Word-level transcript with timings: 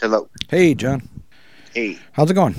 Hello. 0.00 0.28
Hey, 0.48 0.74
Jon. 0.74 1.02
Hey. 1.74 1.98
How's 2.12 2.30
it 2.30 2.34
going? 2.34 2.54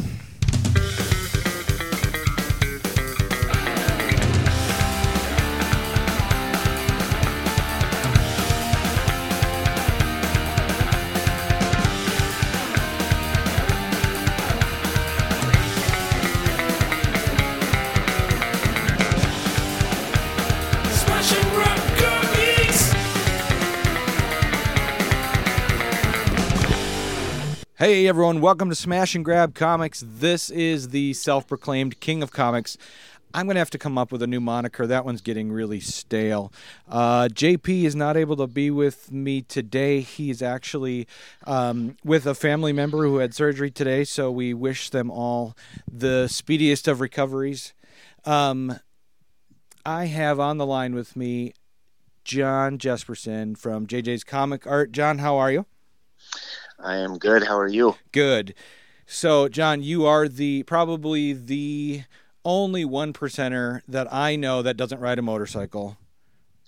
Hey, 27.92 28.08
everyone. 28.08 28.40
Welcome 28.40 28.70
to 28.70 28.76
Smash 28.76 29.16
and 29.16 29.26
Grab 29.26 29.54
Comics. 29.54 30.02
This 30.08 30.50
is 30.50 30.92
the 30.92 31.12
self 31.12 31.46
proclaimed 31.46 32.00
king 32.00 32.24
of 32.24 32.32
comics. 32.32 32.78
I'm 33.34 33.48
going 33.48 33.56
to 33.56 33.60
have 33.60 33.70
to 33.72 33.78
come 33.78 33.98
up 33.98 34.14
with 34.14 34.22
a 34.22 34.28
new 34.28 34.40
moniker. 34.40 34.88
That 34.88 35.04
one's 35.04 35.20
getting 35.20 35.52
really 35.52 35.82
stale. 35.82 36.54
Uh, 36.88 37.28
JP 37.28 37.84
is 37.84 37.94
not 37.94 38.16
able 38.16 38.38
to 38.38 38.48
be 38.48 38.72
with 38.72 39.12
me 39.12 39.42
today. 39.42 40.00
He's 40.00 40.42
actually 40.42 41.06
um, 41.46 41.98
with 42.02 42.26
a 42.26 42.34
family 42.34 42.72
member 42.72 43.00
who 43.00 43.18
had 43.18 43.34
surgery 43.34 43.72
today, 43.72 44.06
so 44.06 44.32
we 44.32 44.54
wish 44.54 44.90
them 44.90 45.12
all 45.12 45.58
the 45.86 46.30
speediest 46.30 46.88
of 46.88 47.02
recoveries. 47.02 47.74
Um, 48.24 48.80
I 49.86 50.06
have 50.06 50.40
on 50.40 50.60
the 50.60 50.66
line 50.66 50.96
with 50.96 51.18
me 51.18 51.56
Jon 52.24 52.78
Jespersen 52.78 53.58
from 53.58 53.86
JJ's 53.86 54.24
Comic 54.24 54.66
Art. 54.66 54.94
John, 54.94 55.18
how 55.18 55.36
are 55.36 55.52
you? 55.52 55.66
I 56.84 56.98
am 56.98 57.18
good. 57.18 57.44
How 57.44 57.58
are 57.58 57.68
you? 57.68 57.96
Good. 58.12 58.54
So, 59.06 59.48
Jon, 59.50 59.84
you 59.84 60.06
are 60.06 60.28
the 60.28 60.64
probably 60.64 61.34
the 61.34 62.04
only 62.46 62.86
one 62.86 63.14
percenter 63.14 63.82
that 63.88 64.12
I 64.12 64.36
know 64.36 64.62
that 64.62 64.78
doesn't 64.78 65.00
ride 65.00 65.20
a 65.20 65.22
motorcycle. 65.22 65.98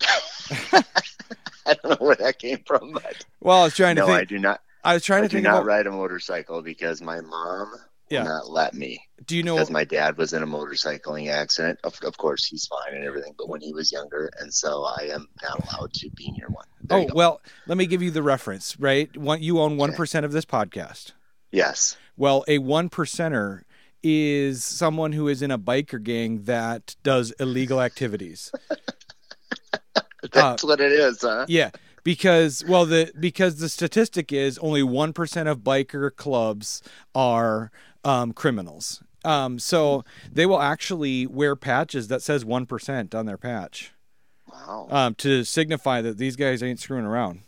I 1.66 1.74
don't 1.82 1.84
know 2.00 2.06
where 2.06 2.16
that 2.16 2.38
came 2.38 2.58
from, 2.66 2.92
but 2.92 3.24
Well, 3.40 3.60
I 3.60 3.64
was 3.64 3.74
trying 3.74 3.96
to 3.96 4.02
no, 4.02 4.06
think. 4.06 4.20
I 4.20 4.24
do 4.24 4.38
not. 4.38 4.60
I 4.82 4.94
was 4.94 5.04
trying 5.04 5.22
I 5.22 5.26
to 5.26 5.28
do 5.28 5.38
think 5.38 5.44
not 5.44 5.64
about. 5.64 5.64
ride 5.64 5.86
a 5.86 5.90
motorcycle 5.90 6.62
because 6.62 7.00
my 7.00 7.20
mom 7.20 7.72
Yeah. 8.10 8.24
not 8.24 8.50
let 8.50 8.74
me. 8.74 9.00
do 9.24 9.36
you 9.36 9.42
know? 9.42 9.54
Because 9.54 9.70
my 9.70 9.84
dad 9.84 10.16
was 10.18 10.32
in 10.32 10.42
a 10.42 10.46
motorcycling 10.46 11.30
accident. 11.30 11.78
Of, 11.84 11.98
of 12.02 12.16
course, 12.16 12.44
he's 12.44 12.66
fine 12.66 12.94
and 12.94 13.04
everything, 13.04 13.34
but 13.38 13.48
when 13.48 13.60
he 13.60 13.72
was 13.72 13.90
younger, 13.90 14.30
and 14.38 14.52
so 14.52 14.84
I 14.84 15.04
am 15.12 15.26
not 15.42 15.60
allowed 15.66 15.92
to 15.94 16.10
be 16.10 16.30
near 16.32 16.48
one. 16.48 16.66
There 16.82 16.98
Oh 16.98 17.06
well, 17.14 17.40
let 17.66 17.78
me 17.78 17.86
give 17.86 18.02
you 18.02 18.10
the 18.10 18.22
reference. 18.22 18.78
Right, 18.78 19.14
one 19.16 19.42
you 19.42 19.60
own 19.60 19.76
one 19.76 19.90
of 19.90 20.32
this 20.32 20.44
podcast. 20.44 21.12
yes. 21.50 21.96
Well, 22.16 22.44
a 22.46 22.58
one 22.58 22.90
percenter 22.90 23.62
is 24.02 24.62
someone 24.62 25.12
who 25.12 25.26
is 25.28 25.40
in 25.42 25.50
a 25.50 25.58
biker 25.58 26.00
gang 26.00 26.44
that 26.44 26.94
does 27.02 27.32
illegal 27.40 27.80
activities. 27.80 28.52
Uh, 30.24 30.28
That's 30.32 30.64
what 30.64 30.80
it 30.80 30.90
is, 30.90 31.20
huh? 31.20 31.44
Yeah, 31.48 31.70
because 32.02 32.64
well 32.66 32.86
the 32.86 33.12
because 33.20 33.56
the 33.56 33.68
statistic 33.68 34.32
is 34.32 34.58
only 34.58 34.82
one 34.82 35.12
percent 35.12 35.50
of 35.50 35.58
biker 35.58 36.14
clubs 36.16 36.82
are 37.14 37.70
um, 38.04 38.32
criminals. 38.32 39.02
Um, 39.24 39.58
so 39.58 40.04
they 40.30 40.44
will 40.46 40.60
actually 40.60 41.26
wear 41.26 41.56
patches 41.56 42.08
that 42.08 42.22
says 42.22 42.44
one 42.44 42.66
percent 42.66 43.14
on 43.14 43.24
their 43.26 43.38
patch 43.38 43.92
Wow. 44.52 44.86
um, 44.90 45.14
to 45.16 45.44
signify 45.44 46.02
that 46.02 46.18
these 46.18 46.36
guys 46.36 46.62
ain't 46.62 46.78
screwing 46.78 47.06
around. 47.06 47.40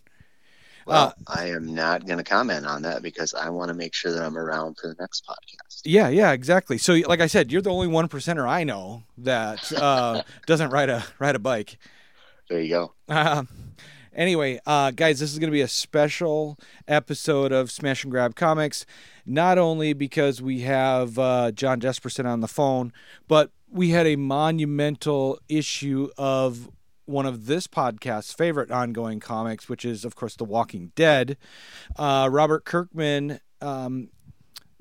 well, 0.87 1.09
uh, 1.09 1.13
I 1.27 1.51
am 1.51 1.75
not 1.75 2.07
going 2.07 2.19
to 2.19 2.25
comment 2.25 2.65
on 2.67 2.83
that 2.83 3.03
because 3.03 3.35
I 3.35 3.51
want 3.51 3.69
to 3.69 3.75
make 3.75 3.93
sure 3.95 4.11
that 4.13 4.23
I'm 4.23 4.39
around 4.39 4.79
for 4.81 4.89
the 4.89 4.97
next 4.99 5.25
podcast. 5.27 5.83
Yeah, 5.85 6.09
yeah, 6.09 6.33
exactly. 6.33 6.79
So 6.79 6.95
like 7.07 7.21
I 7.21 7.27
said, 7.27 7.53
you're 7.53 7.61
the 7.63 7.71
only 7.71 7.89
one 7.89 8.09
percenter 8.09 8.49
I 8.49 8.65
know 8.65 9.03
that 9.19 9.71
uh, 9.73 10.23
doesn't 10.47 10.71
ride 10.71 10.89
a 10.89 11.05
ride 11.19 11.37
a 11.37 11.39
bike. 11.41 11.77
There 12.49 12.61
you 12.61 12.71
go. 12.71 12.93
Uh, 13.09 13.43
anyway, 14.17 14.59
uh, 14.67 14.91
guys, 14.91 15.21
this 15.21 15.33
is 15.33 15.39
going 15.39 15.51
to 15.51 15.55
be 15.55 15.61
a 15.61 15.69
special 15.69 16.59
episode 16.89 17.53
of 17.53 17.71
Smash 17.71 18.03
and 18.03 18.11
Grab 18.11 18.35
Comics. 18.35 18.85
Not 19.25 19.59
only 19.59 19.93
because 19.93 20.43
we 20.43 20.61
have 20.63 21.19
uh, 21.19 21.53
Jon 21.53 21.81
Jespersen 21.81 22.27
on 22.27 22.41
the 22.41 22.49
phone, 22.49 22.93
but 23.29 23.51
we 23.71 23.91
had 23.91 24.07
a 24.07 24.17
monumental 24.17 25.39
issue 25.49 26.09
of 26.17 26.71
one 27.05 27.27
of 27.27 27.47
this 27.47 27.67
podcast's 27.67 28.33
favorite 28.33 28.71
ongoing 28.71 29.21
comics, 29.21 29.69
which 29.69 29.85
is, 29.85 30.05
of 30.05 30.17
course, 30.17 30.35
The 30.35 30.45
Walking 30.45 30.93
Dead. 30.97 31.37
Uh, 31.97 32.29
Robert 32.31 32.65
Kirkman 32.65 33.41
um, 33.61 34.09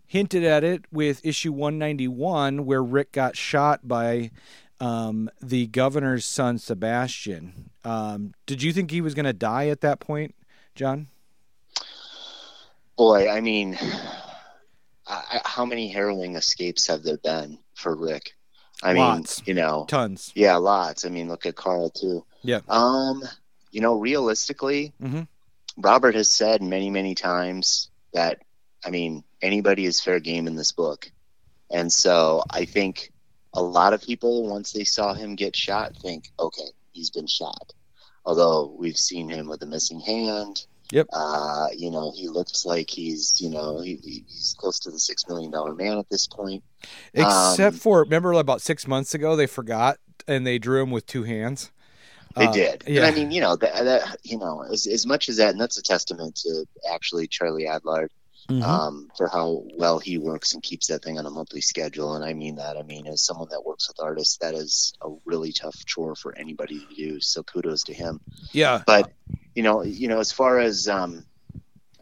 hinted 0.08 0.44
at 0.44 0.64
it 0.64 0.86
with 0.92 1.26
issue 1.26 1.52
191, 1.52 2.66
where 2.66 2.84
Rick 2.84 3.12
got 3.12 3.36
shot 3.36 3.88
by 3.88 4.32
um, 4.80 5.30
the 5.42 5.68
governor's 5.68 6.26
son, 6.26 6.58
Sebastian. 6.58 7.70
Um, 7.84 8.34
did 8.46 8.62
you 8.64 8.74
think 8.74 8.92
he 8.92 9.02
was 9.02 9.14
going 9.14 9.26
to 9.26 9.34
die 9.34 9.68
at 9.70 9.82
that 9.82 10.00
point, 10.00 10.36
Jon? 10.76 11.08
Boy, 12.98 13.30
I 13.30 13.42
mean, 13.42 13.78
I, 15.08 15.42
how 15.44 15.66
many 15.66 15.90
harrowing 15.90 16.36
escapes 16.36 16.88
have 16.88 17.04
there 17.04 17.18
been 17.18 17.60
for 17.74 17.96
Rick? 17.96 18.32
I 18.84 18.94
Lots. 18.94 19.40
mean, 19.40 19.46
you 19.58 19.62
know, 19.62 19.86
Tons. 19.88 20.32
yeah, 20.36 20.56
lots. 20.58 21.06
I 21.06 21.10
mean, 21.10 21.28
look 21.30 21.46
at 21.46 21.56
Carl 21.56 21.90
too. 21.90 22.26
Yeah. 22.42 22.60
Um, 22.68 23.24
you 23.72 23.82
know, 23.82 23.96
realistically, 23.96 24.94
Mhm. 25.02 25.28
Robert 25.78 26.16
has 26.16 26.30
said 26.30 26.62
many, 26.62 26.90
many 26.90 27.16
times 27.16 27.90
that 28.14 28.42
I 28.86 28.92
mean, 28.92 29.24
anybody 29.42 29.86
is 29.86 30.00
fair 30.00 30.20
game 30.20 30.46
in 30.48 30.56
this 30.56 30.72
book, 30.72 31.12
and 31.72 31.92
so 31.92 32.44
I 32.52 32.66
think 32.66 33.12
a 33.56 33.64
lot 33.64 33.94
of 33.94 34.02
people, 34.02 34.48
once 34.48 34.72
they 34.72 34.84
saw 34.84 35.14
him 35.14 35.36
get 35.36 35.56
shot, 35.56 35.96
think, 35.98 36.32
okay, 36.40 36.70
he's 36.92 37.10
been 37.10 37.28
shot. 37.28 37.74
Although 38.26 38.76
we've 38.78 38.98
seen 38.98 39.30
him 39.30 39.48
with 39.48 39.62
a 39.64 39.66
missing 39.66 40.00
hand. 40.00 40.66
Yep. 40.92 41.08
Uh, 41.12 41.68
you 41.76 41.90
know, 41.90 42.12
he 42.16 42.28
looks 42.28 42.66
like 42.66 42.90
he's, 42.90 43.32
you 43.38 43.50
know, 43.50 43.82
he, 43.82 44.00
he's 44.04 44.56
close 44.58 44.80
to 44.82 44.92
the 44.92 45.00
six 45.00 45.28
million 45.28 45.50
dollar 45.50 45.74
man 45.74 45.98
at 45.98 46.10
this 46.10 46.28
point. 46.28 46.64
Except 47.14 47.74
Um, 47.74 47.80
for, 47.80 48.02
remember 48.02 48.32
about 48.34 48.62
six 48.62 48.88
months 48.88 49.14
ago, 49.16 49.36
they 49.36 49.48
forgot 49.48 49.98
and 50.28 50.46
they 50.46 50.60
drew 50.60 50.84
him 50.84 50.92
with 50.92 51.08
two 51.08 51.24
hands? 51.24 51.72
They 52.36 52.48
Uh, 52.48 52.52
did. 52.52 52.84
Yeah. 52.86 53.06
And 53.06 53.06
I 53.08 53.12
mean, 53.18 53.32
you 53.32 53.42
know, 53.42 53.56
that, 53.56 53.84
that 53.84 54.18
you 54.24 54.38
know, 54.38 54.62
as, 54.72 54.86
as 54.86 55.08
much 55.08 55.28
as 55.30 55.38
that, 55.38 55.50
and 55.50 55.60
that's 55.60 55.78
a 55.78 55.84
testament 55.84 56.36
to 56.38 56.66
actually 56.94 57.28
Charlie 57.28 57.66
Adlard 57.66 58.10
Mhm. 58.50 58.62
um, 58.64 59.10
for 59.18 59.28
how 59.28 59.64
well 59.76 59.98
he 60.00 60.18
works 60.18 60.54
and 60.54 60.62
keeps 60.62 60.88
that 60.88 61.04
thing 61.04 61.18
on 61.18 61.26
a 61.26 61.32
monthly 61.32 61.62
schedule. 61.62 62.14
And 62.16 62.24
I 62.24 62.34
mean 62.34 62.56
that. 62.58 62.78
I 62.78 62.84
mean, 62.84 63.08
as 63.08 63.24
someone 63.24 63.48
that 63.50 63.66
works 63.66 63.88
with 63.88 64.00
artists, 64.00 64.38
that 64.38 64.54
is 64.54 64.94
a 65.02 65.10
really 65.26 65.52
tough 65.52 65.84
chore 65.86 66.16
for 66.16 66.38
anybody 66.38 66.80
to 66.80 66.96
do. 66.96 67.20
So 67.22 67.42
kudos 67.44 67.84
to 67.86 67.94
him. 67.94 68.22
yeah. 68.52 68.84
But 68.86 69.12
you 69.56 69.64
know, 69.64 69.82
you 69.84 70.08
know, 70.08 70.20
as 70.20 70.32
far 70.32 70.60
as 70.60 70.88
um, 70.88 71.26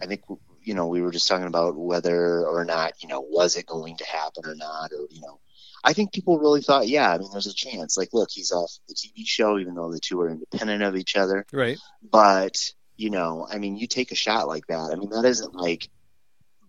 I 0.01 0.05
think 0.05 0.21
you 0.65 0.73
know, 0.73 0.87
we 0.87 1.01
were 1.01 1.11
just 1.11 1.27
talking 1.27 1.47
about 1.47 1.75
whether 1.75 2.45
or 2.45 2.65
not 2.65 2.93
you 3.01 3.07
know 3.09 3.21
was 3.21 3.55
it 3.57 3.65
going 3.65 3.97
to 3.97 4.05
happen 4.05 4.45
or 4.45 4.55
not, 4.55 4.91
or 4.91 5.07
you 5.09 5.21
know. 5.21 5.39
I 5.85 5.91
think 5.91 6.13
people 6.13 6.39
really 6.39 6.61
thought, 6.61 6.87
yeah, 6.87 7.11
I 7.13 7.17
mean, 7.17 7.27
there's 7.33 7.47
a 7.47 7.53
chance. 7.53 7.97
Like, 7.97 8.13
look, 8.13 8.29
he's 8.31 8.53
off 8.53 8.71
the 8.87 8.95
TV 8.95 9.25
show, 9.25 9.59
even 9.59 9.75
though 9.75 9.91
the 9.91 9.99
two 9.99 10.21
are 10.21 10.29
independent 10.29 10.81
of 10.81 10.95
each 10.95 11.17
other 11.17 11.45
Right. 11.51 11.77
but 12.01 12.55
you 12.95 13.09
know 13.09 13.47
i 13.49 13.57
mean 13.57 13.75
you 13.75 13.87
take 13.87 14.11
a 14.11 14.15
shot 14.15 14.47
like 14.47 14.67
that 14.67 14.91
i 14.91 14.95
mean 14.95 15.09
that 15.09 15.25
isn't 15.25 15.55
like 15.55 15.89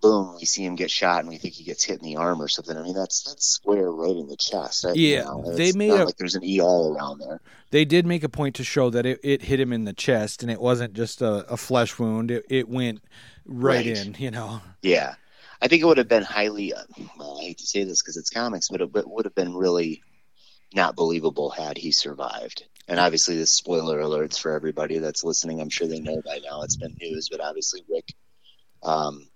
boom 0.05 0.37
we 0.39 0.45
see 0.47 0.65
him 0.65 0.77
get 0.77 0.91
shot 0.91 1.21
and 1.21 1.29
we 1.29 1.39
think 1.39 1.55
he 1.55 1.65
gets 1.65 1.85
hit 1.85 1.99
in 2.01 2.05
the 2.05 2.17
arm 2.17 2.41
or 2.43 2.49
something. 2.49 2.77
I 2.77 2.83
mean 2.83 2.95
that's 2.95 3.23
that's 3.25 3.47
square 3.47 3.91
right 3.91 4.17
in 4.17 4.29
the 4.29 4.37
chest. 4.37 4.85
I, 4.87 4.95
you 5.03 5.17
Yeah, 5.17 5.25
know, 5.25 5.45
they 5.45 5.73
made 5.73 5.97
not 5.97 6.05
a- 6.05 6.07
like 6.07 6.17
there's 6.19 6.37
an 6.37 6.45
e 6.45 6.61
all 6.61 6.95
around 6.95 7.19
there. 7.21 7.41
They 7.71 7.85
did 7.85 8.07
make 8.07 8.23
a 8.25 8.29
point 8.29 8.55
to 8.57 8.65
show 8.65 8.89
that 8.91 9.05
it, 9.05 9.21
it 9.23 9.43
hit 9.43 9.61
him 9.61 9.73
in 9.73 9.85
the 9.85 9.93
chest 9.93 10.43
and 10.43 10.51
it 10.51 10.61
wasn't 10.61 10.95
just 10.95 11.21
a, 11.23 11.45
a 11.53 11.57
flesh 11.57 11.99
wound. 11.99 12.31
It, 12.31 12.45
it 12.49 12.69
went 12.69 13.03
right, 13.45 13.87
Right. 13.87 13.87
in, 13.87 14.15
you 14.19 14.31
know. 14.31 14.63
yeah. 14.83 15.17
I 15.63 15.69
think 15.69 15.83
it 15.83 15.87
would 15.87 15.99
have 15.99 16.09
been 16.09 16.23
highly 16.25 16.75
uh, 16.75 16.85
well, 17.19 17.39
i 17.41 17.45
hate 17.45 17.59
to 17.59 17.67
say 17.67 17.85
this 17.85 18.03
because 18.03 18.17
it's 18.19 18.31
comics 18.31 18.69
but 18.69 18.83
it 18.83 18.91
would 18.93 19.25
have 19.27 19.35
been 19.35 19.55
really 19.55 20.03
not 20.75 20.97
believable 20.97 21.51
had 21.51 21.79
he 21.79 21.93
survived. 21.93 22.65
And 22.89 23.01
obviously 23.01 23.37
this 23.37 23.53
spoiler 23.53 24.01
alerts 24.01 24.39
for 24.41 24.53
everybody 24.53 24.99
that's 24.99 25.25
listening. 25.25 25.61
I'm 25.61 25.71
sure 25.71 25.89
they 25.89 26.01
know 26.01 26.23
by 26.25 26.41
now. 26.45 26.63
It's 26.63 26.77
been 26.77 26.97
news 27.01 27.29
but 27.31 27.41
obviously 27.41 27.83
rick 27.89 28.15
um, 28.83 29.29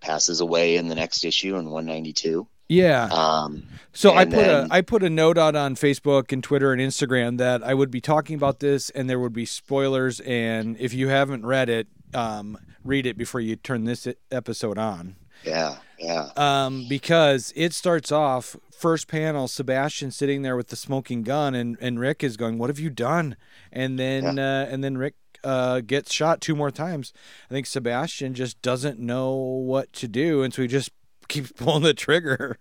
passes 0.00 0.40
away 0.40 0.76
in 0.76 0.88
the 0.88 0.94
next 0.94 1.24
issue 1.24 1.56
in 1.56 1.70
192 1.70 2.46
Yeah. 2.68 3.04
Um, 3.10 3.64
So 3.92 4.14
I 4.14 4.24
put 4.24 4.30
then- 4.34 4.70
a 4.70 4.74
I 4.74 4.80
put 4.82 5.02
a 5.02 5.10
note 5.10 5.38
out 5.38 5.54
on 5.56 5.74
Facebook 5.76 6.32
and 6.32 6.42
Twitter 6.42 6.72
and 6.72 6.80
Instagram 6.80 7.38
that 7.38 7.62
I 7.62 7.74
would 7.74 7.90
be 7.90 8.00
talking 8.00 8.34
about 8.36 8.60
this 8.60 8.90
and 8.90 9.08
there 9.08 9.18
would 9.20 9.32
be 9.32 9.46
spoilers 9.46 10.20
and 10.20 10.76
if 10.78 10.92
you 10.92 11.08
haven't 11.08 11.46
read 11.46 11.68
it, 11.68 11.86
um, 12.14 12.58
read 12.84 13.06
it 13.06 13.16
before 13.16 13.40
you 13.40 13.56
turn 13.56 13.84
this 13.84 14.06
episode 14.30 14.78
on. 14.78 15.16
yeah, 15.44 15.76
yeah, 15.98 16.30
Um, 16.36 16.86
because 16.88 17.52
it 17.56 17.72
starts 17.72 18.10
off 18.10 18.56
first 18.72 19.06
panel, 19.08 19.48
Sebastian 19.48 20.10
sitting 20.10 20.42
there 20.42 20.56
with 20.56 20.68
the 20.68 20.76
smoking 20.76 21.22
gun 21.22 21.54
and, 21.54 21.76
and 21.80 21.98
Rick 22.00 22.22
is 22.24 22.36
going, 22.36 22.58
"What 22.58 22.68
have 22.70 22.78
you 22.78 22.90
done?" 22.90 23.36
And 23.72 23.98
then 23.98 24.38
uh, 24.38 24.66
and 24.70 24.82
then 24.84 24.98
Rick 24.98 25.14
uh, 25.46 25.80
gets 25.80 26.12
shot 26.12 26.40
two 26.40 26.56
more 26.56 26.70
times. 26.72 27.12
I 27.50 27.54
think 27.54 27.66
Sebastian 27.66 28.34
just 28.34 28.60
doesn't 28.62 29.00
know 29.00 29.34
what 29.34 29.92
to 29.94 30.08
do, 30.08 30.42
and 30.42 30.52
so 30.54 30.62
he 30.62 30.68
just 30.68 30.90
keeps 31.28 31.52
pulling 31.56 31.84
the 31.84 31.94
trigger. 31.94 32.58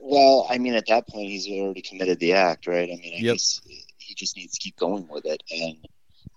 Well, 0.00 0.46
I 0.50 0.58
mean, 0.58 0.74
at 0.74 0.86
that 0.88 1.08
point, 1.08 1.28
he's 1.30 1.48
already 1.48 1.82
committed 1.82 2.18
the 2.20 2.34
act, 2.34 2.66
right? 2.66 2.90
I 2.90 2.96
mean, 2.96 3.14
I 3.18 3.22
Yep. 3.22 3.30
guess 3.30 3.60
he 3.98 4.14
just 4.14 4.36
needs 4.36 4.54
to 4.54 4.60
keep 4.60 4.76
going 4.76 5.08
with 5.08 5.24
it. 5.24 5.42
And 5.50 5.76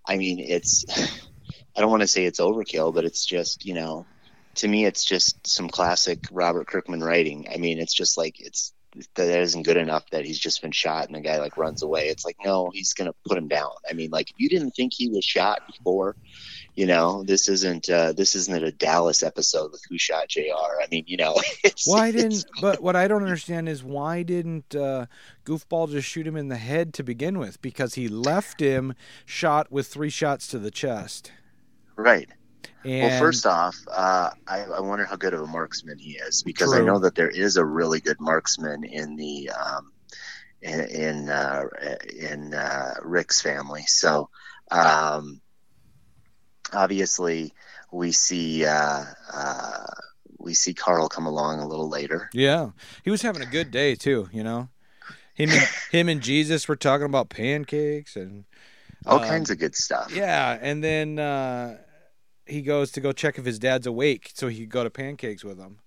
I 0.07 0.17
mean, 0.17 0.39
it's, 0.39 0.85
I 1.77 1.81
don't 1.81 1.91
want 1.91 2.01
to 2.03 2.07
say 2.07 2.25
it's 2.25 2.39
overkill, 2.39 2.93
but 2.93 3.05
it's 3.05 3.25
just, 3.25 3.65
you 3.65 3.73
know, 3.75 4.07
to 4.57 4.67
me, 4.69 4.85
it's 4.85 5.05
just 5.05 5.47
some 5.47 5.69
classic 5.69 6.21
Robert 6.31 6.67
Kirkman 6.67 7.03
writing. 7.03 7.47
I 7.53 7.57
mean, 7.57 7.79
it's 7.79 7.93
just 7.93 8.17
like, 8.17 8.35
it's, 8.39 8.73
that 9.15 9.39
isn't 9.41 9.63
good 9.63 9.77
enough 9.77 10.09
that 10.11 10.25
he's 10.25 10.39
just 10.39 10.61
been 10.61 10.71
shot 10.71 11.07
and 11.07 11.15
the 11.15 11.21
guy 11.21 11.39
like 11.39 11.57
runs 11.57 11.83
away. 11.83 12.07
It's 12.07 12.25
like, 12.25 12.37
no, 12.43 12.69
he's 12.73 12.93
going 12.93 13.09
to 13.09 13.15
put 13.25 13.37
him 13.37 13.47
down. 13.47 13.71
I 13.89 13.93
mean, 13.93 14.09
like, 14.11 14.31
if 14.31 14.35
you 14.39 14.49
didn't 14.49 14.71
think 14.71 14.93
he 14.93 15.09
was 15.09 15.23
shot 15.23 15.61
before, 15.67 16.15
you 16.75 16.85
know, 16.85 17.23
this 17.23 17.49
isn't, 17.49 17.89
uh, 17.89 18.13
this 18.13 18.35
isn't 18.35 18.63
a 18.63 18.71
Dallas 18.71 19.23
episode 19.23 19.71
with 19.71 19.81
Who 19.89 19.97
Shot 19.97 20.29
JR. 20.29 20.41
I 20.81 20.87
mean, 20.91 21.05
you 21.07 21.17
know, 21.17 21.35
it's, 21.63 21.87
Why 21.87 22.11
didn't? 22.11 22.45
But 22.61 22.81
what 22.81 22.95
I 22.95 23.07
don't 23.07 23.23
understand 23.23 23.69
is 23.69 23.83
why 23.83 24.23
didn't 24.23 24.75
uh, 24.75 25.05
Goofball 25.45 25.89
just 25.91 26.07
shoot 26.07 26.27
him 26.27 26.35
in 26.35 26.49
the 26.49 26.57
head 26.57 26.93
to 26.95 27.03
begin 27.03 27.39
with? 27.39 27.61
Because 27.61 27.95
he 27.95 28.07
left 28.07 28.59
him 28.59 28.93
shot 29.25 29.71
with 29.71 29.87
three 29.87 30.09
shots 30.09 30.47
to 30.47 30.59
the 30.59 30.71
chest. 30.71 31.31
right. 31.95 32.29
And 32.83 33.01
Well, 33.01 33.19
first 33.19 33.45
off, 33.45 33.77
uh, 33.91 34.31
I, 34.47 34.63
I 34.63 34.79
wonder 34.79 35.05
how 35.05 35.15
good 35.15 35.33
of 35.33 35.41
a 35.41 35.47
marksman 35.47 35.99
he 35.99 36.11
is 36.17 36.43
because 36.43 36.73
I 36.73 36.81
know 36.81 36.99
that 36.99 37.15
there 37.15 37.29
is 37.29 37.57
a 37.57 37.65
really 37.65 37.99
good 37.99 38.19
marksman 38.19 38.83
in 38.83 39.15
the 39.15 39.49
um, 39.49 39.91
in 40.61 40.79
in, 40.81 41.29
uh, 41.29 41.63
in 42.17 42.53
uh, 42.53 42.95
Rick's 43.03 43.41
family. 43.41 43.83
So 43.87 44.29
um, 44.71 45.41
obviously, 46.73 47.53
we 47.91 48.11
see 48.11 48.65
uh, 48.65 49.03
uh, 49.33 49.85
we 50.39 50.53
see 50.53 50.73
Carl 50.73 51.09
come 51.09 51.25
along 51.25 51.59
a 51.59 51.67
little 51.67 51.89
later. 51.89 52.29
yeah, 52.33 52.71
he 53.03 53.11
was 53.11 53.21
having 53.21 53.41
a 53.41 53.51
good 53.51 53.71
day 53.71 53.95
too. 53.95 54.29
You 54.31 54.43
know, 54.43 54.69
him 55.33 55.49
and 55.51 55.67
him 55.91 56.09
and 56.09 56.21
Jesus 56.21 56.67
were 56.67 56.75
talking 56.75 57.05
about 57.05 57.29
pancakes 57.29 58.15
and 58.15 58.45
All 59.05 59.19
um, 59.19 59.27
kinds 59.27 59.49
of 59.49 59.59
good 59.59 59.75
stuff. 59.75 60.15
Yeah, 60.15 60.57
and 60.59 60.83
then 60.83 61.19
uh, 61.19 61.77
he 62.47 62.61
goes 62.61 62.91
to 62.91 63.01
go 63.01 63.11
check 63.11 63.37
if 63.37 63.45
his 63.45 63.59
dad's 63.59 63.87
awake, 63.87 64.31
so 64.33 64.47
he 64.47 64.61
could 64.61 64.69
go 64.69 64.83
to 64.83 64.89
pancakes 64.89 65.43
with 65.43 65.57
him. 65.57 65.79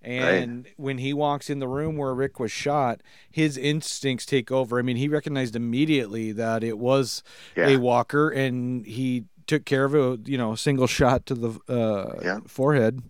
And 0.00 0.68
when 0.76 0.98
he 0.98 1.12
walks 1.12 1.50
in 1.50 1.58
the 1.58 1.66
room 1.66 1.96
where 1.96 2.14
Rick 2.14 2.38
was 2.38 2.52
shot, 2.52 3.00
his 3.30 3.56
instincts 3.56 4.24
take 4.26 4.52
over. 4.52 4.78
I 4.78 4.82
mean, 4.82 4.96
he 4.96 5.08
recognized 5.08 5.56
immediately 5.56 6.30
that 6.32 6.62
it 6.62 6.78
was 6.78 7.22
Yeah. 7.56 7.68
a 7.68 7.76
walker, 7.78 8.28
and 8.30 8.86
he 8.86 9.24
took 9.46 9.64
care 9.64 9.84
of 9.84 9.94
it. 9.94 10.28
You 10.28 10.38
know, 10.38 10.52
a 10.52 10.56
single 10.56 10.86
shot 10.86 11.26
to 11.26 11.34
the 11.34 11.50
uh, 11.68 12.20
Yeah. 12.22 12.40
forehead. 12.46 13.02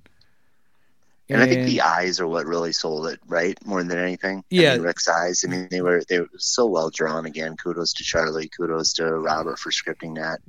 And 1.31 1.43
I 1.43 1.47
think 1.47 1.67
the 1.67 1.83
eyes 1.83 2.21
are 2.21 2.27
what 2.27 2.47
really 2.47 2.73
sold 2.73 3.07
it, 3.09 3.21
right? 3.27 3.55
More 3.67 3.85
than 3.85 3.99
anything. 3.99 4.39
I 4.39 4.43
Yeah. 4.49 4.73
mean, 4.73 4.83
Rick's 4.83 5.07
eyes. 5.09 5.45
I 5.45 5.51
mean, 5.51 5.69
they 5.71 5.83
were 5.83 6.03
they 6.09 6.21
were 6.21 6.29
so 6.39 6.65
well 6.65 6.89
drawn. 6.89 7.27
Again, 7.27 7.55
kudos 7.59 7.93
to 7.95 8.05
Charlie, 8.05 8.49
kudos 8.49 8.95
to 8.95 9.05
Robert 9.05 9.59
for 9.59 9.71
scripting 9.71 10.15
that. 10.15 10.41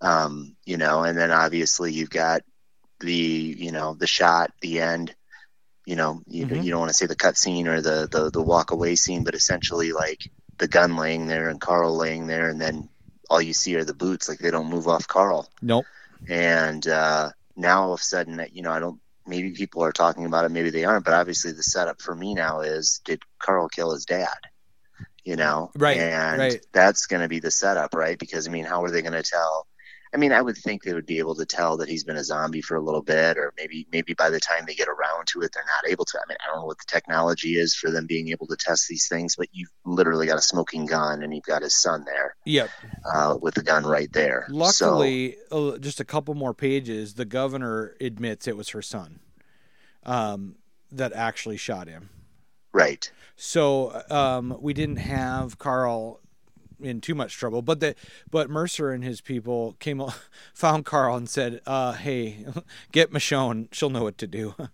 Um, 0.00 0.56
you 0.64 0.76
know, 0.76 1.02
and 1.04 1.16
then 1.16 1.30
obviously 1.30 1.92
you've 1.92 2.10
got 2.10 2.42
the 3.00 3.12
you 3.12 3.72
know 3.72 3.94
the 3.94 4.06
shot, 4.06 4.50
the 4.60 4.80
end. 4.80 5.14
You 5.86 5.94
know, 5.96 6.20
you, 6.26 6.46
Mhm. 6.46 6.64
you 6.64 6.70
don't 6.70 6.80
want 6.80 6.90
to 6.90 6.96
say 6.96 7.06
the 7.06 7.14
cut 7.16 7.36
scene 7.38 7.68
or 7.68 7.80
the, 7.80 8.08
the 8.10 8.30
the 8.30 8.42
walk 8.42 8.72
away 8.72 8.96
scene, 8.96 9.24
but 9.24 9.34
essentially 9.34 9.92
like 9.92 10.20
the 10.58 10.68
gun 10.68 10.96
laying 10.96 11.26
there 11.26 11.48
and 11.48 11.60
Carl 11.60 11.96
laying 11.96 12.26
there, 12.26 12.48
and 12.48 12.60
then 12.60 12.88
all 13.30 13.40
you 13.40 13.52
see 13.54 13.76
are 13.76 13.84
the 13.84 13.94
boots. 13.94 14.28
Like 14.28 14.38
they 14.38 14.50
don't 14.50 14.68
move 14.70 14.88
off 14.88 15.06
Carl 15.08 15.48
nope. 15.62 15.84
and 16.28 16.86
uh, 16.88 17.30
now 17.56 17.82
all 17.84 17.92
of 17.94 18.00
a 18.00 18.02
sudden 18.02 18.36
that 18.36 18.54
you 18.54 18.62
know 18.62 18.70
i 18.72 18.78
don't 18.80 19.00
maybe 19.26 19.50
people 19.52 19.82
are 19.82 19.92
talking 19.92 20.24
about 20.26 20.44
it 20.44 20.50
maybe 20.50 20.70
they 20.70 20.84
aren't 20.84 21.04
but 21.04 21.14
obviously 21.14 21.52
the 21.52 21.62
setup 21.62 22.00
for 22.00 22.14
me 22.14 22.34
now 22.34 22.60
is 22.60 23.00
did 23.04 23.20
carl 23.38 23.68
kill 23.68 23.92
his 23.92 24.04
dad 24.04 24.28
you 25.24 25.36
know 25.36 25.70
Right, 25.76 25.98
and 25.98 26.38
right. 26.38 26.66
that's 26.72 27.06
going 27.06 27.22
to 27.22 27.28
be 27.28 27.40
the 27.40 27.50
setup 27.50 27.94
right 27.94 28.18
because 28.18 28.46
i 28.46 28.50
mean 28.50 28.64
how 28.64 28.82
are 28.84 28.90
they 28.90 29.02
going 29.02 29.12
to 29.14 29.22
tell 29.22 29.66
i 30.14 30.16
mean 30.16 30.32
i 30.32 30.40
would 30.40 30.56
think 30.56 30.82
they 30.82 30.94
would 30.94 31.06
be 31.06 31.18
able 31.18 31.34
to 31.34 31.46
tell 31.46 31.76
that 31.76 31.88
he's 31.88 32.04
been 32.04 32.16
a 32.16 32.24
zombie 32.24 32.60
for 32.60 32.76
a 32.76 32.80
little 32.80 33.02
bit 33.02 33.36
or 33.38 33.52
maybe 33.56 33.86
maybe 33.92 34.14
by 34.14 34.30
the 34.30 34.40
time 34.40 34.64
they 34.66 34.74
get 34.74 34.88
around 34.88 35.26
to 35.26 35.40
it 35.42 35.50
they're 35.52 35.64
not 35.64 35.90
able 35.90 36.04
to 36.04 36.18
i 36.18 36.22
mean 36.28 36.38
i 36.42 36.46
don't 36.50 36.60
know 36.60 36.66
what 36.66 36.78
the 36.78 36.84
technology 36.86 37.56
is 37.56 37.74
for 37.74 37.90
them 37.90 38.06
being 38.06 38.28
able 38.28 38.46
to 38.46 38.56
test 38.56 38.88
these 38.88 39.08
things 39.08 39.36
but 39.36 39.48
you've 39.52 39.70
literally 39.84 40.26
got 40.26 40.38
a 40.38 40.42
smoking 40.42 40.86
gun 40.86 41.22
and 41.22 41.34
you've 41.34 41.44
got 41.44 41.62
his 41.62 41.74
son 41.80 42.04
there 42.04 42.36
Yep. 42.44 42.70
uh, 43.12 43.36
with 43.40 43.54
the 43.54 43.62
gun 43.62 43.84
right 43.84 44.12
there 44.12 44.46
Luckily, 44.48 45.36
uh, 45.50 45.78
just 45.78 46.00
a 46.00 46.04
couple 46.04 46.34
more 46.34 46.54
pages, 46.54 47.14
the 47.14 47.24
governor 47.24 47.94
admits 48.00 48.46
it 48.46 48.56
was 48.56 48.70
her 48.70 48.82
son 48.82 49.20
um, 50.04 50.56
that 50.92 51.12
actually 51.12 51.56
shot 51.56 51.88
him. 51.88 52.08
right 52.72 53.10
So 53.36 54.02
um, 54.10 54.56
we 54.60 54.72
didn't 54.72 54.96
have 54.96 55.58
Carl 55.58 56.20
in 56.80 57.00
too 57.00 57.14
much 57.14 57.34
trouble, 57.36 57.62
but 57.62 57.80
the 57.80 57.94
but 58.30 58.50
Mercer 58.50 58.90
and 58.92 59.02
his 59.04 59.20
people 59.20 59.76
came 59.80 60.02
found 60.54 60.84
Carl 60.84 61.16
and 61.16 61.28
said, 61.28 61.60
uh, 61.66 61.92
"Hey, 61.92 62.44
get 62.92 63.12
Michonne. 63.12 63.68
She'll 63.72 63.90
know 63.90 64.04
what 64.04 64.18
to 64.18 64.26
do." 64.26 64.54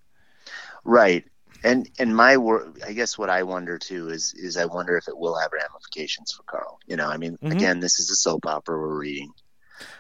Right. 0.85 1.25
And 1.65 1.89
and 1.99 2.15
my 2.17 2.37
wor 2.37 2.73
I 2.85 2.93
guess 2.93 3.17
what 3.17 3.31
I 3.31 3.45
wonder 3.45 3.79
too 3.79 4.09
is 4.09 4.35
is 4.35 4.57
I 4.57 4.65
wonder 4.65 4.97
if 4.97 5.07
it 5.07 5.17
will 5.17 5.39
have 5.39 5.53
ramifications 5.53 6.33
for 6.33 6.43
Carl. 6.43 6.81
You 6.87 6.97
know, 6.97 7.07
I 7.09 7.17
mean, 7.19 7.39
Mhm. 7.43 7.53
again, 7.53 7.79
this 7.81 8.01
is 8.01 8.11
a 8.11 8.17
soap 8.17 8.47
opera 8.47 8.77
we're 8.77 8.99
reading, 8.99 9.33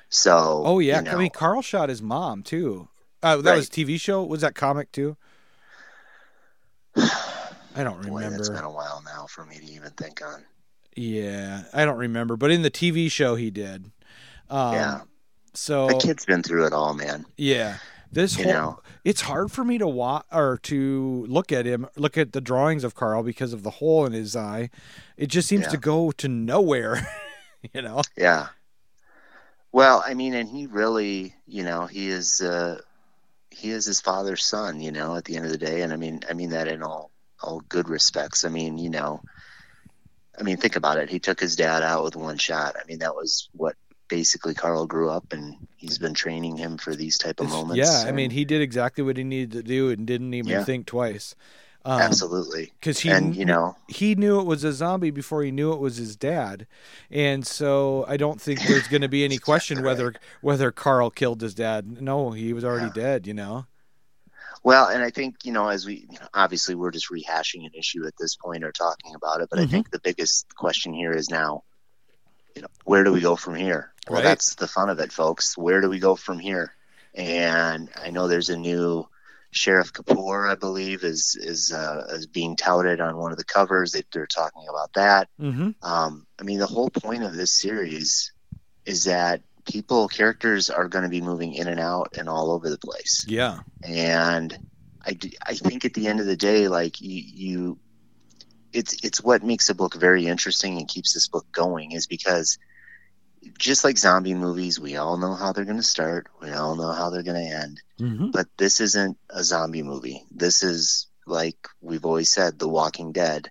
so 0.08 0.62
oh 0.66 0.78
yeah, 0.80 0.98
you 0.98 1.04
know, 1.04 1.12
I 1.12 1.16
mean 1.16 1.30
Carl 1.30 1.62
shot 1.62 1.88
his 1.88 2.02
mom 2.02 2.42
too. 2.42 2.88
Uh, 3.22 3.36
that 3.36 3.44
Right. 3.50 3.56
was 3.58 3.68
TV 3.70 3.96
show. 4.00 4.24
Was 4.24 4.40
that 4.40 4.56
comic 4.56 4.90
too? 4.90 5.16
I 6.96 7.84
don't 7.84 8.02
boy, 8.02 8.28
that's 8.30 8.48
been 8.48 8.64
a 8.64 8.70
while 8.70 9.02
now 9.04 9.26
for 9.28 9.44
me 9.44 9.58
to 9.58 9.64
even 9.64 9.90
think 9.92 10.20
on. 10.22 10.44
Yeah, 10.96 11.62
I 11.72 11.84
don't 11.84 11.98
remember. 11.98 12.36
But 12.36 12.50
in 12.50 12.62
the 12.62 12.70
TV 12.70 13.10
show, 13.10 13.34
he 13.34 13.50
did. 13.50 13.90
Um, 14.50 14.74
Yeah. 14.74 15.00
So 15.54 15.88
The 15.88 15.94
kid's 15.98 16.24
been 16.24 16.42
through 16.42 16.66
it 16.66 16.72
all, 16.72 16.94
man. 16.94 17.26
Yeah. 17.36 17.78
This 18.10 18.36
You 18.38 18.44
whole 18.44 18.52
know. 18.52 18.78
it's 19.04 19.22
hard 19.22 19.50
for 19.50 19.64
me 19.64 19.78
to 19.78 19.86
watch 19.88 20.26
or 20.30 20.58
to 20.64 21.24
look 21.28 21.50
at 21.50 21.64
him, 21.64 21.86
look 21.96 22.18
at 22.18 22.32
the 22.32 22.40
drawings 22.42 22.84
of 22.84 22.94
Carl 22.94 23.22
because 23.22 23.52
of 23.54 23.62
the 23.62 23.70
hole 23.70 24.04
in 24.04 24.12
his 24.12 24.36
eye. 24.36 24.68
It 25.16 25.28
just 25.28 25.48
seems 25.48 25.62
Yeah. 25.64 25.70
to 25.70 25.76
go 25.78 26.10
to 26.12 26.28
nowhere, 26.28 27.06
you 27.74 27.80
know. 27.82 28.02
Yeah. 28.16 28.48
Well, 29.72 30.02
I 30.06 30.12
mean, 30.14 30.34
and 30.34 30.48
he 30.48 30.66
really, 30.66 31.34
you 31.46 31.64
know, 31.64 31.86
he 31.86 32.08
is 32.08 32.40
uh 32.42 32.80
he 33.50 33.70
is 33.70 33.84
his 33.86 34.00
father's 34.00 34.44
son, 34.44 34.80
you 34.80 34.92
know, 34.92 35.16
at 35.16 35.24
the 35.24 35.36
end 35.36 35.44
of 35.46 35.50
the 35.52 35.58
day, 35.58 35.82
and 35.82 35.92
I 35.92 35.96
mean, 35.96 36.20
I 36.28 36.32
mean 36.34 36.50
that 36.50 36.68
in 36.68 36.82
all 36.82 37.10
all 37.42 37.60
good 37.68 37.88
respects. 37.88 38.44
I 38.44 38.48
mean, 38.50 38.76
you 38.78 38.90
know, 38.90 39.20
I 40.38 40.42
mean, 40.42 40.56
think 40.56 40.76
about 40.76 40.98
it. 40.98 41.10
He 41.10 41.18
took 41.18 41.38
his 41.40 41.56
dad 41.56 41.82
out 41.82 42.04
with 42.04 42.16
one 42.16 42.38
shot. 42.38 42.76
I 42.80 42.86
mean, 42.86 43.00
that 43.00 43.14
was 43.14 43.48
what 43.52 43.76
basically 44.08 44.54
Carl 44.54 44.86
grew 44.86 45.10
up, 45.10 45.32
and 45.32 45.56
he's 45.76 45.98
been 45.98 46.14
training 46.14 46.56
him 46.56 46.78
for 46.78 46.94
these 46.94 47.18
type 47.18 47.40
of 47.40 47.48
moments. 47.48 47.76
yeah, 47.78 48.08
I 48.08 48.12
mean, 48.12 48.30
he 48.30 48.44
did 48.44 48.60
exactly 48.62 49.04
what 49.04 49.16
he 49.16 49.24
needed 49.24 49.52
to 49.52 49.62
do 49.62 49.90
and 49.90 50.06
didn't 50.06 50.34
even 50.34 50.50
Yeah. 50.52 50.64
think 50.64 50.86
twice. 50.86 51.34
Um, 51.84 52.00
absolutely. 52.00 52.72
because 52.78 53.00
he 53.00 53.08
and 53.10 53.34
you 53.34 53.44
know, 53.44 53.76
he 53.88 54.14
knew 54.14 54.38
it 54.38 54.46
was 54.46 54.62
a 54.62 54.72
zombie 54.72 55.10
before 55.10 55.42
he 55.42 55.50
knew 55.50 55.72
it 55.72 55.80
was 55.80 55.96
his 55.96 56.14
dad, 56.14 56.68
and 57.10 57.44
so 57.44 58.04
I 58.06 58.16
don't 58.16 58.40
think 58.40 58.60
there's 58.62 58.86
going 58.86 59.00
to 59.02 59.08
be 59.08 59.24
any 59.24 59.36
question 59.50 59.82
whether 59.82 60.14
whether 60.42 60.70
Carl 60.70 61.10
killed 61.10 61.40
his 61.40 61.54
dad. 61.54 62.00
No, 62.00 62.30
he 62.30 62.52
was 62.52 62.64
already 62.64 62.86
Yeah. 62.86 62.92
dead. 63.02 63.26
You 63.26 63.34
know. 63.34 63.66
Well, 64.64 64.86
and 64.86 65.02
I 65.02 65.10
think 65.10 65.44
you 65.44 65.52
know, 65.52 65.68
as 65.68 65.84
we 65.86 66.06
you 66.10 66.18
know, 66.20 66.26
obviously 66.34 66.74
we're 66.74 66.90
just 66.92 67.10
rehashing 67.10 67.64
an 67.64 67.72
issue 67.74 68.06
at 68.06 68.14
this 68.18 68.36
point 68.36 68.64
or 68.64 68.72
talking 68.72 69.14
about 69.14 69.40
it, 69.40 69.48
but 69.50 69.58
Mhm. 69.58 69.62
I 69.64 69.66
think 69.66 69.90
the 69.90 70.00
biggest 70.00 70.54
question 70.54 70.92
here 70.92 71.12
is 71.12 71.28
now, 71.30 71.64
you 72.54 72.62
know, 72.62 72.68
where 72.84 73.02
do 73.04 73.12
we 73.12 73.20
go 73.20 73.34
from 73.36 73.54
here? 73.56 73.92
Well, 74.08 74.20
Right. 74.20 74.24
that's 74.24 74.54
the 74.54 74.68
fun 74.68 74.90
of 74.90 75.00
it, 75.00 75.12
folks. 75.12 75.56
Where 75.56 75.80
do 75.80 75.88
we 75.88 75.98
go 75.98 76.16
from 76.16 76.38
here? 76.38 76.72
And 77.14 77.90
I 77.96 78.10
know 78.10 78.28
there's 78.28 78.50
a 78.50 78.56
new 78.56 79.08
Sheriff 79.50 79.92
Kapoor, 79.92 80.50
I 80.50 80.54
believe, 80.54 81.04
is 81.04 81.36
is 81.38 81.72
uh, 81.72 82.06
is 82.10 82.26
being 82.26 82.56
touted 82.56 83.00
on 83.02 83.18
one 83.18 83.32
of 83.32 83.38
the 83.38 83.44
covers. 83.44 83.92
They, 83.92 84.02
they're 84.12 84.26
talking 84.26 84.66
about 84.68 84.94
that. 84.94 85.28
Mm-hmm. 85.38 85.70
Um, 85.82 86.26
I 86.38 86.42
mean, 86.42 86.58
the 86.58 86.66
whole 86.66 86.88
point 86.88 87.22
of 87.22 87.34
this 87.34 87.52
series 87.52 88.32
is 88.86 89.04
that 89.04 89.42
people, 89.64 90.08
characters, 90.08 90.70
are 90.70 90.88
going 90.88 91.04
to 91.04 91.08
be 91.10 91.20
moving 91.20 91.54
in 91.54 91.68
and 91.68 91.80
out 91.80 92.16
and 92.18 92.28
all 92.28 92.50
over 92.50 92.68
the 92.68 92.78
place. 92.78 93.24
Yeah. 93.28 93.60
and 93.82 94.56
I 95.04 95.18
I 95.44 95.54
think 95.54 95.84
at 95.84 95.94
the 95.94 96.06
end 96.06 96.20
of 96.20 96.26
the 96.26 96.36
day 96.36 96.68
like 96.68 97.00
you, 97.00 97.22
you 97.24 97.78
it's 98.72 99.04
it's 99.04 99.22
what 99.22 99.42
makes 99.42 99.68
a 99.68 99.74
book 99.74 99.94
very 99.94 100.26
interesting 100.26 100.78
and 100.78 100.88
keeps 100.88 101.12
this 101.12 101.28
book 101.28 101.46
going 101.52 101.92
is 101.92 102.06
because 102.06 102.58
just 103.58 103.82
like 103.82 103.98
zombie 103.98 104.34
movies 104.34 104.78
we 104.78 104.96
all 104.96 105.16
know 105.18 105.34
how 105.34 105.52
they're 105.52 105.64
going 105.64 105.76
to 105.76 105.82
start. 105.82 106.28
We 106.40 106.50
all 106.50 106.76
know 106.76 106.92
how 106.92 107.10
they're 107.10 107.24
going 107.24 107.44
to 107.44 107.56
end. 107.56 107.82
Mm-hmm. 108.00 108.30
but 108.30 108.46
this 108.56 108.80
isn't 108.80 109.16
a 109.30 109.44
zombie 109.44 109.82
movie. 109.84 110.24
This 110.30 110.62
is 110.62 111.06
like 111.26 111.56
we've 111.80 112.04
always 112.04 112.30
said 112.30 112.58
the 112.58 112.68
walking 112.68 113.12
dead 113.12 113.50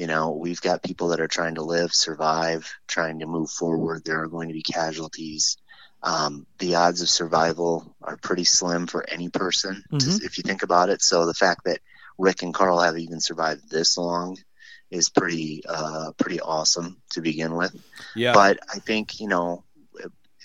you 0.00 0.06
know 0.10 0.24
we've 0.44 0.62
got 0.68 0.82
people 0.88 1.08
that 1.08 1.20
are 1.24 1.34
trying 1.36 1.56
to 1.56 1.62
live 1.74 1.90
survive 2.06 2.62
trying 2.96 3.18
to 3.20 3.26
move 3.36 3.50
forward 3.60 3.98
there 4.04 4.20
are 4.22 4.32
going 4.36 4.48
to 4.48 4.58
be 4.60 4.62
casualties 4.78 5.44
Um, 6.02 6.46
the 6.58 6.76
odds 6.76 7.02
of 7.02 7.10
survival 7.10 7.72
are 8.08 8.16
pretty 8.16 8.44
slim 8.44 8.86
for 8.92 9.02
any 9.16 9.28
person, 9.28 9.74
Mhm. 9.92 10.00
just 10.00 10.22
if 10.24 10.38
you 10.38 10.44
think 10.48 10.62
about 10.68 10.88
it. 10.88 11.02
So 11.02 11.16
the 11.26 11.40
fact 11.44 11.60
that 11.66 11.80
Rick 12.16 12.42
and 12.42 12.54
Carl 12.54 12.80
have 12.80 12.96
even 12.96 13.20
survived 13.20 13.62
this 13.68 13.98
long 13.98 14.38
is 14.90 15.10
pretty 15.10 15.62
uh, 15.68 16.12
pretty 16.16 16.40
awesome 16.40 16.88
to 17.12 17.20
begin 17.20 17.52
with. 17.60 17.72
Yeah. 18.14 18.32
But 18.32 18.54
I 18.74 18.78
think, 18.88 19.20
you 19.20 19.28
know, 19.28 19.64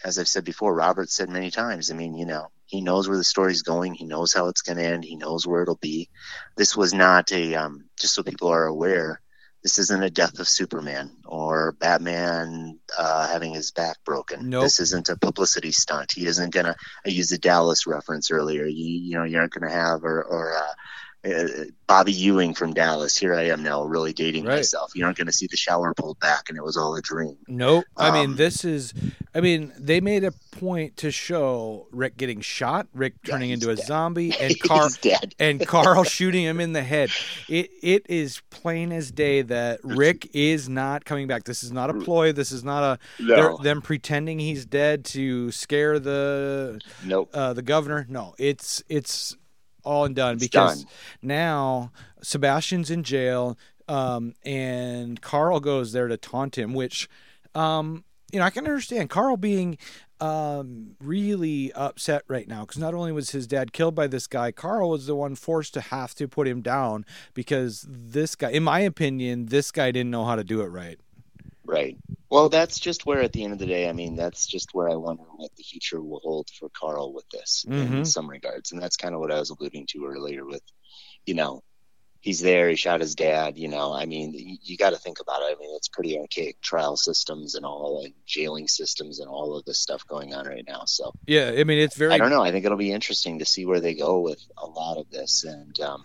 as 0.03 0.19
I've 0.19 0.27
said 0.33 0.43
before, 0.43 0.75
Robert 0.75 1.09
said 1.09 1.29
many 1.29 1.51
times, 1.51 1.89
I 1.89 1.95
mean, 1.95 2.13
you 2.21 2.25
know, 2.25 2.51
he 2.65 2.81
knows 2.81 3.07
where 3.07 3.17
the 3.17 3.31
story's 3.33 3.63
going. 3.63 3.93
He 3.95 4.05
knows 4.05 4.33
how 4.33 4.49
it's 4.49 4.61
going 4.67 4.77
to 4.77 4.83
end. 4.93 5.05
He 5.05 5.15
knows 5.15 5.47
where 5.47 5.61
it'll 5.63 5.79
be. 5.93 6.09
This 6.57 6.75
was 6.75 6.93
not 6.93 7.31
a, 7.31 7.55
um, 7.55 7.85
just 7.97 8.13
so 8.13 8.23
people 8.23 8.49
are 8.49 8.65
aware, 8.65 9.21
this 9.65 9.79
isn't 9.79 10.03
a 10.03 10.11
death 10.11 10.37
of 10.37 10.47
Superman 10.47 11.09
or 11.25 11.71
Batman 11.71 12.77
uh, 12.95 13.27
having 13.27 13.51
his 13.51 13.71
back 13.71 13.97
broken. 14.05 14.51
Nope. 14.51 14.61
This 14.61 14.79
isn't 14.79 15.09
a 15.09 15.17
publicity 15.17 15.71
stunt. 15.71 16.11
He 16.11 16.27
isn't 16.27 16.53
going 16.53 16.67
to, 16.67 16.75
I 17.03 17.09
used 17.09 17.31
the 17.31 17.39
Dallas 17.39 17.87
reference 17.87 18.29
earlier. 18.29 18.67
You, 18.67 18.85
you 18.85 19.17
know, 19.17 19.23
you 19.23 19.39
aren't 19.39 19.53
going 19.53 19.67
to 19.67 19.75
have, 19.75 20.03
or, 20.03 20.21
or, 20.21 20.55
uh, 20.55 20.73
uh, 21.25 21.47
Bobby 21.87 22.11
Ewing 22.11 22.53
from 22.53 22.73
Dallas. 22.73 23.15
Here 23.17 23.33
I 23.33 23.43
am 23.47 23.63
now, 23.63 23.83
really 23.83 24.13
dating 24.13 24.45
Right. 24.45 24.57
myself. 24.57 24.91
You 24.95 25.05
aren't 25.05 25.17
going 25.17 25.27
to 25.27 25.33
see 25.33 25.47
the 25.47 25.57
shower 25.57 25.93
pulled 25.93 26.19
back, 26.19 26.49
and 26.49 26.57
it 26.57 26.63
was 26.63 26.77
all 26.77 26.95
a 26.95 27.01
dream. 27.01 27.37
Nope. 27.47 27.85
I 27.97 28.11
mean, 28.11 28.31
Um, 28.31 28.35
this 28.35 28.63
is. 28.65 28.93
I 29.33 29.41
mean, 29.41 29.73
they 29.77 29.99
made 30.01 30.23
a 30.23 30.31
point 30.51 30.95
to 30.97 31.11
show 31.11 31.87
Rick 31.91 32.15
getting 32.17 32.39
shot, 32.41 32.87
Rick 32.93 33.15
turning 33.25 33.49
he's 33.49 33.55
into 33.59 33.69
a 33.71 33.75
dead. 33.75 33.85
zombie, 33.85 34.33
and 34.39 34.59
Car 34.61 34.83
He's 34.83 34.97
dead. 34.97 35.35
and 35.39 35.59
Carl 35.67 36.03
shooting 36.03 36.43
him 36.43 36.59
in 36.59 36.73
the 36.73 36.83
head. 36.83 37.09
It 37.49 37.69
it 37.81 38.05
is 38.09 38.41
plain 38.49 38.91
as 38.91 39.11
day 39.11 39.41
that 39.43 39.79
Rick 39.83 40.29
is 40.33 40.69
not 40.69 41.05
coming 41.05 41.27
back. 41.27 41.43
This 41.43 41.63
is 41.63 41.71
not 41.71 41.89
a 41.89 41.93
ploy. 41.93 42.31
This 42.31 42.51
is 42.51 42.63
not 42.63 42.83
a 42.83 43.23
No, 43.23 43.57
them 43.57 43.81
pretending 43.81 44.39
he's 44.39 44.65
dead 44.65 45.03
to 45.05 45.51
scare 45.51 45.99
the 45.99 46.79
nope. 47.03 47.29
uh, 47.33 47.53
the 47.53 47.61
governor. 47.61 48.05
No, 48.09 48.33
it's 48.37 48.81
it's 48.89 49.35
all 49.85 50.05
and 50.05 50.15
done 50.15 50.35
It's 50.35 50.43
because 50.43 50.83
done. 50.83 50.91
now 51.21 51.91
Sebastian's 52.21 52.89
in 52.91 53.03
jail, 53.03 53.57
um, 53.87 54.33
and 54.43 55.21
Carl 55.21 55.59
goes 55.59 55.91
there 55.93 56.07
to 56.07 56.17
taunt 56.17 56.57
him. 56.57 56.73
Which, 56.73 57.07
um, 57.53 58.03
you 58.31 58.39
know, 58.39 58.45
I 58.45 58.49
can 58.49 58.65
understand 58.65 59.09
Carl 59.09 59.37
being 59.37 59.77
um, 60.19 60.95
really 60.99 61.71
upset 61.73 62.23
right 62.27 62.47
now 62.47 62.61
because 62.61 62.77
not 62.79 62.93
only 62.93 63.11
was 63.11 63.31
his 63.31 63.47
dad 63.47 63.73
killed 63.73 63.95
by 63.95 64.07
this 64.07 64.27
guy, 64.27 64.51
Carl 64.51 64.89
was 64.89 65.07
the 65.07 65.15
one 65.15 65.35
forced 65.35 65.73
to 65.75 65.81
have 65.81 66.15
to 66.15 66.27
put 66.27 66.47
him 66.47 66.61
down 66.61 67.05
because 67.33 67.85
this 67.87 68.35
guy, 68.35 68.49
in 68.49 68.63
my 68.63 68.79
opinion, 68.79 69.47
this 69.47 69.71
guy 69.71 69.91
didn't 69.91 70.11
know 70.11 70.25
how 70.25 70.35
to 70.35 70.43
do 70.43 70.61
it 70.61 70.67
right. 70.67 70.99
Right. 71.65 71.97
Well, 72.29 72.49
that's 72.49 72.79
just 72.79 73.05
where, 73.05 73.21
at 73.21 73.33
the 73.33 73.43
end 73.43 73.53
of 73.53 73.59
the 73.59 73.65
day, 73.65 73.87
I 73.87 73.93
mean, 73.93 74.15
that's 74.15 74.47
just 74.47 74.69
where 74.73 74.89
I 74.89 74.95
wonder 74.95 75.23
what 75.35 75.51
the 75.55 75.63
future 75.63 76.01
will 76.01 76.21
hold 76.23 76.49
for 76.59 76.69
Carl 76.79 77.13
with 77.13 77.29
this 77.29 77.65
in 77.67 77.73
Mhm. 77.73 78.07
some 78.07 78.29
regards. 78.29 78.71
And 78.71 78.81
that's 78.81 78.97
kind 78.97 79.13
of 79.13 79.21
what 79.21 79.31
I 79.31 79.39
was 79.39 79.51
alluding 79.51 79.87
to 79.91 80.05
earlier 80.05 80.45
with, 80.45 80.63
you 81.25 81.35
know, 81.35 81.61
he's 82.21 82.41
there, 82.41 82.69
he 82.69 82.75
shot 82.75 83.01
his 83.01 83.13
dad, 83.13 83.55
you 83.57 83.67
know, 83.67 83.93
I 83.93 84.05
mean, 84.07 84.33
you, 84.33 84.57
you 84.63 84.77
got 84.77 84.89
to 84.91 84.97
think 84.97 85.19
about 85.19 85.43
it. 85.43 85.55
I 85.55 85.59
mean, 85.59 85.75
it's 85.75 85.87
pretty 85.87 86.17
archaic 86.19 86.59
trial 86.59 86.97
systems 86.97 87.53
and 87.53 87.65
all, 87.65 88.03
and 88.03 88.13
jailing 88.25 88.67
systems 88.67 89.19
and 89.19 89.29
all 89.29 89.55
of 89.55 89.63
this 89.65 89.79
stuff 89.79 90.05
going 90.07 90.33
on 90.33 90.47
right 90.47 90.65
now. 90.67 90.85
So 90.85 91.13
Yeah, 91.27 91.53
I 91.55 91.63
mean, 91.63 91.77
it's 91.77 91.95
very 91.95 92.13
I 92.13 92.17
don't 92.17 92.31
know. 92.31 92.41
I 92.41 92.51
think 92.51 92.65
it'll 92.65 92.77
be 92.77 92.91
interesting 92.91 93.39
to 93.39 93.45
see 93.45 93.65
where 93.65 93.79
they 93.79 93.93
go 93.93 94.21
with 94.21 94.41
a 94.57 94.65
lot 94.65 94.97
of 94.97 95.07
this. 95.11 95.43
And 95.43 95.79
um, 95.81 96.03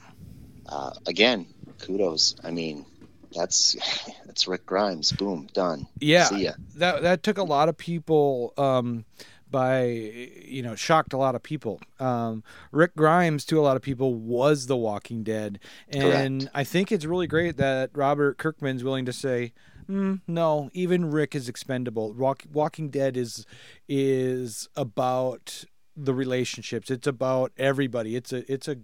uh, 0.68 0.90
again, 1.06 1.46
kudos. 1.80 2.34
I 2.44 2.50
mean, 2.50 2.84
that's 3.34 3.76
that's 4.26 4.46
Rick 4.48 4.66
Grimes. 4.66 5.12
Boom, 5.12 5.48
done. 5.52 5.86
yeah. 5.98 6.24
See 6.24 6.44
ya. 6.44 6.52
that 6.76 7.02
that 7.02 7.22
took 7.22 7.38
a 7.38 7.44
lot 7.44 7.68
of 7.68 7.76
people 7.76 8.52
um 8.56 9.04
by 9.50 9.82
you 9.84 10.62
know 10.62 10.74
shocked 10.74 11.12
a 11.12 11.16
lot 11.16 11.34
of 11.34 11.42
people 11.42 11.80
um 11.98 12.42
rick 12.72 12.94
grimes 12.94 13.44
to 13.44 13.58
a 13.58 13.62
lot 13.62 13.76
of 13.76 13.82
people 13.82 14.14
was 14.14 14.66
the 14.66 14.76
walking 14.76 15.22
dead 15.22 15.58
and 15.88 16.48
i 16.54 16.62
think 16.62 16.92
it's 16.92 17.04
really 17.04 17.26
great 17.26 17.56
that 17.56 17.90
robert 17.94 18.38
kirkman's 18.38 18.84
willing 18.84 19.04
to 19.04 19.12
say 19.12 19.52
mm, 19.88 20.20
no 20.26 20.70
even 20.72 21.10
rick 21.10 21.34
is 21.34 21.48
expendable 21.48 22.12
Walk, 22.12 22.44
walking 22.52 22.90
dead 22.90 23.16
is 23.16 23.44
is 23.88 24.68
about 24.76 25.64
the 25.96 26.14
relationships 26.14 26.90
it's 26.90 27.06
about 27.06 27.52
everybody 27.56 28.14
it's 28.14 28.32
a 28.32 28.50
it's 28.50 28.68
a 28.68 28.76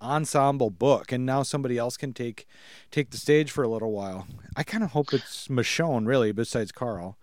ensemble 0.00 0.70
book 0.70 1.12
and 1.12 1.24
now 1.24 1.42
somebody 1.42 1.78
else 1.78 1.96
can 1.96 2.12
take 2.12 2.46
take 2.90 3.10
the 3.10 3.16
stage 3.16 3.50
for 3.50 3.64
a 3.64 3.68
little 3.68 3.92
while 3.92 4.26
i 4.56 4.62
kind 4.62 4.84
of 4.84 4.90
hope 4.90 5.12
it's 5.12 5.48
michonne 5.48 6.06
really 6.06 6.32
besides 6.32 6.72
carl 6.72 7.16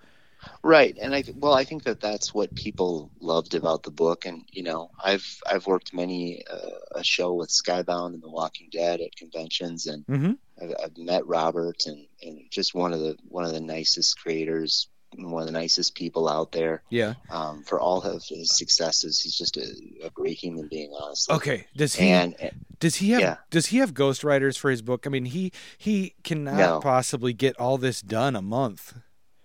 Right, 0.62 0.98
and 1.02 1.14
I 1.16 1.24
well, 1.36 1.54
I 1.54 1.64
think 1.64 1.84
that 1.84 2.00
that's 2.00 2.34
what 2.34 2.56
people 2.56 3.12
loved 3.20 3.56
about 3.56 3.84
the 3.84 3.92
book. 3.92 4.26
And 4.26 4.44
you 4.52 4.64
know, 4.64 4.92
I've 5.04 5.26
I've 5.46 5.68
worked 5.68 5.94
many 5.94 6.44
uh, 6.50 7.00
a 7.00 7.04
show 7.04 7.34
with 7.34 7.50
Skybound 7.50 8.14
and 8.14 8.22
The 8.22 8.30
Walking 8.30 8.70
Dead 8.72 9.02
at 9.02 9.16
conventions, 9.16 9.88
and 9.88 10.06
mm-hmm. 10.06 10.32
I've, 10.62 10.76
I've 10.84 10.98
met 10.98 11.26
Robert, 11.26 11.86
and 11.86 12.06
and 12.22 12.42
just 12.50 12.74
one 12.76 12.94
of 12.94 13.00
the 13.00 13.18
one 13.28 13.46
of 13.46 13.54
the 13.54 13.62
nicest 13.62 14.20
creators, 14.20 14.88
one 15.18 15.42
of 15.42 15.48
the 15.48 15.52
nicest 15.54 15.96
people 15.96 16.28
out 16.30 16.52
there. 16.52 16.84
yeah 16.90 17.14
Um, 17.30 17.64
for 17.64 17.80
all 17.80 18.02
of 18.02 18.24
his 18.24 18.56
successes, 18.58 19.22
he's 19.22 19.38
just 19.38 19.58
a, 19.58 19.68
a 20.04 20.10
great 20.10 20.38
human 20.38 20.68
being, 20.68 20.92
honestly. 21.00 21.36
okay 21.36 21.68
does 21.76 21.96
he 21.96 22.10
And 22.10 22.36
does 22.80 22.96
he 22.96 23.12
have 23.12 23.22
yeah. 23.22 23.38
does 23.50 23.68
he 23.68 23.78
have 23.78 23.94
ghostwriters 23.94 24.58
for 24.58 24.70
his 24.70 24.82
book 24.82 25.06
i 25.08 25.10
mean 25.10 25.26
he 25.26 25.52
he 25.78 26.16
cannot 26.24 26.58
No. 26.58 26.80
possibly 26.80 27.34
get 27.34 27.60
all 27.60 27.78
this 27.78 28.02
done 28.02 28.36
a 28.36 28.42
month 28.42 28.94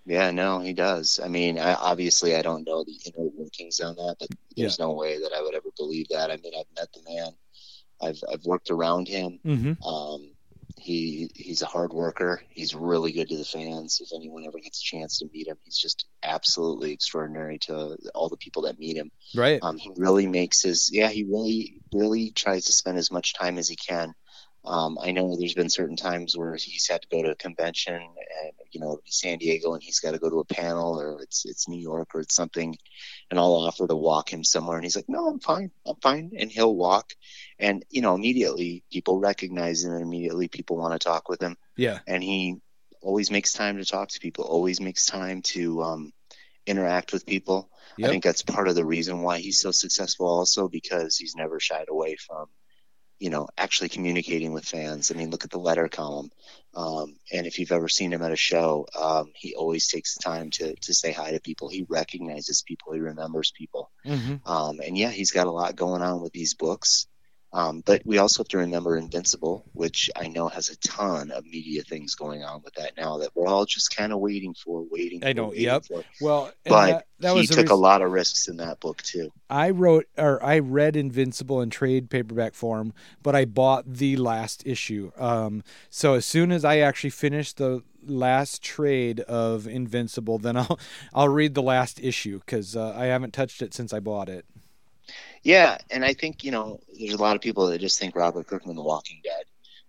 Yeah, 0.06 0.30
no, 0.32 0.60
he 0.60 0.72
does. 0.72 1.20
I 1.22 1.28
mean, 1.28 1.58
I, 1.58 1.74
obviously, 1.74 2.34
I 2.34 2.40
don't 2.40 2.64
know 2.66 2.82
the 2.82 2.96
inner 3.06 3.28
workings 3.36 3.78
on 3.80 3.94
that, 3.96 4.16
but 4.18 4.28
there's 4.56 4.78
no 4.78 4.92
way 4.92 5.18
that 5.20 5.32
I 5.36 5.42
would 5.42 5.54
ever 5.54 5.68
believe 5.76 6.08
that. 6.08 6.30
I 6.30 6.36
mean, 6.42 6.54
I've 6.58 6.72
met 6.74 6.88
the 6.96 7.02
man, 7.12 7.30
I've 8.00 8.20
I've 8.32 8.44
worked 8.46 8.70
around 8.70 9.06
him. 9.06 9.38
mm-hmm. 9.44 9.74
Um, 9.84 10.32
he 10.78 11.30
he's 11.34 11.62
a 11.62 11.66
hard 11.66 11.92
worker. 11.92 12.42
He's 12.50 12.74
really 12.74 13.12
good 13.12 13.28
to 13.28 13.36
the 13.36 13.44
fans. 13.44 14.00
If 14.00 14.10
anyone 14.14 14.44
ever 14.46 14.58
gets 14.58 14.80
a 14.80 14.84
chance 14.84 15.18
to 15.18 15.28
meet 15.32 15.48
him, 15.48 15.56
he's 15.64 15.78
just 15.78 16.06
absolutely 16.22 16.92
extraordinary 16.92 17.58
to 17.62 17.96
all 18.14 18.28
the 18.28 18.36
people 18.36 18.62
that 18.62 18.78
meet 18.78 18.96
him. 18.96 19.10
right 19.34 19.60
Um, 19.62 19.78
he 19.78 19.90
really 19.96 20.26
makes 20.26 20.62
his 20.62 20.90
yeah. 20.92 21.08
He 21.08 21.24
really 21.24 21.80
really 21.92 22.30
tries 22.30 22.66
to 22.66 22.72
spend 22.72 22.98
as 22.98 23.10
much 23.10 23.34
time 23.34 23.58
as 23.58 23.68
he 23.68 23.76
can. 23.76 24.14
Um, 24.64 24.98
I 25.00 25.12
know 25.12 25.36
there's 25.36 25.54
been 25.54 25.70
certain 25.70 25.96
times 25.96 26.36
where 26.36 26.54
he's 26.56 26.88
had 26.88 27.02
to 27.02 27.08
go 27.08 27.22
to 27.22 27.30
a 27.30 27.36
convention 27.36 27.94
and 27.94 28.52
you 28.70 28.80
know 28.80 29.00
San 29.06 29.38
Diego 29.38 29.74
and 29.74 29.82
he's 29.82 30.00
got 30.00 30.12
to 30.12 30.18
go 30.18 30.30
to 30.30 30.40
a 30.40 30.44
panel 30.44 31.00
or 31.00 31.22
it's 31.22 31.44
it's 31.44 31.68
New 31.68 31.80
York 31.80 32.14
or 32.14 32.20
it's 32.20 32.34
something, 32.34 32.76
and 33.30 33.38
I'll 33.38 33.54
offer 33.54 33.86
to 33.86 33.96
walk 33.96 34.32
him 34.32 34.44
somewhere 34.44 34.76
and 34.76 34.84
he's 34.84 34.96
like, 34.96 35.08
no, 35.08 35.28
I'm 35.28 35.40
fine, 35.40 35.70
I'm 35.86 35.96
fine, 36.02 36.32
and 36.38 36.50
he'll 36.50 36.74
walk, 36.74 37.12
and 37.58 37.84
you 37.90 38.02
know 38.02 38.14
immediately 38.14 38.84
people 38.92 39.18
recognize 39.18 39.84
him 39.84 39.92
and 39.92 40.02
immediately 40.02 40.48
people 40.48 40.76
want 40.76 40.92
to 40.92 41.04
talk 41.04 41.28
with 41.28 41.42
him 41.42 41.56
yeah 41.76 41.98
and 42.06 42.22
he 42.22 42.60
always 43.02 43.30
makes 43.30 43.52
time 43.52 43.78
to 43.78 43.84
talk 43.84 44.08
to 44.10 44.20
people, 44.20 44.44
always 44.44 44.80
makes 44.80 45.06
time 45.06 45.42
to 45.42 45.82
um, 45.82 46.12
interact 46.66 47.12
with 47.12 47.26
people. 47.26 47.70
Yep. 47.96 48.08
I 48.08 48.10
think 48.10 48.24
that's 48.24 48.42
part 48.42 48.68
of 48.68 48.74
the 48.74 48.84
reason 48.84 49.22
why 49.22 49.38
he's 49.38 49.60
so 49.60 49.70
successful, 49.70 50.26
also 50.26 50.68
because 50.68 51.16
he's 51.16 51.34
never 51.36 51.60
shied 51.60 51.88
away 51.88 52.16
from, 52.16 52.46
you 53.18 53.30
know, 53.30 53.48
actually 53.56 53.88
communicating 53.88 54.52
with 54.52 54.64
fans. 54.64 55.10
I 55.10 55.14
mean, 55.14 55.30
look 55.30 55.44
at 55.44 55.50
the 55.50 55.58
letter 55.58 55.88
column, 55.88 56.30
um, 56.74 57.16
and 57.32 57.46
if 57.46 57.58
you've 57.58 57.72
ever 57.72 57.88
seen 57.88 58.12
him 58.12 58.22
at 58.22 58.32
a 58.32 58.36
show, 58.36 58.86
um, 58.98 59.32
he 59.34 59.54
always 59.54 59.88
takes 59.88 60.14
the 60.14 60.22
time 60.22 60.50
to 60.50 60.74
to 60.74 60.94
say 60.94 61.12
hi 61.12 61.32
to 61.32 61.40
people. 61.40 61.68
He 61.68 61.86
recognizes 61.88 62.62
people, 62.62 62.92
he 62.92 63.00
remembers 63.00 63.50
people, 63.50 63.90
mm-hmm. 64.06 64.48
um, 64.50 64.80
and 64.84 64.96
yeah, 64.96 65.10
he's 65.10 65.32
got 65.32 65.46
a 65.46 65.52
lot 65.52 65.76
going 65.76 66.02
on 66.02 66.20
with 66.20 66.32
these 66.32 66.54
books. 66.54 67.06
Um, 67.52 67.82
but 67.84 68.02
we 68.04 68.18
also 68.18 68.42
have 68.42 68.48
to 68.48 68.58
remember 68.58 68.96
Invincible, 68.96 69.64
which 69.72 70.10
I 70.14 70.28
know 70.28 70.48
has 70.48 70.68
a 70.68 70.76
ton 70.76 71.30
of 71.30 71.46
media 71.46 71.82
things 71.82 72.14
going 72.14 72.44
on 72.44 72.60
with 72.62 72.74
that 72.74 72.96
now 72.96 73.18
that 73.18 73.30
we're 73.34 73.46
all 73.46 73.64
just 73.64 73.96
kind 73.96 74.12
of 74.12 74.18
waiting 74.18 74.54
for, 74.54 74.84
waiting. 74.90 75.24
I 75.24 75.30
for, 75.30 75.34
know, 75.34 75.48
waiting 75.48 75.64
yep. 75.64 75.84
for. 75.86 76.04
well 76.20 76.52
But 76.64 77.06
that, 77.20 77.34
that 77.34 77.36
he 77.36 77.46
took 77.46 77.70
a 77.70 77.74
lot 77.74 78.02
of 78.02 78.10
risks 78.10 78.48
in 78.48 78.58
that 78.58 78.80
book 78.80 79.02
too. 79.02 79.32
I 79.48 79.70
wrote 79.70 80.06
or 80.18 80.42
I 80.44 80.58
read 80.58 80.94
Invincible 80.94 81.62
in 81.62 81.70
trade 81.70 82.10
paperback 82.10 82.52
form, 82.52 82.92
but 83.22 83.34
I 83.34 83.46
bought 83.46 83.94
the 83.94 84.16
last 84.16 84.66
issue. 84.66 85.10
Um, 85.16 85.64
so 85.88 86.14
as 86.14 86.26
soon 86.26 86.52
as 86.52 86.66
I 86.66 86.78
actually 86.78 87.10
finish 87.10 87.54
the 87.54 87.82
last 88.06 88.62
trade 88.62 89.20
of 89.20 89.66
Invincible, 89.66 90.38
then 90.38 90.58
I'll 90.58 90.78
I'll 91.14 91.28
read 91.30 91.54
the 91.54 91.62
last 91.62 91.98
issue 92.00 92.40
because 92.40 92.76
uh, 92.76 92.94
I 92.94 93.06
haven't 93.06 93.32
touched 93.32 93.62
it 93.62 93.72
since 93.72 93.94
I 93.94 94.00
bought 94.00 94.28
it. 94.28 94.44
Yeah, 95.42 95.78
and 95.90 96.04
I 96.04 96.14
think 96.14 96.44
you 96.44 96.50
know 96.50 96.80
there's 96.98 97.14
a 97.14 97.22
lot 97.22 97.36
of 97.36 97.42
people 97.42 97.66
that 97.68 97.80
just 97.80 97.98
think 97.98 98.16
Robert 98.16 98.46
Kirkman, 98.46 98.76
The 98.76 98.82
Walking 98.82 99.20
Dead, 99.24 99.44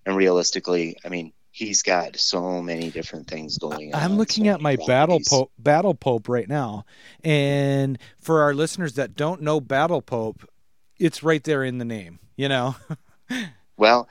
and 0.06 0.16
realistically, 0.16 0.98
I 1.04 1.10
mean, 1.10 1.34
he's 1.52 1.82
got 1.84 2.18
so 2.18 2.62
many 2.62 2.90
different 2.92 3.28
things 3.28 3.58
going 3.58 3.94
on. 3.94 4.02
I'm 4.02 4.18
looking 4.18 4.46
so 4.46 4.52
at 4.52 4.62
my 4.62 4.78
battle 4.88 5.20
pope, 5.28 5.52
battle 5.58 5.96
pope 5.96 6.30
right 6.30 6.48
now, 6.48 6.86
and 7.24 7.98
for 8.20 8.42
our 8.42 8.54
listeners 8.54 8.94
that 8.94 9.16
don't 9.16 9.42
know 9.42 9.60
battle 9.60 10.02
pope, 10.02 10.48
it's 10.98 11.24
right 11.24 11.44
there 11.44 11.64
in 11.64 11.78
the 11.78 11.86
name. 11.86 12.20
You 12.36 12.50
know, 12.50 12.76
Well, 13.78 14.08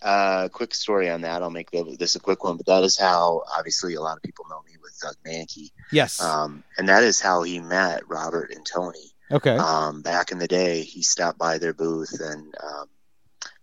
Uh, 0.00 0.48
quick 0.52 0.74
story 0.74 1.10
on 1.10 1.22
that. 1.22 1.42
I'll 1.42 1.50
make 1.50 1.70
this 1.72 2.14
a 2.14 2.20
quick 2.20 2.44
one, 2.44 2.56
but 2.56 2.66
that 2.66 2.84
is 2.84 2.96
how 2.96 3.42
obviously 3.58 3.94
a 3.94 4.00
lot 4.00 4.16
of 4.16 4.22
people 4.22 4.46
know 4.48 4.62
me 4.62 4.76
with 4.80 4.96
Doug 5.00 5.16
Mahnke, 5.26 5.72
Yes. 5.90 6.20
um, 6.22 6.62
and 6.76 6.88
that 6.88 7.02
is 7.02 7.20
how 7.20 7.42
he 7.42 7.58
met 7.58 8.08
Robert 8.08 8.52
and 8.52 8.64
Tony. 8.64 9.10
Okay. 9.30 9.56
Um, 9.56 10.02
back 10.02 10.32
in 10.32 10.38
the 10.38 10.48
day, 10.48 10.82
he 10.82 11.02
stopped 11.02 11.38
by 11.38 11.58
their 11.58 11.74
booth 11.74 12.20
and 12.20 12.54
um, 12.62 12.88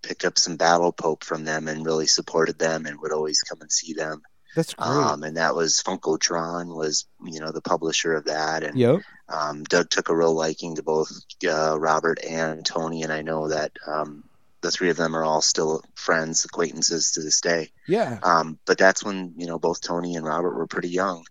picked 0.01 0.25
up 0.25 0.37
some 0.37 0.57
Battle 0.57 0.91
Pope 0.91 1.23
from 1.23 1.43
them 1.43 1.67
and 1.67 1.85
really 1.85 2.07
supported 2.07 2.59
them 2.59 2.85
and 2.85 2.99
would 3.01 3.11
always 3.11 3.39
come 3.41 3.61
and 3.61 3.71
see 3.71 3.93
them. 3.93 4.21
That's 4.55 4.73
great. 4.73 4.87
Um, 4.87 5.23
and 5.23 5.37
that 5.37 5.53
was 5.53 5.83
Funkotron 5.85 6.73
was 6.73 7.05
you 7.25 7.41
know 7.41 7.51
the 7.51 7.61
publisher 7.61 8.13
of 8.13 8.25
that, 8.25 8.63
and 8.63 8.77
yep. 8.77 9.01
um, 9.27 9.63
Doug 9.65 9.89
took 9.89 10.07
a 10.07 10.15
real 10.15 10.33
liking 10.33 10.75
to 10.75 10.83
both 10.83 11.11
uh, 11.45 11.77
Robert 11.77 12.23
and 12.23 12.65
Tony, 12.65 13.03
and 13.03 13.11
I 13.11 13.21
know 13.21 13.49
that 13.49 13.73
um, 13.85 14.23
the 14.61 14.71
three 14.71 14.89
of 14.89 14.97
them 14.97 15.13
are 15.15 15.25
all 15.25 15.41
still 15.41 15.83
friends, 15.93 16.45
acquaintances 16.45 17.11
to 17.11 17.21
this 17.21 17.41
day. 17.41 17.71
Yeah. 17.85 18.17
Um, 18.23 18.57
but 18.65 18.77
that's 18.77 19.03
when 19.03 19.33
you 19.35 19.45
know 19.45 19.59
both 19.59 19.81
Tony 19.81 20.15
and 20.15 20.25
Robert 20.25 20.55
were 20.55 20.67
pretty 20.67 20.89
young, 20.89 21.25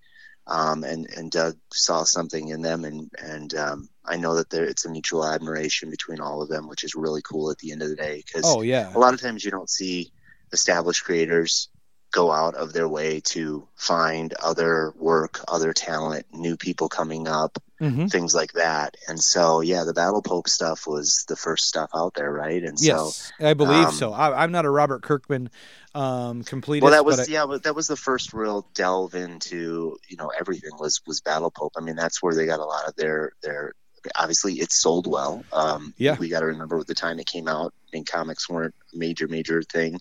um, 0.46 0.84
and 0.84 1.06
and 1.16 1.30
Doug 1.30 1.56
saw 1.72 2.04
something 2.04 2.48
in 2.48 2.62
them, 2.62 2.84
and 2.84 3.10
and 3.18 3.54
um, 3.54 3.88
I 4.04 4.16
know 4.16 4.36
that 4.36 4.50
there 4.50 4.64
it's 4.64 4.84
a 4.84 4.90
mutual 4.90 5.24
admiration 5.24 5.90
between 5.90 6.20
all 6.20 6.42
of 6.42 6.48
them, 6.48 6.68
which 6.68 6.84
is 6.84 6.94
really 6.94 7.22
cool 7.22 7.50
at 7.50 7.58
the 7.58 7.72
end 7.72 7.82
of 7.82 7.88
the 7.88 7.96
day 7.96 8.22
because 8.24 8.44
Oh 8.44 8.62
yeah. 8.62 8.92
a 8.94 8.98
lot 8.98 9.14
of 9.14 9.20
times 9.20 9.44
you 9.44 9.50
don't 9.50 9.70
see 9.70 10.12
established 10.52 11.04
creators 11.04 11.68
go 12.12 12.30
out 12.30 12.54
of 12.54 12.72
their 12.72 12.88
way 12.88 13.20
to 13.20 13.66
find 13.74 14.34
other 14.34 14.92
work, 14.96 15.40
other 15.48 15.72
talent, 15.72 16.26
new 16.32 16.56
people 16.56 16.88
coming 16.88 17.26
up, 17.26 17.58
hmm 17.90 18.06
things 18.06 18.34
like 18.34 18.52
that. 18.52 18.96
And 19.08 19.20
so, 19.22 19.60
yeah, 19.60 19.84
the 19.84 19.92
Battle 19.92 20.22
Pope 20.22 20.48
stuff 20.48 20.86
was 20.86 21.24
the 21.28 21.36
first 21.36 21.66
stuff 21.66 21.90
out 21.94 22.14
there, 22.14 22.30
right? 22.32 22.62
And 22.62 22.78
so, 22.78 23.12
I 23.40 23.54
believe 23.54 23.86
um, 23.88 23.94
so. 23.94 24.12
I, 24.12 24.42
I'm 24.42 24.52
not 24.52 24.64
a 24.64 24.70
Robert 24.70 25.02
Kirkman 25.02 25.50
um, 25.94 26.44
completist. 26.44 26.82
well, 26.82 26.90
that 26.92 27.04
was 27.04 27.20
I- 27.20 27.32
yeah, 27.32 27.46
but 27.46 27.62
that 27.64 27.74
was 27.74 27.86
the 27.86 27.96
first 27.96 28.32
real 28.32 28.66
delve 28.74 29.14
into 29.14 29.96
you 30.08 30.16
know 30.16 30.30
everything 30.38 30.72
was 30.78 31.00
was 31.06 31.20
Battle 31.20 31.50
Pope. 31.50 31.72
I 31.76 31.80
mean, 31.80 31.96
that's 31.96 32.22
where 32.22 32.34
they 32.34 32.46
got 32.46 32.60
a 32.60 32.64
lot 32.64 32.88
of 32.88 32.94
their 32.96 33.32
their. 33.42 33.72
Obviously, 34.16 34.54
it 34.60 34.70
sold 34.70 35.06
well. 35.06 35.42
Um, 35.50 35.94
Yeah. 35.96 36.16
we 36.18 36.28
got 36.28 36.40
to 36.40 36.46
remember 36.46 36.78
at 36.78 36.86
the 36.86 36.94
time 36.94 37.18
it 37.18 37.26
came 37.26 37.48
out, 37.48 37.72
and 37.92 38.06
comics 38.06 38.50
weren't 38.50 38.74
a 38.92 38.98
major 38.98 39.28
major 39.28 39.62
thing. 39.62 39.98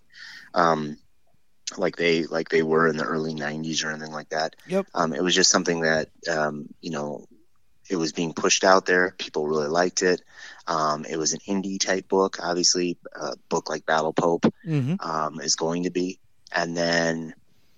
Um, 0.53 0.97
like 1.77 1.95
they 1.95 2.25
like 2.25 2.49
they 2.49 2.61
were 2.63 2.87
in 2.87 2.97
the 2.97 3.05
early 3.05 3.33
90s 3.33 3.83
or 3.83 3.89
anything 3.89 4.11
like 4.11 4.29
that 4.29 4.55
Yep. 4.67 4.85
um, 4.93 5.13
it 5.13 5.23
was 5.23 5.33
just 5.33 5.49
something 5.49 5.81
that 5.81 6.09
um, 6.29 6.67
you 6.81 6.91
know 6.91 7.25
it 7.89 7.95
was 7.95 8.13
being 8.13 8.33
pushed 8.33 8.63
out 8.63 8.85
there. 8.85 9.13
People 9.17 9.47
really 9.47 9.67
liked 9.67 10.01
it. 10.01 10.21
Um, 10.67 11.05
it 11.05 11.17
was 11.17 11.33
an 11.33 11.39
indie 11.47 11.79
type 11.79 12.07
book. 12.07 12.37
Obviously 12.41 12.97
a 13.13 13.35
book 13.49 13.69
like 13.69 13.85
battle 13.85 14.13
pope 14.13 14.45
Mhm. 14.65 15.03
um, 15.03 15.39
is 15.41 15.55
going 15.55 15.83
to 15.83 15.89
be. 15.91 16.19
And 16.55 16.77
then 16.77 17.33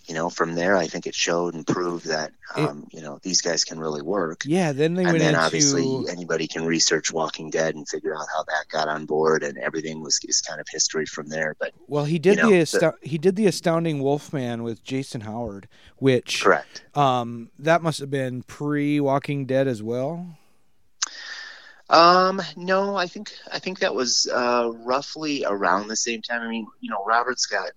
you 0.08 0.14
know 0.14 0.30
from 0.30 0.56
there 0.56 0.76
i 0.78 0.88
think 0.88 1.08
it 1.08 1.16
showed 1.16 1.54
and 1.54 1.66
proved 1.66 2.06
that 2.08 2.32
um, 2.56 2.88
you 2.92 3.02
know 3.02 3.20
these 3.24 3.42
guys 3.42 3.64
can 3.64 3.80
really 3.80 4.02
work 4.02 4.44
Yeah. 4.46 4.72
Then 4.72 4.94
they 4.94 5.04
and 5.04 5.12
went 5.14 5.20
then 5.20 5.34
into 5.36 5.42
obviously 5.46 6.06
anybody 6.10 6.48
can 6.48 6.66
research 6.66 7.12
walking 7.12 7.50
dead 7.50 7.76
and 7.76 7.88
figure 7.88 8.16
out 8.16 8.28
how 8.34 8.44
that 8.44 8.66
got 8.72 8.88
on 8.88 9.06
board 9.06 9.44
and 9.44 9.58
everything 9.58 10.02
was 10.02 10.20
is 10.24 10.42
kind 10.42 10.62
of 10.62 10.68
history 10.72 11.06
from 11.06 11.28
there 11.28 11.56
but 11.60 11.72
well, 11.88 12.06
he 12.06 12.20
did 12.20 12.38
you 12.38 12.44
know, 12.44 12.50
the, 12.50 12.58
the- 12.60 12.64
astou- 12.66 12.94
he 13.04 13.18
did 13.18 13.36
the 13.36 13.48
astounding 13.48 14.02
Wolfman 14.02 14.64
with 14.64 14.84
Jason 14.84 15.22
Howard, 15.22 15.68
which 15.98 16.42
correct 16.44 16.84
um 16.96 17.50
that 17.60 17.82
must 17.82 18.00
have 18.00 18.10
been 18.12 18.44
pre 18.44 19.00
Walking 19.00 19.46
Dead 19.46 19.68
as 19.68 19.82
well. 19.84 20.38
Um, 21.90 22.42
no, 22.56 22.96
I 22.96 23.06
think 23.08 23.32
I 23.52 23.60
think 23.60 23.80
that 23.80 23.94
was 23.94 24.28
uh, 24.32 24.72
roughly 24.74 25.46
around 25.46 25.88
the 25.88 25.96
same 25.96 26.22
time. 26.22 26.42
I 26.42 26.48
mean, 26.48 26.68
you 26.80 26.90
know, 26.90 27.04
Robert's 27.06 27.46
got 27.46 27.72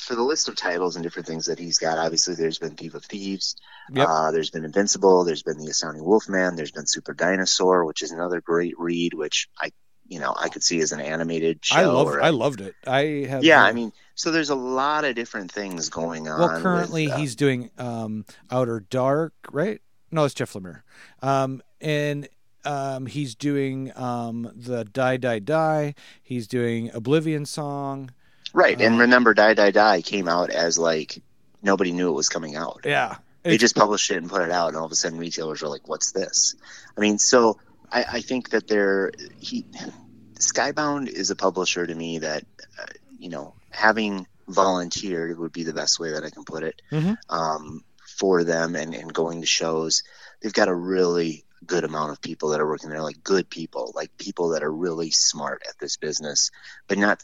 for 0.00 0.14
the 0.14 0.22
list 0.22 0.48
of 0.48 0.56
titles 0.56 0.96
and 0.96 1.02
different 1.02 1.26
things 1.26 1.46
that 1.46 1.58
he's 1.58 1.78
got. 1.78 1.98
Obviously, 1.98 2.34
there's 2.34 2.58
been 2.58 2.74
Thief 2.76 2.94
of 2.94 3.04
Thieves. 3.04 3.56
Yep. 3.92 4.08
Uh, 4.08 4.30
there's 4.32 4.50
been 4.50 4.64
Invincible. 4.64 5.24
There's 5.24 5.42
been 5.42 5.58
The 5.58 5.68
Astounding 5.68 6.04
Wolfman. 6.04 6.56
There's 6.56 6.72
been 6.72 6.86
Super 6.86 7.14
Dinosaur, 7.14 7.84
which 7.84 8.02
is 8.02 8.10
another 8.12 8.40
great 8.40 8.74
read, 8.78 9.14
which 9.14 9.48
I, 9.60 9.70
you 10.08 10.20
know, 10.20 10.34
I 10.36 10.48
could 10.48 10.62
see 10.62 10.80
as 10.80 10.92
an 10.92 11.00
animated 11.00 11.64
show. 11.64 11.76
I 11.76 11.82
a- 11.82 12.22
I 12.24 12.30
loved 12.30 12.60
it. 12.60 12.74
I 12.86 13.26
have 13.28 13.42
yeah, 13.44 13.62
I 13.62 13.72
mean, 13.72 13.92
so 14.14 14.30
there's 14.30 14.50
a 14.50 14.54
lot 14.54 15.04
of 15.04 15.14
different 15.14 15.50
things 15.52 15.88
going 15.88 16.28
on. 16.28 16.38
well 16.40 16.60
currently 16.60 17.06
with, 17.06 17.14
uh, 17.14 17.18
he's 17.18 17.34
doing 17.36 17.70
um 17.78 18.24
Outer 18.50 18.80
Dark, 18.90 19.32
right? 19.50 19.80
No, 20.10 20.24
it's 20.24 20.34
Jeff 20.34 20.52
Lemire. 20.52 20.82
Um 21.22 21.62
and 21.80 22.28
um 22.64 23.06
he's 23.06 23.34
doing 23.34 23.96
um 23.96 24.50
the 24.54 24.84
Die 24.84 25.16
Die 25.16 25.38
Die. 25.40 25.94
He's 26.22 26.46
doing 26.46 26.90
Oblivion 26.94 27.46
Song. 27.46 28.10
Right. 28.52 28.80
And 28.80 28.98
remember, 28.98 29.34
Die 29.34 29.54
Die 29.54 29.70
Die 29.70 30.02
came 30.02 30.28
out 30.28 30.50
as 30.50 30.78
like 30.78 31.22
nobody 31.62 31.92
knew 31.92 32.08
it 32.08 32.12
was 32.14 32.28
coming 32.28 32.56
out. 32.56 32.80
Yeah. 32.84 33.16
they 33.42 33.58
just 33.58 33.76
published 33.76 34.10
it 34.10 34.16
and 34.16 34.28
put 34.28 34.42
it 34.42 34.50
out, 34.50 34.68
and 34.68 34.76
all 34.76 34.84
of 34.86 34.92
a 34.92 34.96
sudden 34.96 35.18
retailers 35.18 35.62
are 35.62 35.68
like, 35.68 35.86
"What's 35.88 36.12
this?" 36.12 36.54
I 36.96 37.00
mean, 37.00 37.18
so 37.18 37.58
I, 37.92 38.04
I 38.14 38.20
think 38.20 38.50
that 38.50 38.66
they're 38.66 39.12
he 39.38 39.66
Skybound 40.38 41.08
is 41.08 41.30
a 41.30 41.36
publisher 41.36 41.86
to 41.86 41.94
me 41.94 42.18
that 42.18 42.44
uh, 42.80 42.86
you 43.18 43.28
know 43.28 43.54
having 43.70 44.26
volunteered 44.48 45.38
would 45.38 45.52
be 45.52 45.64
the 45.64 45.72
best 45.72 45.98
way 45.98 46.12
that 46.12 46.24
I 46.24 46.30
can 46.30 46.44
put 46.44 46.62
it 46.62 46.80
Mhm. 46.92 47.16
um, 47.28 47.84
for 48.18 48.44
them, 48.44 48.74
and, 48.76 48.94
and 48.94 49.12
going 49.12 49.40
to 49.40 49.46
shows. 49.46 50.02
They've 50.40 50.52
got 50.52 50.68
a 50.68 50.74
really 50.74 51.44
good 51.66 51.84
amount 51.84 52.12
of 52.12 52.20
people 52.20 52.50
that 52.50 52.60
are 52.60 52.66
working 52.66 52.90
there, 52.90 53.02
like 53.02 53.24
good 53.24 53.48
people, 53.50 53.92
like 53.94 54.16
people 54.18 54.50
that 54.50 54.62
are 54.62 54.70
really 54.72 55.10
smart 55.10 55.62
at 55.68 55.78
this 55.80 55.96
business, 55.96 56.50
but 56.86 56.98
not 56.98 57.22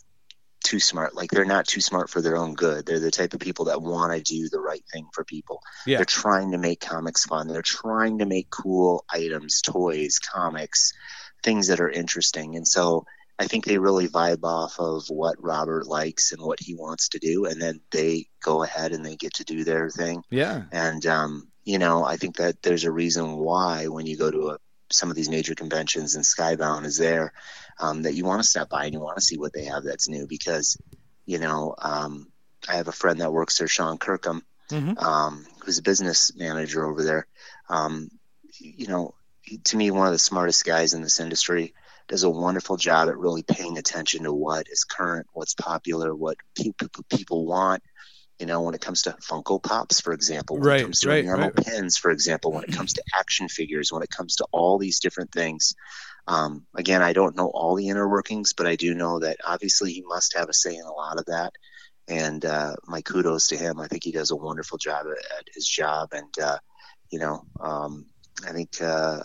too 0.63 0.81
smart. 0.81 1.15
Like 1.15 1.31
they're 1.31 1.45
not 1.45 1.67
too 1.67 1.81
smart 1.81 2.11
for 2.11 2.21
their 2.21 2.37
own 2.37 2.55
good. 2.55 2.87
They're 2.87 3.01
the 3.01 3.11
type 3.11 3.35
of 3.35 3.41
people 3.41 3.67
that 3.67 3.83
want 3.83 4.13
to 4.13 4.21
do 4.21 4.49
the 4.49 4.61
right 4.61 4.85
thing 4.93 5.09
for 5.13 5.25
people. 5.25 5.61
Yeah. 5.87 5.99
They're 5.99 6.05
trying 6.05 6.53
to 6.53 6.59
make 6.59 6.81
comics 6.81 7.25
fun. 7.25 7.49
They're 7.49 7.63
trying 7.63 8.19
to 8.19 8.27
make 8.27 8.51
cool 8.51 9.05
items, 9.11 9.61
toys, 9.63 10.19
comics, 10.19 10.93
things 11.43 11.69
that 11.69 11.81
are 11.81 11.91
interesting. 11.91 12.57
And 12.57 12.67
so 12.67 13.05
I 13.39 13.47
think 13.47 13.65
they 13.65 13.79
really 13.79 14.09
vibe 14.09 14.45
off 14.45 14.79
of 14.79 15.05
what 15.09 15.43
Robert 15.43 15.87
likes 15.87 16.33
and 16.33 16.43
what 16.43 16.61
he 16.61 16.75
wants 16.75 17.11
to 17.11 17.19
do. 17.19 17.47
And 17.47 17.61
then 17.61 17.81
they 17.91 18.27
go 18.43 18.63
ahead 18.63 18.93
and 18.93 19.05
they 19.05 19.17
get 19.17 19.35
to 19.35 19.45
do 19.45 19.65
their 19.65 19.91
thing. 19.91 20.23
yeah. 20.31 20.63
And, 20.71 21.05
um, 21.07 21.49
you 21.65 21.79
know, 21.79 22.05
I 22.05 22.17
think 22.17 22.37
that 22.37 22.63
there's 22.63 22.85
a 22.85 22.93
reason 22.93 23.37
why 23.37 23.87
when 23.87 24.07
you 24.07 24.17
go 24.17 24.31
to 24.31 24.51
a, 24.51 24.59
some 24.91 25.11
of 25.11 25.17
these 25.17 25.31
major 25.31 25.55
conventions 25.55 26.15
and 26.15 26.25
Skybound 26.25 26.85
is 26.85 26.99
there, 26.99 27.33
um, 27.79 28.03
that 28.03 28.15
you 28.15 28.25
want 28.25 28.43
to 28.43 28.49
stop 28.49 28.69
by 28.69 28.85
and 28.85 28.95
you 28.95 29.01
want 29.01 29.17
to 29.17 29.25
see 29.25 29.39
what 29.39 29.53
they 29.53 29.65
have 29.65 29.85
that's 29.85 30.09
new 30.09 30.27
because, 30.27 30.79
you 31.27 31.39
know, 31.39 31.75
um, 31.79 32.27
I 32.69 32.77
have 32.77 32.89
a 32.89 32.93
friend 32.93 33.21
that 33.21 33.33
works 33.33 33.59
there, 33.59 33.69
Sean 33.69 33.99
Kirkham, 33.99 34.43
Mhm. 34.71 35.03
um, 35.03 35.47
who's 35.65 35.79
a 35.79 35.83
business 35.83 36.35
manager 36.37 36.85
over 36.87 37.03
there. 37.03 37.27
Um, 37.69 38.09
you 38.59 38.87
know, 38.87 39.15
to 39.65 39.77
me, 39.77 39.91
one 39.91 40.07
of 40.07 40.13
the 40.13 40.19
smartest 40.19 40.65
guys 40.65 40.95
in 40.95 41.03
this 41.03 41.21
industry 41.21 41.75
does 42.09 42.23
a 42.23 42.31
wonderful 42.31 42.77
job 42.77 43.09
at 43.09 43.17
really 43.19 43.43
paying 43.43 43.79
attention 43.79 44.25
to 44.25 44.33
what 44.33 44.67
is 44.71 44.85
current, 44.85 45.27
what's 45.33 45.55
popular, 45.55 46.15
what 46.15 46.37
people 46.55 46.89
people 47.11 47.47
want. 47.47 47.83
You 48.39 48.47
know, 48.47 48.63
when 48.63 48.75
it 48.75 48.81
comes 48.81 49.03
to 49.03 49.13
Funko 49.23 49.63
Pops, 49.63 50.01
for 50.01 50.13
example, 50.13 50.57
when 50.59 50.67
Right, 50.69 50.81
it 50.81 50.83
comes 50.83 51.01
to 51.01 51.11
right, 51.11 51.25
enamel 51.25 51.51
right. 51.51 51.57
pins, 51.57 51.97
for 51.97 52.11
example, 52.11 52.53
when 52.53 52.65
it 52.65 52.73
comes 52.73 52.95
to 52.95 53.03
action 53.15 53.49
figures, 53.49 53.93
when 53.93 54.03
it 54.03 54.11
comes 54.11 54.37
to 54.37 54.47
all 54.53 54.79
these 54.79 54.99
different 55.01 55.31
things. 55.33 55.75
Um, 56.27 56.67
again, 56.75 57.03
I 57.03 57.13
don't 57.13 57.37
know 57.37 57.49
all 57.49 57.75
the 57.75 57.89
inner 57.89 58.09
workings, 58.09 58.53
but 58.53 58.67
I 58.67 58.77
do 58.77 58.95
know 58.95 59.19
that 59.21 59.39
obviously 59.45 59.93
he 59.93 60.03
must 60.03 60.37
have 60.37 60.49
a 60.49 60.53
say 60.53 60.77
in 60.77 60.85
a 60.85 60.93
lot 60.93 61.19
of 61.19 61.27
that. 61.27 61.53
And 62.09 62.45
uh, 62.45 62.77
my 62.87 63.03
kudos 63.03 63.49
to 63.49 63.57
him. 63.57 63.81
I 63.81 63.87
think 63.87 64.05
he 64.05 64.13
does 64.13 64.31
a 64.31 64.37
wonderful 64.37 64.79
job 64.79 65.07
at, 65.07 65.39
at 65.39 65.49
his 65.55 65.67
job, 65.67 66.11
and 66.13 66.37
uh, 66.43 66.59
you 67.11 67.21
know, 67.21 67.45
um, 67.61 68.07
I 68.47 68.53
think 68.53 68.81
uh, 68.83 69.21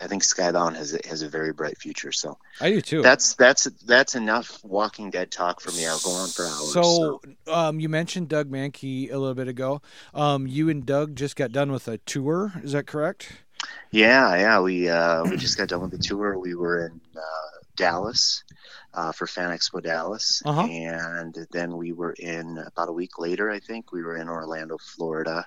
I 0.00 0.06
think 0.06 0.22
Skybound 0.22 0.76
has 0.76 0.94
a, 0.94 1.06
has 1.08 1.22
a 1.22 1.28
very 1.28 1.52
bright 1.52 1.78
future. 1.78 2.12
So 2.12 2.38
I 2.60 2.70
do 2.70 2.80
too. 2.80 3.02
that's 3.02 3.34
that's 3.34 3.64
that's 3.86 4.14
enough 4.14 4.60
Walking 4.64 5.10
Dead 5.10 5.30
talk 5.30 5.60
for 5.60 5.72
me. 5.72 5.86
I'll 5.86 5.98
go 5.98 6.10
on 6.10 6.28
for 6.28 6.44
hours. 6.44 6.72
So, 6.72 7.20
um, 7.46 7.80
you 7.80 7.88
mentioned 7.88 8.28
Doug 8.28 8.50
Mahnke 8.50 9.10
a 9.10 9.16
little 9.16 9.34
bit 9.34 9.48
ago. 9.48 9.82
Um, 10.12 10.46
you 10.46 10.68
and 10.68 10.84
Doug 10.84 11.16
just 11.16 11.36
got 11.36 11.52
done 11.52 11.72
with 11.72 11.88
a 11.88 11.98
tour. 11.98 12.52
Is 12.62 12.72
that 12.72 12.86
correct? 12.86 13.43
Yeah, 13.90 14.36
yeah. 14.36 14.60
We 14.60 14.88
uh, 14.88 15.24
we 15.24 15.36
just 15.38 15.56
got 15.56 15.68
done 15.68 15.82
with 15.82 15.90
the 15.92 15.98
tour. 15.98 16.38
We 16.38 16.54
were 16.54 16.86
in 16.86 17.00
uh, 17.16 17.20
Dallas 17.76 18.42
uh, 18.92 19.12
for 19.12 19.26
Fan 19.26 19.50
Expo 19.56 19.82
Dallas, 19.82 20.42
Uh-huh. 20.44 20.66
and 20.68 21.36
then 21.52 21.76
we 21.76 21.92
were 21.92 22.12
in 22.12 22.58
about 22.58 22.88
a 22.88 22.92
week 22.92 23.18
later. 23.18 23.50
I 23.50 23.60
think 23.60 23.92
we 23.92 24.02
were 24.02 24.16
in 24.16 24.28
Orlando, 24.28 24.78
Florida. 24.78 25.46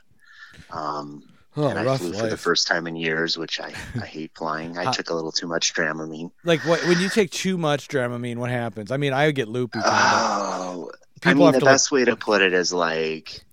Um, 0.69 1.23
Oh, 1.59 1.69
and 1.69 1.79
I 1.79 1.97
flew 1.97 2.13
for 2.13 2.27
the 2.27 2.37
first 2.37 2.67
time 2.67 2.85
in 2.85 2.95
years, 2.95 3.35
which 3.35 3.59
I, 3.59 3.73
I 3.99 4.05
hate 4.05 4.31
flying. 4.37 4.77
I 4.77 4.91
took 4.91 5.09
a 5.09 5.13
little 5.15 5.31
too 5.31 5.47
much 5.47 5.73
Dramamine. 5.73 6.29
Like 6.43 6.59
what, 6.65 6.83
when 6.85 6.99
you 6.99 7.09
take 7.09 7.31
too 7.31 7.57
much 7.57 7.87
Dramamine, 7.87 8.37
what 8.37 8.51
happens? 8.51 8.91
I 8.91 8.97
mean, 8.97 9.11
I 9.13 9.31
get 9.31 9.47
loopy. 9.47 9.79
Oh, 9.83 10.91
I 11.25 11.33
People 11.33 11.45
mean, 11.45 11.51
the 11.53 11.59
to 11.59 11.65
like, 11.65 11.73
best 11.73 11.91
way 11.91 12.05
to 12.05 12.15
put 12.15 12.41
it 12.43 12.53
is 12.53 12.71
like 12.71 13.43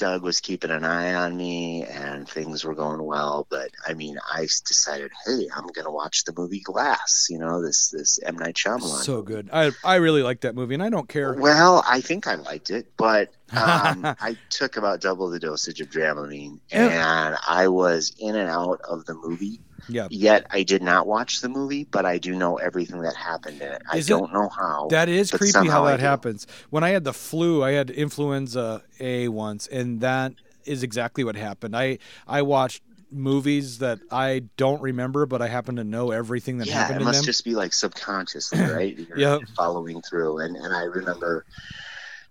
Doug 0.00 0.22
was 0.22 0.40
keeping 0.40 0.70
an 0.70 0.82
eye 0.82 1.12
on 1.14 1.36
me 1.36 1.84
and 1.84 2.26
things 2.26 2.64
were 2.64 2.74
going 2.74 3.02
well. 3.04 3.46
But 3.50 3.70
I 3.86 3.92
mean, 3.92 4.16
I 4.32 4.40
decided, 4.64 5.10
hey, 5.26 5.46
I'm 5.54 5.66
going 5.66 5.84
to 5.84 5.90
watch 5.90 6.24
the 6.24 6.32
movie 6.34 6.60
Glass. 6.60 7.26
You 7.28 7.38
know, 7.38 7.60
this 7.62 7.90
this 7.90 8.18
M 8.24 8.36
Night 8.38 8.54
Shyamalan. 8.54 9.04
So 9.04 9.20
good. 9.20 9.50
I 9.52 9.72
I 9.84 9.96
really 9.96 10.22
like 10.22 10.40
that 10.40 10.54
movie, 10.54 10.72
and 10.72 10.82
I 10.82 10.88
don't 10.88 11.08
care. 11.08 11.34
Well, 11.34 11.84
I 11.86 12.00
think 12.00 12.26
I 12.26 12.36
liked 12.36 12.70
it, 12.70 12.86
but 12.96 13.28
um, 13.52 14.06
I 14.20 14.36
took 14.48 14.78
about 14.78 15.02
double 15.02 15.28
the 15.28 15.38
dosage 15.38 15.82
of 15.82 15.90
Dramamine, 15.90 16.60
Yeah. 16.72 17.26
and 17.28 17.36
I 17.46 17.68
was 17.68 18.14
in 18.18 18.36
and 18.36 18.48
out 18.48 18.80
of 18.88 19.04
the 19.04 19.14
movie. 19.14 19.60
Yeah. 19.88 20.08
Yet 20.10 20.46
I 20.50 20.62
did 20.62 20.82
not 20.82 21.06
watch 21.06 21.40
the 21.40 21.48
movie, 21.48 21.84
but 21.84 22.04
I 22.04 22.18
do 22.18 22.34
know 22.34 22.56
everything 22.56 23.00
that 23.02 23.16
happened 23.16 23.60
in 23.60 23.68
it. 23.72 23.82
I 23.90 23.98
it- 23.98 24.06
don't 24.06 24.32
know 24.32 24.48
how. 24.48 24.88
That 24.90 25.08
is 25.08 25.30
creepy 25.30 25.68
how 25.68 25.84
that 25.86 26.00
happens. 26.00 26.46
When 26.70 26.84
I 26.84 26.90
had 26.90 27.04
the 27.04 27.12
flu, 27.12 27.62
I 27.62 27.72
had 27.72 27.90
influenza 27.90 28.82
A 28.98 29.28
once, 29.28 29.66
and 29.66 30.00
that 30.00 30.32
is 30.64 30.82
exactly 30.82 31.24
what 31.24 31.36
happened. 31.36 31.76
I 31.76 31.98
I 32.26 32.42
watched 32.42 32.82
movies 33.12 33.78
that 33.78 33.98
I 34.10 34.44
don't 34.56 34.80
remember, 34.80 35.26
but 35.26 35.42
I 35.42 35.48
happen 35.48 35.76
to 35.76 35.84
know 35.84 36.10
everything 36.10 36.58
that 36.58 36.68
yeah, 36.68 36.74
happened 36.74 36.96
it 36.96 37.00
in 37.00 37.04
must 37.06 37.18
them. 37.20 37.26
just 37.26 37.44
be 37.44 37.54
like 37.54 37.72
subconsciously, 37.72 38.60
right? 38.72 38.96
You're 39.16 39.40
following 39.56 40.00
through. 40.02 40.38
And 40.38 40.56
and 40.56 40.74
I 40.74 40.82
remember, 40.84 41.44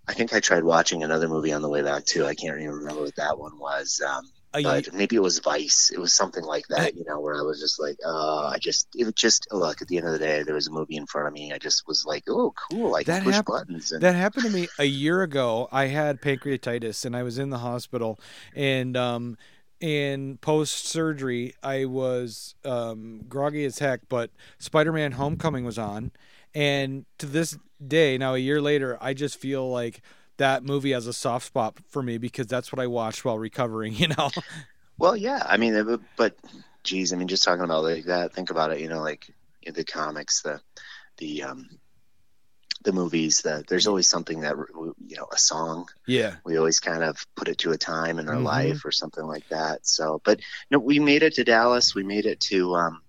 I 0.08 0.14
think 0.14 0.34
I 0.34 0.40
tried 0.40 0.64
watching 0.64 1.04
another 1.04 1.28
movie 1.28 1.52
on 1.54 1.62
the 1.62 1.70
way 1.70 1.82
back 1.82 2.06
too. 2.06 2.26
I 2.26 2.36
can't 2.36 2.58
even 2.60 2.74
remember 2.74 3.02
what 3.02 3.16
that 3.18 3.38
one 3.38 3.58
was. 3.60 4.02
Um, 4.06 4.30
But 4.52 4.94
maybe 4.94 5.16
it 5.16 5.22
was 5.22 5.40
Vice. 5.40 5.92
It 5.94 6.00
was 6.00 6.14
something 6.14 6.44
like 6.44 6.68
that, 6.70 6.96
you 6.96 7.04
know, 7.06 7.20
where 7.20 7.36
I 7.36 7.42
was 7.42 7.60
just 7.60 7.80
like, 7.80 7.98
uh, 8.06 8.48
I 8.48 8.58
just, 8.60 8.88
it 8.96 9.06
was 9.06 9.14
just, 9.14 9.48
look, 9.52 9.82
at 9.82 9.88
the 9.88 9.98
end 9.98 10.08
of 10.08 10.14
the 10.14 10.20
day, 10.20 10.44
there 10.44 10.56
was 10.56 10.68
a 10.68 10.72
movie 10.72 10.96
in 10.96 11.06
front 11.06 11.28
of 11.28 11.34
me. 11.34 11.54
I 11.54 11.58
just 11.60 11.88
was 11.88 12.06
like, 12.06 12.24
oh, 12.28 12.54
cool. 12.70 12.96
I 12.96 13.04
can 13.04 13.14
That 13.14 13.24
push 13.24 13.36
hap- 13.36 13.46
buttons. 13.46 13.92
And 13.92 14.02
That 14.02 14.16
happened 14.16 14.46
to 14.46 14.52
me 14.52 14.68
a 14.80 14.86
year 14.86 15.22
ago. 15.22 15.68
I 15.72 15.86
had 15.86 16.22
pancreatitis 16.22 17.06
and 17.06 17.16
I 17.16 17.24
was 17.24 17.38
in 17.38 17.50
the 17.50 17.60
hospital 17.60 18.20
and 18.56 18.98
um 18.98 19.38
in 19.80 20.38
post 20.42 20.88
surgery 20.88 21.54
I 21.64 21.86
was 21.86 22.56
um 22.66 23.22
groggy 23.30 23.66
as 23.66 23.80
heck, 23.80 24.02
but 24.10 24.32
Spider-Man 24.58 25.14
Homecoming 25.14 25.64
was 25.64 25.78
on 25.78 26.12
and 26.54 27.06
to 27.20 27.26
this 27.26 27.58
day, 27.86 28.18
now 28.18 28.34
a 28.34 28.40
year 28.40 28.62
later, 28.62 28.98
I 29.00 29.14
just 29.14 29.38
feel 29.38 29.70
like 29.70 30.02
that 30.40 30.64
movie 30.64 30.92
has 30.92 31.08
a 31.08 31.14
soft 31.14 31.46
spot 31.46 31.78
for 31.90 32.02
me 32.02 32.18
because 32.18 32.48
that's 32.48 32.72
what 32.74 32.80
I 32.80 32.88
watched 32.88 33.24
while 33.24 33.38
recovering, 33.38 33.94
you 34.02 34.08
know. 34.10 34.30
Well, 34.98 35.16
yeah. 35.16 35.42
I 35.46 35.58
mean, 35.58 36.00
but 36.18 36.36
geez, 36.84 37.14
I 37.14 37.16
mean, 37.16 37.28
just 37.28 37.44
talking 37.44 37.64
about 37.64 37.84
like 37.84 38.06
that. 38.06 38.34
Think 38.34 38.50
about 38.50 38.72
it. 38.72 38.82
You 38.82 38.90
know, 38.90 39.02
like 39.02 39.32
the 39.66 39.84
comics, 39.84 40.42
the 40.42 40.60
the 41.18 41.44
um, 41.44 41.70
the 42.84 42.92
movies. 42.92 43.42
That 43.44 43.68
there's 43.68 43.88
always 43.88 44.10
something 44.10 44.42
that 44.42 44.56
you 44.76 45.16
know, 45.18 45.28
a 45.32 45.38
song. 45.38 45.88
Yeah. 46.08 46.36
We 46.44 46.58
always 46.58 46.80
kind 46.80 47.04
of 47.04 47.26
put 47.36 47.48
it 47.48 47.60
to 47.60 47.72
a 47.72 47.78
time 47.78 48.20
in 48.20 48.28
our 48.28 48.36
Mhm. 48.36 48.44
life 48.46 48.86
or 48.86 48.92
something 48.92 49.26
like 49.26 49.48
that. 49.50 49.86
So, 49.86 50.22
but 50.26 50.40
no, 50.72 50.80
we 50.80 51.00
made 51.00 51.24
it 51.24 51.36
to 51.36 51.44
Dallas. 51.44 51.96
We 51.96 52.04
made 52.04 52.26
it 52.26 52.40
to. 52.42 52.76
Um, 52.76 53.02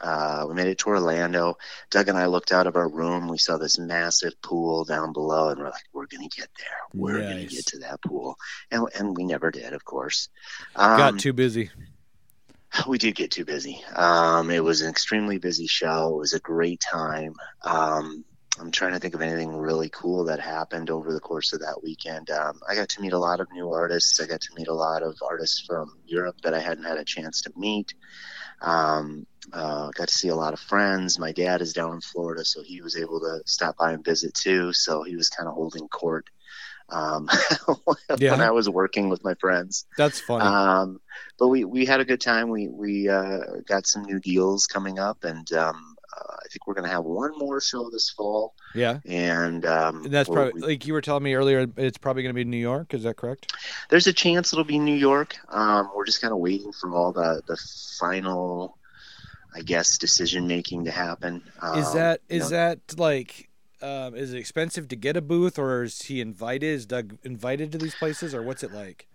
uh, 0.00 0.44
we 0.48 0.54
made 0.54 0.66
it 0.68 0.78
to 0.78 0.88
Orlando. 0.88 1.58
Doug 1.90 2.08
and 2.08 2.18
I 2.18 2.26
looked 2.26 2.52
out 2.52 2.66
of 2.66 2.76
our 2.76 2.88
room. 2.88 3.28
We 3.28 3.38
saw 3.38 3.58
this 3.58 3.78
massive 3.78 4.40
pool 4.42 4.84
down 4.84 5.12
below, 5.12 5.48
and 5.48 5.58
we're 5.58 5.70
like, 5.70 5.84
"We're 5.92 6.06
gonna 6.06 6.28
get 6.28 6.48
there. 6.58 6.78
We're 6.94 7.20
gonna 7.20 7.46
get 7.46 7.66
to 7.66 7.78
that 7.80 8.02
pool." 8.02 8.36
And 8.70 8.86
and 8.98 9.16
we 9.16 9.24
never 9.24 9.50
did, 9.50 9.72
of 9.72 9.84
course. 9.84 10.28
Um, 10.74 10.98
Got 10.98 11.18
too 11.18 11.32
busy. 11.32 11.70
we 12.86 12.98
did 12.98 13.14
get 13.14 13.30
too 13.30 13.44
busy. 13.44 13.82
Um, 13.94 14.50
it 14.50 14.62
was 14.62 14.82
an 14.82 14.90
extremely 14.90 15.38
busy 15.38 15.66
show. 15.66 16.14
It 16.14 16.18
was 16.18 16.32
a 16.34 16.40
great 16.40 16.80
time. 16.80 17.34
Um, 17.64 18.24
I'm 18.58 18.70
trying 18.70 18.92
to 18.92 18.98
think 18.98 19.14
of 19.14 19.20
anything 19.20 19.54
really 19.54 19.90
cool 19.90 20.24
that 20.24 20.40
happened 20.40 20.90
over 20.90 21.12
the 21.12 21.20
course 21.20 21.52
of 21.52 21.60
that 21.60 21.82
weekend. 21.82 22.30
Um, 22.30 22.60
I 22.68 22.74
got 22.74 22.88
to 22.90 23.02
meet 23.02 23.12
a 23.12 23.18
lot 23.18 23.40
of 23.40 23.48
new 23.52 23.70
artists. 23.70 24.18
I 24.20 24.26
got 24.26 24.40
to 24.40 24.54
meet 24.56 24.68
a 24.68 24.74
lot 24.74 25.02
of 25.02 25.16
artists 25.28 25.60
from 25.66 25.98
Europe 26.06 26.36
that 26.42 26.54
I 26.54 26.60
hadn't 26.60 26.84
had 26.84 26.96
a 26.96 27.04
chance 27.04 27.42
to 27.42 27.52
meet. 27.56 27.94
Um, 28.62 29.26
uh, 29.52 29.90
got 29.90 30.08
to 30.08 30.14
see 30.14 30.28
a 30.28 30.34
lot 30.36 30.52
of 30.52 30.60
friends. 30.60 31.18
My 31.18 31.32
dad 31.32 31.60
is 31.62 31.72
down 31.72 31.94
in 31.94 32.00
Florida, 32.00 32.44
so 32.44 32.62
he 32.62 32.80
was 32.82 32.96
able 32.96 33.20
to 33.20 33.40
stop 33.46 33.76
by 33.76 33.92
and 33.92 34.04
visit 34.04 34.34
too. 34.34 34.72
So 34.72 35.02
he 35.02 35.16
was 35.16 35.28
kind 35.28 35.48
of 35.48 35.54
holding 35.54 35.88
court 35.88 36.26
um, 36.88 37.28
Yeah. 38.18 38.32
when 38.32 38.40
I 38.40 38.50
was 38.52 38.68
working 38.68 39.08
with 39.08 39.24
my 39.24 39.34
friends. 39.34 39.86
That's 39.98 40.20
funny. 40.20 40.44
Um, 40.44 41.00
but 41.38 41.48
we, 41.48 41.64
we 41.64 41.84
had 41.86 42.00
a 42.00 42.04
good 42.04 42.20
time. 42.20 42.48
We 42.50 42.68
we 42.68 43.08
uh, 43.08 43.60
got 43.66 43.86
some 43.86 44.02
new 44.04 44.20
deals 44.20 44.66
coming 44.66 44.98
up, 44.98 45.24
and 45.24 45.50
um, 45.52 45.96
uh, 46.16 46.34
I 46.34 46.48
think 46.48 46.66
we're 46.66 46.74
going 46.74 46.84
to 46.86 46.90
have 46.92 47.04
one 47.04 47.32
more 47.36 47.60
show 47.60 47.90
this 47.90 48.10
fall. 48.10 48.54
yeah. 48.74 49.00
And 49.04 49.66
um, 49.66 50.04
And 50.04 50.14
that's 50.14 50.28
probably 50.28 50.60
like 50.62 50.86
you 50.86 50.92
were 50.92 51.00
telling 51.02 51.24
me 51.24 51.34
earlier 51.34 51.66
it's 51.76 51.98
probably 51.98 52.22
going 52.22 52.34
to 52.34 52.38
be 52.38 52.44
New 52.44 52.56
York, 52.56 52.94
is 52.94 53.02
that 53.02 53.16
correct? 53.16 53.52
there's 53.90 54.06
a 54.06 54.12
chance 54.12 54.52
it'll 54.52 54.64
be 54.64 54.78
New 54.78 54.94
York. 54.96 55.36
Um, 55.48 55.90
we're 55.94 56.06
just 56.06 56.20
kind 56.20 56.32
of 56.32 56.38
waiting 56.38 56.72
for 56.72 56.90
all 56.94 57.12
the 57.12 57.42
the 57.48 57.56
final, 57.98 58.78
I 59.56 59.62
guess, 59.62 59.96
decision 59.96 60.46
making 60.46 60.84
to 60.84 60.90
happen. 60.90 61.42
Is 61.76 61.86
Um, 61.88 61.94
that 61.94 62.20
you 62.28 62.40
know, 62.40 62.48
that 62.50 62.78
like 62.98 63.48
um, 63.80 64.14
is 64.14 64.34
it 64.34 64.38
expensive 64.38 64.88
to 64.88 64.96
get 64.96 65.16
a 65.16 65.22
booth, 65.22 65.58
or 65.58 65.82
is 65.84 66.02
he 66.02 66.20
invited? 66.20 66.66
Is 66.66 66.84
Doug 66.86 67.18
invited 67.22 67.72
to 67.72 67.78
these 67.78 67.94
places, 67.94 68.34
or 68.34 68.42
what's 68.42 68.62
it 68.62 68.72
like? 68.72 69.08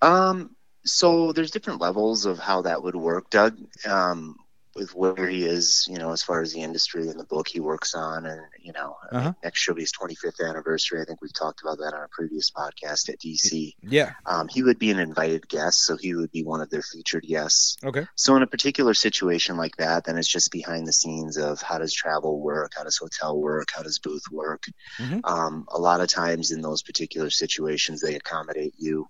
Um, 0.00 0.54
so 0.84 1.32
there's 1.32 1.50
different 1.50 1.80
levels 1.80 2.26
of 2.26 2.38
how 2.38 2.62
that 2.62 2.82
would 2.82 2.94
work. 2.94 3.28
Doug, 3.30 3.58
um, 3.84 4.36
with 4.78 4.94
where 4.94 5.28
he 5.28 5.44
is, 5.44 5.86
you 5.88 5.98
know, 5.98 6.12
as 6.12 6.22
far 6.22 6.40
as 6.40 6.52
the 6.52 6.62
industry 6.62 7.08
and 7.08 7.18
the 7.18 7.24
book 7.24 7.48
he 7.48 7.60
works 7.60 7.94
on, 7.94 8.26
and 8.26 8.40
you 8.60 8.72
know, 8.72 8.96
I 9.10 9.14
mean, 9.14 9.20
Uh-huh. 9.26 9.32
next 9.42 9.60
show 9.60 9.72
will 9.72 9.76
be 9.76 9.82
his 9.82 9.92
25th 9.92 10.40
anniversary. 10.40 11.00
I 11.00 11.04
think 11.04 11.20
we've 11.20 11.32
talked 11.32 11.60
about 11.62 11.78
that 11.78 11.94
on 11.94 12.02
a 12.04 12.08
previous 12.10 12.50
podcast 12.50 13.08
at 13.08 13.18
DC. 13.18 13.74
Yeah. 13.82 14.12
Um, 14.26 14.48
he 14.48 14.62
would 14.62 14.78
be 14.78 14.90
an 14.90 14.98
invited 14.98 15.48
guest, 15.48 15.84
so 15.84 15.96
he 15.96 16.14
would 16.14 16.30
be 16.30 16.44
one 16.44 16.60
of 16.60 16.70
their 16.70 16.82
featured 16.82 17.24
guests. 17.24 17.76
Okay. 17.84 18.06
So 18.14 18.36
in 18.36 18.42
a 18.42 18.46
particular 18.46 18.94
situation 18.94 19.56
like 19.56 19.76
that, 19.76 20.04
then 20.04 20.16
it's 20.18 20.28
just 20.28 20.50
behind 20.52 20.86
the 20.86 20.92
scenes 20.92 21.36
of 21.36 21.60
how 21.62 21.78
does 21.78 21.92
travel 21.92 22.40
work, 22.40 22.72
how 22.76 22.84
does 22.84 22.96
hotel 22.98 23.38
work, 23.38 23.68
how 23.74 23.82
does 23.82 23.98
booth 23.98 24.24
work. 24.30 24.64
Mhm. 24.98 25.20
Um, 25.24 25.66
a 25.68 25.78
lot 25.78 26.00
of 26.00 26.08
times 26.08 26.50
in 26.52 26.60
those 26.62 26.82
particular 26.82 27.30
situations, 27.30 28.00
they 28.00 28.14
accommodate 28.14 28.74
you. 28.78 29.06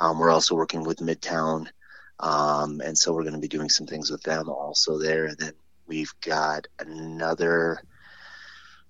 Um, 0.00 0.18
we're 0.18 0.30
also 0.30 0.54
working 0.54 0.84
with 0.84 0.98
Midtown, 0.98 1.66
um, 2.20 2.80
and 2.84 2.96
so 2.98 3.12
we're 3.12 3.22
going 3.22 3.34
to 3.34 3.40
be 3.40 3.48
doing 3.48 3.68
some 3.70 3.86
things 3.86 4.10
with 4.10 4.22
them 4.22 4.48
also 4.48 4.98
there. 4.98 5.26
And 5.26 5.38
then 5.38 5.52
we've 5.86 6.12
got 6.20 6.66
another 6.78 7.80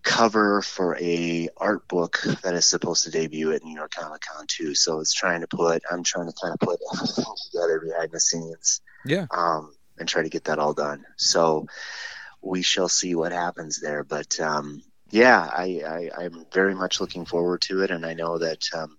cover 0.03 0.63
for 0.63 0.97
a 0.99 1.49
art 1.57 1.87
book 1.89 2.21
that 2.43 2.55
is 2.55 2.65
supposed 2.67 3.05
to 3.05 3.11
debut 3.11 3.53
at 3.53 3.63
New 3.63 3.75
York 3.77 3.93
Comic 3.93 4.23
Con 4.23 4.47
too. 4.47 4.75
So 4.75 5.01
it's 5.01 5.13
trying 5.13 5.43
to 5.43 5.49
put, 5.49 5.83
I'm 5.91 6.03
trying 6.03 6.29
to 6.29 6.35
kind 6.41 6.55
of 6.55 6.61
put 6.61 6.81
everything 6.95 7.25
together 7.53 7.81
behind 7.81 8.11
the 8.13 8.21
scenes 8.21 8.81
Yeah. 9.05 9.27
um, 9.31 9.75
and 9.99 10.09
try 10.09 10.23
to 10.23 10.29
get 10.31 10.45
that 10.45 10.59
all 10.59 10.73
done. 10.73 11.05
So 11.17 11.67
we 12.43 12.63
shall 12.63 12.89
see 12.89 13.15
what 13.15 13.33
happens 13.33 13.81
there. 13.81 14.05
But 14.05 14.39
um, 14.41 14.83
yeah, 15.11 15.41
I, 15.53 16.11
I, 16.19 16.25
I'm 16.25 16.47
very 16.53 16.75
much 16.75 17.01
looking 17.01 17.25
forward 17.25 17.63
to 17.63 17.83
it, 17.83 17.91
and 17.91 18.05
I 18.07 18.15
know 18.15 18.39
that 18.39 18.63
um, 18.75 18.98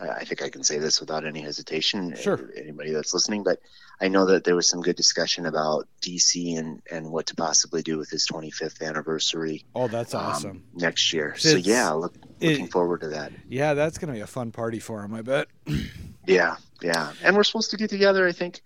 I 0.00 0.24
think 0.24 0.42
I 0.42 0.48
can 0.48 0.62
say 0.62 0.78
this 0.78 1.00
without 1.00 1.26
any 1.26 1.40
hesitation. 1.40 2.14
Sure. 2.16 2.50
Anybody 2.56 2.92
that's 2.92 3.12
listening, 3.12 3.42
but 3.42 3.58
I 4.00 4.08
know 4.08 4.26
that 4.26 4.44
there 4.44 4.54
was 4.54 4.68
some 4.68 4.80
good 4.80 4.94
discussion 4.96 5.44
about 5.46 5.88
DC 6.02 6.56
and 6.58 6.80
and 6.90 7.10
what 7.10 7.26
to 7.26 7.34
possibly 7.34 7.82
do 7.82 7.98
with 7.98 8.08
his 8.10 8.26
25th 8.28 8.80
anniversary 8.86 9.64
Oh, 9.74 9.88
that's 9.88 10.14
um, 10.14 10.24
awesome. 10.24 10.64
next 10.74 11.12
year. 11.12 11.34
So 11.36 11.56
yeah, 11.56 11.90
look, 11.90 12.14
looking 12.40 12.66
it- 12.66 12.70
forward 12.72 13.00
to 13.00 13.08
that. 13.08 13.32
Yeah, 13.48 13.74
that's 13.74 13.98
going 13.98 14.08
to 14.08 14.14
be 14.14 14.20
a 14.20 14.26
fun 14.26 14.52
party 14.52 14.78
for 14.78 15.02
him. 15.02 15.14
I 15.14 15.22
bet. 15.22 15.48
Yeah, 16.26 16.56
yeah. 16.82 17.12
And 17.24 17.34
we're 17.34 17.42
supposed 17.42 17.70
to 17.70 17.78
get 17.78 17.88
together, 17.88 18.28
I 18.28 18.32
think, 18.32 18.60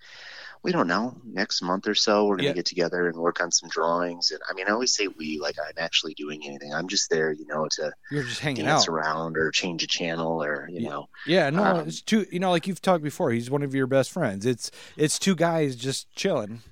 we 0.63 0.71
don't 0.73 0.87
know, 0.87 1.17
next 1.25 1.61
month 1.63 1.89
or 1.89 1.95
so. 1.95 2.25
We're 2.27 2.37
going 2.37 2.45
to 2.45 2.51
Yeah. 2.51 2.55
get 2.55 2.67
together 2.67 3.09
and 3.09 3.17
work 3.17 3.41
on 3.41 3.51
some 3.51 3.69
drawings. 3.69 4.31
And 4.31 4.41
I 4.49 4.55
mean, 4.55 4.69
I 4.69 4.71
always 4.73 4.95
say 4.95 5.09
we, 5.09 5.39
like 5.41 5.57
I'm 5.59 5.75
actually 5.77 6.15
doing 6.15 6.43
anything. 6.47 6.73
I'm 6.73 6.87
just 6.89 7.11
there, 7.11 7.33
you 7.33 7.47
know, 7.47 7.67
to 7.73 7.93
You're 8.11 8.23
just 8.23 8.41
hanging 8.41 8.65
dance 8.67 8.83
out. 8.83 8.89
around 8.89 9.37
or 9.37 9.51
change 9.51 9.83
a 9.83 9.87
channel 9.89 10.43
or, 10.43 10.69
you 10.71 10.81
Yeah. 10.83 10.89
know. 10.89 11.09
Yeah, 11.27 11.51
no, 11.51 11.65
Um, 11.65 11.89
it's 11.89 12.01
two. 12.01 12.27
You 12.31 12.39
know, 12.39 12.51
like 12.51 12.67
you've 12.67 12.81
talked 12.83 13.03
before, 13.03 13.33
he's 13.33 13.51
one 13.51 13.63
of 13.63 13.75
your 13.75 13.87
best 13.87 14.11
friends. 14.13 14.47
It's 14.47 14.71
it's 14.97 15.19
two 15.19 15.35
guys 15.35 15.75
just 15.77 16.13
chilling. 16.15 16.63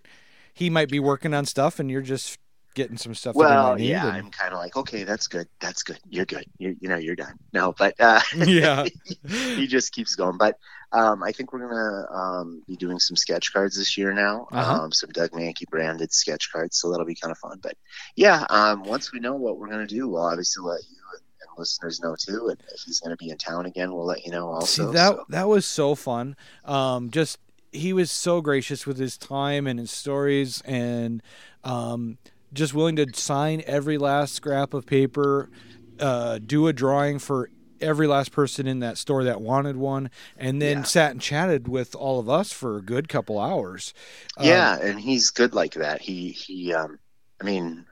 He 0.55 0.71
might 0.71 0.89
be 0.91 1.01
working 1.01 1.35
on 1.35 1.47
stuff, 1.47 1.79
and 1.81 1.91
you're 1.91 2.03
just 2.03 2.39
getting 2.75 2.97
some 2.97 3.15
stuff. 3.15 3.35
Well, 3.35 3.79
yeah, 3.79 4.07
and- 4.09 4.17
I'm 4.17 4.31
kind 4.31 4.53
of 4.53 4.59
like, 4.59 4.77
okay, 4.77 5.05
that's 5.05 5.27
good. 5.27 5.49
That's 5.61 5.83
good. 5.83 5.99
You're 6.09 6.27
good. 6.27 6.45
You, 6.59 6.77
you 6.81 6.89
know, 6.89 6.97
you're 6.97 7.17
done. 7.17 7.35
No, 7.53 7.75
but 7.77 7.95
uh, 7.99 8.21
yeah, 8.37 8.87
he 9.29 9.67
just 9.67 9.93
keeps 9.93 10.15
going. 10.15 10.39
But 10.39 10.57
um, 10.93 11.23
I 11.23 11.33
think 11.33 11.53
we're 11.53 11.69
gonna 11.69 12.07
um, 12.11 12.63
be 12.67 12.77
doing 12.77 12.99
some 12.99 13.17
sketch 13.17 13.53
cards 13.53 13.77
this 13.77 13.97
year 13.97 14.13
now. 14.13 14.49
Uh-huh. 14.51 14.83
Um, 14.85 14.93
some 14.93 15.11
Doug 15.11 15.31
Mahnke 15.31 15.69
branded 15.71 16.13
sketch 16.13 16.51
cards, 16.53 16.79
so 16.79 16.91
that'll 16.91 17.07
be 17.07 17.15
kind 17.15 17.33
of 17.33 17.39
fun. 17.39 17.59
But 17.63 17.75
yeah, 18.17 18.45
um, 18.51 18.83
once 18.85 19.13
we 19.13 19.21
know 19.21 19.35
what 19.35 19.59
we're 19.59 19.69
gonna 19.69 19.87
do, 19.87 20.09
we'll 20.09 20.23
obviously 20.23 20.65
let 20.65 20.81
you 20.83 20.97
and, 21.15 21.23
and 21.43 21.59
listeners 21.59 22.01
know 22.01 22.17
too. 22.19 22.49
And 22.49 22.61
if 22.75 22.83
he's 22.83 23.01
gonna 23.01 23.17
be 23.17 23.31
in 23.31 23.39
town 23.39 23.67
again, 23.67 23.93
we'll 23.93 24.07
let 24.07 24.25
you 24.25 24.33
know 24.33 24.49
also. 24.49 24.87
See 24.87 24.93
that 24.95 25.17
so. 25.17 25.25
that 25.29 25.49
was 25.49 25.67
so 25.67 25.95
fun. 25.95 26.37
Um, 26.65 27.11
just 27.11 27.39
he 27.73 27.93
was 27.93 28.11
so 28.11 28.41
gracious 28.41 28.87
with 28.87 28.99
his 28.99 29.17
time 29.17 29.67
and 29.67 29.79
his 29.79 29.91
stories, 29.91 30.61
and 30.63 31.23
um, 31.65 32.19
just 32.53 32.75
willing 32.75 32.97
to 32.97 33.07
sign 33.15 33.63
every 33.67 33.99
last 33.99 34.35
scrap 34.35 34.75
of 34.75 34.87
paper, 34.87 35.51
uh, 35.99 36.39
do 36.39 36.67
a 36.67 36.73
drawing 36.73 37.19
for 37.19 37.51
every 37.81 38.07
last 38.07 38.31
person 38.33 38.67
in 38.67 38.81
that 38.81 38.99
store 38.99 39.25
that 39.25 39.41
wanted 39.41 39.77
one, 39.77 40.11
and 40.37 40.61
then 40.61 40.79
Yeah. 40.79 40.83
sat 40.85 41.11
and 41.13 41.21
chatted 41.21 41.67
with 41.67 41.95
all 41.95 42.19
of 42.19 42.29
us 42.29 42.53
for 42.53 42.77
a 42.77 42.83
good 42.83 43.09
couple 43.09 43.39
hours. 43.39 43.95
Um, 44.37 44.47
yeah, 44.47 44.79
and 44.79 45.01
he's 45.01 45.31
good 45.31 45.55
like 45.55 45.75
that. 45.75 46.03
He 46.03 46.31
he 46.31 46.75
um 46.75 46.99
I 47.41 47.45
mean 47.45 47.87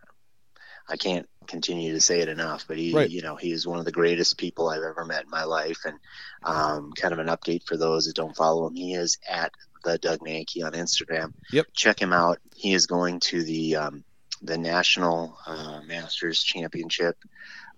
I 0.90 0.96
can't 0.96 1.26
continue 1.46 1.92
to 1.92 2.00
say 2.00 2.20
it 2.20 2.28
enough, 2.28 2.66
but 2.68 2.76
he 2.76 2.94
Right. 2.94 3.10
you 3.10 3.22
know, 3.22 3.36
he 3.36 3.50
is 3.52 3.66
one 3.66 3.78
of 3.78 3.84
the 3.86 3.92
greatest 3.92 4.36
people 4.36 4.68
I've 4.68 4.82
ever 4.82 5.04
met 5.06 5.24
in 5.24 5.30
my 5.30 5.44
life 5.44 5.78
and 5.86 5.98
um 6.42 6.92
kind 6.92 7.12
of 7.14 7.18
an 7.18 7.28
update 7.28 7.64
for 7.66 7.76
those 7.78 8.04
that 8.06 8.16
don't 8.16 8.36
follow 8.36 8.66
him. 8.66 8.74
He 8.74 8.92
is 8.94 9.16
at 9.26 9.52
the 9.84 9.96
Doug 9.96 10.18
Mahnke 10.20 10.64
on 10.64 10.72
Instagram. 10.72 11.32
Yep. 11.52 11.66
Check 11.72 12.00
him 12.00 12.12
out. 12.12 12.38
He 12.54 12.74
is 12.74 12.86
going 12.86 13.20
to 13.20 13.42
the 13.42 13.76
um 13.76 14.04
the 14.42 14.58
National 14.58 15.36
uh, 15.46 15.80
Masters 15.86 16.42
Championship 16.42 17.16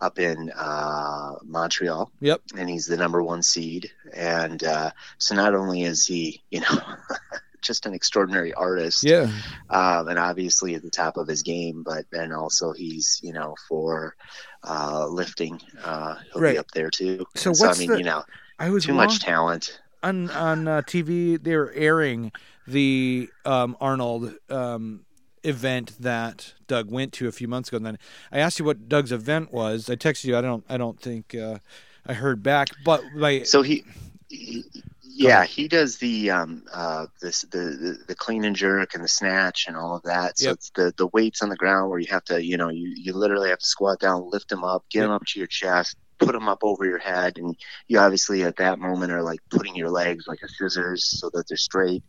up 0.01 0.18
in 0.18 0.51
uh, 0.57 1.35
Montreal. 1.44 2.11
Yep. 2.20 2.40
And 2.57 2.68
he's 2.70 2.87
the 2.87 2.96
number 2.96 3.23
one 3.23 3.42
seed. 3.42 3.90
And 4.14 4.62
uh, 4.64 4.90
so 5.18 5.35
not 5.35 5.55
only 5.55 5.83
is 5.83 6.07
he, 6.07 6.42
you 6.51 6.61
know, 6.61 6.66
just 7.62 7.85
an 7.85 7.92
extraordinary 7.92 8.55
artist, 8.55 9.05
Yeah. 9.05 9.31
um, 9.68 10.09
and 10.09 10.18
obviously 10.18 10.75
at 10.75 10.83
the 10.83 10.88
top 10.90 11.18
of 11.18 11.29
his 11.29 11.42
game, 11.42 11.83
but 11.83 12.07
then 12.11 12.33
also 12.33 12.73
he's, 12.73 13.20
you 13.23 13.35
know, 13.35 13.55
for 13.68 14.16
uh, 14.66 15.07
lifting, 15.07 15.61
uh, 15.85 16.16
he'll 16.33 16.42
Right. 16.42 16.53
be 16.55 16.59
up 16.59 16.70
there 16.73 16.88
too. 16.90 17.27
So 17.37 17.51
what's 17.51 17.62
I 17.62 17.79
mean, 17.79 17.90
the- 17.90 17.99
you 17.99 18.05
know, 18.05 18.23
I 18.59 18.70
was 18.70 18.85
too 18.85 18.92
wrong. 18.92 19.07
much 19.07 19.20
talent. 19.20 19.79
on 20.03 20.31
on 20.31 20.66
uh, 20.68 20.81
TV. 20.83 21.42
They 21.42 21.57
were 21.57 21.73
airing 21.75 22.33
the 22.66 23.29
um, 23.44 23.77
Arnold 23.81 24.35
um, 24.49 25.05
event 25.42 25.94
that 26.00 26.55
Doug 26.66 26.90
went 26.90 27.12
to 27.14 27.29
a 27.29 27.33
few 27.33 27.48
months 27.48 27.68
ago. 27.68 27.76
And 27.79 27.87
then 27.87 27.98
I 28.33 28.38
asked 28.38 28.59
you 28.59 28.64
what 28.64 28.88
Doug's 28.88 29.12
event 29.12 29.53
was. 29.53 29.88
I 29.90 29.96
texted 29.96 30.24
you. 30.24 30.37
I 30.37 30.40
don't. 30.40 30.64
I 30.68 30.76
don't 30.76 31.00
think 31.00 31.35
uh, 31.35 31.59
I 32.07 32.14
heard 32.14 32.42
back. 32.42 32.68
But 32.85 33.03
like, 33.14 33.46
So 33.46 33.62
he, 33.62 33.85
he 34.29 34.64
yeah, 35.03 35.44
he 35.44 35.68
does 35.68 35.98
the 35.98 36.31
um 36.31 36.64
uh 36.72 37.07
this 37.20 37.42
the, 37.42 37.59
the 37.59 37.98
the 38.09 38.14
clean 38.14 38.44
and 38.44 38.57
jerk 38.57 38.94
and 38.94 39.05
the 39.05 39.09
snatch 39.09 39.66
and 39.68 39.76
all 39.76 39.96
of 39.96 40.03
that. 40.05 40.38
So 40.38 40.50
Yep. 40.50 40.55
it's 40.55 40.70
the 40.70 40.92
the 40.96 41.09
weights 41.09 41.42
on 41.42 41.48
the 41.48 41.57
ground 41.57 41.90
where 41.90 41.98
you 41.98 42.07
have 42.11 42.24
to 42.26 42.42
you 42.44 42.57
know 42.57 42.68
you 42.70 42.92
you 42.96 43.12
literally 43.12 43.50
have 43.50 43.59
to 43.59 43.66
squat 43.66 44.00
down, 44.00 44.31
lift 44.31 44.48
them 44.48 44.64
up, 44.64 44.85
get 44.90 45.03
them 45.03 45.11
up 45.11 45.24
to 45.26 45.38
your 45.40 45.48
chest, 45.48 45.96
put 46.18 46.33
them 46.33 46.48
up 46.48 46.61
over 46.62 46.85
your 46.85 46.98
head, 46.98 47.38
and 47.38 47.57
you 47.88 47.98
obviously 47.98 48.44
at 48.44 48.57
that 48.57 48.79
moment 48.79 49.12
are 49.12 49.22
like 49.22 49.40
putting 49.50 49.74
your 49.74 49.90
legs 49.90 50.24
like 50.26 50.40
a 50.42 50.48
scissors 50.48 51.05
so 51.18 51.31
that 51.35 51.46
they're 51.48 51.57
straight, 51.57 52.03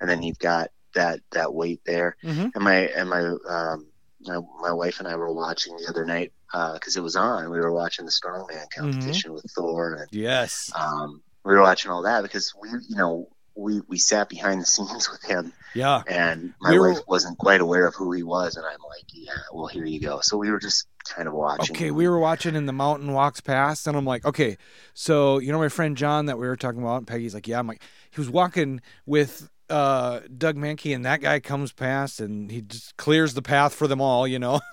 and 0.00 0.08
then 0.08 0.22
you've 0.22 0.38
got 0.38 0.70
that 0.94 1.20
that 1.32 1.52
weight 1.54 1.80
there. 1.86 2.16
Mhm. 2.24 2.50
And 2.54 2.64
my 2.64 2.74
and 2.88 3.08
my 3.10 3.20
um 3.48 3.86
my, 4.24 4.38
my 4.60 4.72
wife 4.72 5.00
and 5.00 5.08
I 5.08 5.16
were 5.16 5.32
watching 5.32 5.76
the 5.76 5.88
other 5.88 6.04
night 6.04 6.32
because 6.52 6.96
it 6.96 7.02
was 7.02 7.16
on. 7.16 7.50
We 7.50 7.58
were 7.58 7.72
watching 7.72 8.04
the 8.04 8.12
strongman 8.12 8.66
competition 8.76 9.32
with 9.32 9.44
Thor 9.54 9.94
and 9.94 10.08
yes, 10.12 10.70
um, 10.78 11.22
we 11.44 11.54
were 11.54 11.62
watching 11.62 11.90
all 11.90 12.02
that 12.02 12.22
because 12.22 12.54
we, 12.60 12.68
you 12.88 12.94
know, 12.96 13.28
we 13.56 13.80
we 13.88 13.98
sat 13.98 14.28
behind 14.28 14.60
the 14.62 14.66
scenes 14.74 15.10
with 15.10 15.22
him, 15.24 15.52
yeah, 15.74 16.02
and 16.06 16.54
my 16.60 16.70
We 16.70 16.78
were- 16.78 16.92
wife 16.92 17.02
wasn't 17.08 17.36
quite 17.38 17.60
aware 17.60 17.86
of 17.86 17.94
who 17.96 18.12
he 18.12 18.22
was, 18.22 18.56
and 18.56 18.64
I'm 18.64 18.78
like, 18.88 19.04
yeah, 19.12 19.32
well, 19.52 19.66
here 19.66 19.84
you 19.84 19.98
go. 20.00 20.20
So 20.22 20.36
we 20.36 20.50
were 20.50 20.60
just 20.60 20.86
kind 21.04 21.26
of 21.26 21.34
watching. 21.34 21.74
Okay, 21.74 21.90
we 21.90 22.06
were 22.08 22.18
watching 22.20 22.54
and 22.54 22.68
the 22.68 22.72
mountain 22.72 23.12
walks 23.12 23.40
past, 23.40 23.86
and 23.88 23.96
I'm 23.96 24.04
like, 24.06 24.24
okay, 24.24 24.56
so 24.94 25.38
you 25.38 25.50
know 25.52 25.58
my 25.58 25.68
friend 25.68 25.96
John 25.96 26.26
that 26.26 26.38
we 26.38 26.46
were 26.46 26.56
talking 26.56 26.80
about, 26.80 26.98
and 26.98 27.06
Peggy's 27.08 27.34
like, 27.34 27.48
yeah, 27.48 27.58
I'm 27.58 27.66
like, 27.66 27.82
he 28.10 28.20
was 28.20 28.30
walking 28.30 28.80
with 29.04 29.50
uh, 29.72 30.20
Doug 30.36 30.56
Mahnke, 30.56 30.94
and 30.94 31.04
that 31.04 31.20
guy 31.20 31.40
comes 31.40 31.72
past, 31.72 32.20
and 32.20 32.50
he 32.50 32.60
just 32.62 32.96
clears 32.96 33.34
the 33.34 33.42
path 33.42 33.74
for 33.74 33.86
them 33.88 34.00
all, 34.00 34.26
you 34.28 34.38
know. 34.38 34.60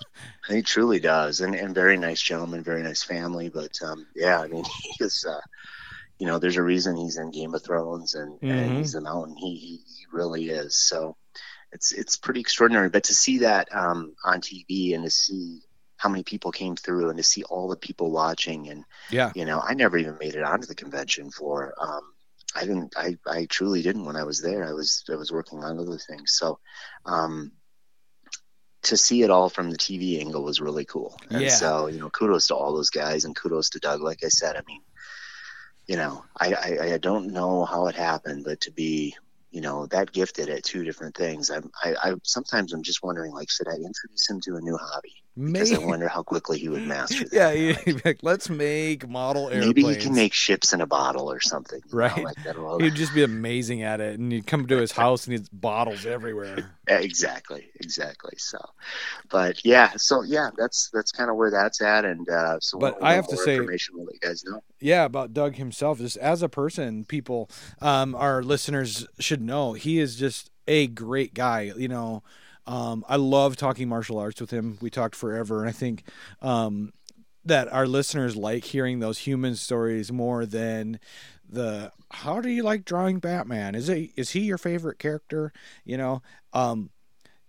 He 0.47 0.61
truly 0.63 0.99
does, 0.99 1.41
and 1.41 1.53
and 1.55 1.75
very 1.75 1.97
nice 1.97 2.21
gentleman, 2.21 2.63
very 2.63 2.81
nice 2.83 3.03
family. 3.03 3.49
But 3.49 3.71
um, 3.85 4.07
yeah, 4.15 4.39
I 4.41 4.47
mean, 4.47 4.63
he 4.83 5.03
is. 5.03 5.25
Uh, 5.27 5.39
you 6.17 6.27
know, 6.27 6.37
there's 6.39 6.57
a 6.57 6.63
reason 6.63 6.97
he's 6.97 7.17
in 7.17 7.31
Game 7.31 7.53
of 7.55 7.63
Thrones, 7.63 8.15
and, 8.15 8.39
Mhm. 8.41 8.51
and 8.51 8.77
he's 8.77 8.93
the 8.93 9.01
Mountain. 9.01 9.37
He, 9.37 9.55
he 9.55 9.77
he 9.77 10.05
really 10.11 10.49
is. 10.49 10.75
So 10.75 11.15
it's 11.71 11.91
it's 11.91 12.17
pretty 12.17 12.41
extraordinary. 12.41 12.89
But 12.89 13.05
to 13.05 13.13
see 13.13 13.39
that 13.39 13.67
um, 13.73 14.15
on 14.25 14.41
TV 14.41 14.95
and 14.95 15.03
to 15.03 15.09
see 15.11 15.61
how 15.97 16.09
many 16.09 16.23
people 16.23 16.51
came 16.51 16.75
through 16.75 17.09
and 17.09 17.17
to 17.17 17.23
see 17.23 17.43
all 17.43 17.67
the 17.69 17.75
people 17.77 18.11
watching 18.11 18.69
and 18.69 18.83
Yeah, 19.11 19.31
you 19.35 19.45
know, 19.45 19.61
I 19.61 19.73
never 19.75 19.97
even 19.97 20.17
made 20.19 20.35
it 20.35 20.43
onto 20.43 20.65
the 20.67 20.75
convention 20.75 21.29
floor. 21.31 21.73
Um, 21.79 22.01
I 22.55 22.61
didn't. 22.65 22.93
I, 22.97 23.17
I 23.27 23.45
truly 23.45 23.81
didn't 23.81 24.05
when 24.05 24.15
I 24.15 24.23
was 24.23 24.41
there. 24.41 24.63
I 24.65 24.73
was 24.73 25.03
I 25.11 25.15
was 25.15 25.31
working 25.31 25.63
on 25.63 25.79
other 25.79 25.97
things. 25.97 26.31
So, 26.37 26.59
um, 27.05 27.51
to 28.83 28.97
see 28.97 29.23
it 29.23 29.29
all 29.29 29.49
from 29.49 29.69
the 29.69 29.77
TV 29.77 30.19
angle 30.19 30.43
was 30.43 30.61
really 30.61 30.85
cool. 30.85 31.17
And 31.29 31.41
Yeah. 31.41 31.49
so, 31.49 31.87
you 31.87 31.99
know, 31.99 32.09
kudos 32.09 32.47
to 32.47 32.55
all 32.55 32.73
those 32.73 32.89
guys 32.89 33.25
and 33.25 33.35
kudos 33.35 33.69
to 33.71 33.79
Doug. 33.79 34.01
Like 34.01 34.23
I 34.23 34.29
said, 34.29 34.55
I 34.55 34.61
mean, 34.67 34.81
you 35.87 35.97
know, 35.97 36.23
I, 36.39 36.53
I, 36.53 36.93
I 36.93 36.97
don't 36.97 37.33
know 37.33 37.65
how 37.65 37.87
it 37.87 37.95
happened, 37.95 38.43
but 38.45 38.61
to 38.61 38.71
be, 38.71 39.15
you 39.51 39.61
know, 39.61 39.87
that 39.87 40.11
gifted 40.11 40.49
at 40.49 40.63
two 40.63 40.83
different 40.83 41.15
things, 41.15 41.49
I'm, 41.49 41.69
I, 41.83 41.95
I 42.01 42.13
sometimes 42.23 42.73
I'm 42.73 42.83
just 42.83 43.03
wondering, 43.03 43.33
like, 43.33 43.49
should 43.49 43.67
I 43.67 43.73
introduce 43.75 44.29
him 44.29 44.39
to 44.41 44.55
a 44.55 44.61
new 44.61 44.77
hobby? 44.77 45.13
Because 45.39 45.71
I 45.73 45.77
wonder 45.79 46.07
how 46.07 46.23
quickly 46.23 46.59
he 46.59 46.69
would 46.69 46.83
master 46.83 47.23
that. 47.29 47.33
Yeah, 47.57 47.81
be 47.85 48.01
like, 48.05 48.19
let's 48.21 48.49
make 48.49 49.07
model 49.07 49.49
airplanes. 49.49 49.65
Maybe 49.67 49.83
he 49.83 49.95
can 49.95 50.13
make 50.13 50.33
ships 50.33 50.73
in 50.73 50.81
a 50.81 50.85
bottle 50.87 51.31
or 51.31 51.39
something. 51.39 51.79
you 51.85 51.91
know, 51.91 51.97
Right. 51.97 52.23
like 52.23 52.37
He'd 52.81 52.95
just 52.95 53.13
be 53.13 53.23
amazing 53.23 53.83
at 53.83 54.01
it, 54.01 54.19
and 54.19 54.31
you'd 54.33 54.47
come 54.47 54.67
to 54.67 54.77
his 54.77 54.91
house 54.91 55.25
and 55.27 55.37
he's 55.37 55.47
bottles 55.49 56.05
everywhere. 56.05 56.71
exactly, 56.87 57.69
exactly. 57.79 58.33
So, 58.37 58.57
but 59.29 59.63
yeah, 59.65 59.91
so 59.97 60.23
yeah, 60.23 60.49
that's 60.57 60.89
that's 60.93 61.11
kind 61.11 61.29
of 61.29 61.35
where 61.35 61.51
that's 61.51 61.81
at, 61.81 62.05
and 62.05 62.27
uh, 62.29 62.59
so. 62.59 62.79
But 62.79 63.01
I 63.01 63.13
have 63.13 63.27
to 63.27 63.37
say- 63.37 63.55
information. 63.55 63.95
We'll 63.97 64.05
let 64.05 64.15
you 64.15 64.19
guys 64.19 64.43
know. 64.43 64.61
Yeah, 64.79 65.05
about 65.05 65.33
Doug 65.33 65.55
himself, 65.55 65.97
just 65.99 66.17
as 66.17 66.41
a 66.41 66.49
person, 66.49 67.03
people, 67.05 67.49
um, 67.81 68.15
our 68.15 68.41
listeners 68.41 69.05
should 69.19 69.41
know 69.41 69.73
he 69.73 69.99
is 69.99 70.15
just 70.15 70.51
a 70.67 70.87
great 70.87 71.33
guy. 71.33 71.71
You 71.75 71.87
know, 71.89 72.23
um, 72.69 73.03
I 73.09 73.15
love 73.15 73.55
talking 73.55 73.89
martial 73.89 74.19
arts 74.19 74.39
with 74.39 74.51
him. 74.51 74.77
We 74.79 74.91
talked 74.91 75.15
forever, 75.15 75.61
and 75.61 75.69
I 75.69 75.71
think 75.71 76.03
um, 76.39 76.93
that 77.43 77.67
our 77.73 77.87
listeners 77.87 78.35
like 78.35 78.63
hearing 78.63 78.99
those 78.99 79.17
human 79.17 79.55
stories 79.55 80.11
more 80.11 80.45
than 80.45 80.99
the 81.49 81.91
how 82.11 82.39
do 82.41 82.49
you 82.49 82.61
like 82.61 82.85
drawing 82.85 83.17
Batman? 83.17 83.73
Is 83.73 83.89
it 83.89 84.11
is 84.15 84.29
he 84.31 84.41
your 84.41 84.59
favorite 84.59 84.99
character? 84.99 85.51
You 85.83 85.97
know, 85.97 86.21
um, 86.53 86.91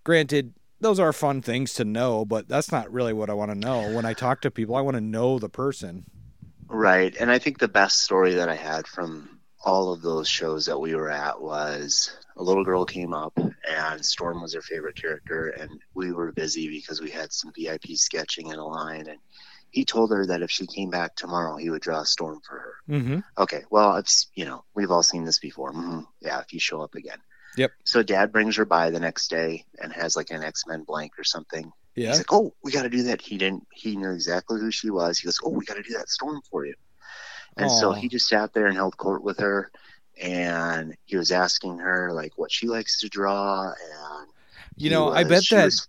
granted. 0.05 0.55
Those 0.83 0.99
are 0.99 1.13
fun 1.13 1.43
things 1.43 1.75
to 1.75 1.85
know, 1.85 2.25
but 2.25 2.49
that's 2.49 2.73
not 2.73 2.91
really 2.91 3.13
what 3.13 3.29
I 3.29 3.35
want 3.35 3.51
to 3.51 3.55
know. 3.55 3.95
When 3.95 4.07
I 4.07 4.15
talk 4.15 4.41
to 4.41 4.51
people, 4.51 4.75
I 4.75 4.81
want 4.81 4.95
to 4.95 5.03
know 5.03 5.39
the 5.39 5.51
person. 5.51 6.07
Right, 6.69 7.15
and 7.21 7.31
I 7.31 7.39
think 7.39 7.59
the 7.59 7.69
best 7.69 8.03
story 8.03 8.37
that 8.37 8.49
I 8.49 8.55
had 8.55 8.87
from 8.87 9.41
all 9.63 9.93
of 9.93 10.01
those 10.01 10.27
shows 10.27 10.65
that 10.65 10.79
we 10.79 10.95
were 10.95 11.11
at 11.11 11.43
was 11.43 12.17
a 12.41 12.43
little 12.43 12.65
girl 12.65 12.87
came 12.87 13.13
up 13.13 13.39
and 13.39 14.05
Storm 14.05 14.41
was 14.41 14.55
her 14.55 14.63
favorite 14.63 14.97
character, 14.97 15.49
and 15.49 15.71
we 15.95 16.11
were 16.11 16.33
busy 16.33 16.69
because 16.69 17.01
we 17.01 17.11
had 17.11 17.33
some 17.33 17.53
VIP 17.55 17.97
sketching 17.97 18.49
in 18.49 18.59
a 18.59 18.67
line, 18.67 19.07
and 19.09 19.19
he 19.71 19.85
told 19.85 20.11
her 20.11 20.25
that 20.27 20.41
if 20.43 20.51
she 20.51 20.67
came 20.67 20.91
back 20.91 21.15
tomorrow, 21.15 21.57
he 21.57 21.69
would 21.69 21.83
draw 21.83 22.01
a 22.01 22.07
storm 22.07 22.41
for 22.49 22.59
her. 22.59 22.75
Mm-hmm. 22.89 23.19
Okay, 23.39 23.63
well, 23.71 23.97
it's 23.97 24.29
you 24.35 24.47
know 24.47 24.65
we've 24.75 24.91
all 24.91 25.03
seen 25.03 25.25
this 25.25 25.39
before. 25.39 25.73
hmm 25.73 26.01
Yeah, 26.21 26.41
if 26.41 26.53
you 26.53 26.59
show 26.59 26.81
up 26.81 26.95
again. 26.95 27.19
Yep. 27.59 27.73
So 27.85 28.03
dad 28.03 28.33
brings 28.33 28.57
her 28.57 28.65
by 28.65 28.91
the 28.91 29.01
next 29.01 29.29
day 29.29 29.67
and 29.79 29.93
has 29.93 30.17
like 30.17 30.31
an 30.31 30.43
X 30.43 30.67
Men 30.67 30.85
blank 30.85 31.19
or 31.19 31.25
something. 31.25 31.71
Yeah. 31.95 32.09
He's 32.09 32.19
like, 32.19 32.33
"Oh, 32.33 32.55
we 32.65 32.73
got 32.73 32.85
to 32.85 32.89
do 32.89 33.03
that." 33.05 33.21
He 33.21 33.37
didn't. 33.37 33.67
He 33.75 33.97
knew 33.97 34.13
exactly 34.13 34.59
who 34.61 34.71
she 34.71 34.89
was. 34.89 35.19
He 35.19 35.27
goes, 35.27 35.39
"Oh, 35.45 35.51
we 35.51 35.67
got 35.67 35.77
to 35.77 35.83
do 35.83 35.95
that 35.99 36.09
storm 36.09 36.41
for 36.51 36.65
you." 36.65 36.75
And 37.57 37.71
so 37.71 37.93
he 37.93 38.09
just 38.09 38.29
sat 38.29 38.55
there 38.55 38.67
and 38.67 38.77
held 38.77 38.97
court 38.97 39.23
with 39.23 39.41
her, 39.41 39.71
and 40.21 40.95
he 41.05 41.17
was 41.17 41.33
asking 41.33 41.79
her 41.79 42.13
like 42.13 42.33
what 42.37 42.53
she 42.53 42.67
likes 42.67 43.01
to 43.01 43.09
draw, 43.09 43.65
and 43.69 44.29
You 44.77 44.91
know, 44.91 45.11
I 45.11 45.25
bet 45.25 45.45
that 45.51 45.65
was. 45.65 45.87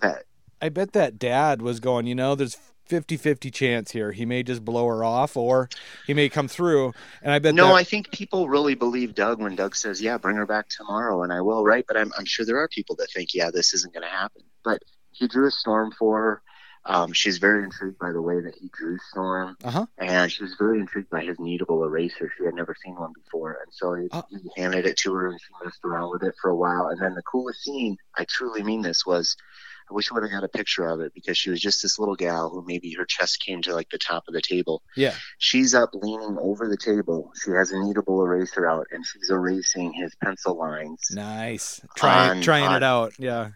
I 0.62 0.70
bet 0.70 0.94
that 0.94 1.17
dad 1.17 1.62
was 1.62 1.80
going, 1.80 2.06
you 2.06 2.13
know, 2.13 2.36
there's 2.36 2.58
50-50 2.91 3.52
chance 3.54 3.91
here. 3.91 4.12
He 4.12 4.26
may 4.26 4.44
just 4.44 4.63
blow 4.65 4.86
her 4.88 5.04
off 5.04 5.38
or 5.38 5.70
he 6.06 6.13
may 6.13 6.30
come 6.30 6.48
through. 6.48 6.94
And 7.24 7.32
I 7.32 7.39
bet 7.39 7.56
No, 7.56 7.70
that, 7.70 7.74
I 7.74 7.84
think 7.84 8.12
people 8.12 8.50
really 8.50 8.76
believe 8.76 9.15
Doug 9.15 9.41
when 9.41 9.56
Doug 9.56 9.76
says, 9.76 10.02
"Yeah, 10.02 10.17
bring 10.17 10.36
her 10.36 10.46
back 10.46 10.67
tomorrow," 10.70 11.24
and 11.24 11.32
I 11.32 11.41
will, 11.41 11.63
right? 11.63 11.86
But 11.88 11.98
I'm, 11.98 12.12
I'm 12.17 12.26
sure 12.26 12.46
there 12.46 12.60
are 12.60 12.67
people 12.67 12.96
that 12.98 13.10
think, 13.12 13.34
"Yeah, 13.34 13.50
this 13.50 13.74
isn't 13.74 13.94
going 13.94 14.04
to 14.04 14.10
happen." 14.10 14.44
But 14.63 14.84
he 15.12 15.28
drew 15.28 15.48
a 15.48 15.52
storm 15.52 15.91
for 15.98 16.22
her. 16.22 16.41
Um, 16.86 17.13
she's 17.13 17.38
very 17.38 17.63
intrigued 17.63 18.00
by 18.00 18.12
the 18.12 18.22
way 18.22 18.39
that 18.41 18.56
he 18.56 18.70
drew 18.74 18.98
Storm, 19.10 19.56
Uh-huh. 19.63 19.86
and 20.00 20.32
she 20.32 20.44
was 20.44 20.56
very 20.58 20.80
intrigued 20.80 21.10
by 21.12 21.22
his 21.24 21.38
kneadable 21.38 21.86
eraser. 21.86 22.32
She 22.38 22.44
had 22.46 22.56
never 22.56 22.76
seen 22.84 22.96
one 22.96 23.13
before, 23.13 23.60
and 23.63 23.72
so 23.72 23.94
he, 23.94 24.08
Oh. 24.12 24.24
he 24.30 24.50
handed 24.60 24.86
it 24.88 24.98
to 25.00 25.13
her, 25.13 25.28
and 25.28 25.39
she 25.39 25.48
messed 25.63 25.80
around 25.86 26.10
with 26.12 26.24
it 26.24 26.34
for 26.41 26.50
a 26.50 26.56
while. 26.56 26.88
And 26.88 27.00
then 27.00 27.13
the 27.13 27.22
coolest 27.22 27.62
scene, 27.63 27.98
I 28.17 28.26
truly 28.26 28.63
mean 28.63 28.82
this, 28.82 29.06
was 29.06 29.36
I 29.89 29.94
wish 29.94 30.10
I 30.10 30.13
would 30.13 30.24
have 30.24 30.32
got 30.32 30.44
a 30.46 30.48
picture 30.48 30.88
of 30.88 31.02
it 31.02 31.13
because 31.13 31.38
she 31.38 31.50
was 31.50 31.60
just 31.60 31.82
this 31.82 32.00
little 32.00 32.15
gal 32.15 32.50
who 32.50 32.63
maybe 32.65 32.94
her 32.94 33.04
chest 33.04 33.41
came 33.46 33.62
to 33.63 33.74
like 33.76 33.89
the 33.89 33.98
top 33.98 34.24
of 34.28 34.34
the 34.34 34.41
table. 34.41 34.82
Yeah. 34.96 35.13
She's 35.38 35.76
up 35.76 35.89
leaning 35.94 36.38
over 36.39 36.70
the 36.70 36.78
table. 36.78 37.34
She 37.44 37.52
has 37.52 37.72
a 37.72 37.76
kneadable 37.76 38.26
eraser 38.26 38.70
out, 38.70 38.88
and 38.91 39.06
she's 39.06 39.30
erasing 39.30 39.91
his 39.94 40.15
pencil 40.24 40.58
lines. 40.58 41.02
nice. 41.12 41.82
Trying 41.98 42.30
On- 42.38 42.41
trying 42.41 42.63
on- 42.67 42.76
it 42.78 42.84
out. 42.84 43.13
Yeah. 43.20 43.50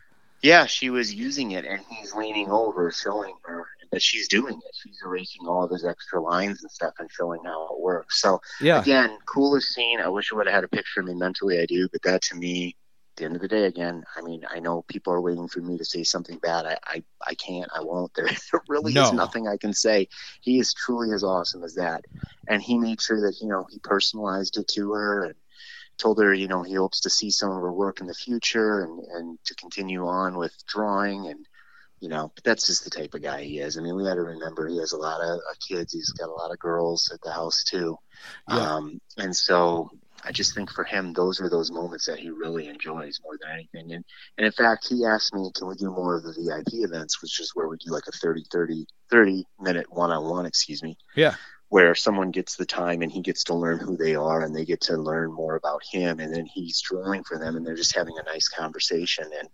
Yeah, 0.45 0.67
she 0.67 0.91
was 0.91 1.11
using 1.11 1.51
it, 1.51 1.65
and 1.65 1.81
he's 1.89 2.13
leaning 2.13 2.51
over, 2.51 2.91
showing 2.91 3.33
her, 3.45 3.65
that 3.91 4.01
she's 4.01 4.27
doing 4.27 4.53
it. 4.55 4.75
She's 4.83 4.99
erasing 5.03 5.47
all 5.47 5.63
of 5.63 5.71
his 5.71 5.83
extra 5.83 6.21
lines 6.21 6.61
and 6.61 6.69
stuff 6.71 6.93
and 6.99 7.09
showing 7.11 7.43
how 7.43 7.73
it 7.73 7.81
works. 7.81 8.21
So 8.21 8.39
Yeah. 8.61 8.79
again, 8.79 9.17
coolest 9.25 9.73
scene. 9.73 9.99
I 9.99 10.07
wish 10.09 10.31
I 10.31 10.35
would 10.35 10.45
have 10.45 10.53
had 10.53 10.63
a 10.63 10.67
picture 10.67 10.99
of 10.99 11.07
me 11.07 11.15
mentally. 11.15 11.59
I 11.59 11.65
do, 11.65 11.89
but 11.91 12.03
that 12.03 12.21
to 12.23 12.35
me, 12.35 12.75
at 13.13 13.17
the 13.17 13.25
end 13.25 13.35
of 13.35 13.41
the 13.41 13.47
day, 13.47 13.65
again, 13.65 14.03
I 14.15 14.21
mean, 14.21 14.43
I 14.47 14.59
know 14.59 14.83
people 14.87 15.13
are 15.13 15.21
waiting 15.21 15.47
for 15.47 15.61
me 15.61 15.77
to 15.79 15.85
say 15.85 16.03
something 16.03 16.37
bad. 16.37 16.65
I, 16.67 16.77
I, 16.85 17.03
I 17.25 17.33
can't. 17.35 17.71
I 17.75 17.81
won't. 17.81 18.13
There, 18.13 18.27
there 18.51 18.61
really 18.67 18.93
No. 18.93 19.01
is 19.03 19.13
nothing 19.13 19.47
I 19.47 19.57
can 19.57 19.73
say. 19.73 20.09
He 20.41 20.59
is 20.59 20.73
truly 20.75 21.11
as 21.13 21.23
awesome 21.23 21.63
as 21.63 21.75
that, 21.75 22.03
and 22.47 22.61
he 22.61 22.77
made 22.77 23.01
sure 23.01 23.21
that 23.21 23.39
you 23.41 23.47
know 23.47 23.65
he 23.71 23.79
personalized 23.79 24.57
it 24.57 24.67
to 24.75 24.91
her 24.93 25.25
and 25.25 25.35
told 25.97 26.19
her 26.19 26.33
you 26.33 26.47
know 26.47 26.63
he 26.63 26.73
hopes 26.73 27.01
to 27.01 27.09
see 27.09 27.31
some 27.31 27.51
of 27.51 27.61
her 27.61 27.71
work 27.71 28.01
in 28.01 28.07
the 28.07 28.13
future 28.13 28.83
and 28.83 28.99
and 29.13 29.39
to 29.45 29.55
continue 29.55 30.05
on 30.07 30.37
with 30.37 30.53
drawing 30.67 31.27
and 31.27 31.45
you 31.99 32.09
know 32.09 32.31
but 32.35 32.43
that's 32.43 32.67
just 32.67 32.83
the 32.83 32.89
type 32.89 33.13
of 33.13 33.21
guy 33.21 33.43
he 33.43 33.59
is. 33.59 33.77
I 33.77 33.81
mean 33.81 33.95
we 33.95 34.03
got 34.03 34.15
to 34.15 34.21
remember 34.21 34.67
he 34.67 34.79
has 34.79 34.91
a 34.91 34.97
lot 34.97 35.21
of 35.21 35.37
uh, 35.39 35.53
kids. 35.67 35.93
He's 35.93 36.11
got 36.11 36.29
a 36.29 36.33
lot 36.33 36.51
of 36.51 36.59
girls 36.59 37.09
at 37.13 37.21
the 37.21 37.31
house 37.31 37.63
too. 37.63 37.97
Yeah. 38.49 38.75
um 38.75 38.99
and 39.17 39.35
so 39.35 39.89
i 40.23 40.31
just 40.31 40.55
think 40.55 40.71
for 40.71 40.83
him 40.83 41.13
those 41.13 41.39
are 41.41 41.49
those 41.49 41.71
moments 41.71 42.05
that 42.05 42.17
he 42.17 42.29
really 42.29 42.67
enjoys 42.67 43.19
more 43.23 43.37
than 43.41 43.51
anything. 43.51 43.93
And 43.93 44.03
and 44.37 44.45
in 44.45 44.51
fact 44.51 44.87
he 44.87 45.05
asked 45.05 45.33
me 45.33 45.51
can 45.55 45.67
we 45.67 45.75
do 45.75 45.89
more 45.91 46.15
of 46.17 46.23
the 46.23 46.33
vip 46.33 46.67
events? 46.73 47.21
which 47.21 47.39
is 47.39 47.51
where 47.53 47.67
we 47.67 47.77
do 47.77 47.91
like 47.91 48.07
a 48.07 48.11
30 48.11 48.43
30 48.51 48.85
30 49.11 49.45
minute 49.59 49.85
one-on-one 49.89 50.45
excuse 50.45 50.81
me. 50.83 50.97
Yeah. 51.15 51.35
Where 51.75 51.93
someone 51.93 52.31
gets 52.31 52.55
the 52.55 52.65
time 52.65 53.01
and 53.01 53.11
he 53.11 53.19
gets 53.19 53.43
to 53.43 53.53
learn 53.53 53.77
who 53.79 53.97
they 53.97 54.15
are 54.15 54.41
and 54.43 54.55
they 54.55 54.63
get 54.63 54.79
to 54.79 54.95
learn 54.95 55.29
more 55.29 55.55
about 55.57 55.81
him 55.91 56.21
and 56.21 56.33
then 56.33 56.45
he's 56.45 56.79
drawing 56.79 57.21
for 57.25 57.37
them 57.37 57.57
and 57.57 57.67
they're 57.67 57.75
just 57.75 57.93
having 57.93 58.15
a 58.17 58.23
nice 58.23 58.47
conversation. 58.47 59.25
And 59.39 59.49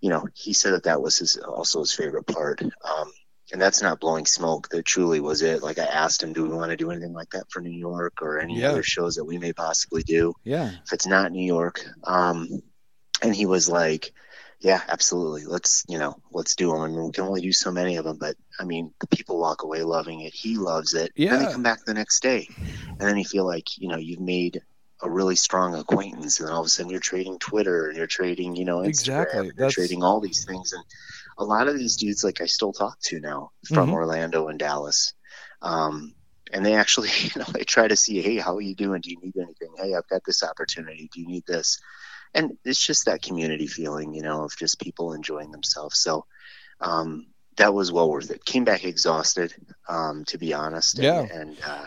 you 0.00 0.08
know 0.08 0.26
he 0.32 0.54
said 0.54 0.72
that 0.72 0.84
that 0.84 1.02
was 1.02 1.18
his 1.18 1.36
also 1.36 1.80
his 1.80 1.92
favorite 1.92 2.26
part. 2.26 2.62
Um, 2.62 3.12
and 3.52 3.60
that's 3.60 3.82
not 3.82 4.00
blowing 4.00 4.24
smoke. 4.24 4.70
That 4.70 4.86
truly 4.86 5.20
was 5.20 5.42
it. 5.42 5.62
Like 5.62 5.78
i 5.78 5.84
asked 5.84 6.22
him 6.22 6.32
do 6.32 6.44
we 6.48 6.56
want 6.56 6.70
to 6.70 6.78
do 6.78 6.90
anything 6.90 7.12
like 7.12 7.28
that 7.32 7.50
for 7.50 7.60
new 7.60 7.78
york 7.88 8.22
or 8.22 8.38
any 8.40 8.60
Yeah. 8.60 8.70
other 8.70 8.82
shows 8.82 9.16
that 9.16 9.26
we 9.26 9.36
may 9.36 9.52
possibly 9.52 10.02
do? 10.02 10.32
Yeah. 10.44 10.70
if 10.86 10.92
it's 10.94 11.06
not 11.06 11.30
new 11.30 11.46
york 11.46 11.84
um, 12.04 12.48
and 13.22 13.34
he 13.36 13.44
was 13.44 13.68
like 13.68 14.14
yeah 14.64 14.82
absolutely. 14.88 15.44
Let's 15.44 15.84
you 15.88 15.98
know 15.98 16.16
let's 16.32 16.54
do 16.56 16.72
them 16.72 16.80
I 16.82 16.88
mean, 16.88 17.04
we 17.04 17.12
can 17.12 17.24
only 17.24 17.42
do 17.42 17.52
so 17.52 17.70
many 17.70 17.96
of 17.96 18.04
them 18.04 18.16
but 18.18 18.34
i 18.60 18.64
mean 18.64 18.92
the 19.00 19.06
people 19.08 19.38
walk 19.38 19.62
away 19.62 19.82
loving 19.82 20.20
it. 20.20 20.32
He 20.34 20.56
loves 20.56 20.94
it. 20.94 21.12
Then 21.16 21.24
Yeah. 21.30 21.38
they 21.46 21.52
come 21.52 21.62
back 21.62 21.84
the 21.84 21.94
next 21.94 22.22
day 22.22 22.48
and 22.98 23.08
then 23.08 23.16
you 23.18 23.24
feel 23.24 23.46
like 23.46 23.66
you 23.78 23.88
know 23.88 23.98
you've 23.98 24.20
made 24.20 24.60
a 25.02 25.10
really 25.10 25.36
strong 25.36 25.74
acquaintance 25.74 26.40
and 26.40 26.48
all 26.50 26.60
of 26.60 26.66
a 26.66 26.68
sudden 26.68 26.90
you're 26.90 27.00
trading 27.00 27.38
twitter 27.38 27.88
and 27.88 27.96
you're 27.96 28.06
trading 28.06 28.56
you 28.56 28.64
know 28.64 28.78
instagram 28.78 28.88
Exactly. 28.88 29.50
you're 29.58 29.70
trading 29.70 30.02
all 30.02 30.20
these 30.20 30.44
things 30.48 30.72
and 30.72 30.84
a 31.38 31.44
lot 31.44 31.68
of 31.68 31.76
these 31.76 31.96
dudes 31.96 32.24
like 32.24 32.40
i 32.40 32.46
still 32.46 32.72
talk 32.72 32.98
to 33.00 33.20
now 33.20 33.50
from 33.74 33.90
Mhm. 33.90 33.92
orlando 33.92 34.48
and 34.48 34.58
dallas. 34.58 35.12
Um, 35.62 36.14
and 36.52 36.64
they 36.64 36.74
actually 36.74 37.08
you 37.22 37.30
know 37.36 37.46
they 37.52 37.64
try 37.64 37.88
to 37.88 37.96
see 37.96 38.20
hey 38.22 38.36
how 38.38 38.56
are 38.56 38.60
you 38.60 38.74
doing? 38.74 39.00
Do 39.00 39.10
you 39.10 39.18
need 39.20 39.36
anything? 39.36 39.72
Hey 39.76 39.94
i've 39.94 40.08
got 40.08 40.22
this 40.24 40.42
opportunity. 40.42 41.08
Do 41.12 41.20
you 41.20 41.26
need 41.26 41.44
this 41.46 41.78
and 42.34 42.56
it's 42.64 42.84
just 42.84 43.06
that 43.06 43.22
community 43.22 43.66
feeling 43.66 44.14
you 44.14 44.22
know 44.22 44.44
of 44.44 44.56
just 44.56 44.80
people 44.80 45.12
enjoying 45.12 45.50
themselves 45.52 45.98
so 45.98 46.24
um, 46.80 47.26
that 47.56 47.72
was 47.72 47.92
well 47.92 48.10
worth 48.10 48.30
it 48.30 48.44
came 48.44 48.64
back 48.64 48.84
exhausted 48.84 49.54
um, 49.88 50.24
to 50.26 50.38
be 50.38 50.52
honest 50.52 50.98
and, 50.98 51.04
Yeah. 51.04 51.26
and 51.40 51.56
uh, 51.64 51.86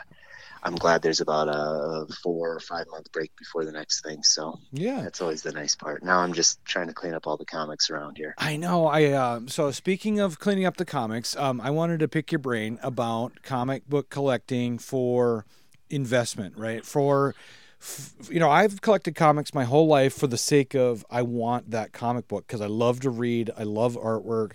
i'm 0.63 0.75
glad 0.75 1.01
there's 1.01 1.21
about 1.21 1.47
a 1.49 2.07
four 2.23 2.53
or 2.55 2.60
five 2.60 2.86
month 2.89 3.12
break 3.12 3.31
before 3.38 3.63
the 3.65 3.71
next 3.71 4.03
thing 4.03 4.23
so 4.23 4.60
Yeah. 4.71 5.01
that's 5.01 5.21
always 5.21 5.41
the 5.43 5.51
nice 5.51 5.75
part 5.75 6.03
now 6.03 6.19
i'm 6.19 6.33
just 6.33 6.63
trying 6.65 6.88
to 6.88 6.93
clean 6.93 7.13
up 7.13 7.27
all 7.27 7.38
the 7.38 7.45
comics 7.45 7.89
around 7.89 8.17
here 8.17 8.33
I 8.38 8.57
know. 8.57 8.88
I 8.88 9.12
um, 9.12 9.47
so 9.49 9.71
speaking 9.71 10.19
of 10.19 10.39
cleaning 10.39 10.65
up 10.65 10.77
the 10.77 10.86
comics, 10.86 11.36
um, 11.36 11.60
I 11.62 11.69
wanted 11.69 11.99
to 11.99 12.07
pick 12.07 12.31
your 12.31 12.39
brain 12.39 12.79
about 12.81 13.41
comic 13.43 13.88
book 13.88 14.10
collecting 14.10 14.77
for 14.79 15.45
investment, 15.89 16.57
right? 16.57 16.86
For 16.86 17.33
f- 17.81 18.13
you 18.29 18.39
know, 18.39 18.49
I've 18.49 18.81
collected 18.81 19.15
comics 19.15 19.53
my 19.53 19.63
whole 19.63 19.87
life 19.87 20.13
for 20.13 20.27
the 20.27 20.37
sake 20.37 20.73
of 20.73 21.05
I 21.09 21.21
want 21.21 21.71
that 21.71 21.93
comic 21.93 22.27
book 22.27 22.47
because 22.47 22.61
I 22.61 22.67
love 22.67 22.99
to 23.01 23.09
read, 23.09 23.51
I 23.57 23.63
love 23.63 23.95
artwork. 23.95 24.53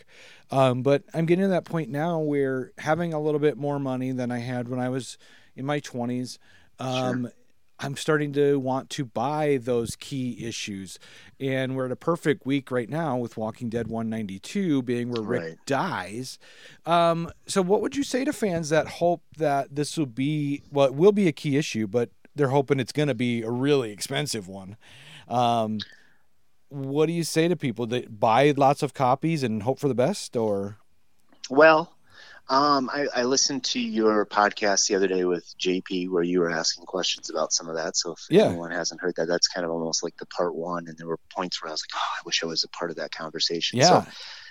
Um, 0.51 0.83
but 0.83 1.05
I'm 1.15 1.25
getting 1.27 1.45
to 1.45 1.49
that 1.49 1.65
point 1.65 1.89
now 1.91 2.19
where 2.19 2.73
having 2.79 3.15
a 3.15 3.21
little 3.21 3.41
bit 3.41 3.57
more 3.57 3.79
money 3.79 4.13
than 4.13 4.31
I 4.31 4.39
had 4.39 4.69
when 4.69 4.81
I 4.81 4.89
was 4.91 5.17
in 5.57 5.65
my 5.65 5.81
20s, 5.81 6.39
um, 6.79 7.31
I'm 7.79 7.97
starting 7.97 8.33
to 8.35 8.61
want 8.61 8.91
to 8.91 9.05
buy 9.05 9.59
those 9.61 9.97
key 9.97 10.45
issues. 10.47 10.99
And 11.41 11.75
we're 11.75 11.87
at 11.87 11.91
a 11.93 11.97
perfect 11.97 12.47
week 12.47 12.71
right 12.71 12.89
now 12.89 13.17
with 13.17 13.37
Walking 13.37 13.69
Dead 13.71 13.89
192 13.89 14.83
being 14.83 15.11
where 15.11 15.23
Rick 15.23 15.43
Right. 15.43 15.59
dies. 15.67 16.39
Um, 16.87 17.33
so, 17.47 17.61
what 17.63 17.81
would 17.81 17.97
you 17.97 18.05
say 18.05 18.25
to 18.25 18.33
fans 18.33 18.69
that 18.69 18.87
hope 18.87 19.23
that 19.37 19.75
this 19.75 19.97
will 19.97 20.07
be, 20.07 20.63
well, 20.71 20.87
it 20.87 20.95
will 20.95 21.13
be 21.13 21.27
a 21.27 21.33
key 21.33 21.57
issue, 21.57 21.87
but 21.89 22.11
they're 22.35 22.49
hoping 22.49 22.81
it's 22.81 22.93
going 22.93 23.09
to 23.09 23.15
be 23.15 23.43
a 23.43 23.51
really 23.51 23.91
expensive 23.93 24.49
one? 24.49 24.77
Um, 25.29 25.79
what 26.69 27.07
do 27.07 27.13
you 27.13 27.25
say 27.25 27.49
to 27.49 27.57
people 27.57 27.87
that 27.89 28.19
buy 28.19 28.53
lots 28.57 28.83
of 28.83 28.95
copies 28.95 29.43
and 29.43 29.63
hope 29.63 29.79
for 29.79 29.89
the 29.89 29.95
best 29.95 30.37
or 30.37 30.79
Well, 31.51 31.95
um, 32.49 32.91
I, 32.93 33.07
I 33.15 33.23
listened 33.25 33.65
to 33.65 33.81
your 33.81 34.27
podcast 34.27 34.89
the 34.89 34.95
other 34.95 35.07
day 35.07 35.25
with 35.25 35.55
JP 35.59 36.11
where 36.11 36.23
you 36.23 36.41
were 36.41 36.51
asking 36.51 36.87
questions 36.87 37.31
about 37.31 37.53
some 37.53 37.69
of 37.69 37.77
that. 37.77 37.97
So 37.97 38.13
if 38.13 38.19
Yeah. 38.31 38.47
anyone 38.47 38.71
hasn't 38.71 39.01
heard 39.01 39.15
that, 39.17 39.27
that's 39.29 39.49
kind 39.49 39.65
of 39.65 39.71
almost 39.71 40.03
like 40.03 40.17
the 40.19 40.27
part 40.27 40.55
one. 40.55 40.89
And 40.89 40.97
there 40.99 41.07
were 41.07 41.19
points 41.35 41.63
where 41.63 41.69
I 41.69 41.73
was 41.73 41.83
like, 41.83 42.01
oh, 42.01 42.19
I 42.19 42.23
wish 42.27 42.43
I 42.43 42.47
was 42.47 42.65
a 42.65 42.69
part 42.69 42.91
of 42.91 42.97
that 42.97 43.11
conversation. 43.13 43.79
yeah 43.79 44.05
So 44.05 44.11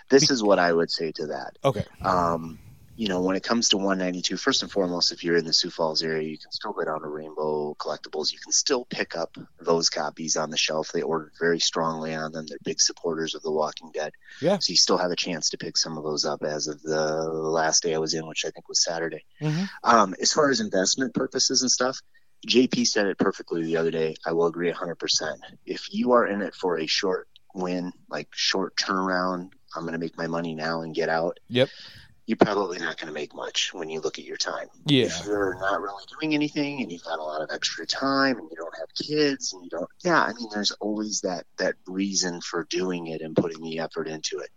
this 0.10 0.30
is 0.30 0.44
what 0.44 0.60
I 0.60 0.74
would 0.74 0.91
say 0.91 1.12
to 1.13 1.28
that. 1.28 1.58
okay 1.63 1.86
Um, 2.04 2.60
you 3.02 3.08
know, 3.08 3.20
when 3.20 3.36
it 3.36 3.42
comes 3.42 3.70
to 3.70 3.78
192, 3.78 4.38
first 4.38 4.62
and 4.62 4.72
foremost, 4.72 5.12
if 5.12 5.24
you're 5.24 5.36
in 5.36 5.44
the 5.44 5.54
Sioux 5.54 5.72
Falls 5.72 6.04
area, 6.04 6.30
you 6.30 6.38
can 6.38 6.52
still 6.52 6.72
go 6.72 6.86
down 6.86 7.02
to 7.02 7.08
Rainbow 7.08 7.74
Collectibles. 7.80 8.32
You 8.32 8.38
can 8.38 8.52
still 8.52 8.86
pick 8.86 9.16
up 9.16 9.36
those 9.60 9.90
copies 9.90 10.38
on 10.38 10.52
the 10.52 10.58
shelf. 10.58 10.92
They 10.92 11.02
ordered 11.02 11.32
very 11.40 11.60
strongly 11.60 12.14
on 12.14 12.32
them. 12.32 12.46
They're 12.48 12.60
big 12.64 12.80
supporters 12.80 13.34
of 13.34 13.42
The 13.42 13.52
Walking 13.52 13.90
Dead. 13.92 14.12
Yeah. 14.40 14.60
So 14.60 14.70
you 14.70 14.78
still 14.78 15.00
have 15.00 15.10
a 15.10 15.16
chance 15.16 15.50
to 15.50 15.58
pick 15.58 15.78
some 15.78 15.98
of 15.98 16.04
those 16.04 16.26
up 16.26 16.44
as 16.44 16.68
of 16.68 16.80
the 16.84 17.24
last 17.26 17.82
day 17.82 17.96
I 17.96 17.98
was 17.98 18.14
in, 18.14 18.28
which 18.28 18.46
I 18.46 18.52
think 18.52 18.70
was 18.70 18.84
Saturday. 18.84 19.26
Mhm. 19.42 19.68
Um, 19.84 20.16
as 20.22 20.32
far 20.32 20.52
as 20.52 20.60
investment 20.60 21.16
purposes 21.16 21.64
and 21.64 21.72
stuff, 21.72 22.00
JP 22.48 22.86
said 22.86 23.08
it 23.08 23.18
perfectly 23.18 23.64
the 23.64 23.78
other 23.78 23.90
day. 23.90 24.16
I 24.28 24.34
will 24.34 24.46
agree 24.46 24.70
100%. 24.70 25.42
If 25.66 25.92
you 25.92 26.12
are 26.12 26.28
in 26.28 26.44
it 26.44 26.54
for 26.54 26.78
a 26.78 26.86
short 26.86 27.28
win, 27.56 27.94
like 28.10 28.28
short 28.32 28.76
turnaround, 28.76 29.54
I'm 29.76 29.82
going 29.82 29.94
to 29.94 29.98
make 29.98 30.20
my 30.20 30.28
money 30.28 30.54
now 30.54 30.82
and 30.82 30.94
get 30.94 31.10
out 31.10 31.40
yep 31.48 31.70
you're 32.32 32.38
probably 32.38 32.80
not 32.80 32.96
going 32.96 33.10
to 33.10 33.13
make 33.13 33.36
much 33.36 33.74
when 33.74 33.89
you 33.89 34.00
look 34.00 34.17
at 34.17 34.24
your 34.24 34.38
time. 34.38 34.67
yeah 34.86 35.04
If 35.04 35.26
you're 35.26 35.56
not 35.60 35.82
really 35.82 36.06
doing 36.17 36.34
anything 36.34 36.82
and 36.82 36.89
you've 36.89 37.04
got 37.04 37.20
a 37.20 37.24
lot 37.24 37.41
of 37.41 37.50
extra 37.52 37.86
time 37.86 38.38
and 38.38 38.50
you 38.50 38.56
don't 38.56 38.74
have 38.80 38.88
kids 38.96 39.52
and 39.52 39.65
you 39.65 39.70
don't, 39.70 39.89
yeah, 40.06 40.24
I 40.24 40.32
mean, 40.32 40.48
there's 40.54 40.72
always 40.80 41.20
that 41.22 41.46
that 41.58 41.76
reason 41.88 42.39
for 42.39 42.65
doing 42.70 43.08
it 43.08 43.20
and 43.20 43.36
putting 43.36 43.62
the 43.62 43.80
effort 43.80 44.08
into 44.08 44.38
it. 44.39 44.50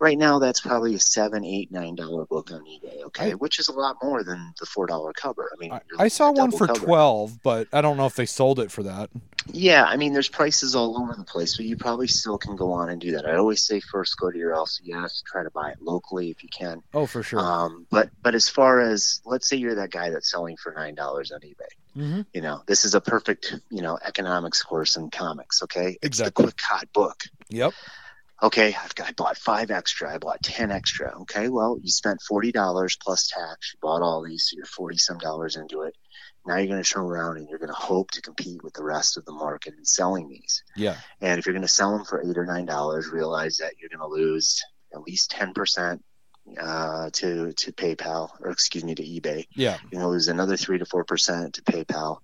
Right 0.00 0.18
now, 0.18 0.38
that's 0.40 0.60
probably 0.60 0.94
a 0.96 0.98
seven, 0.98 1.44
eight, 1.44 1.70
nine 1.70 1.94
dollar 1.94 2.26
book 2.26 2.50
on 2.52 2.60
eBay, 2.64 3.04
okay, 3.06 3.30
I- 3.30 3.34
which 3.34 3.58
is 3.58 3.68
a 3.68 3.72
lot 3.72 3.96
more 4.02 4.24
than 4.24 4.52
the 4.60 4.66
four 4.66 4.86
dollar 4.86 5.12
cover. 5.12 5.48
I 5.52 5.56
mean, 5.58 5.72
I, 5.72 5.80
I 5.98 6.08
saw 6.08 6.30
one 6.32 6.50
for 6.50 6.66
cover. 6.66 6.80
12 6.84 7.42
but 7.42 7.68
i 7.72 7.80
don't 7.80 7.96
know 7.96 8.06
if 8.06 8.14
they 8.16 8.26
sold 8.26 8.58
it 8.58 8.70
for 8.70 8.82
that 8.82 9.08
Yeah, 9.52 9.84
I 9.84 9.96
mean, 9.96 10.12
there's 10.12 10.28
prices 10.28 10.74
all 10.74 10.98
over 11.00 11.14
the 11.14 11.24
place, 11.24 11.56
but 11.56 11.66
you 11.66 11.76
probably 11.76 12.08
still 12.08 12.38
can 12.38 12.56
go 12.56 12.72
on 12.72 12.88
and 12.90 13.00
do 13.00 13.12
that. 13.12 13.24
I 13.26 13.36
always 13.36 13.62
say 13.64 13.78
first 13.80 14.18
go 14.18 14.30
to 14.30 14.36
your 14.38 14.52
LCS, 14.54 15.22
try 15.24 15.42
to 15.44 15.50
buy 15.50 15.70
it 15.70 15.78
locally 15.80 16.30
if 16.30 16.42
you 16.42 16.48
can. 16.48 16.82
oh 16.92 17.06
for 17.06 17.22
sure 17.22 17.38
Um, 17.40 17.86
but 17.90 18.10
but 18.22 18.34
as 18.34 18.48
far 18.48 18.80
as 18.80 19.20
let's 19.24 19.48
say 19.48 19.56
you're 19.56 19.76
that 19.76 19.90
guy 19.90 20.10
that's 20.10 20.30
selling 20.30 20.56
for 20.56 20.72
nine 20.76 20.94
dollars 20.96 21.30
on 21.30 21.40
eBay, 21.40 21.72
hmm 21.94 22.20
you 22.32 22.40
know 22.40 22.62
this 22.66 22.84
is 22.84 22.94
a 22.94 23.00
perfect 23.00 23.54
you 23.70 23.82
know 23.82 23.96
economics 24.04 24.62
course 24.62 24.96
in 24.96 25.08
comics. 25.10 25.62
Okay, 25.62 25.90
it's 26.02 26.18
Exactly. 26.18 26.46
the 26.46 26.52
quick 26.52 26.60
hot 26.60 26.92
book. 26.92 27.22
yep 27.48 27.72
Okay, 28.44 28.74
I've 28.74 28.94
got, 28.94 29.08
I 29.08 29.12
bought 29.12 29.38
five 29.38 29.70
extra. 29.70 30.14
I 30.14 30.18
bought 30.18 30.42
ten 30.42 30.70
extra. 30.70 31.18
Okay, 31.22 31.48
well 31.48 31.78
you 31.82 31.90
spent 31.90 32.20
forty 32.20 32.52
dollars 32.52 32.98
plus 33.02 33.28
tax. 33.28 33.72
You 33.72 33.78
bought 33.80 34.02
all 34.02 34.22
these, 34.22 34.48
so 34.50 34.56
you're 34.56 34.66
forty 34.66 34.98
some 34.98 35.16
dollars 35.16 35.56
into 35.56 35.80
it. 35.82 35.94
Now 36.46 36.58
you're 36.58 36.66
going 36.66 36.82
to 36.82 36.88
turn 36.88 37.04
around 37.04 37.38
and 37.38 37.48
you're 37.48 37.58
going 37.58 37.70
to 37.70 37.74
hope 37.74 38.10
to 38.10 38.20
compete 38.20 38.62
with 38.62 38.74
the 38.74 38.84
rest 38.84 39.16
of 39.16 39.24
the 39.24 39.32
market 39.32 39.72
in 39.78 39.84
selling 39.86 40.28
these. 40.28 40.62
yeah 40.76 40.96
And 41.22 41.38
if 41.38 41.46
you're 41.46 41.54
going 41.54 41.62
to 41.62 41.68
sell 41.68 41.96
them 41.96 42.04
for 42.04 42.22
eight 42.22 42.36
or 42.36 42.44
nine 42.44 42.66
dollars, 42.66 43.08
realize 43.08 43.56
that 43.58 43.72
you're 43.80 43.88
going 43.88 44.06
to 44.06 44.14
lose 44.14 44.62
at 44.94 45.00
least 45.00 45.30
ten 45.30 45.54
percent 45.54 46.04
uh, 46.60 47.08
to 47.14 47.52
to 47.54 47.72
PayPal 47.72 48.28
or 48.42 48.50
excuse 48.50 48.84
me 48.84 48.94
to 48.94 49.02
eBay. 49.02 49.46
yeah 49.56 49.78
You're 49.84 49.90
going 49.92 50.02
to 50.02 50.08
lose 50.08 50.28
another 50.28 50.58
three 50.58 50.78
to 50.78 50.84
four 50.84 51.04
percent 51.04 51.54
to 51.54 51.62
PayPal. 51.62 52.18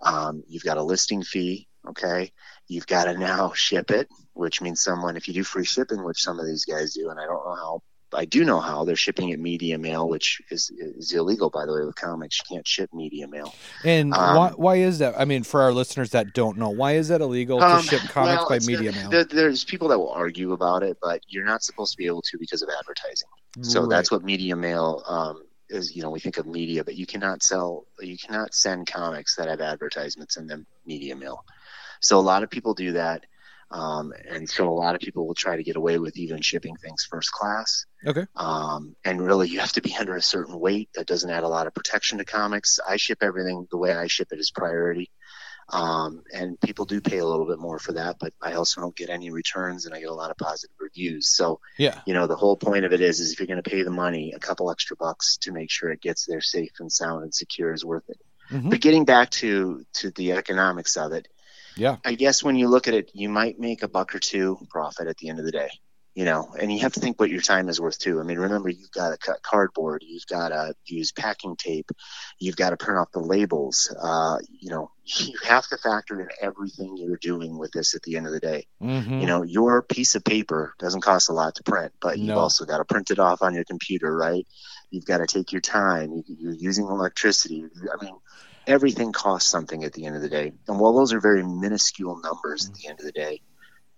Um, 0.00 0.44
you've 0.46 0.62
got 0.62 0.76
a 0.76 0.82
listing 0.84 1.24
fee. 1.24 1.66
Okay, 1.86 2.32
you've 2.68 2.86
got 2.86 3.04
to 3.04 3.18
now 3.18 3.52
ship 3.54 3.90
it, 3.90 4.08
which 4.34 4.60
means 4.60 4.82
someone 4.82 5.16
if 5.16 5.26
you 5.28 5.34
do 5.34 5.44
free 5.44 5.64
shipping, 5.64 6.04
which 6.04 6.22
some 6.22 6.38
of 6.38 6.46
these 6.46 6.64
guys 6.64 6.94
do, 6.94 7.10
and 7.10 7.18
I 7.18 7.24
don't 7.24 7.44
know 7.44 7.54
how. 7.54 7.80
I 8.12 8.26
do 8.26 8.44
know 8.44 8.60
how 8.60 8.84
they're 8.84 8.94
shipping 8.94 9.30
it 9.30 9.40
media 9.40 9.76
mail, 9.76 10.08
which 10.08 10.40
is 10.50 10.70
is 10.70 11.12
illegal 11.12 11.50
by 11.50 11.66
the 11.66 11.72
way 11.72 11.84
with 11.84 11.96
comics. 11.96 12.38
You 12.38 12.56
can't 12.56 12.66
ship 12.66 12.90
media 12.92 13.26
mail. 13.26 13.56
And 13.84 14.12
Um, 14.14 14.36
why, 14.36 14.50
why 14.50 14.76
is 14.76 15.00
that? 15.00 15.14
I 15.18 15.24
mean, 15.24 15.42
for 15.42 15.62
our 15.62 15.72
listeners 15.72 16.10
that 16.10 16.32
don't 16.32 16.56
know, 16.56 16.70
why 16.70 16.92
is 16.92 17.08
that 17.08 17.20
illegal 17.20 17.58
to 17.58 17.64
Um, 17.66 17.80
ship 17.80 18.02
comics 18.08 18.36
well, 18.36 18.48
by 18.48 18.58
media 18.60 18.92
mail? 18.92 19.10
there- 19.10 19.24
there's 19.24 19.64
people 19.64 19.88
that 19.88 19.98
will 19.98 20.10
argue 20.10 20.52
about 20.52 20.84
it, 20.84 20.96
but 21.02 21.22
you're 21.26 21.44
not 21.44 21.64
supposed 21.64 21.92
to 21.92 21.98
be 21.98 22.06
able 22.06 22.22
to 22.22 22.38
because 22.38 22.62
of 22.62 22.68
advertising. 22.68 23.28
So 23.62 23.80
Right. 23.80 23.90
that's 23.90 24.10
what 24.12 24.22
media 24.22 24.54
mail 24.54 25.02
um, 25.08 25.42
is. 25.68 25.96
You 25.96 26.02
know, 26.02 26.10
we 26.10 26.20
think 26.20 26.36
of 26.38 26.46
media, 26.46 26.84
but 26.84 26.94
you 26.94 27.06
cannot 27.06 27.42
sell, 27.42 27.86
you 28.00 28.16
cannot 28.16 28.54
send 28.54 28.86
comics 28.86 29.34
that 29.36 29.48
have 29.48 29.60
advertisements 29.60 30.36
in 30.36 30.46
them 30.46 30.66
media 30.86 31.16
mail. 31.16 31.44
So 32.00 32.18
a 32.18 32.20
lot 32.20 32.42
of 32.44 32.50
people 32.50 32.74
do 32.74 32.92
that. 32.92 33.24
Um, 33.70 34.12
and 34.28 34.48
so 34.48 34.68
a 34.68 34.70
lot 34.70 34.94
of 34.94 35.00
people 35.00 35.26
will 35.26 35.34
try 35.34 35.56
to 35.56 35.62
get 35.62 35.76
away 35.76 35.98
with 35.98 36.16
even 36.16 36.40
shipping 36.42 36.76
things 36.76 37.06
first 37.08 37.32
class. 37.32 37.86
Okay. 38.06 38.26
Um, 38.36 38.94
and 39.04 39.20
really, 39.20 39.48
you 39.48 39.60
have 39.60 39.72
to 39.72 39.82
be 39.82 39.94
under 39.98 40.16
a 40.16 40.22
certain 40.22 40.58
weight. 40.58 40.90
That 40.94 41.06
doesn't 41.06 41.30
add 41.30 41.42
a 41.44 41.48
lot 41.48 41.66
of 41.66 41.74
protection 41.74 42.18
to 42.18 42.24
comics. 42.24 42.78
I 42.86 42.96
ship 42.96 43.18
everything 43.22 43.66
the 43.70 43.78
way 43.78 43.92
I 43.92 44.06
ship 44.06 44.28
it 44.32 44.38
is 44.38 44.50
priority. 44.50 45.10
Um, 45.70 46.22
and 46.30 46.60
people 46.60 46.84
do 46.84 47.00
pay 47.00 47.18
a 47.18 47.24
little 47.26 47.46
bit 47.46 47.58
more 47.58 47.78
for 47.78 47.92
that, 47.92 48.16
but 48.20 48.34
I 48.42 48.52
also 48.52 48.82
don't 48.82 48.94
get 48.94 49.08
any 49.08 49.30
returns 49.30 49.86
and 49.86 49.94
I 49.94 50.00
get 50.00 50.10
a 50.10 50.14
lot 50.14 50.30
of 50.30 50.36
positive 50.36 50.76
reviews. 50.78 51.34
So, 51.34 51.58
Yeah. 51.78 52.02
you 52.06 52.12
know, 52.12 52.26
the 52.26 52.36
whole 52.36 52.56
point 52.58 52.84
of 52.84 52.92
it 52.92 53.00
is, 53.00 53.18
is 53.20 53.32
if 53.32 53.40
you're 53.40 53.46
going 53.46 53.62
to 53.62 53.70
pay 53.70 53.82
the 53.82 53.90
money, 53.90 54.34
a 54.36 54.38
couple 54.38 54.70
extra 54.70 54.94
bucks 54.94 55.38
to 55.38 55.52
make 55.52 55.70
sure 55.70 55.90
it 55.90 56.02
gets 56.02 56.26
there 56.26 56.42
safe 56.42 56.72
and 56.80 56.92
sound 56.92 57.22
and 57.22 57.34
secure 57.34 57.72
is 57.72 57.82
worth 57.82 58.04
it. 58.10 58.18
Mhm. 58.50 58.68
But 58.68 58.82
getting 58.82 59.06
back 59.06 59.30
to, 59.30 59.86
to 59.94 60.10
the 60.10 60.32
economics 60.32 60.98
of 60.98 61.12
it, 61.12 61.28
Yeah. 61.76 61.96
I 62.04 62.14
guess 62.14 62.42
when 62.42 62.56
you 62.56 62.68
look 62.68 62.88
at 62.88 62.94
it, 62.94 63.10
you 63.14 63.28
might 63.28 63.58
make 63.58 63.82
a 63.82 63.88
buck 63.88 64.14
or 64.14 64.18
two 64.18 64.58
profit 64.70 65.06
at 65.08 65.16
the 65.18 65.28
end 65.28 65.38
of 65.38 65.44
the 65.44 65.52
day, 65.52 65.68
you 66.14 66.24
know, 66.24 66.54
and 66.60 66.72
you 66.72 66.80
have 66.80 66.92
to 66.92 67.00
think 67.00 67.18
what 67.18 67.30
your 67.30 67.40
time 67.40 67.68
is 67.68 67.80
worth 67.80 67.98
too. 67.98 68.20
I 68.20 68.22
mean, 68.22 68.38
remember 68.38 68.68
you've 68.68 68.92
got 68.92 69.10
to 69.10 69.18
cut 69.18 69.42
cardboard, 69.42 70.04
you've 70.06 70.26
got 70.26 70.50
to 70.50 70.74
use 70.86 71.12
packing 71.12 71.56
tape, 71.56 71.90
you've 72.38 72.56
got 72.56 72.70
to 72.70 72.76
print 72.76 72.98
off 72.98 73.10
the 73.12 73.20
labels. 73.20 73.94
Uh, 74.00 74.38
you 74.48 74.70
know, 74.70 74.90
you 75.04 75.36
have 75.44 75.66
to 75.68 75.76
factor 75.78 76.20
in 76.20 76.28
everything 76.40 76.96
you're 76.96 77.18
doing 77.18 77.58
with 77.58 77.72
this 77.72 77.94
at 77.94 78.02
the 78.02 78.16
end 78.16 78.26
of 78.26 78.32
the 78.32 78.40
day. 78.40 78.66
Mhm. 78.80 79.20
You 79.20 79.26
know, 79.26 79.42
your 79.42 79.82
piece 79.82 80.14
of 80.14 80.24
paper 80.24 80.74
doesn't 80.78 81.02
cost 81.02 81.28
a 81.28 81.32
lot 81.32 81.56
to 81.56 81.62
print, 81.62 81.92
but 82.00 82.18
you've 82.18 82.36
also 82.38 82.64
got 82.64 82.78
to 82.78 82.84
print 82.84 83.10
it 83.10 83.18
off 83.18 83.42
on 83.42 83.54
your 83.54 83.64
computer, 83.64 84.16
right? 84.16 84.46
You've 84.90 85.04
got 85.06 85.18
to 85.18 85.26
take 85.26 85.50
your 85.50 85.60
time. 85.60 86.22
You're 86.26 86.52
using 86.54 86.86
electricity. 86.86 87.64
I 87.92 88.02
mean, 88.04 88.14
everything 88.66 89.12
costs 89.12 89.50
something 89.50 89.84
at 89.84 89.92
the 89.92 90.06
end 90.06 90.16
of 90.16 90.22
the 90.22 90.28
day. 90.28 90.52
And 90.68 90.78
while 90.78 90.92
those 90.94 91.12
are 91.12 91.20
very 91.20 91.42
minuscule 91.42 92.20
numbers 92.20 92.68
at 92.68 92.74
the 92.74 92.88
end 92.88 92.98
of 93.00 93.06
the 93.06 93.12
day, 93.12 93.40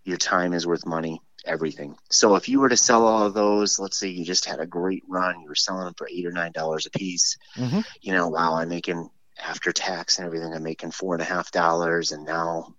your 0.04 0.16
time 0.16 0.52
is 0.52 0.66
worth 0.66 0.86
money, 0.86 1.20
everything. 1.44 1.96
So 2.10 2.36
if 2.36 2.48
you 2.48 2.60
were 2.60 2.68
to 2.68 2.76
sell 2.76 3.06
all 3.06 3.24
of 3.26 3.34
those, 3.34 3.78
let's 3.78 3.98
say 3.98 4.08
you 4.08 4.24
just 4.24 4.44
had 4.44 4.60
a 4.60 4.66
great 4.66 5.02
run, 5.08 5.40
you 5.40 5.48
were 5.48 5.54
selling 5.54 5.84
them 5.84 5.94
for 5.94 6.08
eight 6.10 6.26
or 6.26 6.32
nine 6.32 6.52
dollars 6.52 6.86
a 6.86 6.90
piece, 6.90 7.36
Mhm. 7.56 7.84
you 8.00 8.12
know, 8.12 8.28
wow, 8.28 8.54
I'm 8.54 8.68
making 8.68 9.10
after 9.38 9.72
tax 9.72 10.18
and 10.18 10.26
everything, 10.26 10.52
I'm 10.54 10.62
making 10.62 10.92
four 10.92 11.14
and 11.14 11.22
a 11.22 11.26
half 11.26 11.50
dollars, 11.50 12.12
and 12.12 12.24
now 12.24 12.74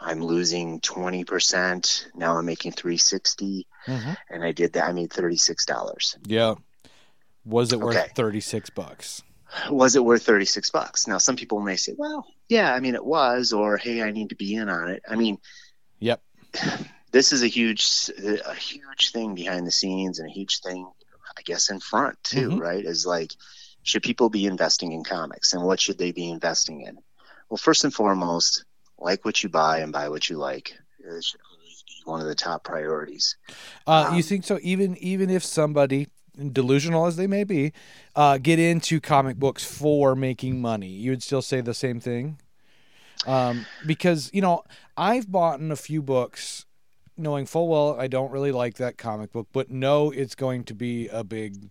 I'm 0.00 0.20
losing 0.22 0.80
twenty 0.80 1.24
percent. 1.24 2.08
Now 2.14 2.36
I'm 2.36 2.44
making 2.44 2.72
three 2.72 2.98
sixty, 2.98 3.66
Mhm. 3.86 4.16
and 4.28 4.44
I 4.44 4.52
did 4.52 4.72
that. 4.74 4.84
I 4.88 4.92
made 4.92 5.12
thirty 5.12 5.36
six 5.36 5.64
dollars. 5.64 6.16
Yeah. 6.26 6.56
Was 7.46 7.72
it 7.72 7.80
worth 7.80 7.96
Okay. 7.96 8.10
36 8.14 8.70
bucks? 8.70 9.22
Was 9.70 9.96
it 9.96 10.04
worth 10.04 10.22
thirty 10.24 10.44
six 10.44 10.70
bucks? 10.70 11.06
Now 11.06 11.18
some 11.18 11.36
people 11.36 11.60
may 11.60 11.76
say, 11.76 11.94
well, 11.96 12.26
yeah, 12.48 12.72
I 12.74 12.80
mean 12.80 12.94
it 12.94 13.04
was, 13.04 13.52
or 13.52 13.76
hey, 13.76 14.02
I 14.02 14.10
need 14.10 14.30
to 14.30 14.36
be 14.36 14.54
in 14.54 14.68
on 14.68 14.90
it. 14.90 15.02
I 15.08 15.16
mean, 15.16 15.38
Yep. 16.00 16.20
this 17.12 17.32
is 17.32 17.42
a 17.42 17.46
huge, 17.46 18.10
a 18.18 18.54
huge 18.54 19.12
thing 19.12 19.34
behind 19.34 19.66
the 19.66 19.70
scenes, 19.72 20.18
and 20.18 20.28
a 20.28 20.32
huge 20.32 20.60
thing, 20.60 20.86
I 21.38 21.42
guess, 21.42 21.70
in 21.70 21.80
front 21.80 22.22
too, 22.22 22.50
Mhm. 22.50 22.60
right? 22.60 22.84
Is 22.84 23.06
like, 23.06 23.32
should 23.82 24.02
people 24.02 24.28
be 24.30 24.46
investing 24.46 24.92
in 24.92 25.04
comics, 25.04 25.52
and 25.52 25.62
what 25.62 25.80
should 25.80 25.98
they 25.98 26.12
be 26.12 26.28
investing 26.30 26.82
in? 26.82 26.98
Well, 27.48 27.58
first 27.58 27.84
and 27.84 27.94
foremost, 27.94 28.64
like 28.98 29.24
what 29.24 29.42
you 29.42 29.48
buy 29.48 29.78
and 29.80 29.92
buy 29.92 30.08
what 30.08 30.28
you 30.28 30.38
like. 30.38 30.76
It 30.98 31.22
should 31.24 31.40
always 31.50 31.84
be 31.86 31.94
one 32.04 32.20
of 32.20 32.26
the 32.26 32.34
top 32.34 32.64
priorities. 32.64 33.36
Uh, 33.86 34.08
you 34.12 34.16
Um, 34.16 34.22
think 34.22 34.44
so? 34.44 34.58
Even 34.62 34.96
even 34.98 35.28
if 35.30 35.44
somebody, 35.44 36.08
delusional 36.52 37.06
as 37.06 37.16
they 37.16 37.26
may 37.26 37.44
be, 37.44 37.72
uh, 38.16 38.38
get 38.38 38.58
into 38.58 39.00
comic 39.00 39.36
books 39.36 39.64
for 39.64 40.14
making 40.14 40.60
money, 40.60 40.88
you 40.88 41.10
would 41.10 41.22
still 41.22 41.42
say 41.42 41.60
the 41.60 41.74
same 41.74 42.00
thing. 42.00 42.38
Um, 43.26 43.66
because 43.86 44.30
you 44.32 44.42
know, 44.42 44.64
I've 44.96 45.30
bought 45.30 45.60
in 45.60 45.70
a 45.70 45.76
few 45.76 46.02
books, 46.02 46.66
knowing 47.16 47.46
full 47.46 47.68
well 47.68 47.98
I 47.98 48.06
don't 48.06 48.32
really 48.32 48.52
like 48.52 48.74
that 48.76 48.98
comic 48.98 49.32
book, 49.32 49.48
but 49.52 49.70
know 49.70 50.10
it's 50.10 50.34
going 50.34 50.64
to 50.64 50.74
be 50.74 51.08
a 51.08 51.24
big, 51.24 51.70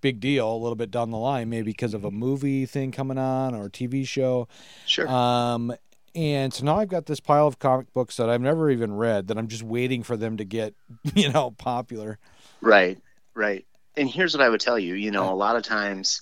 big 0.00 0.20
deal 0.20 0.52
a 0.52 0.56
little 0.56 0.76
bit 0.76 0.90
down 0.90 1.10
the 1.10 1.18
line, 1.18 1.50
maybe 1.50 1.70
because 1.70 1.94
of 1.94 2.04
a 2.04 2.10
movie 2.10 2.66
thing 2.66 2.90
coming 2.90 3.18
on 3.18 3.54
or 3.54 3.66
a 3.66 3.70
TV 3.70 4.06
show. 4.06 4.48
Sure. 4.86 5.06
Um, 5.08 5.74
and 6.14 6.52
so 6.52 6.64
now 6.64 6.78
I've 6.78 6.88
got 6.88 7.06
this 7.06 7.20
pile 7.20 7.46
of 7.46 7.58
comic 7.58 7.92
books 7.92 8.16
that 8.16 8.28
I've 8.28 8.40
never 8.40 8.70
even 8.70 8.92
read 8.92 9.28
that 9.28 9.38
I'm 9.38 9.46
just 9.46 9.62
waiting 9.62 10.02
for 10.02 10.16
them 10.16 10.36
to 10.38 10.44
get, 10.44 10.74
you 11.14 11.30
know, 11.30 11.52
popular. 11.52 12.18
Right, 12.60 12.98
right. 13.34 13.64
And 13.98 14.08
here's 14.08 14.34
what 14.34 14.44
I 14.44 14.48
would 14.48 14.60
tell 14.60 14.78
you. 14.78 14.94
You 14.94 15.10
know, 15.10 15.32
a 15.32 15.34
lot 15.34 15.56
of 15.56 15.62
times, 15.64 16.20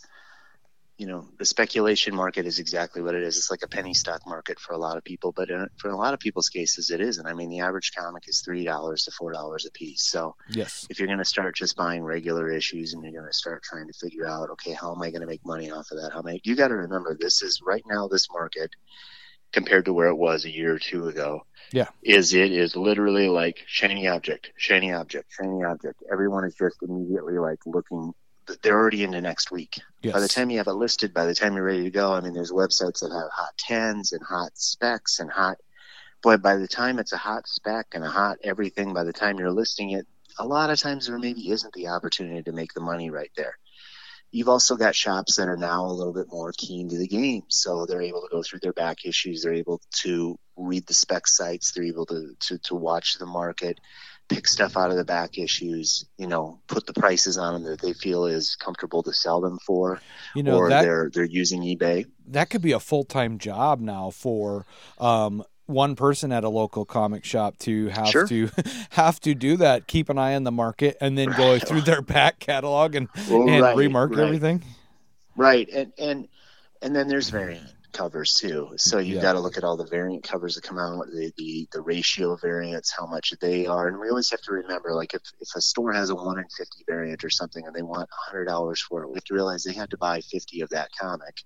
you 0.98 1.06
know, 1.06 1.26
the 1.38 1.44
speculation 1.44 2.14
market 2.16 2.46
is 2.46 2.58
exactly 2.58 3.02
what 3.02 3.14
it 3.14 3.22
is. 3.22 3.36
It's 3.36 3.50
like 3.50 3.62
a 3.62 3.68
penny 3.68 3.92
stock 3.92 4.22
market 4.26 4.58
for 4.58 4.72
a 4.72 4.78
lot 4.78 4.96
of 4.96 5.04
people, 5.04 5.32
but 5.36 5.50
in, 5.50 5.68
for 5.76 5.90
a 5.90 5.96
lot 5.96 6.14
of 6.14 6.20
people's 6.20 6.48
cases, 6.48 6.90
it 6.90 7.02
isn't. 7.02 7.26
I 7.26 7.34
mean, 7.34 7.50
the 7.50 7.60
average 7.60 7.92
comic 7.96 8.24
is 8.28 8.40
three 8.40 8.64
dollars 8.64 9.04
to 9.04 9.10
four 9.10 9.32
dollars 9.32 9.66
a 9.66 9.70
piece. 9.72 10.08
So 10.10 10.34
Yes. 10.48 10.86
if 10.88 10.98
you're 10.98 11.06
going 11.08 11.18
to 11.18 11.24
start 11.24 11.54
just 11.54 11.76
buying 11.76 12.02
regular 12.02 12.50
issues 12.50 12.94
and 12.94 13.02
you're 13.04 13.12
going 13.12 13.30
to 13.30 13.36
start 13.36 13.62
trying 13.62 13.88
to 13.88 13.92
figure 14.00 14.26
out, 14.26 14.48
okay, 14.50 14.72
how 14.72 14.94
am 14.94 15.02
I 15.02 15.10
going 15.10 15.20
to 15.20 15.26
make 15.26 15.44
money 15.44 15.70
off 15.70 15.88
of 15.92 15.98
that? 16.00 16.12
How 16.14 16.20
am 16.20 16.28
I? 16.28 16.40
You 16.44 16.56
got 16.56 16.68
to 16.68 16.76
remember, 16.76 17.16
this 17.20 17.42
is 17.42 17.60
right 17.66 17.82
now 17.86 18.08
this 18.08 18.28
market 18.32 18.70
compared 19.52 19.86
to 19.86 19.92
where 19.92 20.08
it 20.08 20.16
was 20.16 20.44
a 20.44 20.50
year 20.50 20.74
or 20.74 20.78
two 20.78 21.08
ago. 21.08 21.44
Yeah. 21.72 21.88
Is 22.02 22.34
it 22.34 22.52
is 22.52 22.76
literally 22.76 23.28
like 23.28 23.64
shiny 23.66 24.06
object, 24.06 24.52
shiny 24.56 24.92
object, 24.92 25.32
shiny 25.32 25.64
object. 25.64 26.02
Everyone 26.10 26.44
is 26.44 26.54
just 26.54 26.76
immediately 26.82 27.38
like 27.38 27.58
looking. 27.66 28.12
They're 28.62 28.78
already 28.78 29.02
into 29.02 29.20
next 29.20 29.50
week. 29.50 29.80
Yes. 30.02 30.14
By 30.14 30.20
the 30.20 30.28
time 30.28 30.50
you 30.50 30.58
have 30.58 30.68
it 30.68 30.72
listed, 30.72 31.12
by 31.12 31.26
the 31.26 31.34
time 31.34 31.54
you're 31.54 31.64
ready 31.64 31.82
to 31.82 31.90
go, 31.90 32.12
I 32.12 32.20
mean, 32.20 32.32
there's 32.32 32.52
websites 32.52 33.00
that 33.00 33.10
have 33.10 33.30
hot 33.32 33.56
tens 33.58 34.12
and 34.12 34.22
hot 34.22 34.50
specs 34.54 35.18
and 35.18 35.30
hot. 35.30 35.56
Boy, 36.22 36.36
by 36.36 36.56
the 36.56 36.68
time 36.68 36.98
it's 36.98 37.12
a 37.12 37.16
hot 37.16 37.48
spec 37.48 37.88
and 37.92 38.04
a 38.04 38.08
hot 38.08 38.38
everything, 38.44 38.94
by 38.94 39.02
the 39.02 39.12
time 39.12 39.38
you're 39.38 39.50
listing 39.50 39.90
it, 39.90 40.06
a 40.38 40.46
lot 40.46 40.70
of 40.70 40.78
times 40.78 41.06
there 41.06 41.18
maybe 41.18 41.50
isn't 41.50 41.72
the 41.72 41.88
opportunity 41.88 42.42
to 42.42 42.52
make 42.52 42.72
the 42.72 42.80
money 42.80 43.10
right 43.10 43.30
there. 43.36 43.58
You've 44.30 44.48
also 44.48 44.76
got 44.76 44.94
shops 44.94 45.36
that 45.36 45.48
are 45.48 45.56
now 45.56 45.86
a 45.86 45.92
little 45.92 46.12
bit 46.12 46.26
more 46.30 46.52
keen 46.56 46.88
to 46.90 46.98
the 46.98 47.06
game, 47.06 47.44
so 47.48 47.86
they're 47.86 48.02
able 48.02 48.22
to 48.22 48.28
go 48.30 48.42
through 48.42 48.60
their 48.60 48.72
back 48.72 49.04
issues. 49.04 49.42
They're 49.42 49.54
able 49.54 49.80
to 50.02 50.38
read 50.56 50.86
the 50.86 50.94
spec 50.94 51.26
sites. 51.26 51.72
They're 51.72 51.84
able 51.84 52.06
to 52.06 52.34
to, 52.40 52.58
to 52.58 52.74
watch 52.74 53.18
the 53.18 53.26
market, 53.26 53.78
pick 54.28 54.46
stuff 54.46 54.76
out 54.76 54.90
of 54.90 54.96
the 54.96 55.04
back 55.04 55.38
issues. 55.38 56.06
You 56.18 56.26
know, 56.26 56.60
put 56.66 56.86
the 56.86 56.92
prices 56.92 57.38
on 57.38 57.54
them 57.54 57.70
that 57.70 57.80
they 57.80 57.92
feel 57.92 58.26
is 58.26 58.56
comfortable 58.56 59.02
to 59.04 59.12
sell 59.12 59.40
them 59.40 59.58
for, 59.64 60.00
you 60.34 60.42
know 60.42 60.56
or 60.56 60.68
that 60.68 60.82
they're 60.82 61.10
they're 61.12 61.24
using 61.24 61.62
eBay. 61.62 62.06
that 62.28 62.50
could 62.50 62.62
be 62.62 62.72
a 62.72 62.80
full 62.80 63.04
time 63.04 63.38
job 63.38 63.80
now 63.80 64.10
for 64.10 64.66
um, 64.98 65.44
one 65.66 65.96
person 65.96 66.32
at 66.32 66.44
a 66.44 66.48
local 66.48 66.84
comic 66.84 67.24
shop 67.24 67.58
to 67.58 67.88
have 67.88 68.08
Sure. 68.10 68.26
to 68.28 68.50
have 68.90 69.20
to 69.20 69.34
do 69.34 69.56
that, 69.58 69.86
keep 69.86 70.08
an 70.08 70.18
eye 70.18 70.34
on 70.34 70.44
the 70.44 70.52
market, 70.52 70.96
and 71.00 71.16
then 71.18 71.30
go 71.32 71.58
through 71.58 71.82
their 71.82 72.02
back 72.02 72.38
catalog 72.38 72.94
and 72.94 73.08
Well, 73.28 73.48
and 73.48 73.62
right, 73.62 73.76
remark 73.76 74.10
right. 74.12 74.20
everything. 74.20 74.62
Right, 75.36 75.68
and 75.68 75.92
and 75.98 76.28
and 76.82 76.94
then 76.94 77.08
there's 77.08 77.28
variant 77.30 77.66
covers 77.92 78.34
too. 78.34 78.72
So 78.76 78.98
you've 78.98 79.16
Yeah. 79.16 79.22
got 79.22 79.32
to 79.34 79.40
look 79.40 79.56
at 79.56 79.64
all 79.64 79.76
the 79.76 79.86
variant 79.86 80.22
covers 80.22 80.54
that 80.54 80.64
come 80.64 80.78
out, 80.78 81.06
the, 81.06 81.32
the 81.36 81.66
the 81.72 81.80
ratio 81.80 82.32
of 82.32 82.40
variants, 82.42 82.92
how 82.96 83.06
much 83.06 83.32
they 83.40 83.66
are, 83.66 83.88
and 83.88 83.98
we 83.98 84.08
always 84.08 84.30
have 84.30 84.42
to 84.42 84.52
remember, 84.52 84.94
like 84.94 85.14
if 85.14 85.22
if 85.40 85.48
a 85.56 85.60
store 85.60 85.92
has 85.92 86.10
a 86.10 86.14
one 86.14 86.38
in 86.38 86.44
fifty 86.56 86.84
variant 86.86 87.24
or 87.24 87.30
something, 87.30 87.66
and 87.66 87.74
they 87.74 87.82
want 87.82 88.08
hundred 88.12 88.44
dollars 88.46 88.80
for 88.80 89.02
it, 89.02 89.08
we 89.08 89.14
have 89.16 89.24
to 89.24 89.34
realize 89.34 89.64
they 89.64 89.72
had 89.72 89.90
to 89.90 89.98
buy 89.98 90.20
fifty 90.20 90.60
of 90.60 90.68
that 90.70 90.90
comic 90.98 91.42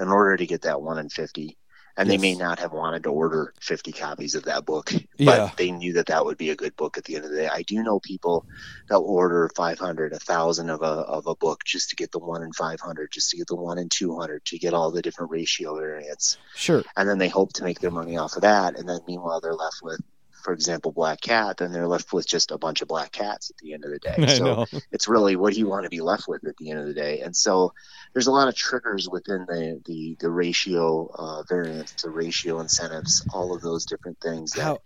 in 0.00 0.08
order 0.08 0.36
to 0.36 0.46
get 0.46 0.62
that 0.62 0.80
one 0.80 0.98
in 0.98 1.08
fifty. 1.08 1.56
And 1.96 2.08
they 2.08 2.18
may 2.18 2.34
not 2.34 2.58
have 2.60 2.72
wanted 2.72 3.02
to 3.04 3.10
order 3.10 3.52
50 3.60 3.92
copies 3.92 4.34
of 4.34 4.44
that 4.44 4.64
book, 4.64 4.92
but 4.92 5.00
Yeah. 5.18 5.50
they 5.56 5.70
knew 5.70 5.92
that 5.94 6.06
that 6.06 6.24
would 6.24 6.38
be 6.38 6.50
a 6.50 6.56
good 6.56 6.74
book 6.76 6.96
at 6.96 7.04
the 7.04 7.16
end 7.16 7.24
of 7.24 7.30
the 7.30 7.36
day. 7.36 7.48
I 7.52 7.62
do 7.62 7.82
know 7.82 8.00
people 8.00 8.46
that 8.88 8.96
order 8.98 9.50
500, 9.56 10.12
1,000 10.12 10.70
of 10.70 10.82
a, 10.82 10.84
of 10.84 11.26
a 11.26 11.34
book 11.34 11.64
just 11.64 11.90
to 11.90 11.96
get 11.96 12.12
the 12.12 12.18
one 12.18 12.42
in 12.42 12.52
500, 12.52 13.10
just 13.10 13.30
to 13.30 13.36
get 13.36 13.48
the 13.48 13.56
one 13.56 13.78
in 13.78 13.88
200, 13.88 14.44
to 14.46 14.58
get 14.58 14.72
all 14.74 14.90
the 14.90 15.02
different 15.02 15.30
ratio 15.30 15.76
variants. 15.76 16.38
Sure. 16.54 16.82
And 16.96 17.08
then 17.08 17.18
they 17.18 17.28
hope 17.28 17.52
to 17.54 17.64
make 17.64 17.80
their 17.80 17.90
money 17.90 18.16
off 18.16 18.36
of 18.36 18.42
that. 18.42 18.78
And 18.78 18.88
then 18.88 19.00
meanwhile, 19.06 19.40
they're 19.40 19.54
left 19.54 19.80
with, 19.82 20.00
for 20.42 20.54
example, 20.54 20.90
Black 20.92 21.20
Cat, 21.20 21.58
then 21.58 21.70
they're 21.70 21.86
left 21.86 22.12
with 22.14 22.26
just 22.26 22.50
a 22.50 22.56
bunch 22.56 22.80
of 22.80 22.88
black 22.88 23.12
cats 23.12 23.50
at 23.50 23.58
the 23.58 23.74
end 23.74 23.84
of 23.84 23.90
the 23.90 23.98
day. 23.98 24.14
I 24.18 24.26
so 24.38 24.44
know. 24.44 24.66
it's 24.90 25.06
really 25.06 25.36
what 25.36 25.52
do 25.52 25.58
you 25.58 25.68
want 25.68 25.84
to 25.84 25.90
be 25.90 26.00
left 26.00 26.26
with 26.28 26.46
at 26.46 26.56
the 26.56 26.70
end 26.70 26.80
of 26.80 26.86
the 26.86 26.94
day? 26.94 27.20
And 27.20 27.36
so 27.36 27.74
there's 28.12 28.26
a 28.26 28.32
lot 28.32 28.48
of 28.48 28.54
triggers 28.54 29.08
within 29.08 29.46
the, 29.46 29.80
the, 29.86 30.16
the 30.20 30.30
ratio 30.30 31.10
uh, 31.14 31.42
variants, 31.48 32.02
the 32.02 32.10
ratio 32.10 32.60
incentives, 32.60 33.24
all 33.32 33.54
of 33.54 33.62
those 33.62 33.86
different 33.86 34.18
things 34.20 34.52
that 34.52 34.62
How 34.62 34.78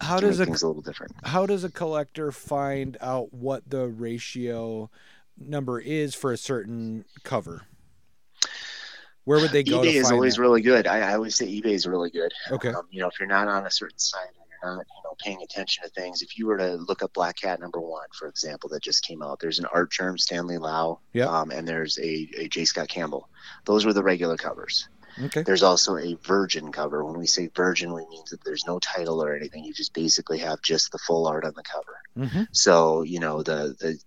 how 0.00 0.20
does 0.20 0.38
make 0.38 0.48
a 0.48 0.50
things 0.50 0.62
a 0.62 0.66
little 0.66 0.82
different. 0.82 1.12
how 1.24 1.46
does 1.46 1.64
a 1.64 1.70
collector 1.70 2.30
find 2.32 2.98
out 3.00 3.32
what 3.32 3.68
the 3.70 3.86
ratio 3.86 4.90
number 5.38 5.80
is 5.80 6.14
for 6.14 6.32
a 6.32 6.36
certain 6.36 7.04
cover? 7.22 7.62
Where 9.24 9.40
would 9.40 9.50
they 9.50 9.64
go 9.64 9.80
eBay 9.80 9.92
to 9.92 9.98
is 9.98 10.10
always 10.10 10.36
that? 10.36 10.42
really 10.42 10.60
good. 10.60 10.86
I, 10.86 11.10
I 11.10 11.14
always 11.14 11.34
say 11.34 11.46
eBay 11.46 11.72
is 11.72 11.86
really 11.86 12.10
good. 12.10 12.32
Okay. 12.50 12.68
Um, 12.68 12.86
you 12.90 13.00
know, 13.00 13.08
if 13.08 13.18
you're 13.18 13.28
not 13.28 13.48
on 13.48 13.66
a 13.66 13.70
certain 13.70 13.98
site 13.98 14.20
not, 14.62 14.78
you 14.78 15.02
know, 15.04 15.14
paying 15.18 15.42
attention 15.42 15.84
to 15.84 15.90
things, 15.90 16.22
if 16.22 16.38
you 16.38 16.46
were 16.46 16.58
to 16.58 16.74
look 16.74 17.02
up 17.02 17.12
Black 17.12 17.36
Cat 17.36 17.60
number 17.60 17.80
one, 17.80 18.06
for 18.18 18.28
example, 18.28 18.68
that 18.70 18.82
just 18.82 19.04
came 19.04 19.22
out, 19.22 19.40
there's 19.40 19.58
an 19.58 19.66
Artgerm 19.66 20.18
Stanley 20.18 20.58
Lau, 20.58 21.00
Yeah. 21.12 21.26
um, 21.26 21.50
and 21.50 21.66
there's 21.66 21.98
a, 21.98 22.28
a 22.38 22.48
J. 22.48 22.64
Scott 22.64 22.88
Campbell. 22.88 23.28
Those 23.64 23.84
were 23.84 23.92
the 23.92 24.02
regular 24.02 24.36
covers. 24.36 24.88
Okay. 25.22 25.42
There's 25.42 25.62
also 25.62 25.96
a 25.96 26.14
virgin 26.24 26.72
cover. 26.72 27.02
When 27.04 27.18
we 27.18 27.26
say 27.26 27.48
virgin, 27.54 27.92
we 27.94 28.06
mean 28.06 28.22
that 28.30 28.44
there's 28.44 28.66
no 28.66 28.78
title 28.78 29.22
or 29.22 29.34
anything. 29.34 29.64
You 29.64 29.72
just 29.72 29.94
basically 29.94 30.38
have 30.40 30.60
just 30.60 30.92
the 30.92 30.98
full 30.98 31.26
art 31.26 31.44
on 31.46 31.54
the 31.56 31.62
cover. 31.62 31.96
Mm-hmm. 32.18 32.42
So, 32.52 33.02
you 33.02 33.18
know, 33.20 33.42
the, 33.42 33.74
the, 33.80 33.98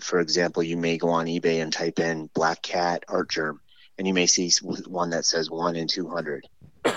for 0.00 0.20
example, 0.20 0.62
you 0.62 0.76
may 0.76 0.98
go 0.98 1.08
on 1.08 1.24
eBay 1.26 1.62
and 1.62 1.72
type 1.72 1.98
in 1.98 2.28
Black 2.34 2.60
Cat 2.60 3.04
Artgerm, 3.08 3.62
and 3.96 4.06
you 4.06 4.12
may 4.12 4.26
see 4.26 4.50
one 4.86 5.10
that 5.10 5.24
says 5.24 5.50
one 5.50 5.74
in 5.74 5.88
200. 5.88 6.46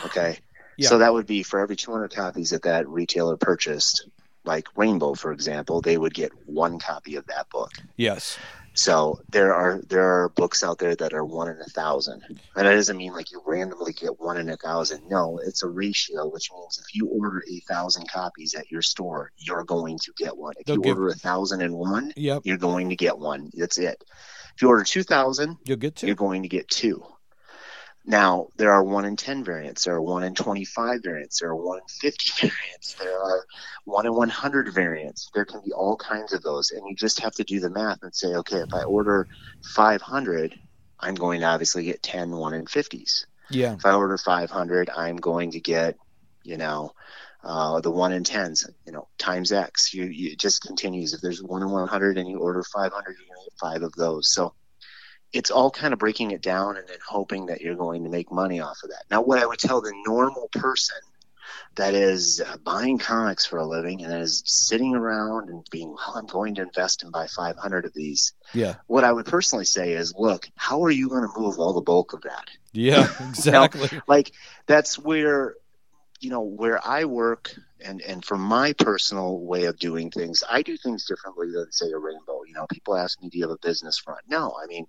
Okay. 0.06 0.40
Yeah. 0.82 0.90
So 0.90 0.98
that 1.00 1.14
would 1.14 1.28
be 1.28 1.44
for 1.44 1.60
every 1.60 1.76
200 1.76 2.14
copies 2.14 2.50
that 2.52 2.64
that 2.64 2.88
retailer 2.88 3.38
purchased, 3.38 4.08
like 4.46 4.68
Rainbow, 4.76 5.14
for 5.14 5.32
example, 5.32 5.82
they 5.82 5.98
would 5.98 6.14
get 6.14 6.32
one 6.46 6.80
copy 6.80 7.16
of 7.16 7.26
that 7.28 7.50
book. 7.50 7.72
Yes. 7.98 8.38
So 8.74 9.20
there 9.30 9.54
are 9.54 9.82
there 9.90 10.02
are 10.24 10.30
books 10.30 10.64
out 10.64 10.78
there 10.80 10.96
that 10.96 11.14
are 11.14 11.26
one 11.26 11.50
in 11.50 11.60
a 11.60 11.66
thousand, 11.66 12.24
and 12.30 12.40
that 12.56 12.64
doesn't 12.64 12.96
mean 12.96 13.12
like 13.12 13.30
you 13.30 13.42
randomly 13.46 13.92
get 13.92 14.18
one 14.18 14.38
in 14.38 14.48
a 14.50 14.56
thousand. 14.56 15.10
No, 15.10 15.40
it's 15.44 15.62
a 15.62 15.68
ratio, 15.68 16.26
which 16.30 16.50
means 16.54 16.80
if 16.82 16.96
you 16.96 17.08
order 17.08 17.44
a 17.52 17.60
thousand 17.68 18.10
copies 18.10 18.56
at 18.56 18.72
your 18.72 18.82
store, 18.82 19.30
you're 19.38 19.66
going 19.66 20.00
to 20.00 20.14
get 20.18 20.38
one. 20.38 20.54
If 20.58 20.66
They'll 20.68 20.78
you 20.78 20.84
give- 20.84 20.98
order 20.98 21.10
a 21.10 21.16
thousand 21.16 21.62
and 21.62 21.74
one, 21.76 22.14
Yep. 22.16 22.44
you're 22.46 22.58
going 22.58 22.88
to 22.92 22.96
get 22.96 23.18
one. 23.20 23.52
That's 23.54 23.78
it. 23.78 24.02
If 24.56 24.62
you 24.62 24.70
order 24.70 24.86
two 24.86 25.04
thousand, 25.04 25.58
You'll 25.66 25.76
get 25.78 26.02
you're 26.02 26.16
going 26.16 26.44
to 26.44 26.50
get 26.50 26.70
two. 26.70 27.04
Now 28.06 28.48
there 28.58 28.72
are 28.72 28.84
one 28.84 29.06
in 29.06 29.16
ten 29.16 29.44
variants. 29.44 29.86
There 29.86 29.96
are 29.96 30.02
one 30.02 30.24
in 30.24 30.34
twenty-five 30.34 31.02
variants. 31.04 31.40
There 31.40 31.50
are 31.50 31.56
one 31.56 31.78
in 31.78 31.88
fifty 31.88 32.30
variants. 32.48 32.96
There 32.96 33.22
are 33.22 33.46
one 33.86 34.06
in 34.06 34.14
one 34.14 34.30
hundred 34.30 34.74
variants. 34.74 35.30
There 35.34 35.46
can 35.46 35.62
be 35.64 35.72
all 35.72 35.96
kinds 35.96 36.34
of 36.34 36.42
those, 36.42 36.72
and 36.72 36.88
you 36.88 36.96
just 36.96 37.20
have 37.20 37.34
to 37.36 37.44
do 37.44 37.60
the 37.60 37.70
math 37.70 38.00
and 38.02 38.14
say, 38.14 38.30
okay, 38.30 38.58
if 38.58 38.74
I 38.74 38.84
order 38.84 39.28
five 39.76 40.02
hundred, 40.02 40.60
I'm 41.00 41.16
going 41.16 41.42
to 41.42 41.48
obviously 41.48 41.84
get 41.86 42.04
10 42.04 42.32
one 42.32 42.54
in 42.54 42.66
fifties. 42.68 43.26
Yeah. 43.50 43.74
If 43.74 43.86
I 43.86 43.94
order 43.94 44.18
five 44.18 44.50
hundred, 44.50 44.90
I'm 44.90 45.18
going 45.18 45.52
to 45.52 45.60
get, 45.60 45.98
you 46.44 46.58
know, 46.58 46.94
uh, 47.44 47.82
the 47.82 47.92
one 47.92 48.14
in 48.14 48.24
tens, 48.24 48.70
you 48.86 48.92
know, 48.92 49.08
times 49.18 49.52
X. 49.52 49.94
You, 49.94 50.06
you 50.06 50.32
it 50.32 50.40
just 50.40 50.62
continues. 50.62 51.14
If 51.14 51.22
there's 51.22 51.44
one 51.44 51.62
in 51.62 51.70
one 51.70 51.88
hundred 51.88 52.18
and 52.18 52.30
you 52.30 52.40
order 52.40 52.64
five 52.64 52.94
hundred, 52.94 53.18
you're 53.18 53.28
going 53.28 53.46
to 53.46 53.50
get 53.52 53.60
five 53.60 53.84
of 53.84 53.94
those. 53.94 54.32
So 54.34 54.54
it's 55.34 55.52
all 55.52 55.72
kind 55.72 55.94
of 55.94 56.00
breaking 56.00 56.32
it 56.32 56.42
down 56.42 56.78
and 56.78 56.88
then 56.88 56.98
hoping 57.08 57.48
that 57.48 57.62
you're 57.62 57.76
going 57.76 58.04
to 58.04 58.10
make 58.10 58.32
money 58.32 58.60
off 58.60 58.80
of 58.84 58.90
that. 58.90 59.04
Now, 59.10 59.22
what 59.22 59.40
I 59.40 59.46
would 59.46 59.60
tell 59.60 59.82
the 59.82 59.94
normal 60.06 60.50
person 60.52 60.98
that 61.76 61.94
is 61.94 62.42
uh, 62.46 62.58
buying 62.58 62.98
comics 62.98 63.46
for 63.46 63.58
a 63.58 63.66
living 63.66 64.04
and 64.04 64.14
is 64.14 64.44
sitting 64.46 64.94
around 64.94 65.50
and 65.50 65.66
being, 65.72 65.90
well, 65.90 66.14
I'm 66.16 66.26
going 66.26 66.56
to 66.56 66.64
invest 66.64 67.04
and 67.04 67.12
buy 67.12 67.28
500 67.28 67.86
of 67.86 67.94
these. 67.94 68.34
Yeah. 68.54 68.76
What 68.88 69.06
I 69.06 69.12
would 69.12 69.26
personally 69.26 69.66
say 69.66 69.94
is, 69.94 70.14
look, 70.18 70.50
how 70.56 70.84
are 70.84 70.92
you 70.92 71.08
going 71.08 71.24
to 71.24 71.40
move 71.40 71.60
all 71.60 71.74
the 71.74 71.82
bulk 71.82 72.14
of 72.14 72.24
that? 72.24 72.50
Yeah. 72.74 73.08
Exactly. 73.30 74.02
like 74.08 74.32
that's 74.66 75.00
where 75.00 75.56
you 76.20 76.30
know 76.30 76.42
where 76.42 76.86
i 76.86 77.06
work 77.06 77.54
and 77.84 78.02
and 78.02 78.24
for 78.24 78.38
my 78.38 78.74
personal 78.74 79.40
way 79.40 79.66
of 79.66 79.80
doing 79.80 80.12
things 80.12 80.44
i 80.50 80.62
do 80.62 80.78
things 80.78 81.06
differently 81.06 81.52
than 81.52 81.72
say 81.72 81.90
a 81.92 81.98
rainbow 81.98 82.44
you 82.46 82.54
know 82.54 82.68
people 82.68 82.96
ask 82.96 83.22
me 83.22 83.30
do 83.30 83.40
you 83.40 83.44
have 83.44 83.52
a 83.52 83.58
business 83.58 83.98
front 83.98 84.22
no 84.28 84.56
i 84.62 84.68
mean 84.68 84.86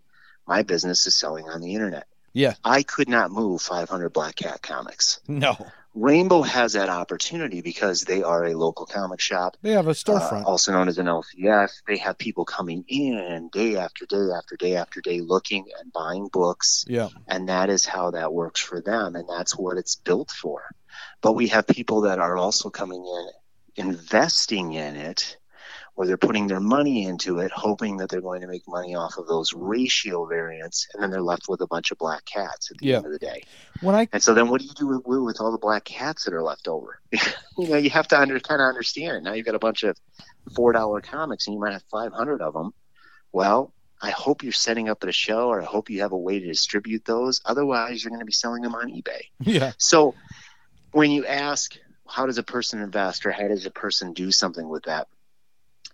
my 0.46 0.62
business 0.62 1.06
is 1.06 1.14
selling 1.14 1.48
on 1.48 1.60
the 1.60 1.74
internet 1.74 2.06
Yeah. 2.32 2.54
i 2.64 2.82
could 2.82 3.08
not 3.08 3.30
move 3.30 3.62
500 3.62 4.12
black 4.12 4.36
cat 4.36 4.62
comics 4.62 5.20
No. 5.28 5.56
rainbow 5.94 6.42
has 6.42 6.72
that 6.72 6.88
opportunity 6.88 7.60
because 7.60 8.02
they 8.04 8.22
are 8.22 8.44
a 8.46 8.54
local 8.56 8.86
comic 8.86 9.20
shop 9.20 9.56
They 9.62 9.72
have 9.72 9.86
a 9.86 9.90
uh, 9.90 9.94
storefront. 9.94 10.44
also 10.46 10.72
known 10.72 10.88
as 10.88 10.96
an 10.98 11.06
LCS. 11.06 11.82
They 11.86 11.98
have 11.98 12.16
people 12.16 12.44
coming 12.46 12.84
in 12.88 13.50
day 13.52 13.76
after 13.76 14.06
day 14.06 14.28
after 14.34 14.56
day 14.56 14.76
after 14.76 15.00
day 15.02 15.20
looking 15.20 15.66
and 15.78 15.92
buying 15.92 16.28
books 16.32 16.84
yeah. 16.88 17.08
and 17.28 17.48
that 17.50 17.68
is 17.68 17.84
how 17.84 18.10
that 18.12 18.32
works 18.32 18.60
for 18.60 18.80
them 18.80 19.16
and 19.16 19.28
that's 19.28 19.56
what 19.56 19.76
it's 19.76 19.96
built 19.96 20.30
for 20.30 20.62
but 21.20 21.32
we 21.34 21.48
have 21.48 21.66
people 21.66 22.02
that 22.02 22.18
are 22.18 22.36
also 22.38 22.70
coming 22.70 23.04
in 23.04 23.86
investing 23.86 24.72
in 24.72 24.96
it 24.96 25.36
or 25.94 26.06
they're 26.06 26.16
putting 26.16 26.46
their 26.46 26.60
money 26.60 27.04
into 27.04 27.38
it 27.38 27.50
hoping 27.52 27.98
that 27.98 28.08
they're 28.08 28.20
going 28.20 28.40
to 28.40 28.46
make 28.46 28.62
money 28.66 28.94
off 28.94 29.18
of 29.18 29.26
those 29.26 29.52
ratio 29.54 30.24
variants 30.26 30.86
and 30.94 31.02
then 31.02 31.10
they're 31.10 31.20
left 31.22 31.48
with 31.48 31.60
a 31.60 31.66
bunch 31.66 31.90
of 31.90 31.98
black 31.98 32.24
cats 32.24 32.70
at 32.70 32.78
the 32.78 32.86
Yeah. 32.86 32.96
end 32.96 33.06
of 33.06 33.12
the 33.12 33.18
day 33.18 33.42
When 33.82 33.94
I 33.94 34.08
and 34.12 34.22
so 34.22 34.34
then 34.34 34.48
what 34.48 34.60
do 34.60 34.66
you 34.66 34.72
do 34.74 34.86
with, 34.86 35.02
with 35.24 35.40
all 35.40 35.52
the 35.52 35.58
black 35.58 35.84
cats 35.84 36.24
that 36.24 36.34
are 36.34 36.42
left 36.42 36.66
over 36.68 36.98
you 37.12 37.68
know 37.68 37.76
you 37.76 37.90
have 37.90 38.08
to 38.08 38.18
under 38.20 38.40
kind 38.40 38.60
of 38.62 38.68
understand 38.68 39.24
now 39.24 39.32
you've 39.34 39.46
got 39.46 39.54
a 39.54 39.58
bunch 39.60 39.82
of 39.82 39.96
four 40.56 40.72
dollar 40.72 41.00
comics 41.00 41.46
and 41.46 41.54
you 41.54 41.60
might 41.60 41.72
have 41.72 41.84
500 41.90 42.40
of 42.40 42.54
them 42.54 42.72
well 43.32 43.72
I 44.04 44.10
hope 44.10 44.42
you're 44.42 44.50
setting 44.52 44.88
up 44.88 44.98
at 45.04 45.08
a 45.08 45.12
show, 45.12 45.46
or 45.50 45.62
I 45.62 45.64
hope 45.64 45.88
you 45.88 46.00
have 46.00 46.10
a 46.10 46.18
way 46.18 46.40
to 46.40 46.44
distribute 46.44 47.04
those. 47.04 47.40
Otherwise, 47.44 48.02
you're 48.02 48.08
going 48.10 48.18
to 48.18 48.26
be 48.26 48.32
selling 48.32 48.60
them 48.60 48.74
on 48.74 48.88
eBay. 48.90 49.20
yeah. 49.38 49.74
So, 49.78 50.16
when 50.90 51.12
you 51.12 51.24
ask, 51.24 51.76
how 52.08 52.26
does 52.26 52.36
a 52.36 52.42
person 52.42 52.82
invest, 52.82 53.24
or 53.26 53.30
how 53.30 53.46
does 53.46 53.64
a 53.64 53.70
person 53.70 54.12
do 54.12 54.32
something 54.32 54.68
with 54.68 54.82
that? 54.86 55.06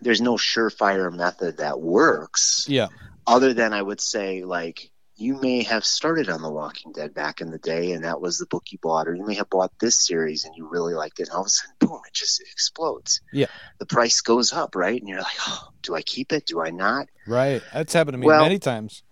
There's 0.01 0.21
no 0.21 0.35
surefire 0.35 1.13
method 1.15 1.59
that 1.59 1.81
works, 1.81 2.67
Yeah. 2.69 2.89
other 3.27 3.53
than 3.55 3.73
I 3.73 3.83
would 3.83 4.01
say, 4.01 4.45
like, 4.45 4.91
you 5.17 5.35
may 5.35 5.65
have 5.65 5.85
started 5.85 6.29
on 6.29 6.43
The 6.43 6.51
Walking 6.51 6.93
Dead 6.93 7.13
back 7.13 7.41
in 7.41 7.51
the 7.51 7.59
day, 7.59 7.91
and 7.91 8.05
that 8.05 8.21
was 8.21 8.39
the 8.39 8.47
book 8.47 8.71
you 8.71 8.79
bought, 8.81 9.09
or 9.09 9.15
you 9.17 9.27
may 9.27 9.35
have 9.35 9.51
bought 9.51 9.73
this 9.81 10.07
series 10.07 10.45
and 10.45 10.55
you 10.57 10.69
really 10.69 10.95
liked 10.95 11.19
it, 11.19 11.25
and 11.29 11.33
all 11.33 11.41
of 11.41 11.47
a 11.47 11.51
sudden, 11.51 11.75
boom, 11.81 12.01
it 12.07 12.15
just 12.15 12.41
explodes. 12.41 13.21
Yeah. 13.33 13.47
The 13.79 13.87
price 13.87 14.21
goes 14.21 14.53
up, 14.53 14.77
right? 14.77 15.01
And 15.01 15.09
you're 15.09 15.19
like, 15.19 15.37
oh, 15.49 15.71
do 15.83 15.97
I 15.97 16.03
keep 16.03 16.33
it? 16.33 16.47
Do 16.47 16.61
I 16.61 16.71
not? 16.71 17.09
Right. 17.27 17.61
That's 17.75 17.93
happened 17.93 18.15
to 18.15 18.19
me 18.19 18.27
Well- 18.27 18.43
many 18.43 18.61
times. 18.61 19.03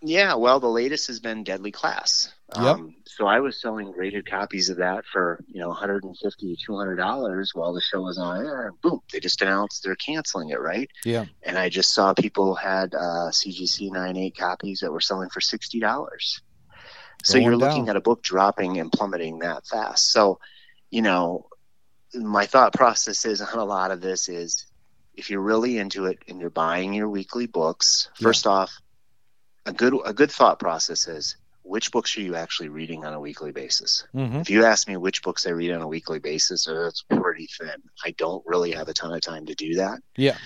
Yeah, 0.00 0.34
well, 0.34 0.60
the 0.60 0.68
latest 0.68 1.08
has 1.08 1.18
been 1.18 1.42
Deadly 1.42 1.72
Class. 1.72 2.32
Yep. 2.54 2.64
Um, 2.64 2.94
so 3.18 3.26
I 3.26 3.40
was 3.40 3.60
selling 3.60 3.90
graded 3.92 4.30
copies 4.30 4.70
of 4.70 4.76
that 4.78 5.04
for 5.12 5.44
you 5.48 5.60
know 5.60 5.68
150 5.68 6.56
to 6.56 6.64
200 6.64 6.96
dollars 6.96 7.50
while 7.52 7.72
the 7.74 7.80
show 7.80 8.02
was 8.02 8.16
on 8.16 8.46
air, 8.46 8.68
and 8.68 8.80
boom, 8.80 9.00
they 9.12 9.18
just 9.20 9.42
announced 9.42 9.82
they're 9.82 9.96
canceling 9.96 10.50
it, 10.50 10.60
right? 10.60 10.88
Yeah. 11.04 11.24
And 11.42 11.58
I 11.58 11.68
just 11.68 11.92
saw 11.92 12.14
people 12.14 12.54
had 12.54 12.94
uh, 12.94 13.30
CGC 13.30 13.90
98 13.90 14.36
copies 14.36 14.80
that 14.80 14.92
were 14.92 15.00
selling 15.00 15.28
for 15.30 15.40
sixty 15.40 15.80
dollars. 15.80 16.40
So 17.24 17.34
Going 17.34 17.44
you're 17.46 17.56
looking 17.56 17.86
down. 17.86 17.90
at 17.90 17.96
a 17.96 18.00
book 18.00 18.22
dropping 18.22 18.78
and 18.78 18.92
plummeting 18.92 19.40
that 19.40 19.66
fast. 19.66 20.12
So, 20.12 20.38
you 20.88 21.02
know, 21.02 21.46
my 22.14 22.46
thought 22.46 22.72
process 22.72 23.24
is 23.24 23.40
on 23.40 23.58
a 23.58 23.64
lot 23.64 23.90
of 23.90 24.00
this 24.00 24.28
is 24.28 24.64
if 25.14 25.28
you're 25.28 25.40
really 25.40 25.78
into 25.78 26.06
it 26.06 26.20
and 26.28 26.40
you're 26.40 26.48
buying 26.48 26.94
your 26.94 27.08
weekly 27.08 27.46
books, 27.48 28.08
Yeah. 28.20 28.26
first 28.28 28.46
off, 28.46 28.72
a 29.66 29.72
good 29.72 29.94
a 30.04 30.14
good 30.14 30.30
thought 30.30 30.60
process 30.60 31.08
is 31.08 31.36
which 31.68 31.92
books 31.92 32.16
are 32.16 32.22
you 32.22 32.34
actually 32.34 32.68
reading 32.70 33.04
on 33.04 33.12
a 33.12 33.20
weekly 33.20 33.52
basis? 33.52 34.06
hmm 34.12 34.36
If 34.36 34.50
you 34.50 34.64
ask 34.64 34.88
me 34.88 34.96
which 34.96 35.22
books 35.22 35.46
I 35.46 35.50
read 35.50 35.72
on 35.72 35.82
a 35.82 35.88
weekly 35.88 36.18
basis, 36.18 36.66
uh, 36.66 36.86
it's 36.88 37.02
pretty 37.02 37.48
thin. 37.58 37.82
I 38.04 38.12
don't 38.12 38.42
really 38.46 38.72
have 38.72 38.88
a 38.88 38.94
ton 38.94 39.12
of 39.12 39.20
time 39.20 39.46
to 39.46 39.54
do 39.54 39.74
that. 39.76 40.00
Yeah. 40.16 40.36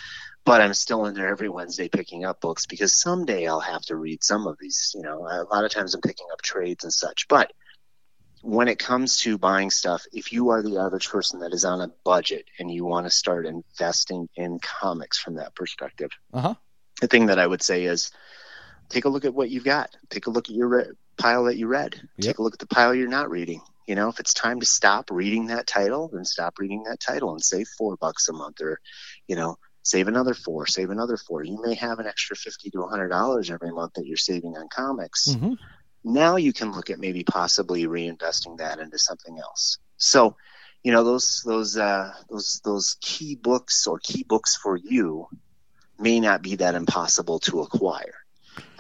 But 0.45 0.61
I'm 0.61 0.75
still 0.75 1.07
in 1.07 1.14
there 1.14 1.29
every 1.29 1.49
Wednesday 1.49 1.89
picking 1.89 2.25
up 2.25 2.41
books 2.41 2.66
because 2.66 2.93
someday 2.93 3.47
I'll 3.47 3.61
have 3.61 3.83
to 3.83 3.97
read 3.97 4.25
some 4.25 4.49
of 4.49 4.57
these. 4.61 4.91
You 4.97 5.03
know, 5.03 5.18
a 5.20 5.47
lot 5.55 5.64
of 5.64 5.70
times 5.70 5.95
I'm 5.95 6.01
picking 6.01 6.27
up 6.33 6.43
trades 6.43 6.83
and 6.83 6.93
such. 6.93 7.29
But 7.29 7.53
when 8.43 8.66
it 8.66 8.81
comes 8.81 9.18
to 9.18 9.39
buying 9.39 9.70
stuff, 9.70 10.03
if 10.12 10.33
you 10.33 10.49
are 10.51 10.61
the 10.62 10.79
average 10.79 11.09
person 11.09 11.39
that 11.41 11.53
is 11.55 11.64
on 11.64 11.81
a 11.81 11.93
budget 12.05 12.45
and 12.59 12.68
you 12.68 12.85
want 12.85 13.07
to 13.07 13.11
start 13.11 13.47
investing 13.47 14.29
in 14.35 14.59
comics 14.59 15.16
from 15.20 15.35
that 15.37 15.55
perspective, 15.55 16.11
Uh-huh. 16.33 16.55
the 17.01 17.07
thing 17.07 17.27
that 17.27 17.39
I 17.39 17.47
would 17.47 17.62
say 17.62 17.85
is 17.85 18.11
take 18.89 19.05
a 19.05 19.09
look 19.09 19.25
at 19.25 19.33
what 19.35 19.49
you've 19.49 19.62
got. 19.64 19.91
Take 20.11 20.27
a 20.27 20.31
look 20.31 20.49
at 20.49 20.57
your 20.57 20.68
pile 21.19 21.45
that 21.45 21.57
you 21.57 21.67
read. 21.67 21.95
Yep. 22.19 22.27
Take 22.27 22.39
a 22.39 22.43
look 22.43 22.55
at 22.55 22.59
the 22.59 22.67
pile 22.67 22.95
you're 22.95 23.09
not 23.09 23.31
reading. 23.31 23.61
You 23.87 23.95
know, 23.97 24.09
if 24.09 24.21
it's 24.21 24.35
time 24.35 24.61
to 24.61 24.67
stop 24.67 25.11
reading 25.11 25.49
that 25.49 25.67
title, 25.67 26.09
then 26.13 26.25
stop 26.25 26.59
reading 26.59 26.85
that 26.85 27.01
title 27.01 27.33
and 27.33 27.43
save 27.43 27.69
four 27.77 27.97
bucks 27.97 28.29
a 28.29 28.33
month 28.33 28.61
or, 28.61 28.81
you 29.27 29.37
know, 29.37 29.57
save 29.83 30.09
another 30.09 30.35
four, 30.35 30.67
save 30.67 30.91
another 30.91 31.17
four. 31.17 31.43
You 31.45 31.61
may 31.63 31.75
have 31.75 31.99
an 31.99 32.07
extra 32.07 32.37
50 32.37 32.71
to 32.71 32.79
$100 32.79 33.51
every 33.51 33.73
month 33.73 33.95
that 33.95 34.07
you're 34.07 34.17
saving 34.17 34.57
on 34.57 34.69
comics. 34.69 35.35
hmm 35.35 35.55
Now 36.05 36.37
you 36.37 36.53
can 36.53 36.73
look 36.73 36.91
at 36.91 37.01
maybe 37.01 37.25
possibly 37.25 37.87
reinvesting 37.87 38.59
that 38.59 38.79
into 38.79 38.99
something 38.99 39.39
else. 39.39 39.79
So, 39.97 40.37
you 40.85 40.93
know, 40.93 41.05
those, 41.05 41.43
those, 41.45 41.77
uh, 41.77 42.13
those, 42.31 42.61
those 42.65 42.97
key 43.01 43.35
books 43.37 43.87
or 43.87 43.99
key 43.99 44.25
books 44.25 44.57
for 44.57 44.77
you 44.77 45.27
may 45.99 46.21
not 46.21 46.43
be 46.43 46.57
that 46.57 46.75
impossible 46.75 47.41
to 47.41 47.61
acquire. 47.61 48.15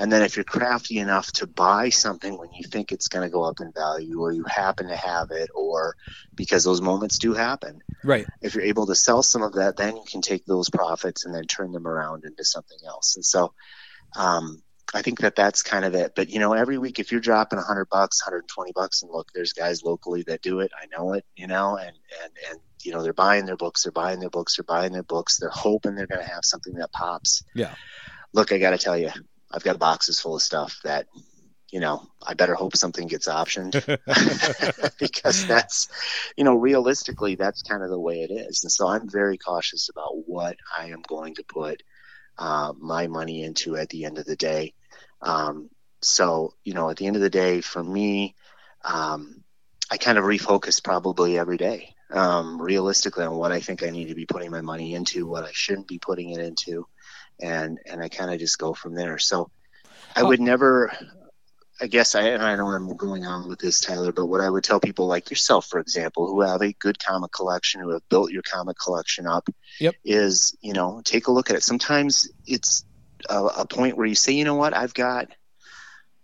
And 0.02 0.10
then 0.10 0.22
if 0.22 0.34
you're 0.34 0.42
crafty 0.44 0.98
enough 0.98 1.30
to 1.34 1.46
buy 1.46 1.90
something 1.90 2.36
when 2.36 2.52
you 2.52 2.64
think 2.64 2.90
it's 2.90 3.06
going 3.06 3.24
to 3.24 3.30
go 3.30 3.44
up 3.44 3.60
in 3.60 3.70
value 3.70 4.20
or 4.20 4.32
you 4.32 4.42
happen 4.48 4.88
to 4.88 4.96
have 4.96 5.30
it 5.30 5.48
or 5.54 5.94
because 6.34 6.64
those 6.64 6.80
moments 6.80 7.18
do 7.18 7.34
happen, 7.34 7.80
Right. 8.02 8.26
if 8.40 8.56
you're 8.56 8.64
able 8.64 8.86
to 8.86 8.96
sell 8.96 9.22
some 9.22 9.42
of 9.42 9.52
that, 9.54 9.76
then 9.76 9.96
you 9.96 10.02
can 10.04 10.20
take 10.20 10.44
those 10.44 10.68
profits 10.70 11.24
and 11.24 11.32
then 11.32 11.44
turn 11.44 11.70
them 11.70 11.86
around 11.86 12.24
into 12.24 12.44
something 12.44 12.78
else. 12.84 13.14
And 13.14 13.24
so, 13.24 13.54
um, 14.16 14.60
I 14.92 15.02
think 15.02 15.20
that 15.20 15.36
that's 15.36 15.62
kind 15.62 15.84
of 15.84 15.94
it. 15.94 16.14
But 16.16 16.30
you 16.30 16.40
know, 16.40 16.52
every 16.52 16.78
week 16.78 16.98
if 16.98 17.12
you're 17.12 17.20
dropping 17.20 17.58
100 17.58 17.88
bucks, 17.88 18.20
120 18.20 18.72
bucks, 18.74 19.02
and 19.02 19.10
look, 19.12 19.28
there's 19.32 19.52
guys 19.52 19.84
locally 19.84 20.24
that 20.24 20.42
do 20.42 20.58
it. 20.58 20.72
I 20.76 20.86
know 20.94 21.12
it. 21.12 21.24
You 21.36 21.46
know, 21.46 21.76
and 21.76 21.96
and 22.24 22.32
and 22.50 22.58
you 22.82 22.92
know, 22.92 23.04
they're 23.04 23.12
buying 23.12 23.46
their 23.46 23.56
books, 23.56 23.84
they're 23.84 23.92
buying 23.92 24.18
their 24.18 24.30
books, 24.30 24.56
they're 24.56 24.64
buying 24.64 24.92
their 24.92 25.04
books. 25.04 25.38
They're 25.38 25.48
hoping 25.48 25.94
they're 25.94 26.08
going 26.08 26.26
to 26.26 26.32
have 26.34 26.44
something 26.44 26.74
that 26.74 26.90
pops. 26.90 27.44
Yeah. 27.54 27.74
Look, 28.32 28.50
I 28.50 28.58
got 28.58 28.70
to 28.70 28.78
tell 28.78 28.98
you, 28.98 29.10
I've 29.52 29.64
got 29.64 29.78
boxes 29.78 30.20
full 30.20 30.36
of 30.36 30.42
stuff 30.42 30.80
that. 30.84 31.06
You 31.70 31.80
know, 31.80 32.06
I 32.22 32.34
better 32.34 32.54
hope 32.54 32.76
something 32.76 33.06
gets 33.06 33.28
optioned 33.28 33.72
because 34.98 35.46
that's, 35.46 35.88
you 36.36 36.44
know, 36.44 36.54
realistically, 36.54 37.36
that's 37.36 37.62
kind 37.62 37.82
of 37.82 37.88
the 37.88 37.98
way 37.98 38.20
it 38.20 38.30
is. 38.30 38.62
And 38.62 38.70
so 38.70 38.88
I'm 38.88 39.08
very 39.08 39.38
cautious 39.38 39.88
about 39.88 40.10
what 40.26 40.58
I 40.78 40.88
am 40.88 41.00
going 41.08 41.36
to 41.36 41.44
put 41.44 41.82
uh, 42.36 42.72
my 42.78 43.06
money 43.06 43.42
into 43.42 43.76
at 43.76 43.88
the 43.88 44.04
end 44.04 44.18
of 44.18 44.26
the 44.26 44.36
day. 44.36 44.74
Um, 45.22 45.70
so, 46.00 46.54
you 46.64 46.74
know, 46.74 46.90
at 46.90 46.96
the 46.96 47.06
end 47.06 47.16
of 47.16 47.22
the 47.22 47.30
day, 47.30 47.60
for 47.60 47.82
me, 47.82 48.34
um, 48.84 49.42
I 49.90 49.96
kind 49.96 50.18
of 50.18 50.24
refocus 50.24 50.82
probably 50.82 51.38
every 51.38 51.56
day, 51.56 51.94
um, 52.10 52.60
realistically, 52.60 53.24
on 53.24 53.36
what 53.36 53.52
I 53.52 53.60
think 53.60 53.82
I 53.82 53.90
need 53.90 54.08
to 54.08 54.14
be 54.14 54.26
putting 54.26 54.50
my 54.50 54.60
money 54.60 54.94
into, 54.94 55.26
what 55.26 55.44
I 55.44 55.50
shouldn't 55.52 55.86
be 55.86 55.98
putting 55.98 56.30
it 56.30 56.40
into, 56.40 56.86
and 57.42 57.78
and 57.86 58.02
I 58.02 58.08
kind 58.08 58.32
of 58.32 58.38
just 58.38 58.58
go 58.58 58.72
from 58.74 58.94
there. 58.94 59.18
So, 59.18 59.50
I 60.16 60.22
oh. 60.22 60.28
would 60.28 60.40
never. 60.40 60.92
I 61.80 61.88
guess 61.88 62.14
I, 62.14 62.28
and 62.28 62.42
I 62.44 62.54
know 62.54 62.68
I'm 62.68 62.96
going 62.96 63.26
on 63.26 63.48
with 63.48 63.58
this, 63.58 63.80
Tyler, 63.80 64.12
but 64.12 64.26
what 64.26 64.40
I 64.40 64.48
would 64.48 64.62
tell 64.62 64.78
people 64.78 65.08
like 65.08 65.30
yourself, 65.30 65.66
for 65.66 65.80
example, 65.80 66.28
who 66.28 66.42
have 66.42 66.62
a 66.62 66.72
good 66.74 66.96
comic 67.02 67.32
collection, 67.32 67.80
who 67.80 67.90
have 67.90 68.08
built 68.08 68.30
your 68.30 68.42
comic 68.42 68.76
collection 68.78 69.26
up, 69.26 69.48
Yep. 69.80 69.96
is, 70.04 70.56
you 70.60 70.74
know, 70.74 71.00
take 71.04 71.26
a 71.26 71.32
look 71.32 71.50
at 71.50 71.56
it. 71.56 71.64
Sometimes 71.64 72.28
it's 72.46 72.84
a, 73.28 73.44
a 73.46 73.66
point 73.66 73.96
where 73.96 74.06
you 74.06 74.14
say, 74.14 74.32
you 74.32 74.44
know 74.44 74.54
what, 74.54 74.76
I've 74.76 74.94
got, 74.94 75.26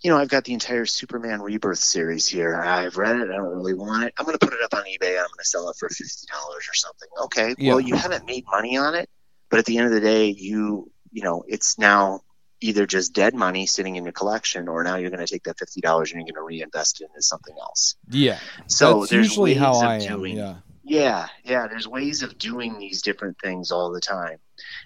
you 0.00 0.12
know, 0.12 0.18
I've 0.18 0.28
got 0.28 0.44
the 0.44 0.52
entire 0.52 0.86
Superman 0.86 1.42
Rebirth 1.42 1.78
series 1.80 2.28
here. 2.28 2.54
I've 2.54 2.96
read 2.96 3.16
it. 3.16 3.28
I 3.28 3.34
don't 3.34 3.56
really 3.56 3.74
want 3.74 4.04
it. 4.04 4.14
I'm 4.16 4.26
going 4.26 4.38
to 4.38 4.46
put 4.46 4.54
it 4.54 4.62
up 4.62 4.74
on 4.74 4.84
eBay. 4.84 5.10
I'm 5.18 5.26
going 5.26 5.38
to 5.40 5.44
sell 5.44 5.68
it 5.70 5.76
for 5.80 5.88
$50 5.88 5.94
or 6.34 6.60
something. 6.74 7.08
Okay. 7.24 7.54
Well, 7.66 7.80
Yeah. 7.80 7.86
you 7.88 7.94
haven't 7.96 8.26
made 8.26 8.44
money 8.48 8.76
on 8.76 8.94
it, 8.94 9.10
but 9.50 9.58
at 9.58 9.64
the 9.64 9.78
end 9.78 9.88
of 9.88 9.92
the 9.92 10.00
day, 10.00 10.26
you, 10.28 10.92
you 11.12 11.22
know, 11.22 11.44
it's 11.46 11.78
now 11.78 12.20
either 12.60 12.86
just 12.86 13.12
dead 13.12 13.34
money 13.34 13.66
sitting 13.66 13.96
in 13.96 14.04
your 14.04 14.12
collection 14.12 14.68
or 14.68 14.82
now 14.82 14.96
you're 14.96 15.10
going 15.10 15.24
to 15.24 15.32
take 15.32 15.44
that 15.44 15.56
$50 15.56 15.98
and 15.98 16.10
you're 16.10 16.22
going 16.22 16.34
to 16.34 16.42
reinvest 16.42 17.00
it 17.00 17.04
into 17.08 17.22
something 17.22 17.54
else. 17.60 17.94
Yeah. 18.10 18.38
So 18.66 19.00
That's 19.00 19.10
there's 19.10 19.28
usually 19.28 19.52
ways 19.52 19.60
how 19.60 19.72
of 19.72 19.82
I 19.84 19.94
am. 19.96 20.08
doing 20.08 20.36
Yeah. 20.36 20.56
yeah, 20.82 21.28
yeah, 21.44 21.66
there's 21.68 21.86
ways 21.86 22.22
of 22.22 22.36
doing 22.38 22.78
these 22.78 23.02
different 23.02 23.36
things 23.42 23.70
all 23.70 23.92
the 23.92 24.00
time. 24.00 24.38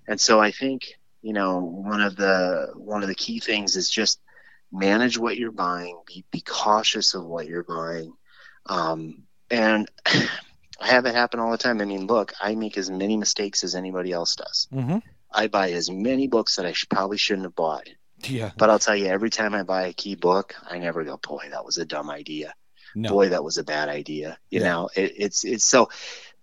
And 0.06 0.20
so 0.20 0.40
I 0.40 0.50
think, 0.50 0.82
you 1.22 1.32
know, 1.32 1.60
one 1.60 2.02
of 2.02 2.16
the 2.16 2.72
one 2.74 3.02
of 3.02 3.08
the 3.08 3.14
key 3.14 3.40
things 3.40 3.76
is 3.76 3.88
just 3.88 4.20
manage 4.70 5.16
what 5.16 5.36
you're 5.36 5.52
buying, 5.52 5.98
be 6.06 6.24
be 6.30 6.40
cautious 6.40 7.14
of 7.14 7.24
what 7.24 7.46
you're 7.46 7.64
buying. 7.64 8.12
Um 8.66 9.22
and 9.50 9.88
I 10.80 10.88
have 10.88 11.06
it 11.06 11.14
happen 11.14 11.38
all 11.40 11.52
the 11.52 11.58
time. 11.58 11.80
I 11.80 11.84
mean, 11.84 12.06
look, 12.06 12.32
I 12.40 12.54
make 12.56 12.76
as 12.76 12.90
many 12.90 13.16
mistakes 13.16 13.62
as 13.62 13.74
anybody 13.74 14.12
else 14.12 14.34
does. 14.34 14.66
hmm 14.72 14.98
I 15.34 15.46
buy 15.48 15.70
as 15.72 15.90
many 15.90 16.28
books 16.28 16.56
that 16.56 16.66
I 16.66 16.72
should, 16.72 16.88
probably 16.90 17.18
shouldn't 17.18 17.46
have 17.46 17.54
bought. 17.56 17.88
Yeah. 18.24 18.50
But 18.56 18.70
I'll 18.70 18.78
tell 18.78 18.96
you, 18.96 19.06
every 19.06 19.30
time 19.30 19.54
I 19.54 19.62
buy 19.64 19.86
a 19.86 19.92
key 19.92 20.14
book, 20.14 20.54
I 20.68 20.78
never 20.78 21.02
go, 21.04 21.16
boy, 21.16 21.48
that 21.50 21.64
was 21.64 21.78
a 21.78 21.84
dumb 21.84 22.08
idea 22.10 22.54
No. 22.94 23.08
boy 23.08 23.30
that 23.30 23.42
was 23.42 23.56
a 23.58 23.64
bad 23.64 23.88
idea 23.88 24.38
you 24.50 24.60
Yeah. 24.60 24.68
know 24.68 24.90
it, 24.94 25.12
it's 25.16 25.44
it's 25.44 25.64
so 25.64 25.88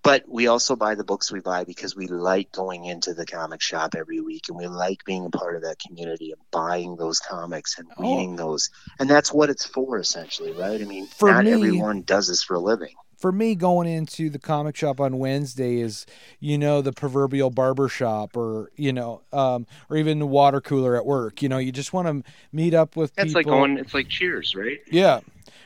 but 0.02 0.24
we 0.28 0.48
also 0.48 0.76
buy 0.76 0.96
the 0.96 1.04
books 1.04 1.32
we 1.32 1.42
buy 1.42 1.64
because 1.66 1.96
we 1.96 2.08
like 2.08 2.52
going 2.52 2.86
into 2.86 3.14
the 3.14 3.26
comic 3.26 3.62
shop 3.62 3.94
every 3.96 4.20
week 4.20 4.46
and 4.50 4.58
we 4.58 4.66
like 4.66 5.04
being 5.06 5.26
a 5.26 5.30
part 5.30 5.56
of 5.58 5.62
that 5.62 5.78
community 5.86 6.32
and 6.32 6.42
buying 6.52 6.96
those 6.96 7.20
comics 7.20 7.78
and 7.78 7.88
Oh. 7.98 8.02
reading 8.04 8.36
those 8.36 8.72
and 9.00 9.08
that's 9.10 9.32
what 9.32 9.50
it's 9.52 9.66
for 9.68 10.00
essentially 10.00 10.52
right 10.54 10.82
i 10.82 10.86
mean 10.86 11.06
For 11.06 11.32
not 11.32 11.46
me- 11.46 11.52
everyone 11.52 12.02
does 12.02 12.28
this 12.28 12.42
for 12.42 12.56
a 12.56 12.60
living 12.60 12.96
for 13.20 13.32
me 13.34 13.54
going 13.54 13.88
into 13.88 14.30
the 14.30 14.40
comic 14.40 14.76
shop 14.78 15.02
on 15.02 15.20
Wednesday 15.20 15.82
is, 15.82 16.06
you 16.40 16.58
know, 16.58 16.82
the 16.82 16.94
proverbial 16.94 17.50
barber 17.50 17.90
shop 17.90 18.38
or, 18.38 18.72
you 18.78 18.94
know, 18.94 19.22
um, 19.34 19.68
or 19.90 19.98
even 19.98 20.20
the 20.20 20.26
water 20.26 20.62
cooler 20.62 20.96
at 20.96 21.06
work. 21.06 21.42
You 21.42 21.50
know, 21.50 21.58
you 21.58 21.74
just 21.74 21.92
want 21.92 22.08
to 22.08 22.32
meet 22.54 22.74
up 22.74 22.96
with 22.96 23.14
that's 23.16 23.34
people. 23.34 23.40
like 23.40 23.46
going 23.46 23.78
it's 23.78 23.94
like 23.94 24.08
cheers 24.08 24.56
right 24.56 24.80
Yeah, 24.90 25.20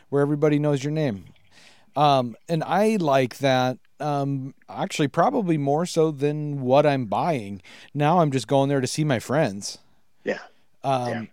where 0.10 0.24
everybody 0.24 0.58
knows 0.58 0.84
your 0.84 0.92
name. 0.92 1.26
Um, 1.96 2.36
and 2.50 2.64
I 2.64 2.96
like 2.96 3.38
that. 3.38 3.78
Um, 4.00 4.56
actually, 4.68 5.08
probably 5.08 5.58
more 5.58 5.86
so 5.86 6.10
than 6.10 6.62
what 6.62 6.88
I'm 6.88 7.06
buying. 7.06 7.62
Now 7.94 8.20
I'm 8.20 8.32
just 8.32 8.48
going 8.48 8.68
there 8.70 8.82
to 8.82 8.88
see 8.88 9.04
my 9.04 9.20
friends. 9.20 9.78
yeah 10.24 10.40
Um, 10.84 11.10
Yeah. 11.10 11.24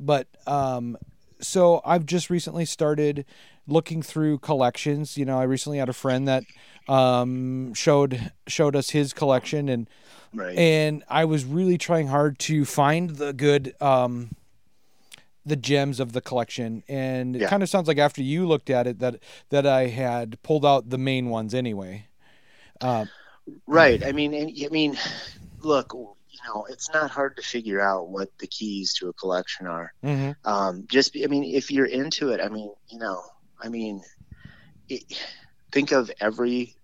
But 0.00 0.26
um, 0.46 0.96
so 1.40 1.82
I've 1.84 2.06
just 2.06 2.30
recently 2.30 2.64
started 2.64 3.26
looking 3.66 4.02
through 4.02 4.38
collections. 4.38 5.16
You 5.16 5.24
know, 5.24 5.38
I 5.38 5.44
recently 5.44 5.78
had 5.78 5.88
a 5.88 5.94
friend 5.94 6.28
that 6.28 6.44
um, 6.88 7.74
showed 7.74 8.32
showed 8.46 8.76
us 8.76 8.90
his 8.90 9.12
collection, 9.12 9.68
and 9.68 9.88
right 10.32 10.56
and 10.56 11.04
I 11.08 11.24
was 11.24 11.44
really 11.44 11.78
trying 11.78 12.08
hard 12.08 12.38
to 12.40 12.64
find 12.64 13.10
the 13.10 13.32
good 13.32 13.74
um 13.80 14.30
the 15.46 15.56
gems 15.56 16.00
of 16.00 16.12
the 16.12 16.20
collection 16.22 16.82
and 16.88 17.36
it 17.36 17.46
kind 17.48 17.62
of 17.62 17.68
sounds 17.68 17.86
like 17.86 17.98
after 17.98 18.22
you 18.22 18.46
looked 18.46 18.70
at 18.70 18.86
it 18.86 18.98
that 19.00 19.16
that 19.50 19.66
I 19.66 19.88
had 19.88 20.42
pulled 20.42 20.64
out 20.64 20.88
the 20.88 20.98
main 20.98 21.28
ones 21.28 21.54
anyway. 21.54 22.06
Uh, 22.80 23.06
Right. 23.66 24.02
I 24.04 24.12
mean, 24.12 24.34
and, 24.34 24.50
I 24.64 24.68
mean, 24.68 24.96
look, 25.60 25.92
you 25.94 26.38
know, 26.46 26.66
it's 26.70 26.92
not 26.92 27.10
hard 27.10 27.36
to 27.36 27.42
figure 27.42 27.80
out 27.80 28.08
what 28.08 28.30
the 28.38 28.46
keys 28.46 28.94
to 28.94 29.08
a 29.08 29.12
collection 29.12 29.66
are. 29.66 29.92
mhm. 30.02 30.36
Um, 30.44 30.86
just, 30.88 31.16
I 31.22 31.26
mean, 31.26 31.44
if 31.44 31.70
you're 31.70 31.86
into 31.86 32.30
it, 32.30 32.40
I 32.40 32.48
mean, 32.48 32.70
you 32.88 32.98
know, 32.98 33.22
I 33.64 33.68
mean, 33.68 34.02
it, 34.88 35.02
think 35.72 35.92
of 35.92 36.10
every 36.20 36.76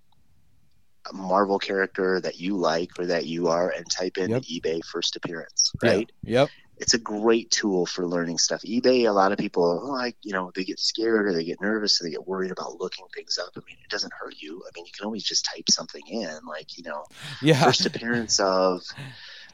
Marvel 1.13 1.59
character 1.59 2.21
that 2.21 2.39
you 2.39 2.57
like 2.57 2.91
or 2.99 3.07
that 3.07 3.27
you 3.27 3.49
are, 3.49 3.71
and 3.71 3.85
type 3.91 4.17
in 4.19 4.31
Yep. 4.31 4.43
eBay 4.43 4.85
first 4.85 5.17
appearance. 5.17 5.73
Yeah. 5.83 5.91
Right. 5.91 6.13
Yep. 6.25 6.49
It's 6.79 6.95
a 6.95 6.99
great 6.99 7.51
tool 7.51 7.85
for 7.85 8.07
learning 8.07 8.39
stuff. 8.39 8.63
eBay, 8.63 9.07
a 9.07 9.13
lot 9.13 9.33
of 9.33 9.39
people 9.39 9.83
oh, 9.85 9.91
like, 9.91 10.17
you 10.23 10.33
know, 10.33 10.51
they 10.55 10.65
get 10.65 10.81
scared 10.81 11.27
or 11.27 11.35
they 11.35 11.45
get 11.45 11.61
nervous 11.61 12.01
or 12.01 12.05
they 12.05 12.11
get 12.11 12.27
worried 12.27 12.51
about 12.51 12.81
looking 12.81 13.05
things 13.15 13.37
up. 13.37 13.51
I 13.55 13.61
mean, 13.67 13.77
it 13.85 13.91
doesn't 13.91 14.15
hurt 14.19 14.35
you. 14.41 14.63
I 14.67 14.71
mean, 14.75 14.87
you 14.87 14.93
can 14.97 15.05
always 15.05 15.25
just 15.25 15.45
type 15.45 15.69
something 15.69 16.03
in, 16.07 16.39
like, 16.49 16.79
you 16.79 16.85
know, 16.85 17.05
Yeah. 17.43 17.63
first 17.63 17.85
appearance 17.85 18.41
of 18.41 18.83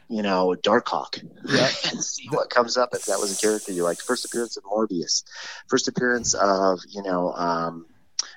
you 0.09 0.23
know 0.23 0.55
Darkhawk 0.61 1.23
Yeah. 1.45 1.69
and 1.91 2.03
see 2.03 2.29
what 2.31 2.51
comes 2.51 2.77
up 2.77 2.91
if 2.95 3.07
that 3.07 3.19
was 3.19 3.37
a 3.37 3.41
character 3.41 3.73
you 3.73 3.85
liked. 3.85 4.03
First 4.03 4.25
appearance 4.25 4.57
of 4.57 4.65
Morbius, 4.65 5.25
first 5.69 5.89
appearance 5.89 6.35
of 6.35 6.81
you 6.89 7.03
know 7.03 7.33
um, 7.33 7.87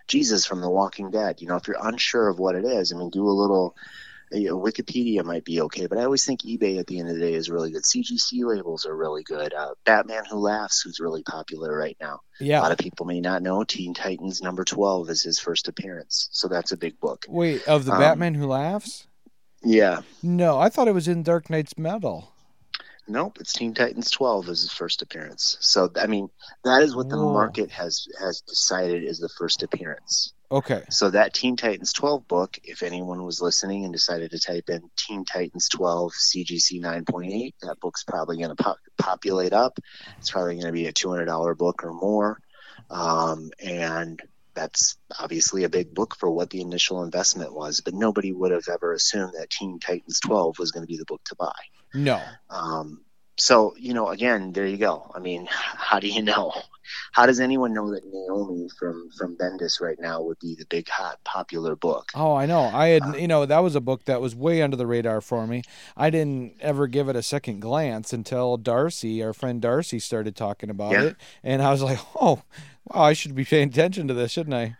Jesus 0.08 0.46
from 0.46 0.62
The 0.62 0.70
Walking 0.70 1.12
Dead. 1.12 1.42
You 1.42 1.48
know 1.48 1.56
if 1.56 1.68
you're 1.68 1.78
unsure 1.82 2.30
of 2.30 2.40
what 2.40 2.56
it 2.56 2.66
is, 2.66 2.92
I 2.94 2.98
mean 2.98 3.10
do 3.10 3.28
a 3.28 3.30
little. 3.30 3.76
You 4.32 4.50
know, 4.50 4.60
Wikipedia 4.60 5.24
might 5.24 5.44
be 5.44 5.60
okay, 5.62 5.88
but 5.88 5.98
I 5.98 6.04
always 6.04 6.24
think 6.24 6.42
eBay 6.42 6.80
at 6.80 6.86
the 6.86 7.00
end 7.00 7.10
of 7.10 7.16
the 7.16 7.20
day 7.22 7.34
is 7.34 7.50
really 7.50 7.72
good. 7.72 7.82
CGC 7.82 8.44
labels 8.46 8.86
are 8.86 8.96
really 8.96 9.24
good. 9.24 9.56
Uh, 9.56 9.72
Batman 9.86 10.24
Who 10.30 10.38
Laughs, 10.38 10.82
who's 10.82 11.00
really 11.00 11.24
popular 11.24 11.76
right 11.76 11.98
now. 12.00 12.20
Yeah. 12.40 12.60
A 12.60 12.62
lot 12.62 12.72
of 12.72 12.78
people 12.78 13.08
may 13.08 13.22
not 13.22 13.42
know 13.42 13.64
Teen 13.64 13.96
Titans 13.96 14.40
number 14.44 14.64
12 14.64 15.10
is 15.10 15.24
his 15.24 15.40
first 15.40 15.68
appearance, 15.68 16.30
so 16.32 16.48
that's 16.48 16.72
a 16.72 16.78
big 16.78 17.00
book. 17.00 17.26
Wait, 17.28 17.68
of 17.68 17.86
the 17.86 17.92
Um, 17.94 18.00
Batman 18.00 18.36
who 18.36 18.46
laughs? 18.46 19.08
Yeah, 19.64 20.02
No, 20.24 20.58
I 20.58 20.70
thought 20.70 20.88
it 20.88 20.94
was 20.94 21.08
in 21.08 21.24
Dark 21.24 21.50
Nights 21.50 21.78
Metal. 21.78 22.32
Nope, 23.10 23.38
it's 23.40 23.54
Teen 23.54 23.74
Titans 23.74 24.12
12 24.12 24.50
as 24.50 24.62
his 24.62 24.72
first 24.72 25.02
appearance. 25.02 25.58
So 25.62 25.90
I 26.00 26.06
mean, 26.06 26.30
that 26.64 26.84
is 26.84 26.96
what 26.96 27.10
the 27.10 27.18
Whoa. 27.18 27.34
market 27.34 27.72
has 27.72 28.08
has 28.20 28.42
decided 28.42 29.04
is 29.04 29.18
the 29.18 29.30
first 29.30 29.64
appearance. 29.64 30.34
Okay. 30.52 30.84
So 30.90 31.10
that 31.10 31.34
Teen 31.34 31.56
Titans 31.58 31.92
12 31.94 32.28
book, 32.28 32.60
if 32.64 32.82
anyone 32.84 33.24
was 33.24 33.42
listening 33.42 33.84
and 33.84 33.94
decided 33.94 34.32
to 34.32 34.40
type 34.40 34.70
in 34.70 34.90
Teen 34.96 35.26
Titans 35.26 35.70
12 35.70 36.12
CGC 36.14 36.82
9.8, 36.82 37.54
that 37.62 37.80
book's 37.80 38.04
probably 38.04 38.38
going 38.38 38.56
to 38.56 38.56
pop, 38.56 38.78
populate 38.98 39.54
up. 39.54 39.80
It's 40.18 40.32
probably 40.32 40.56
going 40.56 40.66
to 40.66 40.72
be 40.72 40.88
a 40.88 40.94
$200 40.94 41.58
book 41.58 41.84
or 41.84 41.94
more, 41.94 42.40
um, 42.90 43.52
and 43.60 44.20
that's 44.54 44.98
obviously 45.20 45.64
a 45.64 45.70
big 45.70 45.94
book 45.94 46.16
for 46.18 46.30
what 46.30 46.50
the 46.50 46.62
initial 46.62 47.04
investment 47.04 47.54
was. 47.54 47.82
But 47.82 47.94
nobody 47.94 48.32
would 48.34 48.52
have 48.52 48.68
ever 48.72 48.94
assumed 48.94 49.34
that 49.38 49.50
Teen 49.50 49.80
Titans 49.80 50.20
12 50.20 50.60
was 50.60 50.72
going 50.72 50.84
to 50.84 50.92
be 50.92 50.98
the 50.98 51.06
book 51.06 51.22
to 51.26 51.36
buy. 51.36 51.54
No. 51.94 52.22
Um, 52.50 53.02
so 53.38 53.74
you 53.78 53.94
know, 53.94 54.10
again, 54.10 54.52
there 54.52 54.68
you 54.68 54.78
go. 54.78 55.10
I 55.16 55.20
mean, 55.20 55.48
how 55.52 56.00
do 56.00 56.08
you 56.08 56.22
know? 56.22 56.54
How 57.12 57.28
does 57.28 57.40
anyone 57.40 57.74
know 57.74 57.92
that 57.92 58.04
Naomi 58.06 58.68
from 58.80 59.10
from 59.18 59.38
Bendis 59.38 59.80
right 59.80 60.00
now 60.00 60.22
would 60.24 60.40
be 60.40 60.56
the 60.56 60.66
big 60.66 60.90
hot 60.90 61.20
popular 61.24 61.76
book? 61.76 62.12
Oh, 62.16 62.36
I 62.36 62.48
know. 62.48 62.72
I 62.74 62.94
Uh, 63.00 63.12
had, 63.12 63.22
you 63.22 63.28
know, 63.28 63.46
that 63.46 63.60
was 63.60 63.76
a 63.76 63.82
book 63.82 64.06
that 64.06 64.22
was 64.22 64.36
way 64.36 64.62
under 64.62 64.76
the 64.76 64.88
radar 64.88 65.22
for 65.22 65.46
me. 65.46 65.62
I 65.96 66.10
didn't 66.10 66.54
ever 66.60 66.88
give 66.88 67.08
it 67.08 67.16
a 67.16 67.22
second 67.22 67.60
glance 67.60 68.12
until 68.12 68.58
Darcy, 68.58 69.24
our 69.24 69.34
friend 69.34 69.62
Darcy, 69.62 70.00
started 70.00 70.36
talking 70.36 70.70
about 70.72 70.94
Yeah. 70.94 71.04
it, 71.04 71.16
and 71.44 71.62
I 71.62 71.72
was 71.72 71.84
like, 71.84 72.00
"Oh, 72.20 72.42
wow, 72.94 73.02
I 73.04 73.14
should 73.14 73.36
be 73.36 73.46
paying 73.46 73.70
attention 73.70 74.08
to 74.08 74.14
this, 74.14 74.32
shouldn't 74.32 74.56
I?" 74.56 74.76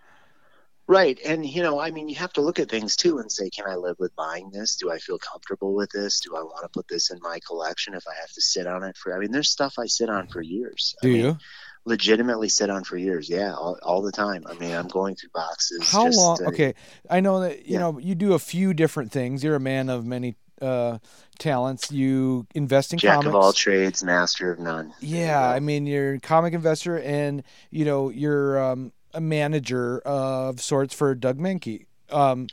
Right. 0.88 1.20
And, 1.24 1.46
you 1.46 1.62
know, 1.62 1.80
I 1.80 1.92
mean, 1.92 2.10
you 2.10 2.16
have 2.16 2.34
to 2.34 2.42
look 2.42 2.58
at 2.58 2.68
things 2.68 2.96
too 2.96 3.20
and 3.20 3.32
say, 3.32 3.52
can 3.52 3.66
I 3.70 3.76
live 3.76 3.98
with 4.00 4.16
buying 4.16 4.50
this? 4.50 4.76
Do 4.76 4.90
I 4.92 4.98
feel 4.98 5.20
comfortable 5.20 5.76
with 5.76 5.92
this? 5.92 6.20
Do 6.20 6.36
I 6.36 6.42
want 6.42 6.64
to 6.64 6.70
put 6.70 6.88
this 6.88 7.12
in 7.12 7.20
my 7.22 7.40
collection 7.46 7.94
if 7.94 8.04
I 8.08 8.16
have 8.20 8.32
to 8.32 8.42
sit 8.42 8.66
on 8.66 8.84
it 8.84 8.98
for, 8.98 9.16
I 9.16 9.20
mean, 9.20 9.32
there's 9.32 9.52
stuff 9.52 9.76
I 9.78 9.86
sit 9.86 10.10
on 10.10 10.26
for 10.30 10.42
years. 10.42 10.96
I 11.04 11.06
Do 11.06 11.12
mean, 11.12 11.22
you? 11.26 11.38
Legitimately 11.86 12.50
sit 12.50 12.72
on 12.72 12.84
for 12.84 12.98
years. 12.98 13.30
Yeah. 13.30 13.54
All, 13.54 13.78
all 13.84 14.02
the 14.02 14.12
time. 14.12 14.46
I 14.48 14.56
mean, 14.56 14.72
I'm 14.74 14.88
going 14.88 15.16
through 15.16 15.30
boxes. 15.32 15.92
How 15.92 16.10
long? 16.10 16.40
uh, 16.44 16.50
Okay, 16.50 16.74
I 17.08 17.20
know 17.20 17.40
that 17.42 17.68
you 17.68 17.74
Yeah. 17.74 17.80
know 17.80 18.00
you 18.00 18.16
do 18.16 18.34
a 18.34 18.40
few 18.40 18.74
different 18.74 19.12
things. 19.12 19.44
You're 19.44 19.56
a 19.56 19.60
man 19.60 19.90
of 19.90 20.06
many 20.06 20.36
uh, 20.62 21.00
talents. 21.38 21.92
You 21.92 22.48
invest 22.54 22.94
in 22.94 23.00
Jack 23.00 23.16
comics. 23.16 23.28
of 23.28 23.36
all 23.36 23.54
trades, 23.54 24.04
master 24.04 24.52
of 24.52 24.60
none. 24.60 24.94
Yeah, 25.00 25.42
I 25.42 25.60
mean 25.60 25.86
you're 25.86 26.16
a 26.16 26.20
comic 26.20 26.54
investor, 26.54 27.00
and 27.00 27.44
you 27.72 27.86
know 27.86 28.10
you're 28.10 28.62
um, 28.62 28.92
a 29.14 29.22
manager 29.22 30.00
of 30.00 30.62
sorts 30.62 30.94
for 30.94 31.16
Doug 31.16 31.38
Mahnke. 31.38 31.86
Um, 32.12 32.48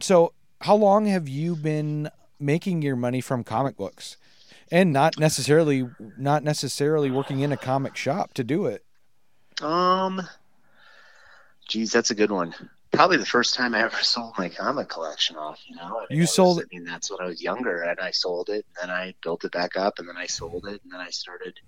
so, 0.00 0.32
how 0.60 0.76
long 0.76 1.06
have 1.06 1.28
you 1.28 1.56
been 1.56 2.10
making 2.38 2.82
your 2.82 2.96
money 2.96 3.20
from 3.20 3.44
comic 3.44 3.76
books, 3.76 4.16
and 4.70 4.92
not 4.92 5.18
necessarily 5.18 5.88
not 6.18 6.42
necessarily 6.42 7.10
working 7.10 7.40
in 7.40 7.52
a 7.52 7.56
comic 7.56 7.96
shop 7.96 8.34
to 8.34 8.44
do 8.44 8.66
it? 8.66 8.84
Um, 9.62 10.22
geez, 11.68 11.92
that's 11.92 12.10
a 12.10 12.14
good 12.14 12.30
one. 12.30 12.54
Probably 12.92 13.16
the 13.18 13.26
first 13.26 13.54
time 13.54 13.74
I 13.74 13.82
ever 13.82 13.96
sold 14.02 14.34
my 14.38 14.48
comic 14.48 14.88
collection 14.88 15.36
off. 15.36 15.60
You 15.66 15.76
know, 15.76 15.82
I 15.98 16.06
mean, 16.10 16.18
You 16.18 16.18
I 16.18 16.22
was- 16.22 16.34
sold 16.34 16.60
I 16.60 16.64
mean, 16.74 16.84
that's 16.84 17.10
when 17.10 17.20
I 17.20 17.26
was 17.26 17.40
younger, 17.42 17.82
and 17.82 18.00
I 18.00 18.10
sold 18.10 18.48
it, 18.50 18.66
and 18.66 18.88
then 18.88 18.90
I 18.90 19.14
built 19.22 19.44
it 19.44 19.52
back 19.52 19.76
up, 19.76 19.98
and 19.98 20.08
then 20.08 20.16
I 20.16 20.26
sold 20.26 20.66
it, 20.66 20.82
and 20.82 20.92
then 20.92 21.00
I 21.00 21.10
started. 21.10 21.58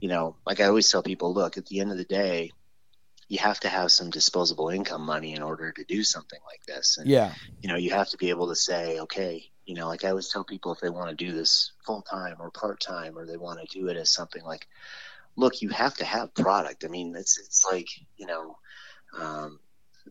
You 0.00 0.08
know, 0.08 0.36
like 0.46 0.60
I 0.60 0.64
always 0.64 0.90
tell 0.90 1.02
people, 1.02 1.32
look, 1.32 1.56
at 1.56 1.66
the 1.66 1.80
end 1.80 1.90
of 1.90 1.96
the 1.96 2.04
day, 2.04 2.52
you 3.28 3.38
have 3.38 3.58
to 3.60 3.68
have 3.68 3.90
some 3.90 4.10
disposable 4.10 4.68
income 4.68 5.02
money 5.02 5.32
in 5.34 5.42
order 5.42 5.72
to 5.72 5.84
do 5.84 6.04
something 6.04 6.38
like 6.46 6.62
this, 6.66 6.98
and 6.98 7.08
Yeah, 7.08 7.32
you 7.62 7.68
know, 7.68 7.76
you 7.76 7.90
have 7.90 8.08
to 8.10 8.16
be 8.18 8.28
able 8.30 8.48
to 8.48 8.54
say, 8.54 9.00
okay, 9.00 9.50
you 9.64 9.74
know, 9.74 9.88
like 9.88 10.04
I 10.04 10.10
always 10.10 10.28
tell 10.28 10.44
people 10.44 10.72
if 10.72 10.80
they 10.80 10.90
want 10.90 11.08
to 11.10 11.16
do 11.16 11.32
this 11.32 11.72
full 11.84 12.02
time 12.02 12.36
or 12.38 12.50
part 12.50 12.80
time, 12.80 13.18
or 13.18 13.26
they 13.26 13.36
want 13.38 13.58
to 13.60 13.78
do 13.80 13.88
it 13.88 13.96
as 13.96 14.12
something 14.12 14.44
like, 14.44 14.66
look, 15.36 15.60
you 15.62 15.70
have 15.70 15.94
to 15.96 16.04
have 16.04 16.34
product. 16.34 16.84
I 16.84 16.88
mean, 16.88 17.16
it's 17.16 17.38
it's 17.38 17.64
like 17.70 17.88
you 18.16 18.26
know, 18.26 18.56
um, 19.18 19.58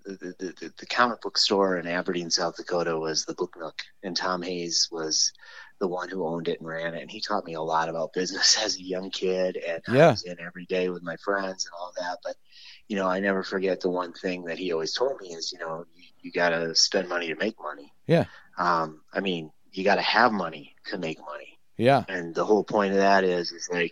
the, 0.05 0.35
the 0.39 0.73
the 0.77 0.85
comic 0.85 1.21
book 1.21 1.37
store 1.37 1.77
in 1.77 1.87
Aberdeen, 1.87 2.29
South 2.29 2.57
Dakota 2.57 2.97
was 2.97 3.25
the 3.25 3.33
Book 3.33 3.55
Nook, 3.57 3.79
and 4.03 4.15
Tom 4.15 4.41
Hayes 4.41 4.87
was 4.91 5.33
the 5.79 5.87
one 5.87 6.09
who 6.09 6.25
owned 6.25 6.47
it 6.47 6.59
and 6.59 6.67
ran 6.67 6.93
it, 6.93 7.01
and 7.01 7.11
he 7.11 7.19
taught 7.19 7.45
me 7.45 7.53
a 7.55 7.61
lot 7.61 7.89
about 7.89 8.13
business 8.13 8.57
as 8.63 8.77
a 8.77 8.83
young 8.83 9.09
kid, 9.09 9.57
and 9.57 9.81
Yeah. 9.87 10.07
I 10.07 10.11
was 10.11 10.23
in 10.23 10.39
every 10.39 10.65
day 10.65 10.89
with 10.89 11.03
my 11.03 11.17
friends 11.17 11.65
and 11.65 11.73
all 11.79 11.91
that, 11.99 12.19
but. 12.23 12.35
You 12.87 12.97
know, 12.97 13.07
I 13.07 13.19
never 13.19 13.41
forget 13.41 13.81
the 13.81 13.89
one 13.89 14.13
thing 14.13 14.43
that 14.43 14.59
he 14.59 14.71
always 14.71 14.93
told 14.93 15.19
me 15.19 15.29
is, 15.29 15.51
you 15.51 15.57
know, 15.57 15.85
you, 15.95 16.03
you 16.21 16.31
got 16.31 16.49
to 16.49 16.75
spend 16.75 17.09
money 17.09 17.29
to 17.29 17.35
make 17.35 17.55
money. 17.59 17.91
Yeah. 18.05 18.25
Um, 18.59 19.01
I 19.11 19.21
mean, 19.21 19.49
you 19.71 19.83
got 19.83 19.95
to 19.95 20.03
have 20.03 20.31
money 20.31 20.75
to 20.91 20.99
make 20.99 21.19
money, 21.19 21.57
yeah, 21.77 22.03
and 22.07 22.35
the 22.35 22.45
whole 22.45 22.63
point 22.63 22.91
of 22.91 22.99
that 22.99 23.23
is, 23.23 23.51
is 23.51 23.67
like, 23.71 23.91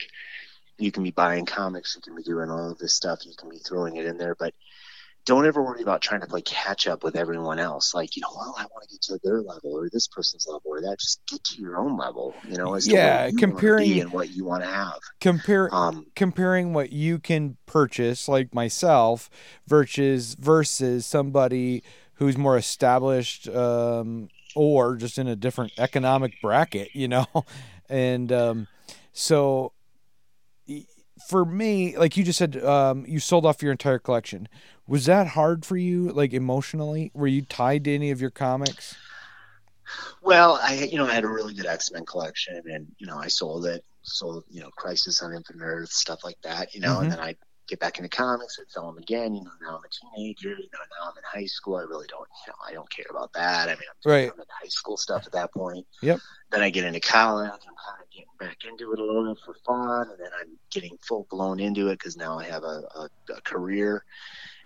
you 0.78 0.91
can 0.91 1.03
be 1.03 1.11
buying 1.11 1.45
comics, 1.45 1.95
you 1.95 2.01
can 2.01 2.16
be 2.16 2.24
doing 2.24 2.49
all 2.51 2.72
of 2.72 2.78
this 2.78 2.93
stuff, 2.93 3.26
you 3.26 3.34
can 3.38 3.49
be 3.49 3.57
throwing 3.57 3.97
it 3.97 4.05
in 4.05 4.18
there, 4.18 4.36
but 4.36 4.53
don't 5.26 5.45
ever 5.45 5.63
worry 5.63 5.82
about 5.82 6.01
trying 6.01 6.19
to 6.21 6.28
play 6.28 6.41
catch 6.41 6.86
up 6.88 7.03
with 7.03 7.15
everyone 7.15 7.57
else. 7.59 7.93
Like, 7.93 8.15
you 8.15 8.21
know, 8.21 8.28
well, 8.36 8.55
I 8.57 8.63
want 8.63 8.84
to 8.88 8.93
get 8.93 9.01
to 9.03 9.19
their 9.24 9.41
level 9.41 9.71
or 9.74 9.89
this 9.89 10.07
person's 10.07 10.45
level 10.47 10.61
or 10.65 10.82
that. 10.82 10.99
Just 10.99 11.21
get 11.28 11.43
to 11.45 11.61
your 11.61 11.78
own 11.78 11.97
level. 11.97 12.34
You 12.49 12.57
know, 12.57 12.74
as 12.74 12.88
Yeah, 12.88 13.30
comparing- 13.38 13.99
and 14.01 14.11
what 14.11 14.30
you 14.32 14.43
want 14.45 14.63
to 14.63 14.69
have. 14.69 14.99
compare 15.21 15.74
Um, 15.74 16.07
comparing 16.15 16.74
what 16.74 16.91
you 16.91 17.19
can 17.19 17.55
purchase, 17.65 18.28
like 18.28 18.53
myself, 18.53 19.30
versus 19.67 20.36
versus 20.39 21.05
somebody 21.05 21.84
who's 22.15 22.38
more 22.38 22.57
established 22.57 23.47
um, 23.47 24.30
or 24.55 24.95
just 24.95 25.17
in 25.17 25.28
a 25.28 25.36
different 25.36 25.71
economic 25.78 26.34
bracket, 26.41 26.89
you 26.93 27.07
know, 27.07 27.26
and 27.89 28.32
um, 28.32 28.67
so 29.13 29.71
for 31.28 31.45
me, 31.45 31.97
like 31.97 32.18
you 32.18 32.24
just 32.24 32.39
said, 32.39 32.64
um, 32.64 33.05
you 33.07 33.20
sold 33.20 33.45
off 33.45 33.61
your 33.61 33.72
entire 33.72 33.99
collection. 33.99 34.47
Was 34.88 35.05
that 35.05 35.28
hard 35.28 35.66
for 35.66 35.78
you, 35.78 36.11
like 36.11 36.34
emotionally? 36.34 37.11
Were 37.14 37.28
you 37.28 37.43
tied 37.43 37.86
to 37.86 37.93
any 37.95 38.11
of 38.11 38.20
your 38.20 38.32
comics? 38.32 38.95
Well, 40.22 40.59
I 40.61 40.88
you 40.91 40.97
know 40.97 41.05
I 41.05 41.14
had 41.14 41.24
a 41.24 41.30
really 41.30 41.53
good 41.53 41.66
X 41.66 41.91
Men 41.91 42.05
collection, 42.05 42.61
and 42.66 42.88
you 42.97 43.07
know 43.07 43.18
I 43.18 43.28
sold 43.28 43.66
it, 43.66 43.84
sold 44.01 44.43
you 44.49 44.61
know 44.61 44.70
Crisis 44.76 45.22
on 45.22 45.34
Infinite 45.36 45.64
Earth, 45.64 45.89
stuff 45.89 46.20
like 46.24 46.38
that, 46.43 46.74
you 46.74 46.80
know, 46.80 46.97
Mhm. 46.97 47.01
and 47.03 47.11
then 47.11 47.20
I 47.20 47.36
get 47.74 47.80
back 47.80 47.97
into 47.97 48.09
comics, 48.09 48.59
I'd 48.59 48.69
sell 48.69 48.86
them 48.86 48.97
again. 49.01 49.34
You 49.34 49.43
know, 49.43 49.51
now 49.61 49.78
I'm 49.78 49.84
a 49.84 50.15
teenager, 50.15 50.49
you 50.49 50.69
know, 50.71 50.80
now 50.99 51.09
I'm 51.09 51.17
in 51.17 51.24
high 51.41 51.47
school. 51.47 51.76
I 51.78 51.82
really 51.82 52.05
don't, 52.07 52.28
you 52.45 52.51
know, 52.51 52.55
I 52.67 52.74
don't 52.74 52.89
care 52.89 53.05
about 53.09 53.34
that. 53.34 53.67
I 53.67 53.71
mean, 53.71 53.89
I'm, 53.89 54.11
Right. 54.11 54.32
I'm 54.32 54.39
in 54.39 54.45
high 54.61 54.67
school 54.67 54.95
stuff 54.97 55.24
at 55.26 55.32
that 55.32 55.51
point. 55.53 55.86
Yep. 56.01 56.19
Then 56.51 56.61
I 56.61 56.69
get 56.69 56.86
into 56.86 56.99
college. 56.99 57.49
I'm 57.49 57.59
kind 57.59 58.01
of 58.01 58.09
getting 58.11 58.28
back 58.39 58.57
into 58.69 58.93
it 58.93 58.99
a 58.99 59.03
little 59.03 59.34
bit 59.34 59.41
for 59.43 59.55
fun, 59.65 60.09
and 60.09 60.19
then 60.19 60.30
I'm 60.39 60.49
getting 60.71 60.97
full 61.01 61.26
blown 61.32 61.59
into 61.59 61.88
it 61.88 61.97
because 61.97 62.15
now 62.15 62.38
I 62.38 62.45
have 62.45 62.63
a, 62.63 62.84
a, 62.95 63.09
a 63.36 63.41
career. 63.41 64.03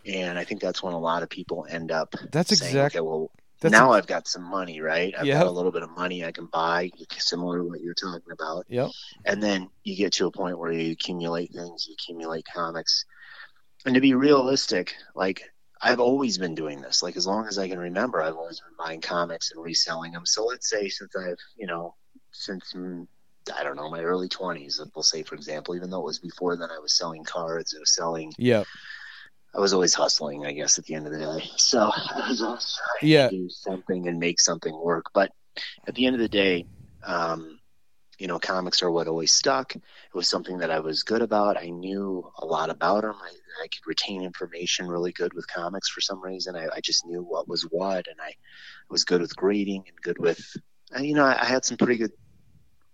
And 0.06 0.38
I 0.38 0.44
think 0.44 0.62
that's 0.62 0.84
when 0.84 0.94
a 0.94 1.00
lot 1.00 1.24
of 1.24 1.30
people 1.30 1.66
end 1.70 1.92
up 1.92 2.14
That's 2.32 2.58
saying, 2.58 2.70
exact- 2.72 2.96
okay, 2.96 3.02
well, 3.02 3.32
That's 3.62 3.72
now 3.72 3.92
I've 3.92 4.08
got 4.08 4.28
some 4.28 4.44
money, 4.44 4.82
right? 4.82 5.14
I've 5.18 5.26
Yep. 5.26 5.40
got 5.40 5.48
a 5.48 5.52
little 5.52 5.72
bit 5.72 5.84
of 5.84 5.90
money 5.92 6.24
I 6.24 6.32
can 6.32 6.46
buy, 6.48 6.92
similar 7.18 7.60
to 7.60 7.64
what 7.64 7.82
you're 7.82 7.96
talking 7.96 8.32
about. 8.32 8.66
Yep. 8.70 8.92
And 9.26 9.42
then 9.42 9.70
you 9.84 9.96
get 9.96 10.14
to 10.14 10.28
a 10.28 10.32
point 10.32 10.60
where 10.60 10.72
you 10.72 10.92
accumulate 10.92 11.52
things, 11.54 11.88
you 11.88 11.94
accumulate 11.94 12.46
comics. 12.54 13.06
And 13.86 13.96
to 13.96 14.02
be 14.02 14.14
realistic, 14.14 14.96
like 15.16 15.42
I've 15.82 16.00
always 16.00 16.38
been 16.38 16.56
doing 16.56 16.82
this. 16.82 17.02
Like 17.02 17.18
as 17.18 17.28
long 17.28 17.48
as 17.48 17.58
I 17.58 17.68
can 17.68 17.80
remember, 17.80 18.22
I've 18.22 18.36
always 18.36 18.60
been 18.60 18.76
buying 18.78 19.02
comics 19.02 19.52
and 19.52 19.64
reselling 19.64 20.12
them. 20.12 20.26
So 20.26 20.46
let's 20.46 20.70
say 20.70 20.90
since 20.90 21.16
I've, 21.16 21.38
you 21.56 21.68
know, 21.68 21.96
since 22.32 22.74
mm, 22.74 23.08
I 23.56 23.64
don't 23.64 23.76
know, 23.76 23.90
my 23.90 24.02
early 24.02 24.28
20s, 24.30 24.80
we'll 24.96 25.04
say, 25.04 25.24
for 25.24 25.36
example, 25.36 25.76
even 25.76 25.90
though 25.90 26.00
it 26.02 26.06
was 26.06 26.20
before 26.20 26.58
then, 26.58 26.70
I 26.70 26.80
was 26.80 26.98
selling 26.98 27.24
cards, 27.24 27.74
I 27.76 27.80
was 27.80 27.96
selling, 27.96 28.34
Yep. 28.38 28.68
I 29.58 29.60
was 29.60 29.74
always 29.74 29.96
hustling, 29.96 30.46
I 30.46 30.52
guess, 30.52 30.78
at 30.78 30.86
the 30.86 30.94
end 30.94 31.08
of 31.08 31.14
the 31.14 31.20
day. 31.20 31.50
So 31.58 31.80
I 31.80 32.28
was 32.30 32.42
always 32.44 32.80
trying 33.00 33.12
Yeah. 33.12 33.28
to 33.30 33.36
do 33.36 33.50
something 33.50 34.08
and 34.08 34.20
make 34.20 34.40
something 34.40 34.74
work. 34.80 35.06
But 35.14 35.32
at 35.88 35.96
the 35.96 36.06
end 36.06 36.16
of 36.16 36.22
the 36.22 36.30
day, 36.30 36.68
um, 37.04 37.60
you 38.20 38.28
know, 38.28 38.40
comics 38.40 38.84
are 38.84 38.92
what 38.92 39.08
always 39.08 39.32
stuck. 39.32 39.76
It 39.76 39.82
was 40.14 40.28
something 40.28 40.60
that 40.60 40.72
I 40.72 40.80
was 40.80 41.04
good 41.04 41.22
about. 41.24 41.58
I 41.58 41.70
knew 41.70 42.32
a 42.38 42.46
lot 42.46 42.70
about 42.70 43.02
them. 43.02 43.16
I, 43.20 43.30
I 43.64 43.68
could 43.68 43.88
retain 43.88 44.22
information 44.22 44.88
really 44.88 45.12
good 45.12 45.34
with 45.34 45.48
comics 45.48 45.90
for 45.90 46.02
some 46.02 46.22
reason. 46.22 46.56
I, 46.56 46.68
I 46.76 46.80
just 46.82 47.06
knew 47.06 47.24
what 47.24 47.48
was 47.48 47.64
what, 47.64 48.08
and 48.08 48.20
I 48.22 48.34
was 48.90 49.06
good 49.06 49.22
with 49.22 49.36
grading 49.36 49.86
and 49.88 50.02
good 50.02 50.20
with, 50.20 50.40
you 51.00 51.16
know, 51.16 51.26
I, 51.26 51.42
I 51.42 51.46
had 51.46 51.66
some 51.66 51.78
pretty 51.78 51.98
good, 51.98 52.12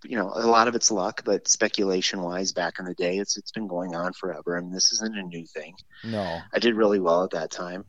you 0.03 0.17
know, 0.17 0.31
a 0.33 0.47
lot 0.47 0.67
of 0.67 0.75
it's 0.75 0.91
luck, 0.91 1.21
but 1.25 1.47
speculation 1.47 2.21
wise, 2.21 2.51
back 2.51 2.79
in 2.79 2.85
the 2.85 2.93
day, 2.93 3.17
it's 3.17 3.37
it's 3.37 3.51
been 3.51 3.67
going 3.67 3.95
on 3.95 4.13
forever. 4.13 4.57
I 4.57 4.61
mean, 4.61 4.71
this 4.71 4.91
isn't 4.91 5.17
a 5.17 5.23
new 5.23 5.45
thing. 5.45 5.75
No. 6.03 6.39
I 6.53 6.59
did 6.59 6.75
really 6.75 6.99
well 6.99 7.23
at 7.23 7.31
that 7.31 7.51
time. 7.51 7.85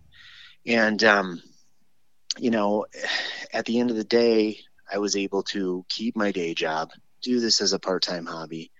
And, 0.66 1.02
um, 1.04 1.42
you 2.38 2.50
know, 2.50 2.86
at 3.52 3.64
the 3.64 3.78
end 3.78 3.90
of 3.90 3.96
the 3.96 4.04
day, 4.04 4.58
I 4.90 4.98
was 4.98 5.16
able 5.16 5.42
to 5.44 5.84
keep 5.88 6.16
my 6.16 6.32
day 6.32 6.54
job, 6.54 6.90
do 7.22 7.40
this 7.40 7.60
as 7.60 7.72
a 7.72 7.78
part 7.78 8.02
time 8.02 8.26
hobby. 8.26 8.70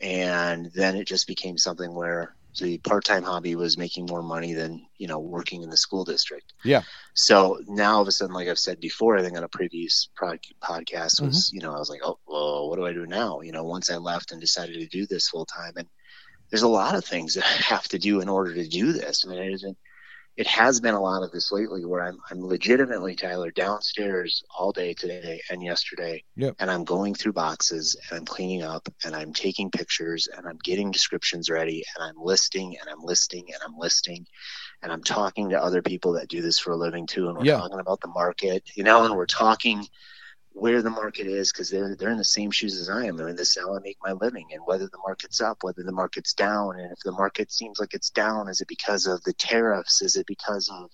And 0.00 0.70
then 0.74 0.96
it 0.96 1.06
just 1.06 1.26
became 1.26 1.58
something 1.58 1.94
where 1.94 2.34
the 2.58 2.78
part 2.78 3.04
time 3.04 3.22
hobby 3.22 3.56
was 3.56 3.76
making 3.76 4.06
more 4.06 4.22
money 4.22 4.54
than, 4.54 4.86
you 4.96 5.08
know, 5.08 5.18
working 5.18 5.62
in 5.62 5.70
the 5.70 5.76
school 5.76 6.04
district. 6.04 6.52
Yeah. 6.64 6.82
So 7.14 7.60
now 7.66 7.96
all 7.96 8.02
of 8.02 8.08
a 8.08 8.12
sudden, 8.12 8.34
like 8.34 8.48
I've 8.48 8.58
said 8.58 8.80
before, 8.80 9.16
I 9.16 9.22
think 9.22 9.36
on 9.36 9.44
a 9.44 9.48
previous 9.48 10.08
podcast 10.20 11.20
was, 11.20 11.48
mm-hmm. 11.48 11.56
you 11.56 11.62
know, 11.62 11.74
I 11.74 11.78
was 11.78 11.90
like, 11.90 12.00
oh, 12.04 12.18
well, 12.26 12.68
what 12.68 12.76
do 12.76 12.86
I 12.86 12.92
do 12.92 13.06
now? 13.06 13.40
You 13.40 13.52
know, 13.52 13.64
once 13.64 13.90
I 13.90 13.96
left 13.96 14.32
and 14.32 14.40
decided 14.40 14.74
to 14.80 14.86
do 14.86 15.06
this 15.06 15.28
full 15.28 15.46
time. 15.46 15.74
And 15.76 15.88
there's 16.50 16.62
a 16.62 16.68
lot 16.68 16.94
of 16.94 17.04
things 17.04 17.34
that 17.34 17.44
I 17.58 17.74
have 17.74 17.88
to 17.88 17.98
do 17.98 18.20
in 18.20 18.28
order 18.28 18.54
to 18.54 18.68
do 18.68 18.92
this. 18.92 19.24
I 19.24 19.30
mean, 19.30 19.42
it 19.42 19.52
isn't, 19.52 19.78
it 20.36 20.46
has 20.48 20.80
been 20.80 20.94
a 20.94 21.00
lot 21.00 21.22
of 21.22 21.30
this 21.30 21.52
lately 21.52 21.84
where 21.84 22.02
I'm, 22.02 22.18
I'm 22.30 22.44
legitimately 22.44 23.14
Tyler 23.14 23.50
downstairs 23.52 24.42
all 24.58 24.72
day 24.72 24.92
today 24.94 25.40
and 25.50 25.62
yesterday. 25.62 26.24
Yep. 26.36 26.56
And 26.58 26.70
I'm 26.70 26.84
going 26.84 27.14
through 27.14 27.34
boxes 27.34 27.96
and 28.10 28.18
I'm 28.18 28.24
cleaning 28.24 28.62
up 28.62 28.88
and 29.04 29.14
I'm 29.14 29.32
taking 29.32 29.70
pictures 29.70 30.28
and 30.36 30.46
I'm 30.46 30.58
getting 30.64 30.90
descriptions 30.90 31.50
ready 31.50 31.84
and 31.94 32.04
I'm 32.04 32.16
listing 32.22 32.76
and 32.80 32.90
I'm 32.90 33.02
listing 33.04 33.46
and 33.52 33.62
I'm 33.64 33.78
listing 33.78 34.26
and 34.82 34.92
I'm 34.92 35.02
talking 35.04 35.50
to 35.50 35.62
other 35.62 35.82
people 35.82 36.12
that 36.14 36.28
do 36.28 36.42
this 36.42 36.58
for 36.58 36.72
a 36.72 36.76
living 36.76 37.06
too. 37.06 37.28
And 37.28 37.36
we're 37.38 37.44
Yeah. 37.44 37.58
talking 37.58 37.80
about 37.80 38.00
the 38.00 38.08
market, 38.08 38.64
you 38.74 38.82
know, 38.82 39.04
and 39.04 39.14
we're 39.16 39.26
talking 39.26 39.86
where 40.56 40.82
the 40.82 40.90
market 40.90 41.26
is 41.26 41.50
because 41.52 41.68
they're 41.68 41.96
they're 41.96 42.10
in 42.12 42.16
the 42.18 42.24
same 42.24 42.50
shoes 42.52 42.78
as 42.80 42.88
I 42.88 43.06
am. 43.06 43.16
They're 43.16 43.28
in 43.28 43.36
this 43.36 43.56
how 43.56 43.76
I 43.76 43.80
make 43.80 43.98
my 44.02 44.12
living, 44.12 44.46
and 44.52 44.62
whether 44.64 44.86
the 44.86 44.98
market's 45.04 45.40
up, 45.40 45.58
whether 45.62 45.82
the 45.82 45.92
market's 45.92 46.32
down, 46.32 46.78
and 46.78 46.92
if 46.92 47.00
the 47.04 47.12
market 47.12 47.50
seems 47.50 47.80
like 47.80 47.92
it's 47.92 48.10
down, 48.10 48.48
is 48.48 48.60
it 48.60 48.68
because 48.68 49.06
of 49.06 49.22
the 49.24 49.32
tariffs? 49.32 50.00
Is 50.00 50.14
it 50.14 50.26
because 50.26 50.70
of, 50.72 50.90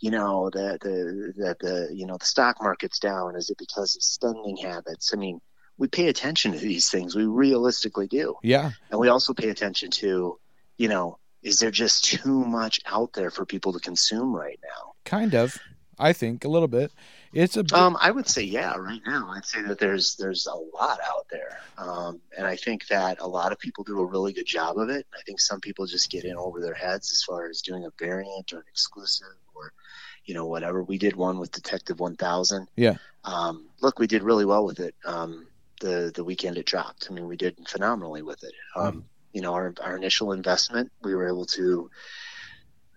you 0.00 0.10
know, 0.10 0.50
the 0.50 0.76
the 0.82 1.32
that 1.44 1.58
the 1.60 1.88
you 1.94 2.06
know 2.06 2.16
the 2.18 2.26
stock 2.26 2.56
market's 2.60 2.98
down? 2.98 3.36
Is 3.36 3.48
it 3.48 3.58
because 3.58 3.94
of 3.96 4.02
spending 4.02 4.56
habits? 4.56 5.12
I 5.14 5.16
mean, 5.16 5.40
we 5.78 5.86
pay 5.86 6.08
attention 6.08 6.52
to 6.52 6.58
these 6.58 6.90
things. 6.90 7.14
We 7.14 7.26
realistically 7.26 8.08
do, 8.08 8.34
Yeah. 8.42 8.72
and 8.90 8.98
we 8.98 9.08
also 9.08 9.34
pay 9.34 9.50
attention 9.50 9.90
to, 10.02 10.38
you 10.78 10.88
know, 10.88 11.18
is 11.42 11.60
there 11.60 11.70
just 11.70 12.04
too 12.04 12.44
much 12.44 12.80
out 12.86 13.12
there 13.12 13.30
for 13.30 13.46
people 13.46 13.72
to 13.74 13.78
consume 13.78 14.34
right 14.34 14.58
now? 14.64 14.94
Kind 15.04 15.34
of. 15.36 15.56
I 15.98 16.12
think 16.12 16.44
a 16.44 16.48
little 16.48 16.68
bit. 16.68 16.92
It's 17.36 17.56
a 17.56 17.64
Um, 17.76 17.98
I 18.00 18.10
would 18.10 18.28
say 18.28 18.42
yeah. 18.42 18.74
Right 18.76 19.02
now, 19.06 19.30
I'd 19.30 19.44
say 19.44 19.60
that 19.62 19.78
there's 19.78 20.16
there's 20.16 20.46
a 20.46 20.54
lot 20.54 20.98
out 21.06 21.26
there, 21.30 21.60
um, 21.76 22.20
and 22.36 22.46
I 22.46 22.56
think 22.56 22.86
that 22.88 23.20
a 23.20 23.26
lot 23.26 23.52
of 23.52 23.58
people 23.58 23.84
do 23.84 24.00
a 24.00 24.04
really 24.06 24.32
good 24.32 24.46
job 24.46 24.78
of 24.78 24.88
it. 24.88 25.06
I 25.14 25.20
think 25.26 25.40
some 25.40 25.60
people 25.60 25.86
just 25.86 26.10
get 26.10 26.24
in 26.24 26.36
over 26.36 26.60
their 26.60 26.74
heads 26.74 27.12
as 27.12 27.22
far 27.22 27.48
as 27.48 27.60
doing 27.60 27.84
a 27.84 27.90
variant 27.98 28.52
or 28.52 28.58
an 28.58 28.64
exclusive 28.70 29.36
or 29.54 29.72
you 30.24 30.34
know 30.34 30.46
whatever. 30.46 30.82
We 30.82 30.98
did 30.98 31.14
one 31.14 31.38
with 31.38 31.52
Detective 31.52 32.00
1000. 32.00 32.68
Yeah. 32.76 32.96
Um, 33.24 33.66
look, 33.82 33.98
we 33.98 34.06
did 34.06 34.22
really 34.22 34.44
well 34.46 34.64
with 34.64 34.80
it. 34.80 34.94
Um, 35.04 35.46
the 35.80 36.10
the 36.14 36.24
weekend 36.24 36.56
it 36.56 36.64
dropped. 36.66 37.08
I 37.10 37.12
mean, 37.14 37.26
we 37.28 37.36
did 37.36 37.56
phenomenally 37.68 38.22
with 38.22 38.42
it. 38.44 38.54
Um, 38.74 39.04
You 39.32 39.42
know, 39.42 39.52
our 39.52 39.74
our 39.82 39.94
initial 39.96 40.32
investment, 40.32 40.90
we 41.02 41.14
were 41.14 41.28
able 41.28 41.44
to 41.46 41.90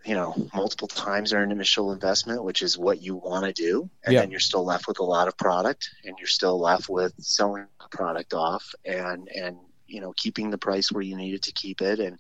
you 0.10 0.16
know, 0.16 0.34
multiple 0.56 0.88
times 0.88 1.34
our 1.34 1.44
initial 1.44 1.92
investment, 1.92 2.44
which 2.44 2.64
is 2.64 2.76
what 2.80 3.00
you 3.00 3.16
want 3.16 3.46
to 3.46 3.54
do. 3.54 3.88
And 4.04 4.14
Yeah. 4.16 4.22
then 4.22 4.32
you're 4.32 4.40
still 4.40 4.66
left 4.66 4.88
with 4.88 4.98
a 4.98 5.04
lot 5.04 5.28
of 5.28 5.38
product 5.38 5.88
and 6.04 6.18
you're 6.18 6.26
still 6.26 6.60
left 6.60 6.90
with 6.90 7.14
selling 7.20 7.68
the 7.80 7.96
product 7.96 8.34
off 8.34 8.74
and, 8.84 9.30
and, 9.30 9.58
you 9.86 10.02
know, 10.02 10.12
keeping 10.18 10.50
the 10.50 10.58
price 10.58 10.92
where 10.92 11.04
you 11.04 11.16
needed 11.16 11.44
to 11.44 11.52
keep 11.52 11.84
it. 11.84 12.00
And, 12.00 12.18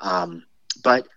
um, 0.00 0.44
but 0.84 1.08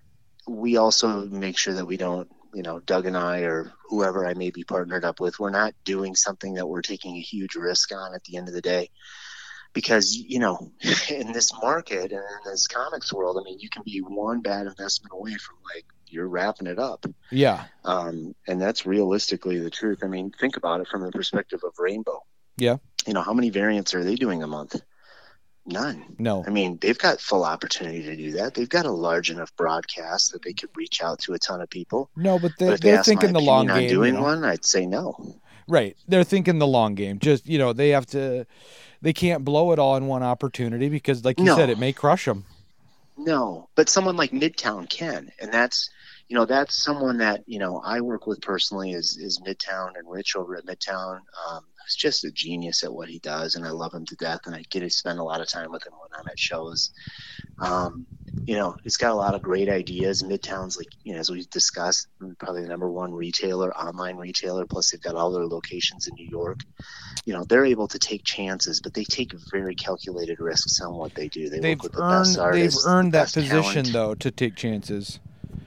we 0.48 0.78
also 0.78 1.26
make 1.26 1.58
sure 1.58 1.74
that 1.74 1.88
we 1.88 1.98
don't, 1.98 2.30
you 2.54 2.64
know, 2.64 2.80
Doug 2.80 3.06
and 3.06 3.18
I 3.18 3.42
or 3.42 3.74
whoever 3.90 4.26
I 4.26 4.34
may 4.34 4.50
be 4.50 4.64
partnered 4.64 5.04
up 5.04 5.20
with, 5.20 5.40
we're 5.40 5.50
not 5.50 5.74
doing 5.84 6.16
something 6.16 6.54
that 6.54 6.68
we're 6.68 6.84
taking 6.84 7.18
a 7.18 7.22
huge 7.22 7.56
risk 7.56 7.92
on 7.92 8.16
at 8.16 8.24
the 8.24 8.38
end 8.38 8.48
of 8.48 8.54
the 8.54 8.62
day. 8.62 8.90
Because, 9.74 10.16
you 10.16 10.40
know, 10.40 10.72
in 11.10 11.34
this 11.34 11.52
market 11.62 12.14
and 12.14 12.24
in 12.24 12.40
this 12.46 12.66
comics 12.68 13.12
world, 13.12 13.38
I 13.38 13.44
mean, 13.44 13.60
you 13.60 13.70
can 13.70 13.84
be 13.84 14.00
one 14.00 14.40
bad 14.40 14.68
investment 14.68 15.12
away 15.12 15.34
from 15.34 15.58
like 15.76 15.86
you're 16.14 16.28
wrapping 16.28 16.68
it 16.68 16.80
up. 16.80 17.06
yeah. 17.32 17.66
Um, 17.84 18.36
and 18.48 18.62
that's 18.62 18.86
realistically 18.86 19.60
the 19.60 19.70
truth. 19.70 20.00
I 20.04 20.08
mean, 20.08 20.32
think 20.40 20.56
about 20.58 20.80
it 20.82 20.88
from 20.88 21.02
the 21.04 21.12
perspective 21.12 21.62
of 21.66 21.74
Rainbow. 21.80 22.24
Yeah. 22.58 22.78
You 23.08 23.14
know, 23.14 23.22
how 23.24 23.34
many 23.34 23.50
variants 23.50 23.94
are 23.94 24.04
they 24.04 24.16
doing 24.16 24.44
a 24.44 24.48
month? 24.48 24.76
None. 25.66 26.04
No. 26.20 26.44
I 26.46 26.50
mean, 26.50 26.78
they've 26.82 26.98
got 26.98 27.22
full 27.22 27.46
opportunity 27.46 28.04
to 28.04 28.16
do 28.18 28.32
that. 28.34 28.54
They've 28.54 28.68
got 28.68 28.86
a 28.86 28.92
large 28.92 29.32
enough 29.32 29.56
broadcast 29.56 30.34
that 30.34 30.42
they 30.44 30.52
could 30.54 30.70
reach 30.76 31.02
out 31.02 31.20
to 31.20 31.34
a 31.34 31.40
ton 31.40 31.62
of 31.62 31.70
people. 31.70 32.10
No, 32.18 32.38
but 32.38 32.52
they, 32.60 32.68
But 32.68 32.82
they 32.82 32.90
they're 32.90 32.98
my 32.98 33.04
thinking 33.04 33.34
the 33.34 33.40
long 33.40 33.68
game. 33.68 33.90
doing 33.90 34.14
you 34.14 34.20
know? 34.20 34.26
one, 34.26 34.44
I'd 34.44 34.66
say 34.66 34.86
no. 34.86 35.40
Right. 35.68 35.96
They're 36.10 36.26
thinking 36.26 36.60
the 36.60 36.68
long 36.68 36.96
game. 36.96 37.18
Just, 37.20 37.48
you 37.48 37.58
know, 37.58 37.72
they 37.72 37.90
have 37.90 38.06
to, 38.08 38.46
they 39.02 39.14
can't 39.14 39.46
blow 39.46 39.72
it 39.72 39.80
all 39.80 39.96
in 39.96 40.08
one 40.08 40.22
opportunity 40.22 40.90
because, 40.90 41.24
like 41.24 41.40
you 41.40 41.46
No. 41.46 41.56
said, 41.56 41.70
it 41.70 41.80
may 41.80 41.94
crush 41.94 42.26
them. 42.26 42.44
No, 43.26 43.70
but 43.76 43.90
someone 43.90 44.18
like 44.18 44.32
Midtown 44.32 44.90
can, 44.90 45.32
and 45.40 45.52
that's 45.52 45.90
you 46.28 46.36
know 46.36 46.46
that's 46.46 46.76
someone 46.76 47.18
that 47.20 47.44
you 47.48 47.60
know 47.60 47.80
I 47.80 48.02
work 48.02 48.28
with 48.28 48.42
personally 48.42 48.92
is 48.92 49.18
is 49.18 49.40
Midtown 49.40 49.92
and 49.98 50.10
Rich 50.10 50.36
over 50.36 50.58
at 50.58 50.66
Midtown. 50.66 51.20
Um, 51.50 51.66
just 51.98 52.24
a 52.26 52.32
genius 52.32 52.84
at 52.84 52.94
what 52.94 53.10
he 53.10 53.20
does, 53.20 53.56
and 53.56 53.66
I 53.66 53.70
love 53.72 53.94
him 53.94 54.06
to 54.08 54.16
death, 54.16 54.42
and 54.46 54.56
I 54.56 54.64
get 54.70 54.82
to 54.82 54.90
spend 54.90 55.20
a 55.20 55.24
lot 55.24 55.42
of 55.42 55.48
time 55.48 55.72
with 55.72 55.86
him 55.86 55.94
when 55.94 56.20
I'm 56.20 56.28
at 56.28 56.40
shows. 56.40 56.92
Um, 57.60 58.08
you 58.46 58.56
know, 58.56 58.76
he's 58.84 58.98
got 58.98 59.12
a 59.12 59.16
lot 59.16 59.36
of 59.36 59.42
great 59.42 59.70
ideas. 59.70 60.24
Midtown's 60.24 60.78
like 60.78 60.88
you 61.04 61.14
know 61.14 61.20
as 61.20 61.30
we've 61.30 61.50
discussed, 61.50 62.08
probably 62.40 62.62
the 62.64 62.68
number 62.70 62.90
one 62.90 63.14
retailer, 63.14 63.76
online 63.76 64.18
retailer. 64.18 64.66
Plus 64.66 64.92
they've 64.92 65.02
got 65.02 65.16
all 65.16 65.32
their 65.32 65.46
locations 65.46 66.08
in 66.08 66.16
New 66.16 66.28
York. 66.28 66.60
You 67.26 67.34
know, 67.34 67.44
they're 67.46 67.66
able 67.66 67.88
to 67.88 68.00
take 68.00 68.24
chances, 68.24 68.82
but 68.82 68.94
they 68.94 69.04
take 69.06 69.32
very 69.52 69.76
calculated 69.76 70.40
risks 70.40 70.82
on 70.82 70.94
what 70.96 71.16
they 71.16 71.28
do. 71.30 71.50
They 71.50 71.60
They've 71.60 71.78
work 71.78 71.84
with 71.84 71.94
the 71.94 72.02
earned, 72.04 72.24
best 72.24 72.34
they've 72.36 72.44
artists, 72.44 72.84
the 72.84 72.90
earned 72.90 73.12
that 73.14 73.34
position 73.34 73.52
talent. 73.86 73.94
though 73.94 74.16
to 74.16 74.32
take 74.32 74.56
chances. 74.56 75.20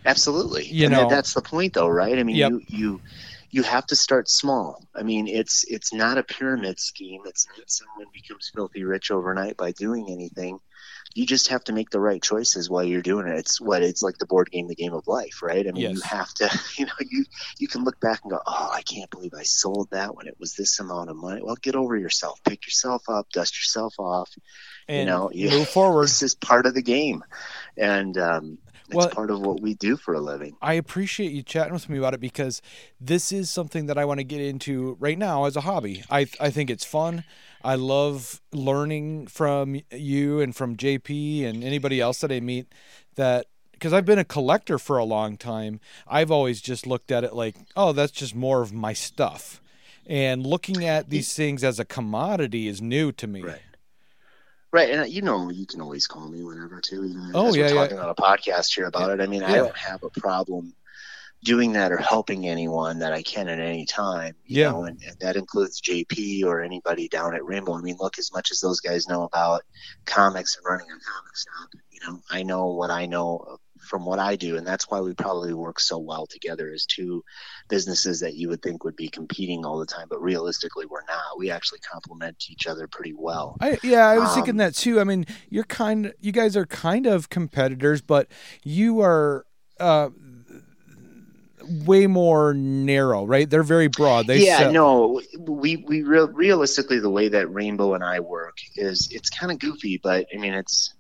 Absolutely. 0.04 0.66
You 0.66 0.84
and 0.86 0.92
know- 0.92 1.08
that's 1.08 1.34
the 1.34 1.42
point 1.42 1.72
though, 1.74 1.88
right? 1.88 2.18
I 2.18 2.22
mean, 2.22 2.36
Yep. 2.36 2.50
you, 2.50 2.62
you, 2.68 3.00
you 3.50 3.62
have 3.62 3.86
to 3.86 3.96
start 3.96 4.28
small. 4.28 4.84
I 4.94 5.02
mean, 5.02 5.26
it's, 5.28 5.64
it's 5.64 5.92
not 5.92 6.18
a 6.18 6.22
pyramid 6.22 6.78
scheme. 6.78 7.22
It's 7.26 7.46
not 7.56 7.70
someone 7.70 8.06
becomes 8.12 8.50
filthy 8.54 8.84
rich 8.84 9.10
overnight 9.10 9.56
by 9.56 9.72
doing 9.72 10.08
anything. 10.10 10.58
You 11.16 11.24
just 11.24 11.48
have 11.48 11.64
to 11.64 11.72
make 11.72 11.88
the 11.88 11.98
right 11.98 12.22
choices 12.22 12.68
while 12.68 12.84
you're 12.84 13.00
doing 13.00 13.26
it. 13.26 13.38
It's 13.38 13.58
what 13.58 13.82
it's 13.82 14.02
like 14.02 14.18
the 14.18 14.26
board 14.26 14.50
game, 14.50 14.68
the 14.68 14.74
game 14.74 14.92
of 14.92 15.08
life, 15.08 15.42
right? 15.42 15.66
I 15.66 15.70
mean, 15.72 15.94
you 15.94 16.00
have 16.02 16.32
to, 16.34 16.60
you 16.76 16.84
know, 16.84 16.92
you, 17.00 17.24
you 17.58 17.68
can 17.68 17.84
look 17.84 17.98
back 18.00 18.20
and 18.22 18.30
go, 18.32 18.40
Oh, 18.46 18.70
I 18.72 18.82
can't 18.82 19.10
believe 19.10 19.32
I 19.32 19.44
sold 19.44 19.88
that 19.92 20.14
when 20.14 20.26
it 20.26 20.36
was 20.38 20.54
this 20.54 20.78
amount 20.78 21.08
of 21.08 21.16
money. 21.16 21.40
Well, 21.42 21.56
get 21.56 21.74
over 21.74 21.96
yourself, 21.96 22.40
pick 22.44 22.66
yourself 22.66 23.08
up, 23.08 23.30
dust 23.32 23.56
yourself 23.58 23.94
off. 23.98 24.30
And 24.88 25.08
know, 25.08 25.30
you- 25.32 25.48
move 25.58 25.68
forward. 25.68 26.04
This 26.04 26.22
is 26.22 26.34
part 26.34 26.66
of 26.66 26.74
the 26.74 26.82
game. 26.82 27.24
And, 27.78 28.18
um, 28.18 28.58
it's 28.88 28.94
Well- 28.94 29.10
part 29.10 29.30
of 29.30 29.40
what 29.40 29.60
we 29.60 29.74
do 29.74 29.96
for 29.96 30.14
a 30.14 30.20
living. 30.20 30.56
I 30.62 30.74
appreciate 30.74 31.32
you 31.32 31.42
chatting 31.42 31.72
with 31.72 31.88
me 31.88 31.98
about 31.98 32.14
it 32.14 32.20
because 32.20 32.62
this 33.00 33.32
is 33.32 33.50
something 33.50 33.86
that 33.86 33.98
I 33.98 34.04
want 34.04 34.20
to 34.20 34.24
get 34.24 34.40
into 34.40 34.96
right 35.00 35.18
now 35.18 35.46
as 35.46 35.56
a 35.56 35.62
hobby. 35.62 36.04
I 36.08 36.28
I 36.38 36.50
think 36.50 36.70
it's 36.70 36.84
fun. 36.84 37.24
I 37.66 37.74
love 37.74 38.40
learning 38.52 39.26
from 39.26 39.80
you 39.90 40.40
and 40.40 40.54
from 40.54 40.76
JP 40.76 41.44
and 41.44 41.64
anybody 41.64 42.00
else 42.00 42.20
that 42.20 42.30
I 42.30 42.38
meet 42.38 42.72
that 43.16 43.46
because 43.72 43.92
I've 43.92 44.04
been 44.04 44.20
a 44.20 44.24
collector 44.24 44.78
for 44.78 44.98
a 44.98 45.04
long 45.04 45.36
time. 45.36 45.80
I've 46.06 46.30
always 46.30 46.60
just 46.60 46.86
looked 46.86 47.10
at 47.10 47.24
it 47.24 47.34
like, 47.34 47.56
oh, 47.76 47.92
that's 47.92 48.12
just 48.12 48.36
more 48.36 48.62
of 48.62 48.72
my 48.72 48.92
stuff. 48.92 49.60
And 50.06 50.46
looking 50.46 50.84
at 50.84 51.10
these 51.10 51.34
things 51.34 51.64
as 51.64 51.80
a 51.80 51.84
commodity 51.84 52.68
is 52.68 52.80
new 52.80 53.10
to 53.10 53.26
me. 53.26 53.42
Right. 53.42 53.58
Right, 54.72 54.90
and 54.90 55.00
uh, 55.00 55.04
you 55.04 55.22
know 55.22 55.50
you 55.50 55.66
can 55.66 55.80
always 55.80 56.06
call 56.06 56.28
me 56.28 56.44
whenever 56.44 56.80
too. 56.80 57.04
Even 57.04 57.30
Oh, 57.34 57.48
as 57.48 57.56
yeah, 57.56 57.62
we're 57.64 57.68
yeah. 57.68 57.74
talking 57.82 57.98
on 57.98 58.08
a 58.10 58.14
podcast 58.14 58.74
here 58.74 58.86
about 58.86 59.10
it. 59.10 59.20
I 59.20 59.26
mean, 59.26 59.42
I 59.42 59.54
don't 59.56 59.76
have 59.76 60.02
a 60.04 60.10
problem 60.10 60.74
doing 61.44 61.72
that 61.72 61.92
or 61.92 61.98
helping 61.98 62.48
anyone 62.48 62.98
that 63.00 63.12
I 63.12 63.22
can 63.22 63.48
at 63.48 63.60
any 63.60 63.86
time. 63.86 64.34
You 64.46 64.58
Yeah. 64.58 64.70
know, 64.70 64.84
and, 64.84 65.00
and 65.06 65.16
that 65.20 65.36
includes 65.36 65.80
JP 65.80 66.44
or 66.44 66.60
anybody 66.62 67.08
down 67.08 67.34
at 67.34 67.44
Rainbow. 67.44 67.74
I 67.74 67.80
mean, 67.82 67.96
look, 68.00 68.18
as 68.18 68.32
much 68.32 68.50
as 68.50 68.60
those 68.60 68.80
guys 68.80 69.08
know 69.08 69.22
about 69.24 69.62
comics 70.06 70.56
and 70.56 70.64
running 70.66 70.86
a 70.86 70.90
comic 70.90 71.36
shop, 71.36 71.70
you 71.90 72.00
know, 72.06 72.20
I 72.30 72.42
know 72.42 72.66
what 72.72 72.90
I 72.90 73.06
know 73.06 73.58
from 73.88 74.04
what 74.04 74.18
I 74.18 74.34
do, 74.36 74.56
and 74.56 74.66
that's 74.66 74.90
why 74.90 75.00
we 75.00 75.14
probably 75.14 75.54
work 75.54 75.78
so 75.78 75.98
well 75.98 76.26
together 76.26 76.70
as 76.72 76.86
two 76.86 77.22
businesses 77.68 78.20
that 78.20 78.34
you 78.34 78.48
would 78.48 78.62
think 78.62 78.82
would 78.84 78.96
be 78.96 79.08
competing 79.08 79.64
all 79.64 79.78
the 79.78 79.86
time, 79.86 80.06
but 80.08 80.20
realistically, 80.22 80.86
we're 80.86 81.04
not. 81.06 81.38
We 81.38 81.50
actually 81.50 81.80
complement 81.80 82.46
each 82.50 82.66
other 82.66 82.88
pretty 82.88 83.14
well. 83.16 83.56
I 83.60 83.78
yeah, 83.82 84.06
I 84.08 84.18
was 84.18 84.34
thinking 84.34 84.56
Um, 84.56 84.58
that 84.58 84.74
too. 84.74 85.00
I 85.00 85.04
mean, 85.04 85.24
you're 85.48 85.64
kind 85.64 86.12
you 86.20 86.32
guys 86.32 86.56
are 86.56 86.66
kind 86.66 87.06
of 87.06 87.30
competitors, 87.30 88.02
but 88.02 88.28
you 88.62 89.00
are 89.00 89.46
uh 89.80 90.10
way 91.84 92.06
more 92.06 92.54
narrow, 92.54 93.24
right? 93.24 93.48
They're 93.48 93.62
very 93.62 93.88
broad. 93.88 94.26
They 94.26 94.44
yeah, 94.44 94.58
sell- 94.58 94.72
no, 94.72 95.22
we 95.38 95.76
we 95.76 96.02
real, 96.02 96.28
realistically 96.28 97.00
the 97.00 97.10
way 97.10 97.28
that 97.28 97.52
Rainbow 97.52 97.94
and 97.94 98.04
I 98.04 98.20
work 98.20 98.58
is 98.74 99.08
it's 99.10 99.30
kind 99.30 99.52
of 99.52 99.58
goofy, 99.58 99.98
but 100.02 100.26
I 100.34 100.38
mean 100.38 100.54
it's. 100.54 100.92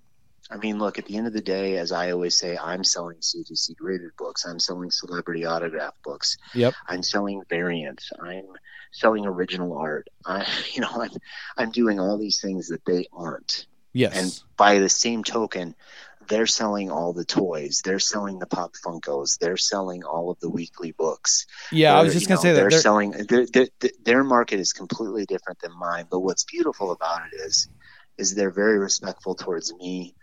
I 0.48 0.58
mean, 0.58 0.78
look, 0.78 0.96
at 0.96 1.06
the 1.06 1.16
end 1.16 1.26
of 1.26 1.32
the 1.32 1.40
day, 1.40 1.76
as 1.76 1.90
I 1.90 2.12
always 2.12 2.36
say, 2.36 2.56
I'm 2.56 2.84
selling 2.84 3.16
CGC 3.18 3.74
graded 3.74 4.10
books. 4.16 4.46
I'm 4.46 4.60
selling 4.60 4.92
celebrity 4.92 5.44
autograph 5.44 5.94
books. 6.04 6.36
Yep. 6.54 6.72
I'm 6.86 7.02
selling 7.02 7.42
variants. 7.50 8.12
I'm 8.22 8.44
selling 8.92 9.26
original 9.26 9.76
art. 9.76 10.06
I, 10.24 10.46
you 10.72 10.82
know, 10.82 10.90
I'm 10.92 11.10
I'm 11.56 11.70
doing 11.72 11.98
all 11.98 12.16
these 12.16 12.40
things 12.40 12.68
that 12.68 12.84
they 12.84 13.06
aren't. 13.12 13.66
Yes. 13.92 14.14
And 14.14 14.42
by 14.58 14.78
the 14.78 14.90
same 14.90 15.24
token, 15.24 15.74
they're 16.28 16.46
selling 16.46 16.90
all 16.90 17.12
the 17.12 17.24
toys. 17.24 17.82
They're 17.84 17.98
selling 17.98 18.38
the 18.38 18.46
Pop 18.46 18.72
Funkos. 18.84 19.38
They're 19.38 19.56
selling 19.56 20.04
all 20.04 20.30
of 20.30 20.40
the 20.40 20.50
weekly 20.50 20.92
books. 20.92 21.46
yeah, 21.72 21.98
I 21.98 22.02
was 22.02 22.14
just 22.14 22.28
gonna 22.28 22.40
say 22.40 22.52
that. 22.52 22.60
they're, 22.60 22.70
They're- 22.70 22.78
selling. 22.80 23.10
Their, 23.12 23.46
their, 23.46 23.68
their 24.04 24.24
market 24.24 24.60
is 24.60 24.72
completely 24.72 25.26
different 25.26 25.60
than 25.60 25.76
mine. 25.78 26.06
But 26.10 26.20
what's 26.20 26.44
beautiful 26.44 26.92
about 26.92 27.22
it 27.32 27.36
is, 27.36 27.68
is 28.18 28.34
they're 28.34 28.50
very 28.50 28.78
respectful 28.78 29.34
towards 29.34 29.74
me 29.74 30.14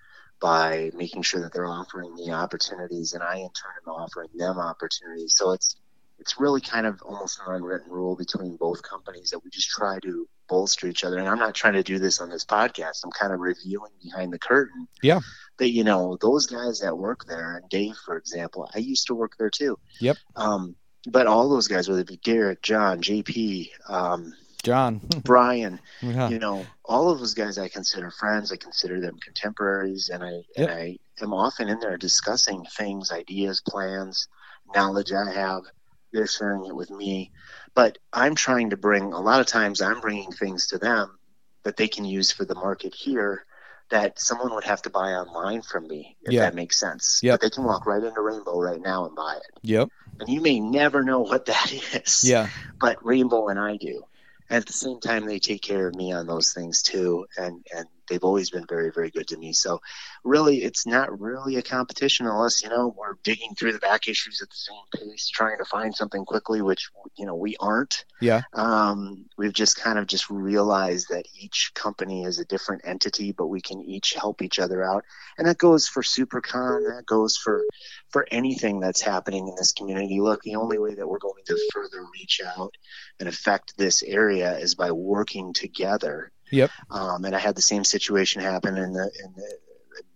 by 0.41 0.91
making 0.93 1.21
sure 1.21 1.41
that 1.41 1.53
they're 1.53 1.65
offering 1.65 2.13
me 2.15 2.31
opportunities, 2.31 3.13
and 3.13 3.23
I 3.23 3.37
in 3.37 3.49
turn 3.49 3.71
am 3.87 3.93
offering 3.93 4.29
them 4.35 4.57
opportunities. 4.57 5.33
So 5.37 5.51
it's 5.51 5.77
it's 6.19 6.39
really 6.39 6.61
kind 6.61 6.85
of 6.85 7.01
almost 7.01 7.39
an 7.45 7.55
unwritten 7.55 7.91
rule 7.91 8.15
between 8.15 8.55
both 8.55 8.81
companies 8.81 9.31
that 9.31 9.39
we 9.39 9.49
just 9.49 9.69
try 9.69 9.99
to 10.03 10.27
bolster 10.47 10.87
each 10.87 11.03
other. 11.03 11.17
And 11.17 11.27
I'm 11.27 11.39
not 11.39 11.55
trying 11.55 11.73
to 11.73 11.83
do 11.83 11.99
this 11.99 12.21
on 12.21 12.29
this 12.29 12.45
podcast. 12.45 13.03
I'm 13.03 13.11
kind 13.11 13.33
of 13.33 13.39
revealing 13.39 13.91
behind 14.01 14.31
the 14.31 14.39
curtain. 14.39 14.87
Yeah. 15.01 15.19
That 15.57 15.69
you 15.69 15.83
know 15.83 16.17
those 16.19 16.47
guys 16.47 16.79
that 16.79 16.97
work 16.97 17.25
there, 17.25 17.57
and 17.57 17.69
Dave, 17.69 17.95
for 18.05 18.17
example, 18.17 18.69
I 18.73 18.79
used 18.79 19.07
to 19.07 19.15
work 19.15 19.35
there 19.37 19.51
too. 19.51 19.77
Yep. 19.99 20.17
Um, 20.35 20.75
but 21.07 21.27
all 21.27 21.49
those 21.49 21.67
guys, 21.67 21.87
whether 21.87 22.01
it 22.01 22.07
be 22.07 22.17
Derek, 22.17 22.61
John, 22.61 23.01
JP, 23.01 23.69
um, 23.87 24.33
John. 24.63 25.01
Brian, 25.23 25.79
yeah. 26.01 26.29
you 26.29 26.39
know, 26.39 26.65
all 26.85 27.11
of 27.11 27.19
those 27.19 27.33
guys 27.33 27.57
I 27.57 27.67
consider 27.67 28.09
friends. 28.09 28.51
I 28.51 28.55
consider 28.55 28.99
them 28.99 29.19
contemporaries, 29.23 30.09
and 30.09 30.23
I 30.23 30.41
Yep. 30.55 30.69
and 30.69 30.71
I 30.71 30.97
am 31.21 31.33
often 31.33 31.69
in 31.69 31.79
there 31.79 31.97
discussing 31.97 32.65
things, 32.77 33.11
ideas, 33.11 33.61
plans, 33.61 34.27
knowledge 34.73 35.11
I 35.11 35.31
have. 35.31 35.63
They're 36.11 36.27
sharing 36.27 36.65
it 36.65 36.75
with 36.75 36.89
me, 36.91 37.31
but 37.73 37.97
I'm 38.11 38.35
trying 38.35 38.69
to 38.69 38.77
bring. 38.77 39.13
A 39.13 39.19
lot 39.19 39.41
of 39.41 39.47
times, 39.47 39.81
I'm 39.81 39.99
bringing 39.99 40.31
things 40.31 40.67
to 40.67 40.77
them 40.77 41.19
that 41.63 41.75
they 41.77 41.87
can 41.87 42.05
use 42.05 42.31
for 42.31 42.45
the 42.45 42.55
market 42.55 42.93
here. 42.93 43.45
That 43.93 44.19
someone 44.19 44.55
would 44.55 44.63
have 44.63 44.81
to 44.81 44.89
buy 44.89 45.11
online 45.11 45.61
from 45.61 45.87
me, 45.87 46.17
if 46.23 46.33
Yeah. 46.33 46.41
that 46.41 46.55
makes 46.55 46.79
sense. 46.79 47.19
Yeah. 47.21 47.37
They 47.39 47.51
can 47.51 47.63
walk 47.63 47.85
right 47.85 48.03
into 48.03 48.21
Rainbow 48.21 48.59
right 48.59 48.81
now 48.81 49.05
and 49.05 49.15
buy 49.15 49.35
it 49.35 49.59
Yep. 49.61 49.89
and 50.19 50.29
you 50.29 50.41
may 50.41 50.59
never 50.59 51.03
know 51.03 51.19
what 51.19 51.45
that 51.45 51.71
is. 51.93 52.23
Yeah. 52.23 52.49
But 52.79 53.05
Rainbow 53.05 53.49
and 53.49 53.59
I 53.59 53.77
do. 53.77 54.03
And 54.49 54.57
at 54.57 54.65
the 54.65 54.73
same 54.73 54.99
time, 54.99 55.25
they 55.27 55.37
take 55.37 55.61
care 55.61 55.87
of 55.87 55.93
me 55.95 56.11
on 56.11 56.25
those 56.25 56.53
things 56.53 56.81
too, 56.81 57.27
and 57.37 57.63
and 57.75 57.85
they've 58.07 58.23
always 58.23 58.49
been 58.49 58.65
very 58.67 58.91
very 58.91 59.09
good 59.09 59.27
to 59.27 59.37
me. 59.37 59.53
So 59.53 59.81
really, 60.23 60.63
it's 60.63 60.85
not 60.85 61.19
really 61.19 61.57
a 61.57 61.61
competition 61.61 62.27
unless 62.27 62.63
you 62.63 62.69
know 62.69 62.93
we're 62.97 63.15
digging 63.23 63.55
through 63.55 63.73
the 63.73 63.79
back 63.79 64.07
issues 64.07 64.41
at 64.41 64.49
the 64.49 64.55
same 64.55 65.07
pace, 65.09 65.29
trying 65.29 65.57
to 65.57 65.65
find 65.65 65.93
something 65.93 66.25
quickly, 66.25 66.61
which 66.61 66.89
you 67.15 67.25
know 67.25 67.35
we 67.35 67.55
aren't. 67.59 68.05
Yeah. 68.21 68.41
Um, 68.53 69.25
we've 69.37 69.53
just 69.53 69.77
kind 69.79 69.99
of 69.99 70.07
just 70.07 70.29
realized 70.29 71.07
that 71.09 71.25
each 71.37 71.71
company 71.73 72.23
is 72.23 72.39
a 72.39 72.45
different 72.45 72.83
entity, 72.85 73.31
but 73.31 73.47
we 73.47 73.61
can 73.61 73.81
each 73.81 74.13
help 74.13 74.41
each 74.41 74.59
other 74.59 74.83
out, 74.83 75.03
and 75.37 75.47
that 75.47 75.57
goes 75.57 75.87
for 75.87 76.03
SuperCon. 76.03 76.95
That 76.95 77.05
goes 77.05 77.37
for 77.37 77.63
for 78.09 78.27
anything 78.31 78.79
that's 78.79 79.01
happening 79.01 79.47
in 79.47 79.55
this 79.55 79.73
community. 79.73 80.19
Look, 80.19 80.43
the 80.43 80.55
only 80.55 80.77
way 80.77 80.95
that 80.95 81.07
we're 81.07 81.19
going 81.19 81.43
to 81.45 81.69
further 81.73 82.03
reach 82.13 82.41
out 82.57 82.75
and 83.19 83.27
affect 83.29 83.77
this 83.77 84.03
area 84.03 84.57
is 84.57 84.75
by 84.75 84.91
working 84.91 85.53
together. 85.53 86.31
Yep. 86.53 86.71
Um, 86.89 87.25
and 87.25 87.35
I 87.35 87.39
had 87.39 87.55
the 87.55 87.61
same 87.61 87.83
situation 87.83 88.41
happen 88.41 88.77
in 88.77 88.93
the 88.93 89.11
in 89.23 89.33
the 89.35 89.57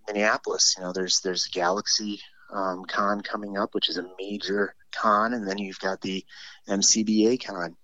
Minneapolis. 0.07 0.75
You 0.77 0.83
know, 0.83 0.93
there's 0.93 1.19
there's 1.21 1.47
Galaxy 1.47 2.19
um, 2.53 2.85
Con 2.85 3.21
coming 3.21 3.57
up, 3.57 3.73
which 3.73 3.89
is 3.89 3.97
a 3.97 4.05
major 4.19 4.75
con, 4.91 5.33
and 5.33 5.47
then 5.47 5.57
you've 5.57 5.79
got 5.79 6.01
the 6.01 6.23
MCBA 6.69 7.43
Con. 7.43 7.75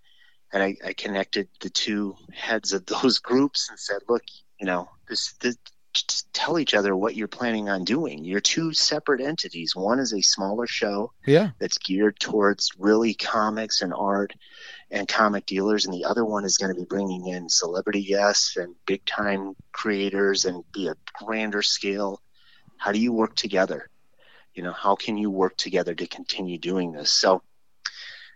And 0.52 0.62
I, 0.62 0.76
I 0.86 0.94
connected 0.94 1.48
the 1.62 1.70
two 1.70 2.16
heads 2.32 2.74
of 2.74 2.86
those 2.86 3.20
groups 3.30 3.70
and 3.70 3.80
said, 3.80 4.02
look, 4.08 4.22
you 4.60 4.68
know, 4.68 4.88
this, 5.10 5.34
this 5.42 5.58
just 5.94 6.32
tell 6.34 6.58
each 6.58 6.74
other 6.74 6.96
what 6.96 7.16
you're 7.16 7.28
planning 7.28 7.70
on 7.70 7.84
doing. 7.84 8.24
You're 8.24 8.40
two 8.40 8.74
separate 8.74 9.22
entities. 9.22 9.76
One 9.76 10.00
is 10.00 10.14
a 10.14 10.22
smaller 10.22 10.66
show 10.68 11.12
Yeah. 11.26 11.52
that's 11.60 11.78
geared 11.78 12.20
towards 12.20 12.72
really 12.78 13.14
comics 13.14 13.82
and 13.82 13.94
art 13.94 14.34
and 14.94 15.08
comic 15.08 15.48
dealers, 15.48 15.86
and 15.86 15.94
the 15.94 16.06
other 16.06 16.24
one 16.24 16.46
is 16.46 16.58
going 16.58 16.74
to 16.74 16.80
be 16.80 16.86
bringing 16.86 17.28
in 17.28 17.50
celebrity 17.50 18.04
guests 18.04 18.56
and 18.56 18.76
big 18.86 19.04
time 19.06 19.56
creators 19.72 20.46
and 20.46 20.64
be 20.72 20.88
a 20.88 20.94
grander 21.16 21.64
scale. 21.64 22.22
How 22.78 22.92
do 22.92 23.00
you 23.00 23.12
work 23.12 23.36
together? 23.36 23.90
You 24.54 24.62
know, 24.62 24.72
how 24.72 24.96
can 24.96 25.18
you 25.18 25.32
work 25.32 25.58
together 25.58 25.96
to 25.96 26.06
continue 26.06 26.60
doing 26.60 26.92
this? 26.92 27.12
So, 27.12 27.42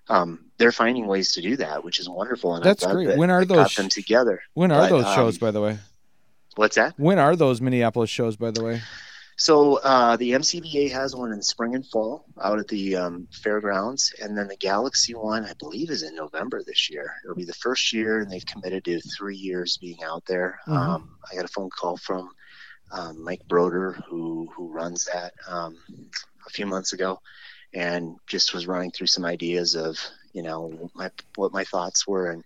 um, 0.09 0.45
they're 0.57 0.71
finding 0.71 1.05
ways 1.05 1.33
to 1.33 1.41
do 1.41 1.57
that, 1.57 1.83
which 1.83 1.99
is 1.99 2.09
wonderful. 2.09 2.55
And 2.55 2.65
That's 2.65 2.83
great. 2.83 3.05
that 3.05 3.17
When 3.17 3.29
are 3.29 3.41
I 3.41 3.45
those 3.45 3.57
got 3.57 3.75
them 3.75 3.89
together? 3.89 4.41
When 4.55 4.71
are 4.71 4.81
But, 4.81 4.89
those 4.89 5.05
um, 5.05 5.15
shows, 5.15 5.37
by 5.37 5.51
the 5.51 5.61
way? 5.61 5.77
What's 6.55 6.75
that? 6.77 6.95
When 6.97 7.19
are 7.19 7.35
those 7.35 7.61
Minneapolis 7.61 8.09
shows, 8.09 8.35
by 8.35 8.49
the 8.49 8.63
way? 8.63 8.81
So 9.37 9.75
uh, 9.77 10.17
the 10.17 10.31
MCBA 10.31 10.91
has 10.91 11.15
one 11.15 11.31
in 11.31 11.43
spring 11.43 11.75
and 11.75 11.85
fall 11.85 12.25
out 12.41 12.57
at 12.57 12.67
the 12.67 12.95
um, 12.95 13.27
fairgrounds, 13.31 14.11
and 14.19 14.35
then 14.35 14.47
the 14.47 14.57
Galaxy 14.57 15.13
one, 15.13 15.45
I 15.45 15.53
believe, 15.59 15.91
is 15.91 16.01
in 16.01 16.15
November 16.15 16.63
this 16.65 16.89
year. 16.89 17.13
It'll 17.23 17.35
be 17.35 17.45
the 17.45 17.53
first 17.53 17.93
year, 17.93 18.19
and 18.19 18.31
they've 18.31 18.45
committed 18.45 18.83
to 18.85 18.99
three 18.99 19.37
years 19.37 19.77
being 19.77 20.03
out 20.03 20.25
there. 20.25 20.59
Mhm. 20.67 20.75
Um, 20.75 21.17
I 21.31 21.35
got 21.35 21.45
a 21.45 21.49
phone 21.49 21.69
call 21.69 21.97
from 21.97 22.31
um, 22.91 23.23
Mike 23.23 23.47
Broder, 23.47 23.91
who 24.09 24.49
who 24.55 24.71
runs 24.71 25.05
that, 25.05 25.33
um, 25.47 25.77
a 26.47 26.49
few 26.49 26.65
months 26.65 26.93
ago, 26.93 27.19
and 27.73 28.15
just 28.25 28.53
was 28.55 28.65
running 28.65 28.91
through 28.91 29.07
some 29.07 29.25
ideas 29.25 29.75
of 29.75 29.99
you 30.33 30.41
know 30.41 30.89
my 30.95 31.11
what 31.35 31.53
my 31.53 31.63
thoughts 31.63 32.07
were 32.07 32.31
and 32.31 32.43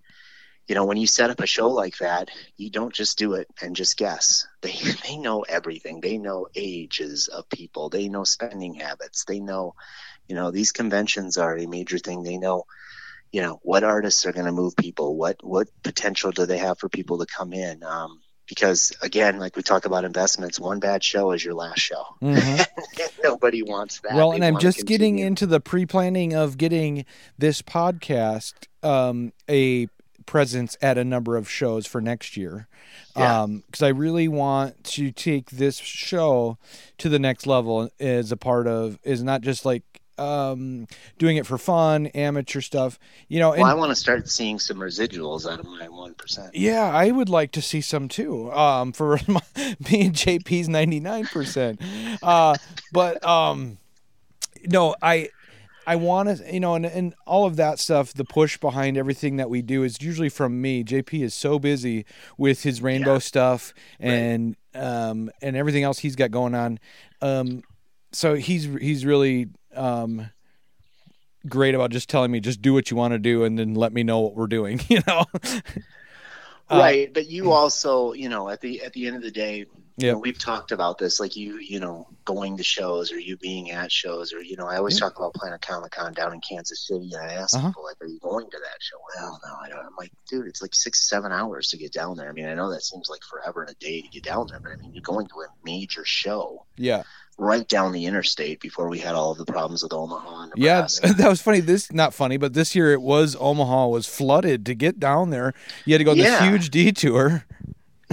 you 0.68 0.76
know 0.76 0.86
when 0.86 0.98
you 0.98 1.08
set 1.08 1.30
up 1.30 1.40
a 1.40 1.48
show 1.48 1.70
like 1.70 1.98
that 1.98 2.30
you 2.58 2.70
don't 2.70 2.94
just 2.94 3.18
do 3.18 3.34
it 3.34 3.48
and 3.62 3.76
just 3.76 3.98
guess. 3.98 4.48
They 4.62 4.74
they 5.08 5.18
know 5.18 5.42
everything. 5.42 6.02
They 6.02 6.18
know 6.18 6.48
ages 6.56 7.28
of 7.28 7.50
people. 7.50 7.90
They 7.90 8.08
know 8.10 8.24
spending 8.24 8.76
habits. 8.76 9.26
They 9.26 9.40
know 9.40 9.76
you 10.28 10.36
know 10.36 10.52
these 10.52 10.72
conventions 10.72 11.38
are 11.38 11.58
a 11.58 11.66
major 11.68 11.98
thing. 11.98 12.24
They 12.24 12.38
know 12.38 12.66
you 13.32 13.42
know 13.42 13.60
what 13.64 13.84
artists 13.84 14.26
are 14.26 14.34
going 14.34 14.46
to 14.46 14.52
move 14.52 14.76
people 14.76 15.16
what 15.16 15.38
what 15.42 15.70
potential 15.84 16.32
do 16.32 16.46
they 16.46 16.58
have 16.58 16.78
for 16.80 16.90
people 16.90 17.18
to 17.20 17.26
come 17.26 17.54
in 17.54 17.82
um, 17.84 18.20
because 18.46 18.92
again 19.02 19.40
like 19.40 19.56
we 19.56 19.64
talk 19.64 19.86
about 19.86 20.04
investments 20.04 20.60
one 20.60 20.80
bad 20.82 21.02
show 21.04 21.32
is 21.32 21.44
your 21.44 21.54
last 21.54 21.80
show. 21.80 22.04
Mhm. 22.22 22.68
nobody 23.24 23.64
wants 23.64 24.02
that. 24.02 24.14
Well, 24.16 24.32
They 24.32 24.36
and 24.38 24.46
I'm 24.46 24.60
just 24.60 24.86
getting 24.86 25.20
into 25.20 25.46
the 25.46 25.60
pre-planning 25.60 26.34
of 26.34 26.58
getting 26.58 27.06
this 27.38 27.62
podcast 27.62 28.54
um, 28.84 29.32
a 29.50 29.88
presence 30.26 30.78
at 30.82 30.98
a 30.98 31.04
number 31.04 31.38
of 31.38 31.50
shows 31.50 31.86
for 31.86 32.02
next 32.02 32.38
year. 32.38 32.68
Yeah. 33.16 33.44
Um, 33.44 33.64
because 33.66 33.84
I 33.84 33.90
really 33.90 34.28
want 34.28 34.84
to 34.86 35.12
take 35.12 35.52
this 35.52 35.78
show 35.78 36.58
to 36.98 37.10
the 37.10 37.20
next 37.20 37.46
level 37.46 37.90
as 38.00 38.32
a 38.32 38.38
part 38.38 38.68
of 38.68 39.00
is 39.04 39.24
not 39.24 39.42
just 39.42 39.66
like 39.66 39.84
um 40.18 40.88
doing 41.18 41.38
it 41.38 41.46
for 41.46 41.58
fun, 41.58 42.08
amateur 42.08 42.62
stuff. 42.62 43.00
You 43.28 43.40
know, 43.40 43.54
and 43.54 43.62
well, 43.62 43.72
I 43.72 43.74
want 43.74 43.90
to 43.92 43.96
start 43.96 44.30
seeing 44.30 44.60
some 44.60 44.78
residuals 44.78 45.52
out 45.52 45.60
of 45.60 45.66
my 45.66 45.90
one 45.90 46.14
percent. 46.14 46.56
Yeah, 46.56 46.84
I 46.84 47.12
would 47.12 47.30
like 47.30 47.52
to 47.54 47.62
see 47.62 47.82
some 47.82 48.08
too. 48.08 48.52
Um, 48.52 48.92
for 48.94 49.20
my, 49.28 49.42
me 49.56 50.06
and 50.06 50.16
JP's 50.16 50.70
ninety 50.70 51.00
nine 51.00 51.26
percent. 51.26 51.82
Uh, 52.22 52.56
but 52.94 53.26
um, 53.26 53.78
no, 54.66 54.96
I 55.02 55.30
I 55.88 55.96
want 55.96 56.38
to, 56.38 56.54
you 56.54 56.60
know, 56.60 56.76
and 56.76 56.86
and 56.86 57.14
all 57.26 57.46
of 57.46 57.56
that 57.56 57.80
stuff. 57.80 58.14
The 58.14 58.26
push 58.26 58.58
behind 58.58 58.98
everything 58.98 59.38
that 59.38 59.50
we 59.50 59.62
do 59.62 59.84
is 59.84 60.02
usually 60.02 60.30
from 60.30 60.62
me. 60.62 60.84
JP 60.84 61.24
is 61.24 61.34
so 61.34 61.58
busy 61.60 62.06
with 62.38 62.64
his 62.64 62.82
rainbow 62.82 63.14
Yeah. 63.14 63.20
stuff 63.20 63.74
and 64.00 64.56
um 64.76 65.30
and 65.42 65.56
everything 65.56 65.84
else 65.84 66.00
he's 66.00 66.16
got 66.16 66.32
going 66.32 66.54
on. 66.56 66.80
Um, 67.22 67.64
so 68.12 68.36
he's 68.36 68.66
he's 68.66 69.06
really 69.06 69.48
um 69.76 70.30
great 71.48 71.74
about 71.74 71.90
just 71.90 72.08
telling 72.10 72.30
me 72.32 72.40
just 72.40 72.62
do 72.62 72.74
what 72.74 72.92
you 72.92 72.98
want 72.98 73.14
to 73.14 73.20
do 73.20 73.44
and 73.44 73.58
then 73.58 73.74
let 73.74 73.92
me 73.94 74.04
know 74.04 74.20
what 74.20 74.36
we're 74.36 74.46
doing 74.48 74.80
you 74.90 75.00
know 75.08 75.26
Uh, 76.70 76.78
right 76.80 77.14
but 77.14 77.28
you 77.28 77.52
also 77.52 78.14
you 78.14 78.30
know 78.30 78.48
at 78.48 78.62
the 78.62 78.82
at 78.82 78.94
the 78.94 79.06
end 79.08 79.16
of 79.16 79.22
the 79.22 79.32
day 79.32 79.66
Yeah. 79.98 80.14
we've 80.14 80.38
talked 80.40 80.72
about 80.72 80.98
this 80.98 81.20
like 81.20 81.36
you 81.36 81.58
you 81.58 81.80
know 81.80 82.08
going 82.26 82.58
to 82.58 82.64
shows 82.64 83.12
or 83.12 83.20
you 83.20 83.38
being 83.38 83.72
at 83.72 83.92
shows 83.92 84.34
or 84.34 84.42
you 84.42 84.56
know 84.58 84.68
i 84.68 84.78
always 84.78 84.96
Yeah. 84.96 85.02
talk 85.08 85.18
about 85.18 85.34
planet 85.34 85.62
comic 85.62 85.92
con 85.92 86.14
down 86.14 86.34
in 86.34 86.40
kansas 86.42 86.88
city 86.88 87.12
and 87.14 87.22
i 87.30 87.34
ask 87.36 87.56
Uh-huh. 87.56 87.68
people 87.68 87.84
like 87.84 87.98
are 88.02 88.08
you 88.08 88.20
going 88.20 88.50
to 88.50 88.58
that 88.58 88.78
show 88.80 88.98
well 89.20 89.40
no 89.46 89.54
i 89.64 89.70
don't 89.70 89.86
i'm 89.86 89.96
like 89.98 90.12
dude 90.30 90.48
it's 90.48 90.62
like 90.62 90.74
six 90.74 91.08
seven 91.10 91.32
hours 91.32 91.70
to 91.70 91.78
get 91.78 91.92
down 91.92 92.16
there 92.18 92.30
i 92.30 92.32
mean 92.32 92.46
i 92.48 92.54
know 92.54 92.72
that 92.72 92.84
seems 92.84 93.10
like 93.10 93.22
forever 93.24 93.62
and 93.64 93.72
a 93.72 93.76
day 93.76 94.02
to 94.02 94.08
get 94.08 94.24
down 94.24 94.48
there 94.50 94.60
but 94.62 94.72
i 94.72 94.76
mean 94.78 94.94
you're 94.94 95.02
going 95.04 95.28
to 95.28 95.36
a 95.42 95.48
major 95.66 96.06
show 96.06 96.66
yeah 96.78 97.04
right 97.38 97.68
down 97.68 97.92
the 97.92 98.06
interstate 98.06 98.60
before 98.60 98.88
we 98.88 99.00
had 99.00 99.16
all 99.16 99.32
of 99.32 99.38
the 99.40 99.46
problems 99.46 99.82
with 99.82 99.92
omaha 99.94 100.44
and 100.44 100.54
Yeah, 100.56 100.82
that 101.04 101.28
was 101.28 101.42
funny. 101.42 101.60
This 101.60 101.92
not 101.92 102.14
funny, 102.14 102.38
but 102.38 102.54
this 102.54 102.76
year 102.76 102.92
it 102.94 103.02
was 103.02 103.36
Omaha 103.40 103.88
was 103.88 104.06
flooded 104.06 104.64
to 104.68 104.76
get 104.76 105.00
down 105.00 105.32
there. 105.32 105.54
You 105.86 105.94
had 105.94 106.00
to 106.00 106.04
go 106.04 106.12
on 106.12 106.18
this 106.18 106.40
huge 106.40 106.70
detour. 106.70 107.46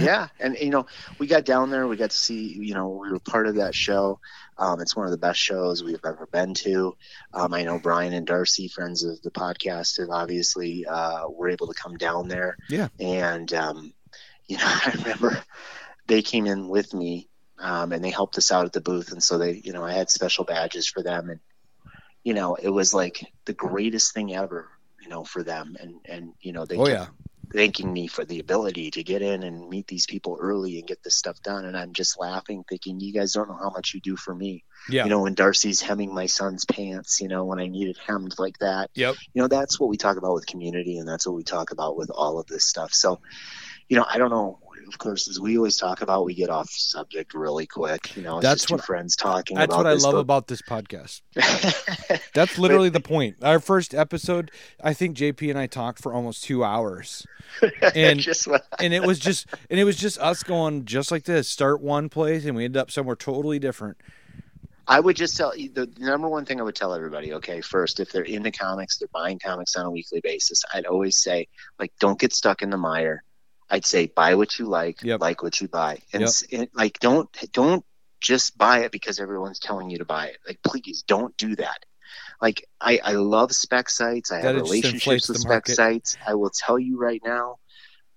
Yeah 0.01 0.27
and 0.39 0.57
you 0.59 0.69
know 0.69 0.85
we 1.19 1.27
got 1.27 1.45
down 1.45 1.69
there 1.69 1.87
we 1.87 1.95
got 1.97 2.11
to 2.11 2.17
see 2.17 2.53
you 2.53 2.73
know 2.73 2.89
we 2.89 3.11
were 3.11 3.19
part 3.19 3.47
of 3.47 3.55
that 3.55 3.75
show. 3.75 4.19
Um, 4.57 4.81
it's 4.81 4.93
one 4.95 5.05
of 5.05 5.11
the 5.11 5.17
best 5.17 5.39
shows 5.39 5.83
we've 5.83 6.03
ever 6.05 6.27
been 6.31 6.53
to. 6.55 6.95
Um, 7.33 7.53
i 7.53 7.63
know 7.63 7.79
brian 7.79 8.13
and 8.13 8.27
darcy 8.27 8.67
friends 8.67 9.03
of 9.03 9.21
the 9.21 9.31
podcast 9.31 9.99
have 9.99 10.09
obviously 10.09 10.85
uh, 10.85 11.27
were 11.29 11.49
able 11.49 11.67
to 11.67 11.73
come 11.73 11.97
down 11.97 12.27
there. 12.27 12.57
Yeah. 12.69 12.89
and 12.99 13.53
um, 13.53 13.93
you 14.47 14.57
know 14.57 14.63
i 14.67 14.91
remember 14.97 15.41
they 16.07 16.21
came 16.21 16.45
in 16.47 16.67
with 16.69 16.93
me 16.93 17.29
um, 17.59 17.91
and 17.91 18.03
they 18.03 18.09
helped 18.09 18.37
us 18.37 18.51
out 18.51 18.65
at 18.65 18.73
the 18.73 18.81
booth. 18.81 19.11
And 19.11 19.21
so 19.23 19.37
they 19.37 19.61
you 19.63 19.73
know 19.73 19.83
i 19.83 19.93
had 19.93 20.09
special 20.09 20.43
badges 20.45 20.87
for 20.87 21.03
them. 21.03 21.29
And 21.29 21.39
you 22.23 22.33
know 22.33 22.55
it 22.55 22.69
was 22.69 22.93
like 22.93 23.25
the 23.45 23.53
greatest 23.53 24.13
thing 24.13 24.33
ever 24.35 24.67
you 25.01 25.07
know 25.09 25.23
for 25.23 25.43
them. 25.43 25.77
And 25.79 25.95
and 26.05 26.33
you 26.41 26.51
know 26.51 26.65
they 26.65 26.75
Oh, 26.77 26.85
kept 26.85 26.97
yeah. 26.99 27.07
Thanking 27.53 27.91
me 27.91 28.07
for 28.07 28.25
the 28.25 28.39
ability 28.39 28.91
to 28.91 29.03
get 29.03 29.21
in 29.21 29.43
and 29.43 29.69
meet 29.69 29.87
these 29.87 30.05
people 30.05 30.37
early 30.39 30.77
and 30.79 30.87
get 30.87 31.03
this 31.03 31.15
stuff 31.15 31.41
done. 31.41 31.65
And 31.65 31.75
I'm 31.75 31.93
just 31.93 32.19
laughing, 32.19 32.63
thinking, 32.67 32.99
you 32.99 33.13
guys 33.13 33.33
don't 33.33 33.49
know 33.49 33.57
how 33.57 33.69
much 33.69 33.93
you 33.93 34.01
do 34.01 34.15
for 34.15 34.33
me. 34.33 34.63
Yeah. 34.89 35.03
You 35.03 35.09
know, 35.09 35.21
when 35.21 35.33
Darcy's 35.33 35.81
hemming 35.81 36.13
my 36.13 36.27
son's 36.27 36.65
pants, 36.65 37.21
you 37.21 37.27
know, 37.27 37.45
when 37.45 37.59
I 37.59 37.67
needed 37.67 37.97
hemmed 38.05 38.35
like 38.37 38.59
that. 38.59 38.89
Yep. 38.93 39.15
You 39.33 39.41
know, 39.41 39.47
that's 39.47 39.79
what 39.79 39.89
we 39.89 39.97
talk 39.97 40.17
about 40.17 40.33
with 40.33 40.45
community 40.45 40.97
and 40.97 41.07
that's 41.07 41.25
what 41.25 41.35
we 41.35 41.43
talk 41.43 41.71
about 41.71 41.97
with 41.97 42.09
all 42.09 42.39
of 42.39 42.47
this 42.47 42.65
stuff. 42.65 42.93
So, 42.93 43.19
you 43.87 43.97
know, 43.97 44.05
I 44.07 44.17
don't 44.17 44.29
know. 44.29 44.59
Of 44.87 44.97
course, 44.97 45.27
as 45.27 45.39
we 45.39 45.57
always 45.57 45.77
talk 45.77 46.01
about, 46.01 46.25
we 46.25 46.33
get 46.33 46.49
off 46.49 46.69
subject 46.69 47.33
really 47.33 47.67
quick. 47.67 48.15
You 48.15 48.23
know, 48.23 48.37
it's 48.37 48.43
That's 48.43 48.71
what- 48.71 48.83
friends 48.83 49.15
talking 49.15 49.57
That's 49.57 49.65
about 49.73 49.77
what 49.77 49.87
I 49.87 49.93
this, 49.93 50.03
love 50.03 50.13
but- 50.13 50.19
about 50.19 50.47
this 50.47 50.61
podcast. 50.61 51.21
That's 52.33 52.57
literally 52.57 52.89
the 52.89 52.99
point. 52.99 53.37
Our 53.41 53.59
first 53.59 53.93
episode, 53.93 54.51
I 54.83 54.93
think 54.93 55.17
JP 55.17 55.49
and 55.49 55.59
I 55.59 55.67
talked 55.67 56.01
for 56.01 56.13
almost 56.13 56.43
two 56.43 56.63
hours, 56.63 57.25
and 57.95 58.25
and 58.79 58.93
it 58.93 59.03
was 59.03 59.19
just 59.19 59.47
and 59.69 59.79
it 59.79 59.83
was 59.83 59.97
just 59.97 60.17
us 60.19 60.43
going 60.43 60.85
just 60.85 61.11
like 61.11 61.23
this. 61.23 61.47
Start 61.49 61.81
one 61.81 62.09
place, 62.09 62.45
and 62.45 62.55
we 62.55 62.65
end 62.65 62.77
up 62.77 62.91
somewhere 62.91 63.15
totally 63.15 63.59
different. 63.59 63.97
I 64.87 64.99
would 64.99 65.15
just 65.15 65.37
tell 65.37 65.51
the, 65.51 65.67
the 65.67 65.87
number 65.99 66.27
one 66.27 66.45
thing 66.45 66.59
I 66.59 66.63
would 66.63 66.73
tell 66.75 66.95
everybody, 66.95 67.33
okay, 67.33 67.61
first, 67.61 67.99
if 67.99 68.11
they're 68.11 68.23
into 68.23 68.49
comics, 68.51 68.97
they're 68.97 69.07
buying 69.13 69.37
comics 69.37 69.75
on 69.75 69.85
a 69.85 69.91
weekly 69.91 70.19
basis, 70.19 70.63
I'd 70.73 70.87
always 70.87 71.15
say, 71.21 71.47
like, 71.77 71.93
don't 71.99 72.19
get 72.19 72.33
stuck 72.33 72.63
in 72.63 72.71
the 72.71 72.77
mire. 72.77 73.23
I'd 73.69 73.85
say 73.85 74.07
buy 74.07 74.35
what 74.35 74.57
you 74.57 74.65
like, 74.65 75.03
Yep. 75.03 75.21
like 75.21 75.43
what 75.43 75.61
you 75.61 75.67
buy. 75.67 75.99
And 76.13 76.21
Yep. 76.23 76.31
it, 76.49 76.69
like 76.73 76.99
don't 76.99 77.29
don't 77.53 77.85
just 78.21 78.57
buy 78.57 78.79
it 78.79 78.91
because 78.91 79.19
everyone's 79.19 79.59
telling 79.59 79.89
you 79.89 79.99
to 79.99 80.05
buy 80.05 80.27
it. 80.27 80.37
Like 80.47 80.59
please 80.63 81.03
don't 81.07 81.35
do 81.37 81.55
that. 81.55 81.85
Like 82.41 82.65
I, 82.81 82.99
I 83.03 83.11
love 83.13 83.51
spec 83.53 83.89
sites. 83.89 84.31
I 84.31 84.37
That 84.41 84.45
have 84.47 84.55
it 84.55 84.59
just 84.59 84.85
inflates 84.85 85.27
relationships 85.27 85.29
with 85.29 85.37
spec 85.37 85.49
market. 85.51 85.75
sites. 85.75 86.17
I 86.25 86.33
will 86.35 86.49
tell 86.51 86.79
you 86.79 86.97
right 86.99 87.21
now, 87.23 87.57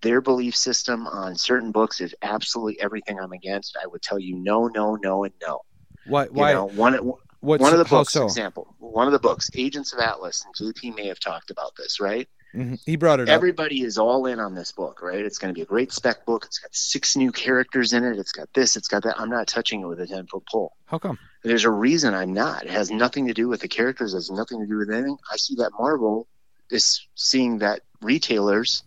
their 0.01 0.21
belief 0.21 0.57
system 0.57 1.07
on 1.07 1.37
certain 1.37 1.71
books 1.73 2.01
is 2.01 2.15
absolutely 2.23 2.81
everything 2.81 3.19
I'm 3.21 3.33
against. 3.33 3.77
I 3.83 3.87
would 3.87 4.03
tell 4.03 4.19
you 4.19 4.37
no, 4.37 4.69
no, 4.69 4.97
no, 4.97 5.25
and 5.25 5.35
no. 5.43 5.61
Why? 6.05 6.25
You 6.25 6.31
Why? 6.33 6.53
know, 6.53 6.65
one 6.67 6.95
what's 7.41 7.61
one 7.61 7.73
of 7.73 7.79
the 7.79 7.85
books, 7.85 8.13
so? 8.13 8.25
example, 8.25 8.75
one 8.79 9.07
of 9.07 9.13
the 9.13 9.19
books, 9.19 9.51
Agents 9.55 9.93
of 9.93 9.99
Atlas, 10.01 10.45
and 10.45 10.55
JP 10.75 10.97
may 10.97 11.07
have 11.09 11.21
talked 11.21 11.51
about 11.51 11.73
this, 11.77 12.01
right? 12.01 12.29
Mhm. 12.55 12.79
He 12.85 12.97
brought 12.97 13.21
it 13.21 13.29
up. 13.29 13.35
Everybody 13.35 13.83
is 13.83 13.99
all 13.99 14.27
in 14.27 14.39
on 14.39 14.55
this 14.55 14.73
book, 14.73 15.01
right? 15.03 15.25
It's 15.25 15.39
going 15.39 15.53
to 15.55 15.59
be 15.59 15.63
a 15.63 15.67
great 15.67 15.93
spec 15.93 16.27
book. 16.27 16.45
It's 16.45 16.59
got 16.59 16.75
six 16.75 17.17
new 17.17 17.33
characters 17.33 17.93
in 17.93 18.05
it. 18.05 18.19
It's 18.19 18.33
got 18.33 18.49
this. 18.55 18.77
It's 18.77 18.89
got 18.89 19.03
that. 19.05 19.19
I'm 19.19 19.31
not 19.31 19.47
touching 19.47 19.81
it 19.81 19.87
with 19.87 20.01
a 20.01 20.07
ten 20.07 20.27
foot 20.27 20.45
pole. 20.51 20.73
How 20.87 20.99
come? 20.99 21.19
There's 21.45 21.65
a 21.65 21.71
reason 21.71 22.15
I'm 22.15 22.33
not. 22.35 22.65
It 22.65 22.71
has 22.71 22.91
nothing 22.91 23.27
to 23.29 23.35
do 23.35 23.49
with 23.49 23.61
the 23.61 23.69
characters. 23.69 24.13
It 24.13 24.19
has 24.19 24.31
nothing 24.31 24.61
to 24.61 24.67
do 24.67 24.77
with 24.77 24.91
anything. 24.91 25.17
I 25.33 25.37
see 25.37 25.55
that 25.57 25.73
Marvel 25.79 26.29
is 26.71 27.07
seeing 27.15 27.59
that 27.59 27.81
retailers 28.01 28.83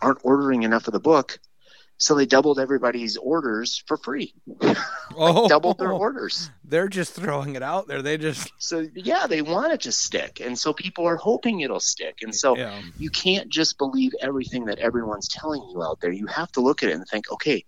aren't 0.00 0.18
ordering 0.22 0.62
enough 0.62 0.86
of 0.86 0.92
the 0.92 1.00
book, 1.00 1.38
so 1.98 2.14
they 2.14 2.26
doubled 2.26 2.58
everybody's 2.58 3.16
orders 3.16 3.82
for 3.86 3.96
free. 3.96 4.34
Oh, 5.18 5.48
Doubled 5.48 5.78
their 5.78 5.92
orders. 5.92 6.50
They're 6.62 6.88
just 6.88 7.14
throwing 7.14 7.56
it 7.56 7.62
out 7.62 7.88
there. 7.88 8.02
They 8.02 8.18
just 8.18 8.52
So 8.58 8.86
yeah, 8.94 9.26
they 9.26 9.40
want 9.40 9.72
it 9.72 9.80
to 9.82 9.92
stick, 9.92 10.40
and 10.40 10.58
so 10.58 10.74
people 10.74 11.06
are 11.06 11.16
hoping 11.16 11.60
it'll 11.60 11.80
stick. 11.80 12.18
And 12.20 12.34
so 12.34 12.54
yeah. 12.54 12.82
you 12.98 13.08
can't 13.08 13.48
just 13.48 13.78
believe 13.78 14.12
everything 14.20 14.66
that 14.66 14.78
everyone's 14.78 15.28
telling 15.28 15.66
you 15.70 15.82
out 15.82 16.00
there. 16.02 16.12
You 16.12 16.26
have 16.26 16.52
to 16.52 16.60
look 16.60 16.82
at 16.82 16.90
it 16.90 16.96
and 16.96 17.08
think, 17.08 17.32
okay, 17.32 17.64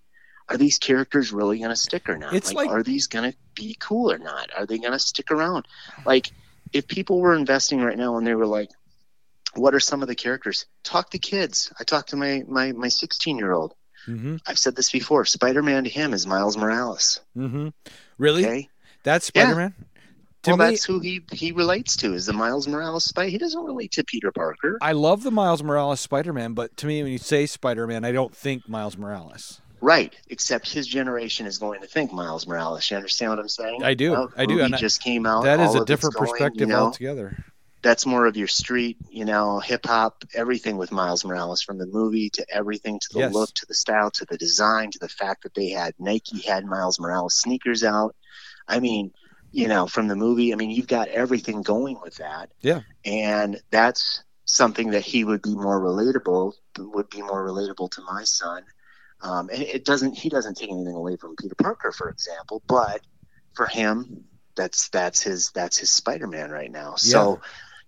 are 0.51 0.59
these 0.59 0.79
characters 0.79 1.33
really 1.33 1.59
going 1.59 1.71
to 1.71 1.77
stick 1.77 2.09
or 2.11 2.19
not? 2.19 2.35
It's 2.35 2.53
like- 2.53 2.69
are 2.69 2.83
these 2.83 3.07
going 3.07 3.31
to 3.33 3.39
be 3.55 3.77
cool 3.81 4.13
or 4.13 4.19
not? 4.19 4.51
Are 4.55 4.67
they 4.67 4.79
going 4.79 4.93
to 4.93 4.99
stick 4.99 5.31
around? 5.31 5.67
Like, 6.05 6.31
if 6.73 6.87
people 6.87 7.21
were 7.21 7.35
investing 7.35 7.81
right 7.81 7.97
now 7.97 8.19
and 8.19 8.27
they 8.27 8.35
were 8.35 8.47
like, 8.47 8.69
what 9.55 9.75
are 9.75 9.81
some 9.81 10.03
of 10.03 10.09
the 10.09 10.15
characters? 10.15 10.67
Talk 10.85 11.11
to 11.11 11.19
kids. 11.19 11.73
I 11.81 11.85
talked 11.85 12.11
to 12.11 12.17
my 12.17 12.45
my 12.47 12.73
my 12.73 12.89
16 12.89 13.39
year 13.39 13.53
old. 13.53 13.75
Mm-hmm. 14.09 14.37
I've 14.47 14.59
said 14.59 14.75
this 14.75 14.91
before. 14.91 15.25
Spider 15.25 15.63
Man 15.63 15.85
to 15.85 15.91
him 15.91 16.15
is 16.15 16.27
Miles 16.27 16.57
Morales. 16.57 17.21
Mm-hmm. 17.37 17.69
Really? 18.17 18.45
Okay. 18.45 18.69
That's 19.05 19.27
Spider 19.27 19.55
Man. 19.55 19.75
To 20.45 20.51
well, 20.51 20.59
me, 20.59 20.65
that's 20.67 20.85
who 20.85 21.01
he 21.01 21.23
he 21.33 21.53
relates 21.53 21.97
to 21.97 22.15
is 22.15 22.27
the 22.27 22.33
Miles 22.33 22.69
Morales 22.69 23.05
Spider. 23.05 23.29
He 23.29 23.39
doesn't 23.39 23.65
relate 23.65 23.93
to 23.93 24.05
Peter 24.05 24.31
Parker. 24.31 24.79
I 24.81 24.93
love 24.93 25.25
the 25.25 25.33
Miles 25.33 25.63
Morales 25.63 26.01
Spider 26.01 26.33
Man, 26.33 26.55
but 26.55 26.77
to 26.79 26.87
me, 26.87 27.03
when 27.03 27.11
you 27.11 27.19
say 27.19 27.47
Spider 27.47 27.87
Man, 27.87 28.05
I 28.05 28.13
don't 28.13 28.35
think 28.35 28.69
Miles 28.69 28.97
Morales. 28.97 29.61
Right, 29.81 30.15
except 30.29 30.73
his 30.73 30.87
generation 30.87 31.47
is 31.47 31.59
going 31.59 31.81
to 31.83 31.87
think 31.87 32.13
Miles 32.13 32.47
Morales. 32.47 32.89
You 32.91 32.97
understand 32.97 33.31
what 33.31 33.39
I'm 33.39 33.49
saying? 33.49 33.83
I 33.85 33.95
do. 33.95 34.13
Well, 34.13 34.33
I 34.37 34.47
do, 34.47 34.63
I- 34.63 34.69
just 34.71 35.03
came 35.03 35.27
out. 35.27 35.45
that 35.45 35.61
is 35.61 35.75
a 35.75 35.85
different 35.85 36.17
going, 36.17 36.31
perspective 36.31 36.61
you 36.63 36.67
know, 36.67 36.87
altogether. 36.87 37.45
That's 37.81 38.07
more 38.07 38.27
of 38.27 38.37
your 38.37 38.49
street, 38.49 38.97
you 39.09 39.25
know, 39.25 39.61
hip 39.61 39.87
hop, 39.87 40.25
everything 40.35 40.79
with 40.79 40.91
Miles 40.91 41.25
Morales, 41.25 41.63
from 41.63 41.79
the 41.79 41.87
movie 41.87 42.29
to 42.31 42.45
everything, 42.51 42.99
to 42.99 43.09
the 43.13 43.21
Yes. 43.21 43.33
look, 43.33 43.55
to 43.55 43.67
the 43.67 43.75
style, 43.75 44.11
to 44.11 44.27
the 44.29 44.37
design, 44.37 44.91
to 44.91 44.99
the 44.99 45.09
fact 45.09 45.45
that 45.45 45.55
they 45.55 45.69
had 45.69 45.95
Nike 45.99 46.41
had 46.41 46.65
Miles 46.65 46.99
Morales 46.99 47.37
sneakers 47.37 47.85
out. 47.85 48.17
I 48.67 48.81
mean, 48.81 49.13
you 49.53 49.69
know, 49.69 49.87
from 49.87 50.09
the 50.09 50.17
movie, 50.17 50.53
I 50.53 50.57
mean, 50.57 50.71
you've 50.71 50.89
got 50.89 51.09
everything 51.09 51.63
going 51.63 52.01
with 52.03 52.17
that. 52.17 52.51
Yeah. 52.61 52.81
And 53.05 53.61
that's 53.71 54.25
something 54.45 54.91
that 54.91 55.05
he 55.05 55.25
would 55.25 55.43
be 55.43 55.55
more 55.55 55.81
relatable, 55.81 56.55
would 56.79 57.11
be 57.11 57.23
more 57.23 57.47
relatable 57.47 57.93
to 57.93 58.03
my 58.03 58.25
son. 58.25 58.65
Um, 59.21 59.51
and 59.53 59.63
it 59.63 59.85
doesn't, 59.85 60.19
he 60.19 60.29
doesn't 60.29 60.57
take 60.57 60.71
anything 60.71 60.95
away 60.95 61.17
from 61.17 61.37
Peter 61.37 61.55
Parker, 61.55 61.93
for 61.93 62.09
example, 62.09 62.61
but 62.67 63.03
for 63.55 63.67
him, 63.67 64.25
that's, 64.57 64.89
that's 64.89 65.23
his, 65.23 65.51
that's 65.53 65.79
his 65.79 65.91
Spider-Man 65.91 66.51
right 66.51 66.71
now. 66.71 66.97
So, 66.97 67.41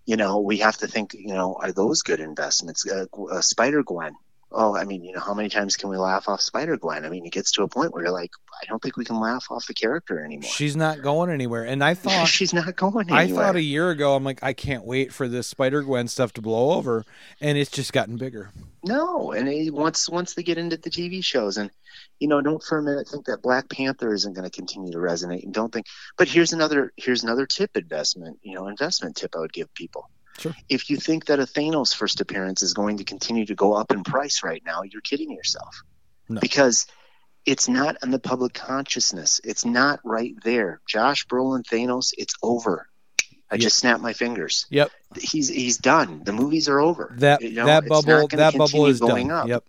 you 0.05 0.17
know, 0.17 0.39
we 0.41 0.57
have 0.59 0.77
to 0.77 0.87
think, 0.87 1.13
you 1.13 1.33
know, 1.33 1.55
are 1.59 1.71
those 1.71 2.01
good 2.01 2.19
investments? 2.19 2.89
Uh, 2.89 3.05
uh, 3.31 3.41
Spider 3.41 3.83
Gwen. 3.83 4.13
Oh, 4.53 4.75
I 4.75 4.83
mean, 4.83 5.03
you 5.03 5.13
know, 5.13 5.19
how 5.21 5.33
many 5.33 5.47
times 5.47 5.77
can 5.77 5.89
we 5.89 5.97
laugh 5.97 6.27
off 6.27 6.41
Spider 6.41 6.75
Gwen? 6.75 7.05
I 7.05 7.09
mean, 7.09 7.25
it 7.25 7.31
gets 7.31 7.51
to 7.53 7.63
a 7.63 7.67
point 7.67 7.93
where 7.93 8.03
you're 8.03 8.11
like, 8.11 8.31
I 8.61 8.65
don't 8.67 8.81
think 8.81 8.97
we 8.97 9.05
can 9.05 9.19
laugh 9.19 9.45
off 9.49 9.65
the 9.65 9.73
character 9.73 10.23
anymore. 10.23 10.49
She's 10.49 10.75
not 10.75 11.01
going 11.01 11.29
anywhere. 11.29 11.63
And 11.63 11.83
I 11.83 11.93
thought 11.95 12.27
She's 12.27 12.53
not 12.53 12.75
going 12.75 13.09
anywhere. 13.09 13.43
I 13.43 13.45
thought 13.47 13.55
a 13.55 13.61
year 13.61 13.89
ago, 13.89 14.15
I'm 14.15 14.23
like, 14.23 14.43
I 14.43 14.53
can't 14.53 14.85
wait 14.85 15.13
for 15.13 15.27
this 15.27 15.47
Spider 15.47 15.81
Gwen 15.83 16.07
stuff 16.07 16.33
to 16.33 16.41
blow 16.41 16.71
over, 16.71 17.05
and 17.39 17.57
it's 17.57 17.71
just 17.71 17.93
gotten 17.93 18.17
bigger. 18.17 18.51
No, 18.83 19.31
and 19.31 19.47
it, 19.47 19.73
once 19.73 20.09
once 20.09 20.33
they 20.33 20.43
get 20.43 20.57
into 20.57 20.75
the 20.75 20.89
TV 20.89 21.23
shows, 21.23 21.57
and 21.57 21.71
you 22.19 22.27
know, 22.27 22.41
don't 22.41 22.63
for 22.63 22.77
a 22.77 22.83
minute 22.83 23.07
think 23.07 23.25
that 23.25 23.41
Black 23.41 23.69
Panther 23.69 24.13
isn't 24.13 24.33
going 24.33 24.49
to 24.49 24.55
continue 24.55 24.91
to 24.91 24.97
resonate, 24.97 25.43
and 25.43 25.53
don't 25.53 25.71
think. 25.71 25.85
But 26.17 26.27
here's 26.27 26.53
another 26.53 26.91
here's 26.97 27.23
another 27.23 27.45
tip 27.45 27.75
investment, 27.75 28.39
you 28.41 28.55
know, 28.55 28.67
investment 28.67 29.15
tip 29.15 29.35
I 29.35 29.39
would 29.39 29.53
give 29.53 29.73
people. 29.73 30.09
Sure. 30.39 30.55
If 30.69 30.89
you 30.89 30.97
think 30.97 31.25
that 31.25 31.39
a 31.39 31.43
Thanos 31.43 31.93
first 31.95 32.21
appearance 32.21 32.63
is 32.63 32.73
going 32.73 32.97
to 32.97 33.03
continue 33.03 33.45
to 33.45 33.55
go 33.55 33.73
up 33.73 33.91
in 33.91 34.03
price 34.03 34.43
right 34.43 34.63
now, 34.65 34.81
you're 34.83 35.01
kidding 35.01 35.31
yourself. 35.31 35.81
No. 36.29 36.39
Because 36.39 36.87
it's 37.45 37.67
not 37.67 37.97
in 38.03 38.11
the 38.11 38.19
public 38.19 38.53
consciousness. 38.53 39.41
It's 39.43 39.65
not 39.65 39.99
right 40.03 40.33
there. 40.43 40.79
Josh 40.87 41.27
Brolin 41.27 41.63
Thanos, 41.63 42.11
it's 42.17 42.35
over. 42.41 42.87
I 43.49 43.55
Yep. 43.55 43.61
just 43.61 43.77
snapped 43.77 44.01
my 44.01 44.13
fingers. 44.13 44.65
Yep. 44.69 44.91
He's 45.19 45.49
he's 45.49 45.77
done. 45.77 46.23
The 46.23 46.31
movies 46.31 46.69
are 46.69 46.79
over. 46.79 47.13
That 47.17 47.41
You 47.41 47.51
know, 47.51 47.65
that 47.65 47.85
bubble 47.85 48.27
that 48.29 48.55
bubble 48.57 48.85
is 48.87 48.99
going 49.01 49.27
done. 49.27 49.37
up. 49.41 49.47
Yep. 49.49 49.63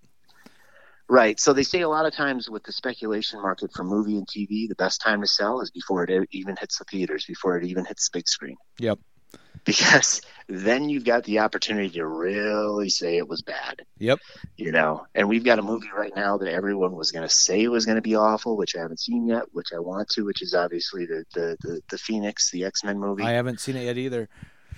Right. 1.09 1.39
So 1.41 1.53
they 1.53 1.65
say 1.65 1.81
a 1.81 1.89
lot 1.89 2.07
of 2.07 2.15
times 2.15 2.49
with 2.49 2.63
the 2.63 2.73
speculation 2.73 3.43
market 3.43 3.73
for 3.75 3.83
movie 3.85 4.17
and 4.17 4.27
TV, 4.27 4.69
the 4.69 4.77
best 4.77 5.01
time 5.01 5.21
to 5.21 5.27
sell 5.27 5.61
is 5.61 5.71
before 5.71 6.05
it 6.05 6.29
even 6.31 6.57
hits 6.57 6.79
the 6.79 6.85
theaters, 6.85 7.25
before 7.27 7.59
it 7.59 7.65
even 7.65 7.85
hits 7.85 8.09
the 8.09 8.19
big 8.19 8.29
screen. 8.29 8.57
Yep. 8.79 8.99
Because 9.65 10.21
then 10.49 10.89
you've 10.89 11.05
got 11.05 11.23
the 11.23 11.39
opportunity 11.39 11.91
to 11.91 12.05
really 12.05 12.89
say 12.89 13.17
it 13.17 13.29
was 13.29 13.43
bad. 13.43 13.83
Yep. 13.99 14.19
You 14.57 14.73
know, 14.73 15.07
and 15.15 15.29
we've 15.29 15.45
got 15.45 15.61
a 15.61 15.63
movie 15.63 15.89
right 15.97 16.11
now 16.17 16.37
that 16.39 16.53
everyone 16.53 16.97
was 16.97 17.13
going 17.13 17.23
to 17.27 17.33
say 17.33 17.69
was 17.69 17.87
going 17.87 17.97
to 17.97 18.03
be 18.03 18.17
awful, 18.17 18.57
which 18.57 18.75
I 18.75 18.81
haven't 18.81 18.99
seen 18.99 19.29
yet, 19.29 19.45
which 19.53 19.73
I 19.73 19.79
want 19.79 20.09
to, 20.11 20.25
which 20.25 20.43
is 20.43 20.53
obviously 20.53 21.07
the 21.07 21.25
the 21.33 21.57
the, 21.61 21.81
the 21.91 21.99
Phoenix, 21.99 22.51
the 22.51 22.65
X 22.65 22.83
Men 22.83 22.99
movie. 22.99 23.23
I 23.23 23.31
haven't 23.33 23.61
seen 23.61 23.77
it 23.77 23.85
yet 23.85 23.97
either. 23.99 24.29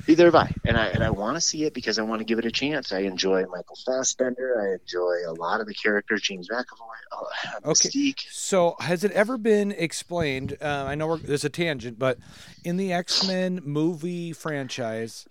Either 0.06 0.26
have 0.26 0.34
I, 0.34 0.54
and 0.66 0.76
I 0.76 0.86
and 0.88 1.02
I 1.02 1.10
want 1.10 1.36
to 1.36 1.40
see 1.40 1.64
it 1.64 1.72
because 1.72 1.98
I 1.98 2.02
want 2.02 2.20
to 2.20 2.24
give 2.24 2.38
it 2.38 2.44
a 2.44 2.50
chance. 2.50 2.92
I 2.92 3.00
enjoy 3.00 3.44
Michael 3.46 3.76
Fassbender. 3.86 4.60
I 4.60 4.74
enjoy 4.82 5.16
a 5.26 5.32
lot 5.32 5.60
of 5.60 5.66
the 5.66 5.74
characters, 5.74 6.20
James 6.22 6.48
McAvoy, 6.48 7.24
Okay. 7.64 7.88
Mystique. 7.88 8.20
So, 8.30 8.76
has 8.80 9.04
it 9.04 9.12
ever 9.12 9.38
been 9.38 9.72
explained? 9.72 10.56
Uh, 10.60 10.84
I 10.86 10.94
know 10.94 11.06
we're, 11.06 11.18
there's 11.18 11.44
a 11.44 11.48
tangent, 11.50 11.98
but 11.98 12.18
in 12.64 12.76
the 12.76 12.92
X 12.92 13.26
Men 13.26 13.60
movie 13.64 14.32
franchise, 14.32 15.26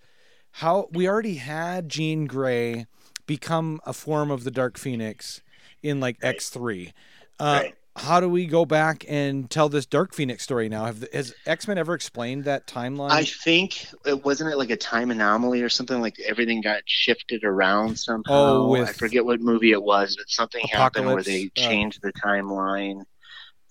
how 0.54 0.88
we 0.92 1.08
already 1.08 1.36
had 1.36 1.90
Jean 1.90 2.26
Grey 2.26 2.88
become 3.26 3.80
a 3.86 3.94
form 3.94 4.32
of 4.32 4.44
the 4.44 4.52
Dark 4.52 4.78
Phoenix 4.78 5.42
in 5.82 6.00
like 6.00 6.18
Right. 6.24 6.30
X 6.36 6.50
three. 6.50 6.94
Uh, 7.40 7.60
Right. 7.64 7.76
How 7.96 8.20
do 8.20 8.28
we 8.28 8.48
go 8.48 8.66
back 8.66 9.06
and 9.08 9.50
tell 9.50 9.70
this 9.70 9.86
Dark 9.86 10.16
Phoenix 10.16 10.44
story 10.44 10.68
now? 10.68 10.86
Have 10.86 11.06
has 11.14 11.36
X 11.46 11.68
Men 11.68 11.78
ever 11.78 11.94
explained 11.94 12.46
that 12.46 12.66
timeline? 12.66 13.12
I 13.12 13.24
think 13.24 13.86
it 14.04 14.26
wasn't 14.26 14.52
it 14.52 14.58
like 14.58 14.72
a 14.72 14.78
time 14.78 15.12
anomaly 15.12 15.62
or 15.62 15.70
something 15.70 16.02
like 16.02 16.20
everything 16.20 16.62
got 16.62 16.82
shifted 16.86 17.44
around 17.44 18.00
somehow. 18.00 18.34
Oh, 18.34 18.68
with- 18.70 18.90
I 18.90 18.94
forget 18.94 19.24
what 19.24 19.42
movie 19.42 19.72
it 19.72 19.84
was, 19.84 20.16
but 20.18 20.28
something 20.28 20.66
happened 20.72 21.06
where 21.06 21.22
they 21.22 21.44
Apocalypse, 21.44 21.62
uh, 21.66 21.70
changed 21.70 22.02
the 22.02 22.14
timeline 22.14 23.04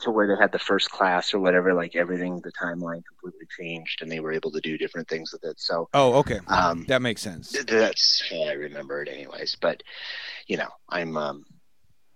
to 0.03 0.11
where 0.11 0.29
they 0.29 0.41
had 0.41 0.53
the 0.53 0.59
first 0.59 0.91
class 0.91 1.35
or 1.35 1.41
whatever. 1.41 1.75
Like 1.75 1.97
everything, 1.97 2.41
the 2.43 2.53
timeline 2.53 3.03
completely 3.05 3.49
changed, 3.59 4.03
and 4.03 4.11
they 4.11 4.21
were 4.21 4.33
able 4.33 4.53
to 4.53 4.61
do 4.61 4.79
different 4.79 5.09
things 5.09 5.33
with 5.33 5.43
it. 5.45 5.59
So 5.59 5.89
oh, 5.95 6.15
okay, 6.21 6.39
um, 6.47 6.85
that 6.87 7.03
makes 7.03 7.23
sense. 7.23 7.51
that's 7.51 8.23
how 8.31 8.45
I 8.45 8.53
remember 8.53 9.03
it, 9.03 9.09
anyways. 9.09 9.57
But 9.61 9.83
you 10.47 10.59
know, 10.59 10.69
I'm 10.89 11.17
um, 11.17 11.45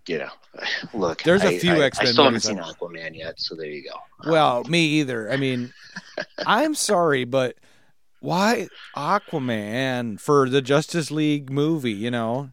you 0.07 0.19
know, 0.19 0.29
look. 0.93 1.23
There's 1.23 1.43
a 1.43 1.57
few 1.59 1.73
I- 1.73 1.85
X-Men 1.85 2.07
I 2.07 2.11
still 2.11 2.23
haven't 2.25 2.39
seen 2.41 2.57
Aquaman 2.57 3.15
yet, 3.15 3.39
so 3.39 3.55
there 3.55 3.67
you 3.67 3.83
go. 3.83 3.95
Um, 4.23 4.31
Well, 4.31 4.63
me 4.65 4.85
either. 4.99 5.31
I 5.31 5.37
mean, 5.37 5.73
I'm 6.45 6.75
sorry, 6.75 7.25
but 7.25 7.55
why 8.19 8.67
Aquaman 8.95 10.19
for 10.19 10.49
the 10.49 10.61
Justice 10.61 11.11
League 11.11 11.51
movie? 11.51 11.91
You 11.91 12.11
know, 12.11 12.49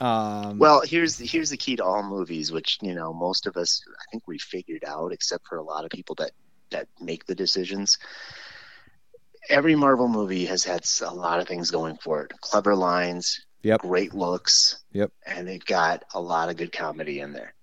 um, 0.00 0.58
Well, 0.58 0.82
here's 0.84 1.18
here's 1.18 1.50
the 1.50 1.56
key 1.56 1.76
to 1.76 1.84
all 1.84 2.02
movies, 2.02 2.52
which 2.52 2.78
you 2.82 2.94
know 2.94 3.12
most 3.12 3.46
of 3.46 3.56
us 3.56 3.82
I 3.88 4.04
think 4.10 4.24
we 4.26 4.38
figured 4.38 4.84
out, 4.86 5.12
except 5.12 5.46
for 5.46 5.58
a 5.58 5.62
lot 5.62 5.84
of 5.84 5.90
people 5.90 6.14
that 6.16 6.32
that 6.70 6.88
make 7.00 7.26
the 7.26 7.34
decisions. 7.34 7.98
Every 9.48 9.76
Marvel 9.76 10.08
movie 10.08 10.44
has 10.46 10.64
had 10.64 10.84
a 11.02 11.14
lot 11.14 11.38
of 11.40 11.46
things 11.46 11.70
going 11.70 11.96
for 11.98 12.24
it: 12.24 12.32
clever 12.40 12.74
lines, 12.74 13.40
Yep. 13.62 13.80
great 13.80 14.14
looks, 14.14 14.78
Yep. 14.92 15.12
and 15.26 15.46
they've 15.48 15.64
got 15.64 16.04
a 16.14 16.20
lot 16.20 16.48
of 16.50 16.56
good 16.56 16.72
comedy 16.72 17.20
in 17.20 17.32
there, 17.32 17.54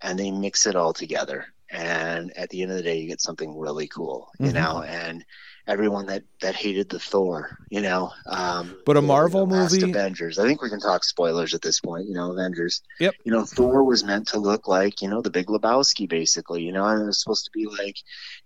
and 0.00 0.18
they 0.18 0.30
mix 0.30 0.66
it 0.66 0.76
all 0.76 0.92
together. 0.92 1.46
and 1.74 2.36
at 2.36 2.50
the 2.50 2.60
end 2.60 2.70
of 2.70 2.76
the 2.76 2.82
day, 2.82 2.98
you 2.98 3.08
get 3.08 3.22
something 3.22 3.56
really 3.58 3.88
cool, 3.88 4.28
you 4.38 4.48
Mhm. 4.50 4.52
know. 4.52 4.82
And 4.82 5.24
everyone 5.66 6.04
that 6.04 6.22
that 6.42 6.54
hated 6.54 6.90
the 6.90 6.98
Thor, 6.98 7.56
you 7.70 7.80
know. 7.80 8.12
Um, 8.26 8.76
But 8.84 8.98
a 8.98 9.00
Marvel 9.00 9.46
last 9.46 9.72
movie- 9.72 9.88
Avengers. 9.90 10.38
I 10.38 10.42
think 10.46 10.60
we 10.60 10.68
can 10.68 10.80
talk 10.80 11.02
spoilers 11.02 11.54
at 11.54 11.62
this 11.62 11.80
point, 11.80 12.08
you 12.08 12.12
know. 12.12 12.30
Avengers. 12.30 12.82
Yep. 13.00 13.14
You 13.24 13.32
know, 13.32 13.46
Thor 13.46 13.84
was 13.84 14.04
meant 14.04 14.28
to 14.28 14.38
look 14.38 14.68
like 14.68 15.00
you 15.00 15.08
know 15.08 15.22
the 15.22 15.30
Big 15.30 15.46
Lebowski, 15.46 16.06
basically. 16.06 16.62
You 16.62 16.72
know, 16.72 16.84
and 16.84 17.00
it 17.00 17.06
was 17.06 17.18
supposed 17.18 17.46
to 17.46 17.50
be 17.54 17.64
like, 17.64 17.96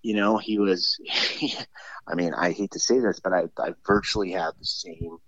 you 0.02 0.14
know, 0.14 0.36
he 0.38 0.60
was. 0.60 0.96
I 2.06 2.14
mean, 2.14 2.32
I 2.32 2.52
hate 2.52 2.70
to 2.72 2.78
say 2.78 3.00
this, 3.00 3.18
but 3.18 3.32
I 3.32 3.48
I 3.58 3.74
virtually 3.84 4.30
have 4.32 4.56
the 4.56 4.66
same. 4.66 5.18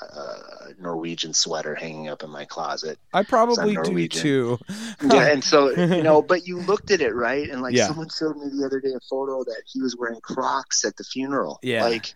Uh, 0.00 0.38
Norwegian 0.80 1.32
sweater 1.32 1.74
hanging 1.76 2.08
up 2.08 2.22
in 2.24 2.30
my 2.30 2.44
closet. 2.44 2.98
I 3.12 3.22
probably 3.22 3.76
do 3.76 4.08
too. 4.08 4.58
Yeah, 5.02 5.28
and 5.28 5.42
so 5.44 5.70
you 5.76 6.02
know, 6.02 6.20
but 6.22 6.46
you 6.48 6.58
looked 6.60 6.90
at 6.90 7.00
it 7.00 7.14
right, 7.14 7.48
and 7.48 7.62
like 7.62 7.74
Yeah. 7.74 7.86
someone 7.86 8.08
showed 8.08 8.36
me 8.36 8.48
the 8.48 8.64
other 8.66 8.80
day 8.80 8.92
a 8.94 9.00
photo 9.08 9.44
that 9.44 9.62
he 9.66 9.80
was 9.80 9.96
wearing 9.96 10.20
Crocs 10.20 10.84
at 10.84 10.96
the 10.96 11.04
funeral. 11.04 11.58
Yeah. 11.62 11.84
like 11.84 12.12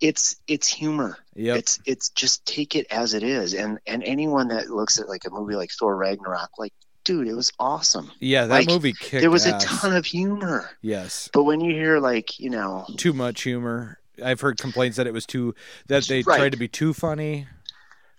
it's 0.00 0.36
it's 0.46 0.68
humor. 0.68 1.18
Yeah, 1.34 1.56
It's 1.56 1.80
it's 1.84 2.10
just 2.10 2.46
take 2.46 2.76
it 2.76 2.86
as 2.90 3.14
it 3.14 3.22
is, 3.22 3.52
and 3.54 3.78
and 3.86 4.02
anyone 4.04 4.48
that 4.48 4.70
looks 4.70 4.98
at 5.00 5.08
like 5.08 5.24
a 5.26 5.30
movie 5.30 5.56
like 5.56 5.70
Thor 5.78 5.96
Ragnarok, 5.96 6.50
like 6.58 6.72
dude, 7.04 7.26
it 7.26 7.34
was 7.34 7.52
awesome. 7.58 8.10
Yeah, 8.20 8.46
that 8.46 8.54
like, 8.54 8.68
movie 8.68 8.92
kicked 8.92 9.20
there 9.22 9.30
was 9.30 9.46
ass. 9.46 9.64
a 9.64 9.66
ton 9.66 9.96
of 9.96 10.04
humor, 10.06 10.70
Yes. 10.82 11.28
but 11.32 11.44
when 11.44 11.60
you 11.60 11.72
hear 11.74 11.98
like 11.98 12.38
you 12.38 12.50
know, 12.50 12.86
Too 12.96 13.12
much 13.12 13.42
humor. 13.42 13.98
I've 14.22 14.40
heard 14.40 14.58
complaints 14.58 14.96
that 14.96 15.06
it 15.06 15.12
was 15.12 15.26
too 15.26 15.54
that 15.88 16.04
they 16.04 16.22
Right. 16.22 16.38
tried 16.38 16.52
to 16.52 16.58
be 16.58 16.68
too 16.68 16.92
funny. 16.94 17.46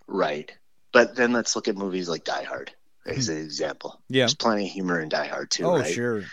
right, 0.08 0.52
but 0.92 1.16
then 1.16 1.32
let's 1.34 1.56
look 1.56 1.68
at 1.68 1.76
movies 1.76 2.10
like 2.10 2.24
Die 2.24 2.44
Hard 2.44 2.72
as 3.06 3.30
an 3.30 3.38
example. 3.38 4.02
Yeah. 4.10 4.24
There's 4.24 4.36
plenty 4.36 4.66
of 4.66 4.72
humor 4.72 5.00
in 5.00 5.10
Die 5.10 5.28
Hard 5.28 5.52
too, 5.52 5.66
oh, 5.66 5.80
right? 5.80 5.94
sure. 5.94 6.24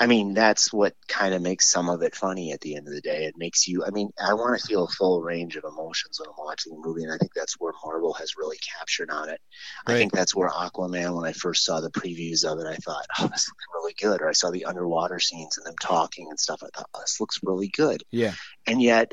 I 0.00 0.06
mean, 0.06 0.32
that's 0.32 0.72
what 0.72 0.94
kind 1.08 1.34
of 1.34 1.42
makes 1.42 1.68
some 1.68 1.90
of 1.90 2.00
it 2.00 2.14
funny 2.14 2.52
at 2.52 2.62
the 2.62 2.74
end 2.74 2.88
of 2.88 2.94
the 2.94 3.02
day. 3.02 3.26
It 3.26 3.36
makes 3.36 3.68
you, 3.68 3.84
I 3.84 3.90
mean, 3.90 4.10
I 4.18 4.32
want 4.32 4.58
to 4.58 4.66
feel 4.66 4.84
a 4.84 4.88
full 4.88 5.20
range 5.20 5.56
of 5.56 5.64
emotions 5.64 6.18
when 6.18 6.30
I'm 6.30 6.42
watching 6.42 6.72
a 6.72 6.76
movie, 6.76 7.04
and 7.04 7.12
I 7.12 7.18
think 7.18 7.34
that's 7.34 7.60
where 7.60 7.74
Marvel 7.84 8.14
has 8.14 8.38
really 8.38 8.56
captured 8.78 9.10
on 9.10 9.28
it. 9.28 9.42
I 9.86 9.92
think 9.92 10.12
that's 10.12 10.34
where 10.34 10.48
Aquaman, 10.48 11.14
when 11.14 11.26
I 11.26 11.34
first 11.34 11.66
saw 11.66 11.80
the 11.80 11.90
previews 11.90 12.50
of 12.50 12.58
it, 12.60 12.66
I 12.66 12.76
thought, 12.76 13.04
oh, 13.18 13.24
this 13.24 13.46
looks 13.46 13.66
really 13.74 13.92
good. 13.92 14.22
Or 14.22 14.30
I 14.30 14.32
saw 14.32 14.50
the 14.50 14.64
underwater 14.64 15.20
scenes 15.20 15.58
and 15.58 15.66
them 15.66 15.76
talking 15.78 16.28
and 16.30 16.40
stuff. 16.40 16.62
I 16.62 16.68
thought, 16.74 16.88
oh, 16.94 17.00
this 17.00 17.20
looks 17.20 17.40
really 17.42 17.68
good. 17.68 18.02
Yeah. 18.10 18.32
And 18.66 18.80
yet, 18.80 19.12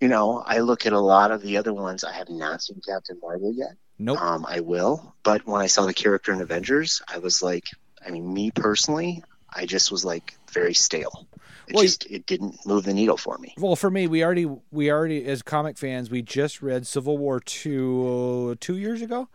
you 0.00 0.06
know, 0.06 0.44
I 0.46 0.60
look 0.60 0.86
at 0.86 0.92
a 0.92 1.00
lot 1.00 1.32
of 1.32 1.42
the 1.42 1.56
other 1.56 1.74
ones. 1.74 2.04
I 2.04 2.12
have 2.12 2.28
not 2.28 2.62
seen 2.62 2.80
Captain 2.86 3.18
Marvel 3.20 3.52
yet. 3.52 3.72
Nope. 3.98 4.20
Um, 4.20 4.46
I 4.48 4.60
will. 4.60 5.16
But 5.24 5.44
when 5.44 5.60
I 5.60 5.66
saw 5.66 5.86
the 5.86 5.92
character 5.92 6.32
in 6.32 6.40
Avengers, 6.40 7.02
I 7.12 7.18
was 7.18 7.42
like, 7.42 7.64
I 8.04 8.10
mean, 8.10 8.32
me 8.32 8.52
personally, 8.52 9.24
I 9.54 9.66
just 9.66 9.90
was 9.92 10.04
like 10.04 10.34
very 10.52 10.74
stale. 10.74 11.26
It 11.68 11.74
Well, 11.74 11.84
just 11.84 12.06
it 12.06 12.26
didn't 12.26 12.64
move 12.66 12.84
the 12.84 12.94
needle 12.94 13.16
for 13.16 13.38
me. 13.38 13.54
Well, 13.56 13.76
for 13.76 13.90
me, 13.90 14.06
we 14.06 14.24
already 14.24 14.48
we 14.70 14.90
already 14.90 15.24
as 15.24 15.42
comic 15.42 15.78
fans, 15.78 16.10
we 16.10 16.22
just 16.22 16.62
read 16.62 16.86
Civil 16.86 17.18
War 17.18 17.40
two 17.40 18.56
two 18.60 18.76
years 18.76 19.02
ago, 19.02 19.28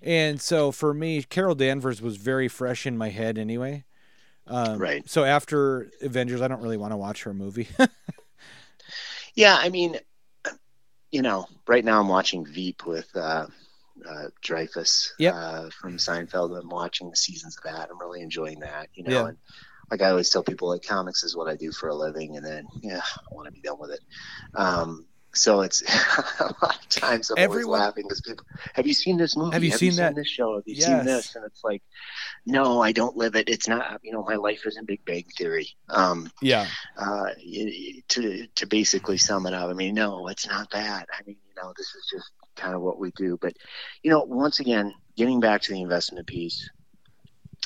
and 0.00 0.40
so 0.40 0.72
for 0.72 0.94
me, 0.94 1.22
Carol 1.22 1.54
Danvers 1.54 2.00
was 2.00 2.16
very 2.16 2.48
fresh 2.48 2.86
in 2.86 2.96
my 2.96 3.10
head 3.10 3.38
anyway. 3.38 3.84
Um, 4.46 4.78
Right. 4.78 5.08
So 5.08 5.24
after 5.24 5.90
Avengers, 6.00 6.40
I 6.40 6.48
don't 6.48 6.62
really 6.62 6.76
want 6.76 6.92
to 6.92 6.96
watch 6.96 7.22
her 7.24 7.34
movie. 7.34 7.68
Yeah, 9.34 9.56
I 9.58 9.70
mean, 9.70 9.98
you 11.10 11.22
know, 11.22 11.46
right 11.66 11.84
now 11.84 12.00
I'm 12.00 12.08
watching 12.08 12.44
Veep 12.44 12.86
with 12.86 13.08
uh, 13.14 13.46
uh, 14.08 14.28
Dreyfus 14.42 15.12
Yep. 15.18 15.34
uh, 15.34 15.70
from 15.80 15.96
Seinfeld. 15.98 16.58
I'm 16.58 16.68
watching 16.68 17.10
the 17.10 17.16
seasons 17.16 17.56
of 17.56 17.64
that. 17.72 17.88
I'm 17.90 17.98
really 18.00 18.22
enjoying 18.22 18.60
that. 18.60 18.88
You 18.94 19.04
know, 19.04 19.10
Yeah. 19.10 19.28
and 19.28 19.38
like 19.90 20.02
I 20.02 20.10
always 20.10 20.30
tell 20.30 20.42
people, 20.42 20.68
like 20.68 20.82
comics 20.86 21.22
is 21.24 21.36
what 21.36 21.48
I 21.48 21.56
do 21.56 21.70
for 21.72 21.88
a 21.88 21.94
living, 21.94 22.36
and 22.36 22.44
then 22.46 22.66
yeah, 22.82 23.00
I 23.00 23.34
want 23.34 23.46
to 23.46 23.52
be 23.52 23.60
done 23.60 23.78
with 23.78 23.90
it. 23.90 24.00
Um, 24.54 25.06
so 25.34 25.62
it's 25.62 25.80
a 26.40 26.54
lot 26.62 26.76
of 26.76 26.88
times 26.90 27.30
I'm 27.30 27.38
Everyone- 27.38 27.64
always 27.80 27.86
laughing 27.86 28.04
because 28.04 28.20
people 28.20 28.44
have 28.74 28.86
you 28.86 28.92
seen 28.94 29.16
this 29.16 29.34
movie? 29.36 29.52
Have 29.54 29.64
you 29.64 29.70
seen 29.70 29.96
that? 29.96 30.14
this 30.14 30.28
show? 30.28 30.54
Have 30.56 30.64
you 30.66 30.74
Yes. 30.76 30.84
seen 30.86 31.04
this? 31.04 31.36
And 31.36 31.44
it's 31.46 31.62
like, 31.64 31.82
no, 32.44 32.82
I 32.82 32.92
don't 32.92 33.16
live 33.16 33.34
it. 33.34 33.48
It's 33.48 33.66
not. 33.66 34.00
You 34.02 34.12
know, 34.12 34.22
my 34.24 34.34
life 34.36 34.66
isn't 34.66 34.86
Big 34.86 35.04
Bang 35.06 35.24
Theory. 35.38 35.68
Um, 35.88 36.30
yeah. 36.42 36.66
uh, 36.98 37.30
to 38.08 38.46
to 38.46 38.66
basically 38.66 39.16
sum 39.18 39.46
it 39.46 39.54
up, 39.54 39.70
I 39.70 39.72
mean, 39.72 39.94
no, 39.94 40.28
it's 40.28 40.46
not 40.46 40.70
that. 40.72 41.06
I 41.18 41.22
mean, 41.26 41.36
you 41.48 41.54
know, 41.62 41.72
this 41.76 41.94
is 41.94 42.08
just 42.12 42.30
kind 42.56 42.74
of 42.74 42.82
what 42.82 42.98
we 42.98 43.10
do. 43.16 43.38
But 43.40 43.54
you 44.02 44.10
know, 44.10 44.22
once 44.24 44.60
again, 44.60 44.92
getting 45.16 45.40
back 45.40 45.62
to 45.62 45.72
the 45.72 45.82
investment 45.82 46.26
piece, 46.26 46.70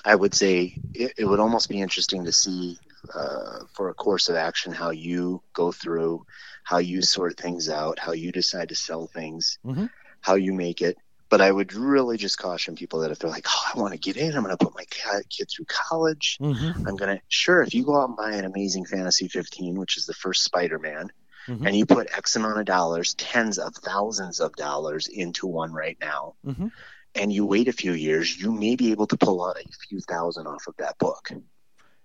I 0.05 0.15
would 0.15 0.35
say 0.35 0.79
it, 0.95 1.13
it 1.19 1.25
would 1.25 1.41
almost 1.41 1.69
be 1.69 1.81
interesting 1.81 2.25
to 2.25 2.33
see 2.33 2.79
uh, 3.15 3.61
for 3.75 3.89
a 3.89 3.95
course 3.95 4.29
of 4.29 4.37
action 4.37 4.73
how 4.73 4.91
you 4.91 5.43
go 5.55 5.73
through, 5.73 6.25
how 6.65 6.79
you 6.79 7.03
sort 7.03 7.37
things 7.39 7.69
out, 7.69 7.99
how 7.99 8.13
you 8.13 8.33
decide 8.33 8.69
to 8.71 8.75
sell 8.75 9.07
things, 9.07 9.59
Mhm. 9.65 9.91
how 10.21 10.35
you 10.35 10.53
make 10.53 10.83
it. 10.83 10.97
But 11.29 11.41
I 11.41 11.51
would 11.51 11.73
really 11.75 12.17
just 12.19 12.39
caution 12.39 12.77
people 12.77 13.01
that 13.01 13.11
if 13.11 13.19
they're 13.19 13.31
like, 13.31 13.47
"Oh, 13.49 13.71
I 13.75 13.81
want 13.81 13.93
to 13.95 13.99
get 13.99 14.17
in, 14.17 14.35
I'm 14.35 14.45
going 14.45 14.57
to 14.57 14.65
put 14.65 14.75
my 14.77 14.85
kid 15.31 15.49
through 15.51 15.67
college," 15.67 16.41
Mm-hmm. 16.41 16.87
I'm 16.87 16.97
gonna 16.97 17.21
sure 17.29 17.63
if 17.63 17.75
you 17.75 17.85
go 17.85 18.01
out 18.01 18.09
and 18.09 18.17
buy 18.17 18.33
an 18.33 18.45
Amazing 18.45 18.87
Fantasy 18.87 19.29
15, 19.29 19.77
which 19.79 19.97
is 19.97 20.07
the 20.07 20.15
first 20.15 20.45
Spider-Man, 20.45 21.11
Mhm. 21.49 21.67
and 21.67 21.77
you 21.77 21.87
put 21.87 22.09
X 22.17 22.37
amount 22.37 22.59
of 22.59 22.65
dollars, 22.67 23.15
tens 23.15 23.59
of 23.59 23.75
thousands 23.77 24.41
of 24.41 24.53
dollars 24.57 25.07
into 25.09 25.47
one 25.47 25.73
right 25.73 25.97
now, 26.01 26.35
Mhm. 26.45 26.71
and 27.15 27.33
you 27.33 27.47
wait 27.47 27.69
a 27.69 27.73
few 27.73 27.93
years, 27.93 28.37
you 28.37 28.53
may 28.53 28.77
be 28.77 28.91
able 28.91 29.07
to 29.07 29.17
pull 29.17 29.45
out 29.45 29.57
a 29.59 29.65
few 29.89 30.01
thousand 30.01 30.47
off 30.47 30.67
of 30.67 30.75
that 30.79 30.99
book. 30.99 31.31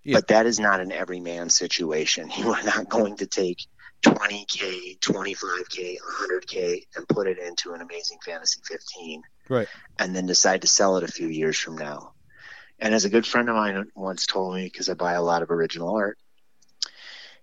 Yeah. 0.04 0.18
But 0.18 0.28
that 0.30 0.46
is 0.46 0.60
not 0.60 0.80
an 0.80 0.92
everyman 0.92 1.50
situation. 1.50 2.30
You 2.38 2.54
are 2.54 2.64
not 2.64 2.90
going 2.90 3.18
to 3.18 3.28
take 3.28 3.66
20k, 4.04 4.98
25k, 5.00 5.98
100k, 6.00 6.88
and 6.96 7.08
put 7.08 7.28
it 7.28 7.38
into 7.38 7.74
an 7.74 7.82
Amazing 7.82 8.18
Fantasy 8.26 8.60
15 8.66 9.22
Right. 9.48 9.68
and 10.00 10.16
then 10.16 10.26
decide 10.26 10.62
to 10.62 10.68
sell 10.68 10.98
it 10.98 11.04
a 11.04 11.08
few 11.12 11.28
years 11.28 11.58
from 11.58 11.78
now. 11.78 12.14
And 12.80 12.96
as 12.96 13.06
a 13.06 13.10
good 13.10 13.28
friend 13.28 13.48
of 13.48 13.56
mine 13.56 13.92
once 13.96 14.26
told 14.26 14.56
me, 14.56 14.64
because 14.64 14.90
I 14.90 14.96
buy 14.96 15.14
a 15.14 15.22
lot 15.22 15.44
of 15.44 15.52
original 15.52 15.96
art, 15.96 16.18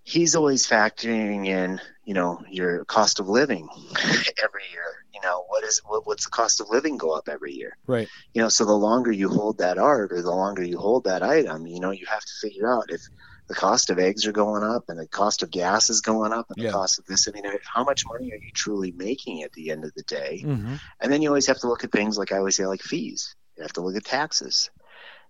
he's 0.08 0.34
always 0.34 0.66
factoring 0.66 1.46
in, 1.46 1.78
you 2.04 2.14
know, 2.14 2.42
your 2.50 2.84
cost 2.86 3.20
of 3.20 3.28
living 3.28 3.68
every 4.42 4.62
year. 4.72 5.04
You 5.12 5.20
know, 5.22 5.44
what 5.48 5.64
is 5.64 5.82
what, 5.84 6.06
what's 6.06 6.24
the 6.24 6.30
cost 6.30 6.60
of 6.60 6.70
living 6.70 6.96
go 6.96 7.10
up 7.10 7.28
every 7.28 7.52
year? 7.52 7.76
Right. 7.86 8.08
You 8.32 8.40
know, 8.40 8.48
so 8.48 8.64
the 8.64 8.72
longer 8.72 9.12
you 9.12 9.28
hold 9.28 9.58
that 9.58 9.76
art 9.76 10.12
or 10.12 10.22
the 10.22 10.30
longer 10.30 10.62
you 10.62 10.78
hold 10.78 11.04
that 11.04 11.22
item, 11.22 11.66
you 11.66 11.80
know, 11.80 11.90
you 11.90 12.06
have 12.06 12.24
to 12.24 12.32
figure 12.40 12.72
out 12.72 12.90
if 12.90 13.02
the 13.48 13.54
cost 13.54 13.90
of 13.90 13.98
eggs 13.98 14.26
are 14.26 14.32
going 14.32 14.62
up 14.62 14.84
and 14.88 14.98
the 14.98 15.06
cost 15.08 15.42
of 15.42 15.50
gas 15.50 15.90
is 15.90 16.00
going 16.00 16.32
up 16.32 16.46
and 16.48 16.56
Yeah. 16.62 16.70
the 16.70 16.72
cost 16.72 16.98
of 16.98 17.04
this. 17.04 17.28
I 17.28 17.32
mean, 17.32 17.44
how 17.64 17.84
much 17.84 18.04
money 18.06 18.32
are 18.32 18.36
you 18.36 18.50
truly 18.54 18.92
making 18.92 19.42
at 19.42 19.52
the 19.52 19.70
end 19.70 19.84
of 19.84 19.92
the 19.94 20.02
day? 20.04 20.42
Mm-hmm. 20.44 20.74
And 21.00 21.12
then 21.12 21.20
you 21.20 21.28
always 21.28 21.46
have 21.48 21.58
to 21.60 21.68
look 21.68 21.84
at 21.84 21.92
things 21.92 22.16
like 22.16 22.32
I 22.32 22.38
always 22.38 22.56
say, 22.56 22.66
like 22.66 22.82
fees. 22.82 23.34
You 23.56 23.62
have 23.62 23.74
to 23.74 23.82
look 23.82 23.96
at 23.96 24.04
taxes. 24.04 24.70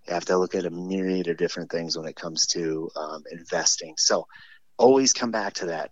You 0.06 0.14
have 0.14 0.24
to 0.26 0.38
look 0.38 0.55
at 0.55 0.64
a 0.66 0.70
myriad 0.70 1.28
of 1.28 1.36
different 1.36 1.70
things 1.70 1.96
when 1.96 2.06
it 2.06 2.16
comes 2.16 2.46
to 2.48 2.90
um, 2.96 3.24
investing. 3.32 3.94
So 3.98 4.26
always 4.78 5.12
come 5.12 5.30
back 5.30 5.55
to 5.55 5.66
that. 5.66 5.90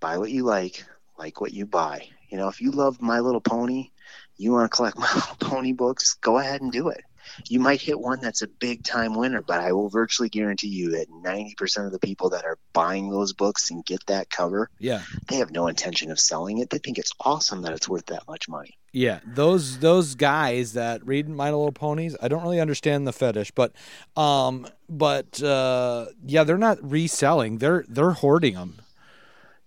Buy 0.00 0.18
what 0.18 0.30
you 0.30 0.44
like, 0.44 0.84
like 1.18 1.40
what 1.40 1.52
you 1.52 1.66
buy. 1.66 2.08
You 2.30 2.38
know, 2.38 2.48
if 2.48 2.60
you 2.60 2.70
love 2.70 3.00
My 3.00 3.20
Little 3.20 3.40
Pony, 3.40 3.90
you 4.36 4.52
want 4.52 4.70
to 4.70 4.74
collect 4.76 4.98
My 4.98 5.12
Little 5.14 5.36
Pony 5.36 5.72
books, 5.72 6.14
go 6.14 6.38
ahead 6.38 6.62
and 6.62 6.72
do 6.72 6.88
it. 6.88 7.02
You 7.48 7.60
might 7.60 7.80
hit 7.80 8.00
one 8.00 8.20
that's 8.20 8.42
a 8.42 8.48
big 8.48 8.82
time 8.82 9.14
winner, 9.14 9.42
but 9.42 9.60
I 9.60 9.72
will 9.72 9.88
virtually 9.88 10.28
guarantee 10.28 10.68
you 10.68 10.90
that 10.92 11.08
90% 11.08 11.86
of 11.86 11.92
the 11.92 12.00
people 12.00 12.30
that 12.30 12.44
are 12.44 12.58
buying 12.72 13.10
those 13.10 13.32
books 13.32 13.70
and 13.70 13.84
get 13.84 14.04
that 14.06 14.28
cover, 14.28 14.68
Yeah. 14.80 15.02
they 15.28 15.36
have 15.36 15.52
no 15.52 15.68
intention 15.68 16.10
of 16.10 16.18
selling 16.18 16.58
it. 16.58 16.70
They 16.70 16.78
think 16.78 16.98
it's 16.98 17.12
awesome 17.20 17.62
that 17.62 17.72
it's 17.74 17.88
worth 17.88 18.06
that 18.06 18.26
much 18.26 18.48
money. 18.48 18.76
Yeah, 18.92 19.20
those 19.26 19.78
those 19.78 20.14
guys 20.14 20.74
that 20.74 21.06
read 21.06 21.26
My 21.26 21.46
Little 21.46 21.72
Ponies, 21.72 22.14
I 22.20 22.28
don't 22.28 22.42
really 22.42 22.60
understand 22.60 23.06
the 23.06 23.12
fetish, 23.12 23.50
but 23.52 23.72
um, 24.18 24.66
but 24.88 25.42
uh, 25.42 26.06
yeah, 26.26 26.44
they're 26.44 26.58
not 26.58 26.78
reselling; 26.82 27.58
they're 27.58 27.86
they're 27.88 28.10
hoarding 28.10 28.54
them. 28.54 28.82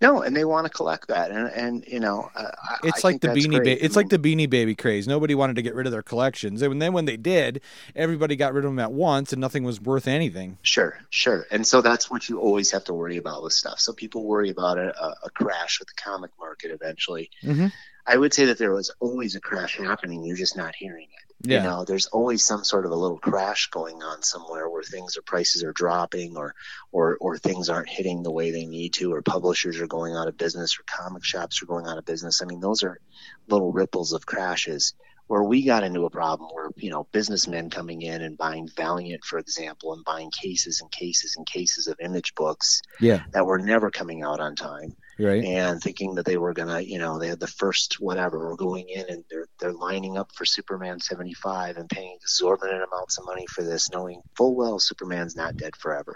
No, 0.02 0.22
and 0.22 0.36
they 0.36 0.46
want 0.46 0.66
to 0.66 0.70
collect 0.70 1.08
that, 1.08 1.32
and 1.32 1.48
and 1.48 1.84
you 1.88 2.00
know, 2.00 2.30
uh, 2.36 2.52
It's 2.84 3.04
I 3.04 3.08
like 3.08 3.22
the 3.22 3.30
beanie, 3.30 3.64
ba- 3.64 3.84
it's 3.84 3.96
like 3.96 4.10
the 4.10 4.20
beanie 4.20 4.48
baby 4.48 4.76
craze. 4.76 5.08
Nobody 5.08 5.34
wanted 5.34 5.56
to 5.56 5.64
get 5.64 5.74
rid 5.74 5.88
of 5.88 5.92
their 5.92 6.04
collections, 6.04 6.62
and 6.62 6.80
then 6.80 6.94
when 6.94 7.06
they 7.06 7.18
did, 7.18 7.62
everybody 7.96 8.36
got 8.36 8.54
rid 8.54 8.66
of 8.66 8.72
them 8.72 8.80
at 8.80 8.92
once, 8.92 9.34
and 9.34 9.40
nothing 9.40 9.64
was 9.64 9.82
worth 9.82 10.08
anything. 10.08 10.60
Sure, 10.62 11.00
sure, 11.10 11.48
and 11.50 11.66
so 11.66 11.82
that's 11.82 12.12
what 12.12 12.30
you 12.30 12.40
always 12.40 12.70
have 12.72 12.84
to 12.84 12.94
worry 12.94 13.18
about 13.18 13.42
with 13.42 13.54
stuff. 13.54 13.80
So 13.80 13.94
people 13.94 14.26
worry 14.26 14.52
about 14.52 14.78
a, 14.78 14.94
a, 15.24 15.30
crash 15.32 15.80
with 15.80 15.88
the 15.88 15.96
comic 15.96 16.32
market 16.40 16.72
eventually. 16.72 17.32
Mhm. 17.42 17.72
I 18.08 18.18
would 18.18 18.34
say 18.34 18.46
that 18.46 18.58
there 18.58 18.74
was 18.74 18.92
always 19.00 19.36
a 19.36 19.40
crash 19.42 19.78
happening. 19.78 20.24
You're 20.24 20.38
just 20.38 20.56
not 20.58 20.76
hearing 20.76 21.08
it. 21.08 21.50
Yeah, 21.50 21.58
You 21.64 21.70
know, 21.70 21.86
there's 21.86 22.08
always 22.08 22.44
some 22.46 22.64
sort 22.64 22.86
of 22.86 22.92
a 22.92 22.96
little 22.96 23.18
crash 23.20 23.68
going 23.70 24.02
on 24.02 24.24
somewhere 24.24 24.70
where 24.70 24.84
things 24.84 25.18
or 25.18 25.22
prices 25.22 25.64
are 25.64 25.74
dropping 25.74 26.38
or 26.38 26.56
or 26.92 27.18
or 27.20 27.38
things 27.38 27.70
aren't 27.70 27.90
hitting 27.90 28.24
the 28.24 28.32
way 28.32 28.52
they 28.52 28.66
need 28.66 28.94
to 28.94 29.14
or 29.14 29.22
publishers 29.22 29.80
are 29.80 29.88
going 29.88 30.16
out 30.16 30.28
of 30.28 30.38
business 30.38 30.78
or 30.80 30.84
comic 30.88 31.24
shops 31.24 31.62
are 31.62 31.66
going 31.68 31.88
out 31.88 31.98
of 31.98 32.06
business. 32.06 32.42
I 32.42 32.46
mean, 32.46 32.62
those 32.62 32.84
are 32.84 33.00
little 33.48 33.72
ripples 33.72 34.14
of 34.14 34.26
crashes. 34.26 34.94
where 35.28 35.44
we 35.44 35.64
got 35.64 35.84
into 35.84 36.06
a 36.06 36.10
problem 36.10 36.50
where 36.54 36.70
you 36.78 36.90
know 36.92 37.08
businessmen 37.12 37.70
coming 37.70 38.02
in 38.04 38.22
and 38.22 38.38
buying 38.38 38.70
Valiant, 38.78 39.24
for 39.26 39.40
example, 39.40 39.94
and 39.94 40.06
buying 40.06 40.30
cases 40.32 40.82
and 40.82 40.92
cases 40.92 41.36
and 41.36 41.46
cases 41.48 41.88
of 41.88 41.98
image 42.00 42.34
books 42.36 42.82
Yeah. 43.00 43.24
that 43.34 43.46
were 43.46 43.58
never 43.60 43.90
coming 43.90 44.22
out 44.24 44.40
on 44.40 44.56
time, 44.56 44.96
Right. 45.18 45.48
and 45.48 45.82
thinking 45.82 46.16
that 46.16 46.26
they 46.26 46.38
were 46.38 46.54
gonna, 46.54 46.82
you 46.82 46.98
know, 47.00 47.20
they 47.20 47.28
had 47.28 47.40
the 47.40 47.48
first 47.48 47.98
whatever, 48.00 48.50
or 48.50 48.56
going 48.56 48.88
in 48.90 49.06
and 49.10 49.24
they're 49.30 49.48
they're 49.60 49.74
lining 49.74 50.18
up 50.18 50.32
for 50.36 50.46
Superman 50.46 51.00
seventy 51.00 51.34
five 51.34 51.78
and 51.78 51.90
paying 51.90 52.18
exorbitant 52.22 52.84
amounts 52.84 53.18
of 53.18 53.26
money 53.26 53.46
for 53.48 53.64
this, 53.64 53.92
knowing 53.92 54.22
full 54.38 54.56
well 54.56 54.80
Superman's 54.80 55.36
not 55.36 55.58
dead 55.58 55.76
forever 55.78 56.16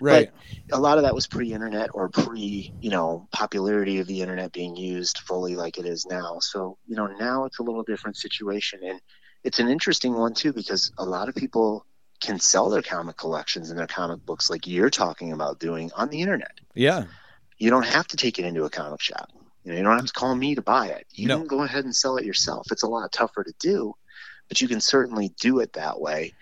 Right. 0.00 0.30
a 0.72 0.80
lot 0.80 0.98
of 0.98 1.04
that 1.04 1.14
was 1.14 1.26
pre-internet 1.26 1.90
or 1.94 2.08
pre 2.08 2.72
you 2.80 2.90
know 2.90 3.28
popularity 3.32 3.98
of 4.00 4.06
the 4.06 4.20
internet 4.20 4.52
being 4.52 4.76
used 4.76 5.18
fully 5.18 5.56
like 5.56 5.78
it 5.78 5.86
is 5.86 6.06
now 6.06 6.38
so 6.40 6.78
you 6.86 6.96
know 6.96 7.06
now 7.06 7.44
it's 7.44 7.58
a 7.58 7.62
little 7.62 7.82
different 7.82 8.16
situation 8.16 8.80
and 8.84 9.00
it's 9.44 9.58
an 9.58 9.68
interesting 9.68 10.14
one 10.14 10.34
too 10.34 10.52
because 10.52 10.90
a 10.98 11.04
lot 11.04 11.28
of 11.28 11.34
people 11.34 11.86
can 12.20 12.38
sell 12.38 12.70
their 12.70 12.82
comic 12.82 13.16
collections 13.16 13.70
and 13.70 13.78
their 13.78 13.86
comic 13.86 14.24
books 14.26 14.48
like 14.50 14.66
you're 14.66 14.90
talking 14.90 15.32
about 15.32 15.58
doing 15.58 15.90
on 15.96 16.08
the 16.08 16.20
internet 16.20 16.52
yeah. 16.74 17.04
You 17.62 17.70
don't 17.70 17.86
have 17.96 18.06
to 18.08 18.16
take 18.16 18.38
it 18.40 18.44
into 18.44 18.64
a 18.64 18.70
comic 18.70 19.00
shop. 19.00 19.28
You 19.64 19.70
know 19.72 19.78
you 19.78 19.84
don't 19.84 19.96
have 19.96 20.06
to 20.06 20.12
call 20.12 20.34
me 20.34 20.54
to 20.56 20.62
buy 20.62 20.86
it. 20.88 21.06
You 21.12 21.28
No. 21.28 21.38
can 21.38 21.46
go 21.46 21.62
ahead 21.62 21.84
and 21.84 21.94
sell 21.94 22.16
it 22.16 22.24
yourself. 22.24 22.62
It's 22.72 22.82
a 22.82 22.88
lot 22.88 23.10
tougher 23.12 23.44
to 23.44 23.54
do 23.58 23.94
but 24.48 24.60
you 24.60 24.68
can 24.68 24.80
certainly 24.80 25.32
do 25.40 25.60
it 25.60 25.72
that 25.74 25.98
way. 25.98 26.34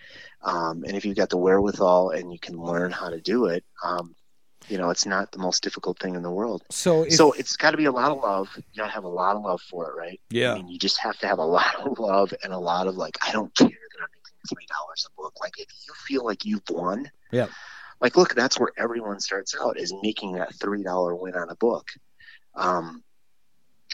Um, 0.42 0.82
and 0.86 0.96
if 0.96 1.04
you've 1.04 1.16
got 1.22 1.28
the 1.30 1.36
wherewithal 1.36 2.10
and 2.10 2.32
you 2.32 2.40
can 2.40 2.56
learn 2.56 2.90
how 2.90 3.08
to 3.10 3.20
do 3.20 3.44
it 3.46 3.62
um, 3.84 4.16
you 4.68 4.78
know 4.78 4.90
it's 4.90 5.06
not 5.06 5.30
the 5.30 5.38
most 5.38 5.62
difficult 5.62 5.98
thing 6.00 6.14
in 6.16 6.22
the 6.22 6.30
world. 6.30 6.62
So 6.70 7.02
if, 7.02 7.12
so 7.12 7.32
it's 7.32 7.56
got 7.56 7.72
to 7.72 7.76
be 7.76 7.84
a 7.84 7.92
lot 7.92 8.10
of 8.10 8.18
love. 8.22 8.48
You 8.56 8.82
got 8.82 8.86
to 8.86 8.92
have 8.92 9.04
a 9.04 9.08
lot 9.22 9.36
of 9.36 9.42
love 9.42 9.60
for 9.70 9.90
it 9.90 9.94
right? 10.04 10.20
I 10.32 10.34
yeah. 10.42 10.54
mean 10.54 10.68
you 10.68 10.78
just 10.78 10.98
have 10.98 11.18
to 11.18 11.26
have 11.28 11.38
a 11.38 11.44
lot 11.58 11.74
of 11.86 11.98
love 11.98 12.32
and 12.42 12.52
a 12.52 12.58
lot 12.58 12.86
of 12.88 12.96
like 12.96 13.16
i 13.26 13.30
don't 13.36 13.54
care 13.54 13.68
that 13.92 14.00
i'm 14.04 14.08
making 14.24 14.46
three 14.52 14.66
dollars 14.74 15.06
a 15.06 15.12
book. 15.20 15.34
Like 15.44 15.56
if 15.58 15.68
you 15.86 15.92
feel 16.08 16.24
like 16.24 16.44
you've 16.44 16.68
won 16.70 17.10
Yeah. 17.30 17.48
Like 18.00 18.16
look 18.16 18.34
that's 18.34 18.58
where 18.58 18.72
everyone 18.76 19.20
starts 19.20 19.54
out 19.60 19.78
is 19.78 19.94
making 20.02 20.32
that 20.32 20.54
three 20.54 20.82
dollar 20.82 21.14
win 21.14 21.34
on 21.34 21.50
a 21.50 21.56
book. 21.56 21.88
Um, 22.54 23.02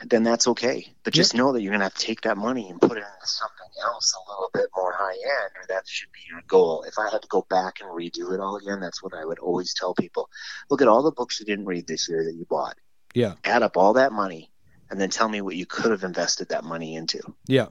then 0.04 0.24
that's 0.24 0.46
okay. 0.48 0.92
But 1.04 1.14
just 1.14 1.34
know 1.34 1.52
that 1.52 1.62
you're 1.62 1.70
going 1.70 1.80
to 1.80 1.86
have 1.86 1.94
to 1.94 2.06
take 2.06 2.20
that 2.22 2.36
money 2.36 2.68
and 2.68 2.78
put 2.78 2.98
it 2.98 3.04
into 3.04 3.26
something 3.26 3.68
else 3.82 4.14
a 4.14 4.30
little 4.30 4.50
bit 4.52 4.66
more 4.76 4.92
high 4.94 5.12
end 5.12 5.52
or 5.56 5.66
that 5.68 5.88
should 5.88 6.12
be 6.12 6.20
your 6.28 6.42
goal. 6.46 6.84
If 6.86 6.98
i 6.98 7.08
had 7.10 7.22
to 7.22 7.28
go 7.28 7.46
back 7.48 7.76
and 7.80 7.90
redo 7.90 8.34
it 8.34 8.40
all 8.40 8.56
again 8.56 8.80
that's 8.80 9.02
what 9.02 9.14
i 9.14 9.24
would 9.24 9.38
always 9.38 9.74
tell 9.74 9.94
people. 9.94 10.28
Look 10.70 10.82
at 10.82 10.88
all 10.88 11.02
the 11.02 11.12
books 11.12 11.40
you 11.40 11.46
didn't 11.46 11.66
read 11.66 11.86
this 11.86 12.08
year 12.08 12.24
that 12.24 12.34
you 12.34 12.46
bought. 12.48 12.76
Yeah. 13.14 13.34
add 13.44 13.62
up 13.62 13.78
all 13.78 13.94
that 13.94 14.12
money 14.12 14.50
and 14.90 15.00
then 15.00 15.08
tell 15.08 15.28
me 15.28 15.40
what 15.40 15.56
you 15.56 15.64
could 15.64 15.90
have 15.90 16.04
invested 16.04 16.50
that 16.50 16.64
money 16.64 16.96
into. 16.96 17.20
Yeah. 17.46 17.68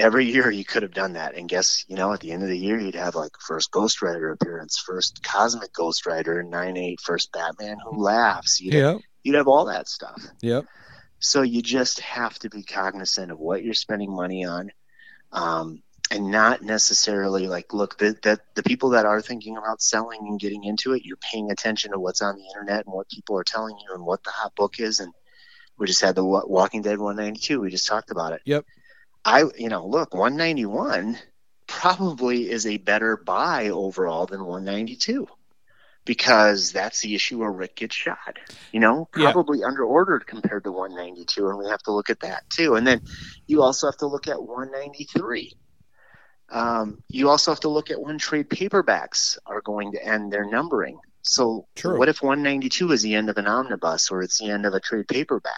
Every 0.00 0.24
year 0.24 0.50
you 0.50 0.64
could 0.64 0.82
have 0.82 0.94
done 0.94 1.12
that 1.12 1.34
and 1.36 1.48
guess 1.48 1.84
you 1.86 1.94
know 1.94 2.12
at 2.12 2.20
the 2.20 2.32
end 2.32 2.42
of 2.42 2.48
the 2.48 2.58
year 2.58 2.80
you'd 2.80 2.94
have 2.94 3.14
like 3.14 3.32
first 3.46 3.70
ghost 3.70 4.00
rider 4.00 4.30
appearance 4.32 4.78
first 4.78 5.22
cosmic 5.22 5.72
ghost 5.74 6.06
rider 6.06 6.42
9-8 6.42 7.00
first 7.00 7.30
batman 7.32 7.76
who 7.84 8.02
laughs 8.02 8.60
you'd, 8.60 8.72
Yeah. 8.74 8.96
you'd 9.22 9.34
have 9.36 9.46
all 9.46 9.66
that 9.66 9.88
stuff 9.88 10.20
Yep. 10.42 10.64
so 11.18 11.42
you 11.42 11.60
just 11.60 12.00
have 12.00 12.38
to 12.38 12.48
be 12.48 12.62
cognizant 12.62 13.30
of 13.30 13.38
what 13.38 13.62
you're 13.62 13.74
spending 13.74 14.10
money 14.10 14.44
on 14.46 14.70
um, 15.32 15.82
and 16.10 16.30
not 16.30 16.62
necessarily 16.62 17.46
like 17.46 17.72
look 17.74 17.98
the, 17.98 18.16
the, 18.22 18.40
the 18.56 18.62
people 18.62 18.90
that 18.90 19.04
are 19.06 19.20
thinking 19.20 19.56
about 19.58 19.82
selling 19.82 20.20
and 20.22 20.40
getting 20.40 20.64
into 20.64 20.94
it 20.94 21.04
you're 21.04 21.18
paying 21.30 21.50
attention 21.50 21.92
to 21.92 22.00
what's 22.00 22.22
on 22.22 22.36
the 22.36 22.46
internet 22.54 22.86
and 22.86 22.94
what 22.94 23.08
people 23.10 23.36
are 23.36 23.44
telling 23.44 23.76
you 23.76 23.94
and 23.94 24.04
what 24.04 24.24
the 24.24 24.30
hot 24.30 24.54
book 24.56 24.80
is 24.80 24.98
and 25.00 25.12
we 25.78 25.86
just 25.86 26.00
had 26.00 26.14
the 26.14 26.24
walking 26.24 26.80
dead 26.82 26.98
192 26.98 27.60
we 27.60 27.70
just 27.70 27.86
talked 27.86 28.10
about 28.10 28.32
it 28.32 28.40
Yep. 28.46 28.64
I 29.24 29.44
you 29.58 29.68
know 29.68 29.86
look 29.86 30.14
191 30.14 31.18
probably 31.66 32.50
is 32.50 32.66
a 32.66 32.78
better 32.78 33.16
buy 33.16 33.68
overall 33.68 34.26
than 34.26 34.44
192 34.44 35.26
because 36.04 36.72
that's 36.72 37.00
the 37.00 37.14
issue 37.14 37.38
where 37.38 37.52
Rick 37.52 37.76
gets 37.76 37.94
shot. 37.94 38.38
You 38.72 38.80
know, 38.80 39.08
Yeah. 39.16 39.32
probably 39.32 39.62
under 39.64 39.84
ordered 39.84 40.26
compared 40.26 40.64
to 40.64 40.72
192, 40.72 41.48
and 41.48 41.58
we 41.58 41.68
have 41.68 41.82
to 41.82 41.92
look 41.92 42.10
at 42.10 42.20
that 42.20 42.48
too. 42.50 42.74
And 42.74 42.86
then 42.86 43.00
you 43.46 43.62
also 43.62 43.86
have 43.86 43.96
to 43.98 44.06
look 44.06 44.28
at 44.28 44.42
193. 44.42 45.52
Um, 46.48 47.00
you 47.08 47.28
also 47.28 47.52
have 47.52 47.60
to 47.60 47.68
look 47.68 47.90
at 47.90 48.00
when 48.00 48.18
trade 48.18 48.48
paperbacks 48.48 49.38
are 49.46 49.60
going 49.60 49.92
to 49.92 50.04
end 50.04 50.32
their 50.32 50.44
numbering. 50.44 50.98
So, 51.22 51.66
True. 51.76 51.98
what 51.98 52.08
if 52.08 52.22
192 52.22 52.92
is 52.92 53.02
the 53.02 53.14
end 53.14 53.30
of 53.30 53.38
an 53.38 53.46
omnibus 53.46 54.10
or 54.10 54.22
it's 54.22 54.38
the 54.38 54.50
end 54.50 54.66
of 54.66 54.74
a 54.74 54.80
trade 54.80 55.06
paperback? 55.06 55.54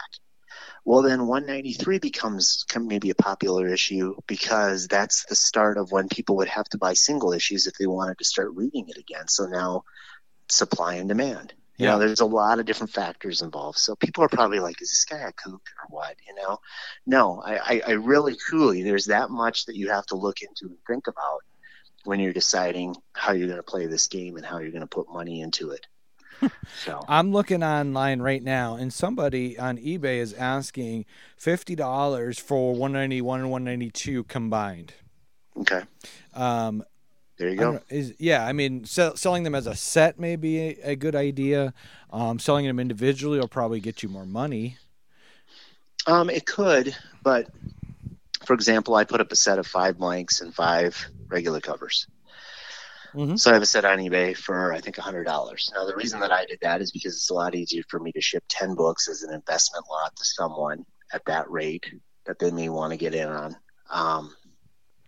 Well, 0.84 1.02
then 1.02 1.26
193 1.26 1.98
becomes 1.98 2.64
com- 2.68 2.88
maybe 2.88 3.10
a 3.10 3.14
popular 3.14 3.68
issue 3.68 4.14
because 4.26 4.88
that's 4.88 5.24
the 5.26 5.36
start 5.36 5.78
of 5.78 5.92
when 5.92 6.09
people 6.09 6.36
would 6.36 6.48
have 6.48 6.68
to 6.70 6.78
buy 6.78 6.94
single 6.94 7.32
issues 7.32 7.66
if 7.66 7.74
they 7.78 7.86
wanted 7.86 8.18
to 8.18 8.24
start 8.24 8.52
reading 8.54 8.88
it 8.88 8.98
again. 8.98 9.28
So 9.28 9.46
now 9.46 9.82
supply 10.48 10.94
and 10.96 11.09
demand. 11.09 11.54
You 11.78 11.86
Yeah. 11.86 11.90
know, 11.90 11.98
there's 11.98 12.20
a 12.20 12.26
lot 12.26 12.59
of 12.60 12.66
different 12.66 12.92
factors 12.92 13.42
involved. 13.42 13.78
So 13.78 13.96
people 13.96 14.24
are 14.24 14.28
probably 14.28 14.60
like, 14.60 14.80
is 14.82 14.90
this 14.90 15.04
guy 15.04 15.18
a 15.26 15.32
kook 15.32 15.62
or 15.80 15.86
what? 15.88 16.16
You 16.28 16.34
know, 16.34 16.59
no, 17.06 17.40
I, 17.42 17.56
I, 17.76 17.82
I 17.88 17.90
really, 17.92 18.36
truly, 18.36 18.82
there's 18.82 19.06
that 19.06 19.30
much 19.30 19.66
that 19.66 19.76
you 19.76 19.90
have 19.90 20.06
to 20.06 20.16
look 20.16 20.42
into 20.42 20.66
and 20.66 20.78
think 20.86 21.06
about 21.09 21.40
when 22.04 22.20
you're 22.20 22.32
deciding 22.32 22.96
how 23.14 23.32
you're 23.32 23.48
going 23.48 23.59
to 23.59 23.62
play 23.64 23.86
this 23.86 24.09
game 24.09 24.36
and 24.36 24.46
how 24.46 24.59
you're 24.59 24.72
going 24.72 24.82
to 24.82 24.86
put 24.86 25.12
money 25.12 25.40
into 25.42 25.70
it. 25.70 25.86
so, 26.85 27.01
I'm 27.09 27.32
looking 27.32 27.62
online 27.62 28.20
right 28.20 28.43
now, 28.43 28.74
and 28.77 28.93
somebody 28.93 29.59
on 29.59 29.78
eBay 29.78 30.19
is 30.19 30.32
asking 30.35 31.05
fifty 31.36 31.74
dollars 31.74 32.39
for 32.39 32.73
191 32.73 33.40
and 33.40 33.51
192 33.51 34.24
combined. 34.24 34.94
okay, 35.60 35.82
Um, 36.35 36.85
there 37.39 37.48
you 37.51 37.56
go. 37.56 37.73
don't 37.73 37.82
is 37.90 38.14
yeah, 38.19 38.47
I 38.47 38.52
mean, 38.52 38.85
sell, 38.85 39.16
selling 39.16 39.43
them 39.43 39.55
as 39.55 39.66
a 39.66 39.74
set 39.74 40.19
may 40.19 40.36
be 40.36 40.59
a, 40.60 40.78
a 40.93 40.97
good 40.97 41.14
idea. 41.16 41.74
Um, 42.10 42.39
selling 42.39 42.66
them 42.66 42.78
individually 42.78 43.39
will 43.39 43.48
probably 43.48 43.81
get 43.81 44.02
you 44.02 44.09
more 44.09 44.27
money. 44.27 44.78
Um, 46.06 46.31
it 46.31 46.47
could, 46.47 46.97
but 47.23 47.48
for 48.44 48.55
example, 48.55 48.94
I 48.94 49.05
put 49.05 49.20
up 49.20 49.31
a 49.32 49.36
set 49.36 49.59
of 49.59 49.66
five 49.66 49.98
blanks 49.98 50.40
and 50.40 50.55
five 50.55 51.06
regular 51.28 51.60
covers. 51.60 52.06
Mhm. 53.14 53.39
So 53.39 53.51
I 53.51 53.55
have 53.55 53.62
a 53.62 53.66
set 53.66 53.84
on 53.84 53.98
eBay 53.98 54.36
for 54.36 54.72
I 54.72 54.80
think 54.80 54.97
hundred 54.97 55.24
dollars. 55.24 55.70
Now 55.74 55.84
the 55.86 55.94
reason 55.97 56.20
that 56.20 56.32
I 56.32 56.47
did 56.47 56.59
that 56.62 56.80
is 56.80 56.93
because 56.93 57.14
it's 57.14 57.30
a 57.30 57.34
lot 57.34 57.55
easier 57.55 57.82
for 57.89 58.01
me 58.01 58.12
to 58.12 58.20
ship 58.20 58.44
ten 58.48 58.74
books 58.74 59.09
as 59.09 59.22
an 59.22 59.34
investment 59.34 59.84
lot 59.90 60.16
to 60.16 60.24
someone 60.24 60.84
at 61.12 61.24
that 61.26 61.51
rate 61.51 61.84
that 62.24 62.39
they 62.39 62.51
may 62.51 62.68
want 62.68 62.93
to 62.93 62.97
get 62.97 63.14
in 63.14 63.28
on. 63.28 63.56
Um, 63.90 64.34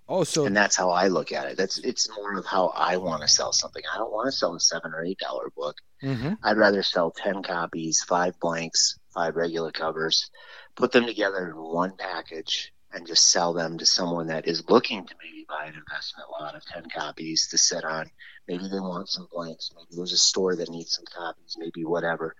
Oh, 0.06 0.22
so 0.22 0.44
and 0.44 0.54
that's 0.54 0.76
how 0.76 0.90
I 0.90 1.08
look 1.08 1.32
at 1.32 1.46
it. 1.46 1.56
That's 1.56 1.78
it's 1.78 2.10
more 2.14 2.34
of 2.36 2.44
how 2.44 2.66
I 2.74 2.98
want 2.98 3.22
to 3.22 3.28
sell 3.28 3.54
something. 3.54 3.82
I 3.90 3.96
don't 3.96 4.12
want 4.12 4.26
to 4.26 4.32
sell 4.32 4.54
a 4.54 4.60
seven 4.60 4.92
or 4.92 5.02
eight 5.02 5.18
dollar 5.18 5.48
book. 5.56 5.76
mhm. 6.02 6.36
I'd 6.42 6.58
rather 6.58 6.82
sell 6.82 7.10
10 7.10 7.42
copies, 7.42 8.02
five 8.02 8.38
blanks, 8.38 8.98
five 9.14 9.34
regular 9.36 9.72
covers, 9.72 10.30
put 10.74 10.92
them 10.92 11.06
together 11.06 11.48
in 11.48 11.56
one 11.56 11.96
package, 11.96 12.73
and 12.94 13.06
just 13.06 13.28
sell 13.30 13.52
them 13.52 13.78
to 13.78 13.86
someone 13.86 14.28
that 14.28 14.46
is 14.46 14.68
looking 14.68 15.04
to 15.06 15.14
maybe 15.22 15.44
buy 15.48 15.64
an 15.66 15.74
investment 15.74 16.28
lot 16.40 16.54
of 16.54 16.64
10 16.66 16.84
copies 16.94 17.48
to 17.48 17.58
sit 17.58 17.84
on. 17.84 18.10
Maybe 18.48 18.68
they 18.68 18.80
want 18.80 19.08
some 19.08 19.26
blanks. 19.32 19.70
Maybe 19.74 19.88
there's 19.96 20.12
a 20.12 20.16
store 20.16 20.54
that 20.56 20.70
needs 20.70 20.94
some 20.94 21.04
copies, 21.14 21.56
maybe 21.58 21.84
whatever. 21.84 22.34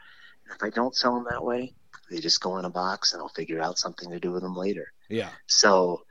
And 0.47 0.55
if 0.57 0.63
I 0.63 0.71
don't 0.71 0.95
sell 0.95 1.15
them 1.15 1.27
that 1.31 1.45
way, 1.45 1.75
they 2.11 2.21
just 2.21 2.41
go 2.41 2.59
in 2.59 2.65
a 2.65 2.71
box 2.71 3.13
and 3.13 3.21
I'll 3.23 3.29
figure 3.31 3.61
out 3.61 3.79
something 3.79 4.11
to 4.11 4.21
do 4.21 4.31
with 4.33 4.43
them 4.43 4.57
later. 4.57 4.93
yeah, 5.09 5.31
So 5.47 6.03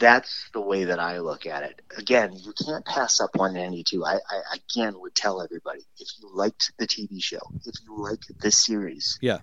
that's 0.00 0.48
the 0.52 0.60
way 0.60 0.84
that 0.84 0.98
I 1.00 1.18
look 1.18 1.46
at 1.46 1.62
it. 1.64 1.80
Again, 1.96 2.32
you 2.34 2.52
can't 2.64 2.84
pass 2.84 3.20
up 3.20 3.30
192. 3.34 4.04
I, 4.04 4.14
I 4.14 4.56
again 4.56 4.94
would 5.00 5.14
tell 5.14 5.40
everybody 5.42 5.80
if 5.98 6.08
you 6.20 6.28
liked 6.32 6.72
the 6.78 6.86
TV 6.86 7.22
show, 7.22 7.40
if 7.64 7.74
you 7.84 7.96
like 8.00 8.20
this 8.40 8.56
series, 8.64 9.18
Yeah. 9.20 9.38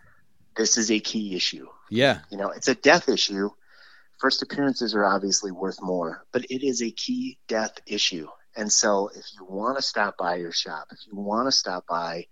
this 0.56 0.78
is 0.78 0.92
a 0.92 1.00
key 1.00 1.36
issue. 1.36 1.68
yeah, 1.90 2.20
You 2.32 2.38
know, 2.38 2.50
it's 2.52 2.68
a 2.70 2.76
death 2.76 3.10
issue. 3.10 3.50
First 4.26 4.42
appearances 4.42 4.96
are 4.96 5.06
obviously 5.06 5.52
worth 5.52 5.80
more, 5.84 6.26
but 6.32 6.46
it 6.46 6.66
is 6.66 6.82
a 6.82 6.90
key 6.90 7.38
death 7.48 7.80
issue. 7.86 8.28
And 8.56 8.74
so 8.74 9.12
if 9.16 9.24
you 9.36 9.46
want 9.48 9.78
to 9.78 9.84
stop 9.84 10.18
by 10.18 10.38
your 10.38 10.52
shop, 10.52 10.88
if 10.92 10.98
you 11.06 11.16
want 11.16 11.48
to 11.48 11.52
stop 11.52 11.86
by 11.88 12.26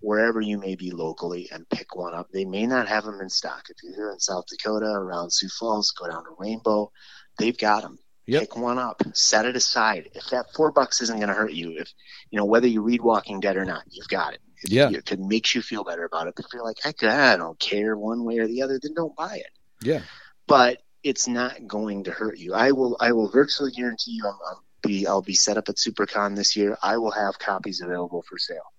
wherever 0.00 0.42
you 0.42 0.58
may 0.58 0.74
be 0.74 0.90
locally 0.90 1.48
and 1.50 1.66
pick 1.70 1.96
one 1.96 2.12
up, 2.12 2.28
they 2.30 2.44
may 2.44 2.66
not 2.66 2.86
have 2.86 3.04
them 3.04 3.22
in 3.22 3.30
stock. 3.30 3.62
If 3.70 3.78
you're 3.82 3.94
here 3.94 4.10
in 4.10 4.20
South 4.20 4.44
Dakota, 4.46 4.90
around 4.90 5.32
Sioux 5.32 5.48
Falls, 5.48 5.90
go 5.92 6.06
down 6.06 6.24
to 6.24 6.36
Rainbow, 6.38 6.92
they've 7.38 7.56
got 7.56 7.80
them. 7.80 7.98
Yep. 8.26 8.40
Pick 8.42 8.56
one 8.58 8.78
up, 8.78 9.00
set 9.14 9.46
it 9.46 9.56
aside. 9.56 10.10
If 10.14 10.28
that 10.28 10.52
four 10.54 10.70
bucks 10.70 11.00
isn't 11.00 11.16
going 11.16 11.28
to 11.28 11.34
hurt 11.34 11.54
you, 11.54 11.78
if 11.78 11.90
you 12.30 12.36
know 12.36 12.44
whether 12.44 12.66
you 12.66 12.82
read 12.82 13.00
Walking 13.00 13.40
Dead 13.40 13.56
or 13.56 13.64
not, 13.64 13.84
you've 13.90 14.08
got 14.08 14.34
it. 14.34 14.40
If, 14.64 14.70
Yeah. 14.70 14.90
it 14.90 15.18
makes 15.18 15.54
you 15.54 15.62
feel 15.62 15.82
better 15.82 16.04
about 16.04 16.26
it, 16.26 16.34
but 16.36 16.44
if 16.44 16.52
you're 16.52 16.62
like, 16.62 16.80
I 16.84 17.36
don't 17.38 17.58
care 17.58 17.96
one 17.96 18.24
way 18.24 18.36
or 18.36 18.46
the 18.46 18.60
other, 18.60 18.78
then 18.82 18.92
don't 18.92 19.16
buy 19.16 19.36
it 19.36 19.50
yeah. 19.82 20.02
but 20.46 20.82
it's 21.08 21.26
not 21.26 21.66
going 21.66 22.04
to 22.04 22.10
hurt 22.10 22.38
you. 22.38 22.54
I 22.54 22.72
will 22.72 22.96
I 23.00 23.12
will 23.12 23.30
virtually 23.30 23.72
guarantee 23.72 24.12
you 24.12 24.26
I'm, 24.26 24.38
I'll 24.46 24.64
be 24.82 25.06
I'll 25.06 25.22
be 25.22 25.34
set 25.34 25.56
up 25.56 25.68
at 25.68 25.76
SuperCon 25.76 26.36
this 26.36 26.56
year. 26.56 26.76
I 26.82 26.98
will 26.98 27.10
have 27.10 27.38
copies 27.38 27.80
available 27.80 28.22
for 28.28 28.38
sale, 28.38 28.72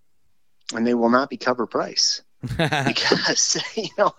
and 0.73 0.85
they 0.85 0.93
will 0.93 1.09
not 1.09 1.29
be 1.29 1.37
cover 1.37 1.67
price 1.67 2.21
because 2.41 3.57
you 3.75 3.89
know 3.97 4.13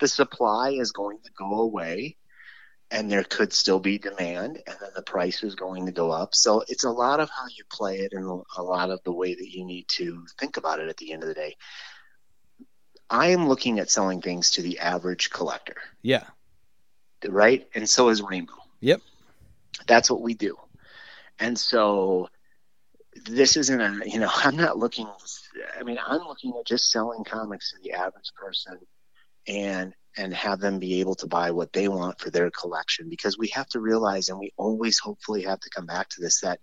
the 0.00 0.08
supply 0.08 0.70
is 0.70 0.92
going 0.92 1.18
to 1.24 1.30
go 1.36 1.60
away. 1.60 2.16
and 2.90 3.10
there 3.10 3.24
could 3.24 3.52
still 3.52 3.80
be 3.80 3.98
demand, 3.98 4.62
and 4.66 4.76
then 4.80 4.90
the 4.94 5.02
price 5.02 5.42
is 5.42 5.56
going 5.56 5.86
to 5.86 5.92
go 5.92 6.12
up. 6.12 6.34
So 6.34 6.62
it's 6.68 6.84
a 6.84 6.90
lot 6.90 7.18
of 7.18 7.28
how 7.30 7.46
you 7.56 7.64
play 7.68 7.98
it, 7.98 8.12
and 8.12 8.24
a 8.56 8.62
lot 8.62 8.90
of 8.90 9.00
the 9.04 9.12
way 9.12 9.34
that 9.34 9.50
you 9.50 9.64
need 9.64 9.86
to 9.98 10.24
think 10.38 10.56
about 10.56 10.78
it. 10.80 10.88
At 10.88 10.96
the 10.96 11.12
end 11.12 11.22
of 11.24 11.28
the 11.28 11.34
day, 11.34 11.56
I 13.10 13.28
am 13.28 13.48
looking 13.48 13.80
at 13.80 13.90
selling 13.90 14.20
things 14.22 14.50
to 14.52 14.62
the 14.62 14.78
average 14.78 15.30
collector, 15.30 15.76
Yeah. 16.02 16.26
Right? 17.32 17.66
And 17.74 17.88
so 17.88 18.08
is 18.08 18.22
Rainbow. 18.22 18.54
Yep. 18.80 19.00
That's 19.86 20.10
what 20.10 20.22
we 20.22 20.34
do. 20.34 20.56
And 21.38 21.58
so 21.58 22.28
this 23.24 23.56
isn't 23.56 23.80
a, 23.80 24.00
you 24.06 24.18
know, 24.18 24.30
I'm 24.34 24.56
not 24.56 24.78
looking, 24.78 25.08
I 25.78 25.82
mean, 25.82 25.98
I'm 26.04 26.22
looking 26.26 26.54
at 26.58 26.66
just 26.66 26.90
selling 26.90 27.24
comics 27.24 27.72
to 27.72 27.78
the 27.82 27.92
average 27.92 28.32
person 28.34 28.78
and, 29.46 29.94
and 30.18 30.32
have 30.34 30.60
them 30.60 30.78
be 30.78 31.00
able 31.00 31.14
to 31.16 31.26
buy 31.26 31.50
what 31.50 31.72
they 31.72 31.88
want 31.88 32.18
for 32.20 32.30
their 32.30 32.50
collection 32.50 33.08
because 33.10 33.36
we 33.36 33.48
have 33.48 33.68
to 33.68 33.80
realize, 33.80 34.28
and 34.28 34.38
we 34.38 34.52
always 34.56 34.98
hopefully 34.98 35.42
have 35.42 35.60
to 35.60 35.70
come 35.70 35.86
back 35.86 36.08
to 36.08 36.20
this, 36.20 36.40
that 36.40 36.60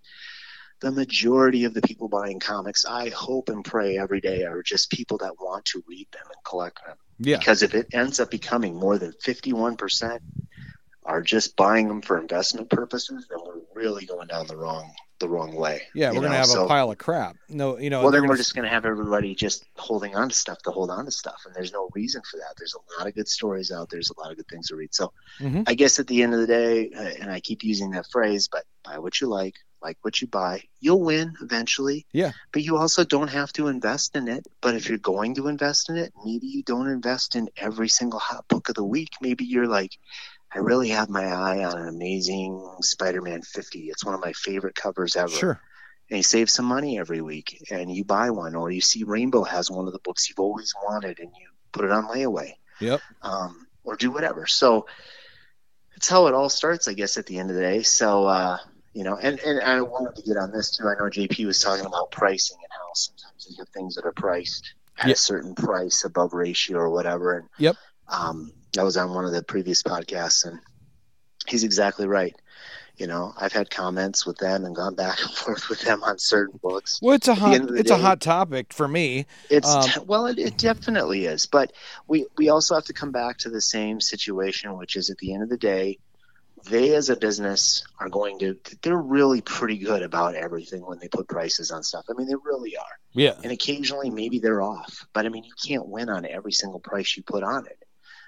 the 0.84 0.90
majority 0.92 1.64
of 1.64 1.72
the 1.72 1.80
people 1.80 2.08
buying 2.08 2.38
comics, 2.38 2.84
I 2.84 3.08
hope 3.08 3.48
and 3.48 3.64
pray 3.64 3.96
every 3.98 4.20
day, 4.20 4.42
are 4.44 4.62
just 4.62 4.90
people 4.90 5.16
that 5.18 5.40
want 5.40 5.64
to 5.66 5.82
read 5.88 6.06
them 6.12 6.24
and 6.26 6.44
collect 6.44 6.84
them 6.86 6.96
Yeah. 7.18 7.38
because 7.38 7.62
if 7.62 7.74
it 7.74 7.86
ends 7.94 8.20
up 8.20 8.30
becoming 8.30 8.74
more 8.74 8.98
than 8.98 9.12
51% 9.12 10.20
are 11.06 11.22
just 11.22 11.56
buying 11.56 11.88
them 11.88 12.00
for 12.02 12.18
investment 12.18 12.68
purposes 12.70 13.26
then 13.30 13.38
we're 13.44 13.60
really 13.74 14.06
going 14.06 14.26
down 14.26 14.46
the 14.46 14.56
wrong 14.56 14.90
the 15.20 15.28
wrong 15.28 15.54
way 15.54 15.80
Yeah. 15.94 16.10
We're 16.12 16.22
gonna 16.22 16.34
have 16.36 16.46
So- 16.46 16.64
a 16.64 16.68
pile 16.68 16.90
of 16.90 16.98
crap. 16.98 17.36
No, 17.48 17.78
you 17.78 17.88
know. 17.88 18.02
well 18.02 18.10
then 18.10 18.22
we're 18.22 18.28
gonna- 18.28 18.38
just 18.38 18.54
going 18.54 18.64
to 18.64 18.70
have 18.70 18.84
everybody 18.84 19.34
just 19.34 19.64
holding 19.76 20.14
on 20.16 20.28
to 20.30 20.34
stuff 20.34 20.58
to 20.62 20.70
hold 20.70 20.90
on 20.90 21.04
to 21.06 21.10
stuff 21.10 21.40
and 21.46 21.54
there's 21.54 21.72
no 21.72 21.88
reason 21.94 22.20
for 22.30 22.36
that 22.38 22.54
there's 22.58 22.74
a 22.74 22.98
lot 22.98 23.06
of 23.06 23.14
good 23.14 23.28
stories 23.28 23.70
out 23.70 23.88
there's 23.90 24.10
a 24.10 24.20
lot 24.20 24.30
of 24.32 24.36
good 24.36 24.48
things 24.48 24.68
to 24.68 24.76
read 24.76 24.92
so 24.94 25.12
Mhm. 25.40 25.64
i 25.66 25.74
guess 25.74 25.98
at 26.00 26.06
the 26.08 26.22
end 26.22 26.34
of 26.34 26.40
the 26.40 26.46
day 26.46 26.90
uh, 26.90 27.00
and 27.22 27.30
i 27.30 27.38
keep 27.40 27.62
using 27.62 27.90
that 27.92 28.06
phrase 28.10 28.48
but 28.48 28.64
buy 28.84 28.98
what 28.98 29.20
you 29.20 29.28
like 29.28 29.54
like 29.84 29.98
what 30.02 30.20
you 30.20 30.26
buy 30.26 30.62
you'll 30.80 31.02
win 31.02 31.34
eventually. 31.42 32.06
Yeah. 32.12 32.32
but 32.52 32.62
you 32.62 32.76
also 32.76 33.04
don't 33.04 33.28
have 33.28 33.52
to 33.52 33.68
invest 33.68 34.16
in 34.16 34.26
it. 34.28 34.46
But 34.60 34.74
if 34.74 34.88
you're 34.88 34.98
going 34.98 35.34
to 35.36 35.46
invest 35.48 35.90
in 35.90 35.96
it 35.96 36.12
maybe 36.24 36.46
you 36.46 36.62
don't 36.64 36.88
invest 36.88 37.36
in 37.36 37.48
every 37.56 37.88
single 37.88 38.18
hot 38.18 38.48
book 38.48 38.68
of 38.70 38.74
the 38.74 38.84
week. 38.84 39.10
Maybe 39.20 39.44
you're 39.44 39.68
like 39.68 39.92
i 40.56 40.58
really 40.58 40.90
have 40.90 41.08
my 41.08 41.24
eye 41.26 41.64
on 41.64 41.76
an 41.82 41.88
amazing 41.88 42.76
spider-man 42.80 43.42
50 43.42 43.78
it's 43.88 44.04
one 44.04 44.14
of 44.14 44.20
my 44.20 44.32
favorite 44.32 44.74
covers 44.74 45.16
ever. 45.16 45.28
Sure. 45.28 45.60
and 46.10 46.18
you 46.18 46.22
save 46.22 46.48
some 46.48 46.64
money 46.66 46.98
every 46.98 47.20
week 47.20 47.62
and 47.70 47.90
you 47.94 48.04
buy 48.04 48.30
one 48.30 48.54
or 48.54 48.70
you 48.70 48.80
see 48.80 49.04
rainbow 49.04 49.42
has 49.44 49.70
one 49.70 49.86
of 49.86 49.92
the 49.92 49.98
books 50.00 50.28
you've 50.28 50.38
always 50.38 50.72
wanted 50.86 51.18
and 51.18 51.30
you 51.38 51.48
put 51.72 51.84
it 51.84 51.90
on 51.90 52.04
layaway. 52.06 52.52
Yep. 52.80 53.00
um, 53.22 53.66
or 53.84 53.96
do 53.96 54.10
whatever. 54.10 54.46
So 54.46 54.86
that's 55.90 56.08
how 56.08 56.26
it 56.26 56.34
all 56.34 56.48
starts 56.48 56.88
i 56.88 56.92
guess 56.92 57.18
at 57.18 57.26
the 57.26 57.38
end 57.38 57.50
of 57.50 57.56
the 57.56 57.62
day. 57.62 57.82
So 57.82 58.26
uh, 58.26 58.58
you 58.94 59.04
know 59.04 59.16
and, 59.16 59.38
and 59.40 59.60
i 59.62 59.80
wanted 59.80 60.14
to 60.16 60.22
get 60.22 60.36
on 60.36 60.50
this 60.52 60.76
too 60.76 60.84
i 60.88 60.94
know 60.94 61.10
jp 61.10 61.44
was 61.46 61.60
talking 61.60 61.84
about 61.86 62.10
pricing 62.10 62.56
and 62.62 62.70
how 62.72 62.92
sometimes 62.94 63.46
you 63.50 63.56
have 63.58 63.68
things 63.70 63.94
that 63.96 64.04
are 64.06 64.12
priced 64.12 64.74
at 64.98 65.08
Yep. 65.08 65.16
a 65.16 65.18
certain 65.18 65.54
price 65.54 66.04
above 66.04 66.32
ratio 66.32 66.78
or 66.78 66.90
whatever 66.90 67.38
and 67.38 67.48
Yep. 67.58 67.76
um, 68.08 68.52
that 68.74 68.84
was 68.84 68.96
on 68.96 69.12
one 69.12 69.24
of 69.24 69.32
the 69.32 69.42
previous 69.42 69.82
podcasts 69.82 70.44
and 70.46 70.58
he's 71.48 71.64
exactly 71.64 72.06
right 72.06 72.34
you 72.96 73.06
know 73.08 73.32
i've 73.40 73.52
had 73.52 73.68
comments 73.70 74.24
with 74.24 74.36
them 74.38 74.64
and 74.64 74.76
gone 74.76 74.94
back 74.94 75.20
and 75.22 75.30
forth 75.32 75.68
with 75.68 75.80
them 75.82 76.02
on 76.04 76.18
certain 76.18 76.58
books 76.62 77.00
Well, 77.02 77.14
it's 77.14 77.28
a 77.28 77.34
hot. 77.34 77.54
end 77.54 77.68
of 77.68 77.74
the 77.74 77.80
It's 77.80 77.90
a 77.90 77.98
hot 77.98 78.20
topic 78.20 78.72
for 78.72 78.86
me. 78.86 79.26
it's 79.50 79.68
Um, 79.68 80.04
well, 80.06 80.26
it, 80.26 80.38
it 80.38 80.56
definitely 80.58 81.26
is, 81.26 81.46
but 81.46 81.72
we 82.08 82.26
we 82.38 82.48
also 82.48 82.74
have 82.74 82.84
to 82.86 82.92
come 82.92 83.12
back 83.12 83.38
to 83.38 83.50
the 83.50 83.60
same 83.60 84.00
situation, 84.00 84.76
which 84.78 84.96
is 84.96 85.10
at 85.10 85.18
the 85.18 85.34
end 85.34 85.42
of 85.42 85.48
the 85.48 85.58
day, 85.58 85.98
they 86.64 86.94
as 86.94 87.10
a 87.10 87.16
business 87.16 87.84
are 87.98 88.08
going 88.08 88.38
to. 88.40 88.58
They're 88.82 88.96
really 88.96 89.40
pretty 89.40 89.78
good 89.78 90.02
about 90.02 90.34
everything 90.34 90.84
when 90.84 90.98
they 90.98 91.08
put 91.08 91.28
prices 91.28 91.70
on 91.70 91.82
stuff. 91.82 92.06
I 92.10 92.14
mean, 92.14 92.26
they 92.26 92.34
really 92.34 92.76
are, 92.76 92.98
Yeah. 93.12 93.34
and 93.42 93.52
occasionally 93.52 94.10
maybe 94.10 94.38
they're 94.38 94.62
off, 94.62 95.06
but 95.12 95.26
I 95.26 95.28
mean, 95.28 95.44
you 95.44 95.52
can't 95.66 95.86
win 95.86 96.08
on 96.08 96.24
every 96.26 96.52
single 96.52 96.80
price 96.80 97.16
you 97.16 97.22
put 97.22 97.42
on 97.42 97.66
it. 97.66 97.78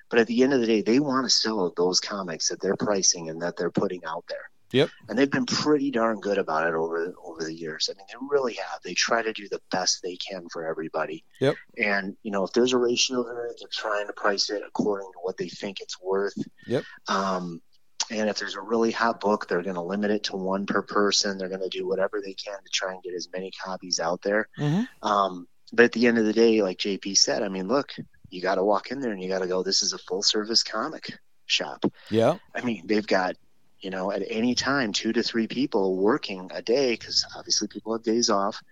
But 0.09 0.21
at 0.21 0.27
the 0.29 0.43
end 0.45 0.53
of 0.53 0.61
the 0.61 0.67
day, 0.67 0.83
they 0.83 1.01
want 1.01 1.27
to 1.27 1.31
sell 1.31 1.73
those 1.77 1.99
comics 1.99 2.49
that 2.49 2.61
they're 2.61 2.77
pricing 2.77 3.29
and 3.29 3.43
that 3.43 3.57
they're 3.57 3.73
putting 3.73 4.05
out 4.05 4.25
there. 4.29 4.51
Yep. 4.73 4.91
And 5.09 5.19
they've 5.19 5.31
been 5.31 5.47
pretty 5.47 5.91
darn 5.91 6.21
good 6.21 6.39
about 6.39 6.67
it 6.67 6.75
over 6.75 7.15
over 7.25 7.43
the 7.45 7.55
years. 7.55 7.89
I 7.89 7.97
mean, 7.97 8.07
they 8.09 8.27
really 8.31 8.55
have. 8.55 8.81
They 8.83 8.95
try 8.95 9.23
to 9.23 9.33
do 9.33 9.49
the 9.49 9.61
best 9.71 10.03
they 10.03 10.17
can 10.17 10.49
for 10.49 10.67
everybody. 10.67 11.25
Yep. 11.41 11.55
And 11.79 12.17
you 12.25 12.33
know, 12.33 12.45
if 12.45 12.53
there's 12.53 12.73
a 12.73 12.79
ratio 12.79 13.23
there, 13.23 13.51
they're 13.59 13.69
trying 13.71 14.09
to 14.09 14.13
price 14.13 14.51
it 14.51 14.63
according 14.67 15.07
to 15.13 15.19
what 15.23 15.37
they 15.37 15.49
think 15.49 15.81
it's 15.81 16.01
worth. 16.01 16.35
Yep. 16.67 16.83
Um, 17.07 17.63
and 18.11 18.29
if 18.29 18.39
there's 18.39 18.55
a 18.55 18.61
really 18.61 18.91
hot 18.91 19.21
book, 19.21 19.49
they're 19.49 19.63
going 19.63 19.77
to 19.77 19.83
limit 19.83 20.11
it 20.11 20.25
to 20.25 20.37
one 20.37 20.67
per 20.67 20.83
person. 20.83 21.39
They're 21.39 21.49
going 21.49 21.61
to 21.61 21.69
do 21.69 21.87
whatever 21.87 22.21
they 22.21 22.35
can 22.35 22.59
to 22.63 22.71
try 22.73 22.93
and 22.93 23.03
get 23.03 23.15
as 23.15 23.29
many 23.33 23.51
copies 23.51 24.01
out 24.01 24.23
there. 24.23 24.49
hmm 24.57 24.83
Um, 25.03 25.49
but 25.73 25.87
at 25.87 25.93
the 25.93 26.07
end 26.07 26.19
of 26.19 26.25
the 26.25 26.33
day, 26.33 26.63
like 26.63 26.79
JP 26.79 27.17
said, 27.17 27.43
I 27.43 27.49
mean, 27.49 27.67
look, 27.67 27.93
you 28.31 28.41
got 28.41 28.57
to 28.57 28.65
walk 28.65 28.91
in 28.91 29.01
there 29.01 29.13
and 29.13 29.23
you 29.23 29.29
got 29.29 29.41
to 29.41 29.49
go. 29.49 29.63
This 29.63 29.83
is 29.83 29.93
a 29.93 29.99
full 29.99 30.23
service 30.23 30.63
comic 30.63 31.19
shop. 31.47 31.85
Yeah. 32.11 32.37
I 32.55 32.63
mean, 32.63 32.87
they've 32.87 33.07
got, 33.07 33.37
you 33.81 33.91
know, 33.91 34.13
at 34.13 34.23
any 34.29 34.55
time, 34.55 34.93
two 34.93 35.13
to 35.13 35.23
three 35.23 35.49
people 35.49 35.97
working 35.97 36.51
a 36.55 36.63
day 36.63 36.93
because 36.93 37.27
obviously 37.37 37.69
people 37.69 37.93
have 37.93 38.03
days 38.03 38.31
off 38.31 38.63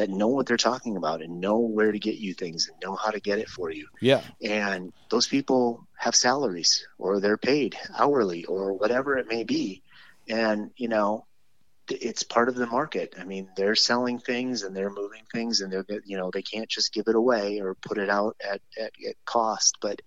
that 0.00 0.08
know 0.08 0.28
what 0.28 0.46
they're 0.46 0.56
talking 0.56 0.96
about 0.96 1.20
and 1.20 1.42
know 1.42 1.58
where 1.58 1.92
to 1.92 1.98
get 1.98 2.14
you 2.16 2.32
things 2.32 2.68
and 2.68 2.76
know 2.82 2.96
how 2.96 3.10
to 3.10 3.20
get 3.20 3.38
it 3.38 3.50
for 3.50 3.70
you. 3.70 3.86
Yeah. 4.00 4.22
And 4.42 4.94
those 5.10 5.26
people 5.26 5.86
have 5.98 6.16
salaries 6.16 6.86
or 6.96 7.20
they're 7.20 7.36
paid 7.36 7.76
hourly 7.98 8.46
or 8.46 8.72
whatever 8.72 9.18
it 9.18 9.28
may 9.28 9.44
be. 9.44 9.82
And, 10.26 10.70
you 10.78 10.88
know, 10.88 11.26
it's 11.90 12.22
part 12.22 12.48
of 12.48 12.54
the 12.54 12.66
market. 12.66 13.14
I 13.20 13.24
mean, 13.24 13.50
they're 13.58 13.74
selling 13.74 14.18
things 14.18 14.62
and 14.62 14.74
they're 14.74 14.88
moving 14.88 15.24
things 15.30 15.60
and 15.60 15.70
they're, 15.70 15.84
you 16.06 16.16
know, 16.16 16.30
they 16.32 16.42
can't 16.42 16.70
just 16.70 16.94
give 16.94 17.06
it 17.06 17.14
away 17.14 17.60
or 17.60 17.74
put 17.74 17.98
it 17.98 18.08
out 18.08 18.36
at, 18.42 18.62
at, 18.78 18.92
at 19.06 19.16
cost. 19.26 19.76
But, 19.82 20.00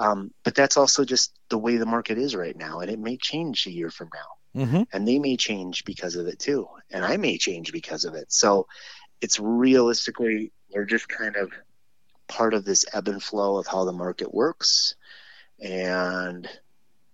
um, 0.00 0.32
but 0.42 0.56
that's 0.56 0.76
also 0.76 1.04
just 1.04 1.32
the 1.48 1.58
way 1.58 1.76
the 1.76 1.86
market 1.86 2.18
is 2.18 2.34
right 2.34 2.56
now. 2.56 2.80
And 2.80 2.90
it 2.90 2.98
may 2.98 3.16
change 3.16 3.66
a 3.66 3.70
year 3.70 3.90
from 3.90 4.08
now 4.12 4.38
hmm 4.54 4.82
and 4.92 5.06
they 5.06 5.18
may 5.18 5.36
change 5.36 5.84
because 5.84 6.16
of 6.16 6.26
it 6.26 6.38
too 6.38 6.66
and 6.90 7.04
i 7.04 7.16
may 7.16 7.36
change 7.38 7.72
because 7.72 8.04
of 8.04 8.14
it 8.14 8.32
so 8.32 8.66
it's 9.20 9.38
realistically 9.40 10.52
we're 10.72 10.84
just 10.84 11.08
kind 11.08 11.36
of 11.36 11.50
part 12.28 12.54
of 12.54 12.64
this 12.64 12.84
ebb 12.92 13.08
and 13.08 13.22
flow 13.22 13.56
of 13.56 13.66
how 13.66 13.84
the 13.84 13.92
market 13.92 14.32
works 14.34 14.94
and 15.60 16.48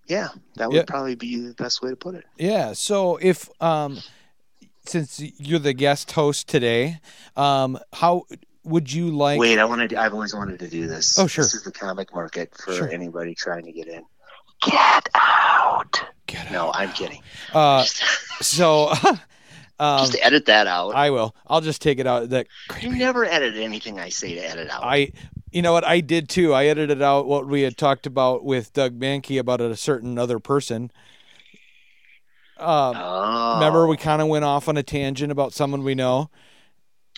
yeah 0.07 0.29
that 0.57 0.69
would 0.71 0.77
Yeah. 0.77 0.85
probably 0.87 1.15
be 1.15 1.41
the 1.41 1.55
best 1.55 1.83
way 1.83 1.91
to 1.91 1.97
put 1.97 2.15
it 2.15 2.25
Yeah. 2.37 2.73
So 2.75 3.17
if 3.17 3.49
um, 3.63 3.99
since 4.87 5.21
you're 5.39 5.59
the 5.61 5.73
guest 5.73 6.13
host 6.13 6.47
today, 6.49 7.01
um, 7.37 7.79
how 7.93 8.25
would 8.65 8.93
you 8.93 9.11
like? 9.11 9.39
wait 9.39 9.59
i 9.59 9.65
wanted 9.65 9.95
i've 9.95 10.15
always 10.15 10.35
wanted 10.35 10.59
to 10.59 10.69
do 10.69 10.87
this 10.87 11.19
Oh, 11.19 11.27
sure. 11.27 11.45
this 11.45 11.55
is 11.55 11.63
the 11.65 11.73
comic 11.73 12.15
market 12.15 12.55
for 12.57 12.73
Sure. 12.75 12.89
anybody 12.89 13.35
trying 13.35 13.65
to 13.67 13.73
get 13.73 13.89
in 13.89 14.03
get 14.63 15.09
out 15.15 16.01
Get 16.27 16.51
no 16.51 16.69
out. 16.69 16.77
i'm 16.77 16.93
kidding 16.93 17.23
Uh, 17.53 17.85
so. 18.41 18.93
um, 19.79 19.99
just 20.07 20.17
edit 20.23 20.47
that 20.47 20.67
out 20.67 20.95
I 20.95 21.11
will. 21.11 21.35
I'll 21.47 21.61
just 21.61 21.83
take 21.83 21.99
it 21.99 22.07
out. 22.07 22.29
That 22.31 22.47
you 22.81 22.91
never 22.91 23.25
edit 23.25 23.57
anything 23.57 23.99
i 23.99 24.09
say 24.09 24.35
to 24.35 24.41
edit 24.41 24.71
out 24.71 24.85
I, 24.85 25.13
you 25.53 25.63
know 25.63 25.73
what 25.73 25.85
I 25.85 26.01
did 26.01 26.29
too. 26.29 26.53
I 26.53 26.67
edited 26.67 27.01
out 27.03 27.27
what 27.27 27.47
we 27.47 27.63
had 27.63 27.77
talked 27.77 28.07
about 28.07 28.45
with 28.45 28.73
Doug 28.73 28.99
Mahnke 28.99 29.39
about 29.39 29.61
a 29.61 29.77
certain 29.77 30.19
other 30.19 30.39
person. 30.39 30.91
Um, 32.57 32.95
oh. 32.97 33.55
Remember, 33.57 33.87
we 33.87 33.97
kind 33.97 34.23
of 34.23 34.29
went 34.29 34.45
off 34.45 34.69
on 34.69 34.77
a 34.77 34.83
tangent 34.83 35.33
about 35.33 35.53
someone 35.53 35.83
we 35.83 35.95
know. 35.95 36.31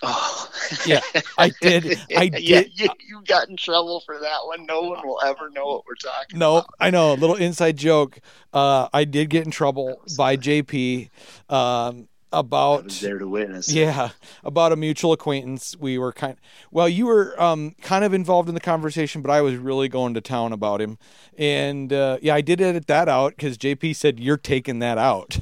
Oh, 0.02 0.48
Yeah, 0.86 1.00
I 1.38 1.50
did- 1.62 1.98
I 2.16 2.24
yeah, 2.38 2.62
did- 2.62 2.78
you, 2.80 2.88
you 3.08 3.22
got 3.26 3.48
in 3.48 3.56
trouble 3.56 4.00
for 4.04 4.18
that 4.18 4.38
one. 4.44 4.66
No 4.66 4.82
one 4.82 5.06
will 5.06 5.20
ever 5.24 5.48
know 5.50 5.66
what 5.66 5.84
we're 5.86 5.94
talking 5.94 6.38
No, 6.38 6.56
about. 6.58 6.70
I 6.80 6.90
know. 6.90 7.12
A 7.12 7.16
little 7.16 7.36
inside 7.36 7.76
joke. 7.76 8.18
Uh, 8.52 8.88
I 8.92 9.04
did 9.04 9.30
get 9.30 9.44
in 9.44 9.50
trouble 9.50 10.00
by 10.16 10.36
JP 10.36 11.10
um, 11.48 12.08
about 12.36 12.88
there 13.00 13.18
to 13.18 13.26
witness. 13.26 13.72
yeah 13.72 14.10
about 14.44 14.72
a 14.72 14.76
mutual 14.76 15.12
acquaintance. 15.12 15.76
We 15.78 15.98
were 15.98 16.12
kind. 16.12 16.36
Well, 16.70 16.88
you 16.88 17.06
were 17.06 17.40
um, 17.42 17.74
kind 17.82 18.04
of 18.04 18.14
involved 18.14 18.48
in 18.48 18.54
the 18.54 18.60
conversation, 18.60 19.22
but 19.22 19.30
I 19.30 19.40
was 19.40 19.56
really 19.56 19.88
going 19.88 20.14
to 20.14 20.20
town 20.20 20.52
about 20.52 20.80
him. 20.80 20.98
And 21.36 21.92
uh, 21.92 22.18
yeah, 22.22 22.34
I 22.34 22.40
did 22.40 22.60
edit 22.60 22.86
that 22.86 23.08
out 23.08 23.36
because 23.36 23.58
JP 23.58 23.96
said 23.96 24.20
you're 24.20 24.36
taking 24.36 24.78
that 24.80 24.98
out. 24.98 25.38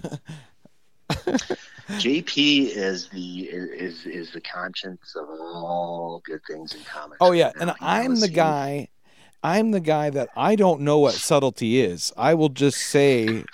JP 1.88 2.70
is 2.74 3.08
the 3.08 3.40
is 3.42 4.06
is 4.06 4.32
the 4.32 4.40
conscience 4.40 5.14
of 5.16 5.28
all 5.28 6.22
good 6.24 6.40
things 6.46 6.74
in 6.74 6.80
comics. 6.84 7.18
Oh 7.20 7.32
yeah, 7.32 7.52
and 7.60 7.72
I'm 7.80 8.20
the 8.20 8.28
he- 8.28 8.34
guy. 8.34 8.88
I'm 9.42 9.72
the 9.72 9.80
guy 9.80 10.08
that 10.08 10.30
I 10.34 10.56
don't 10.56 10.80
know 10.80 10.98
what 11.00 11.12
subtlety 11.12 11.78
is. 11.78 12.10
I 12.16 12.32
will 12.32 12.48
just 12.48 12.78
say, 12.78 13.44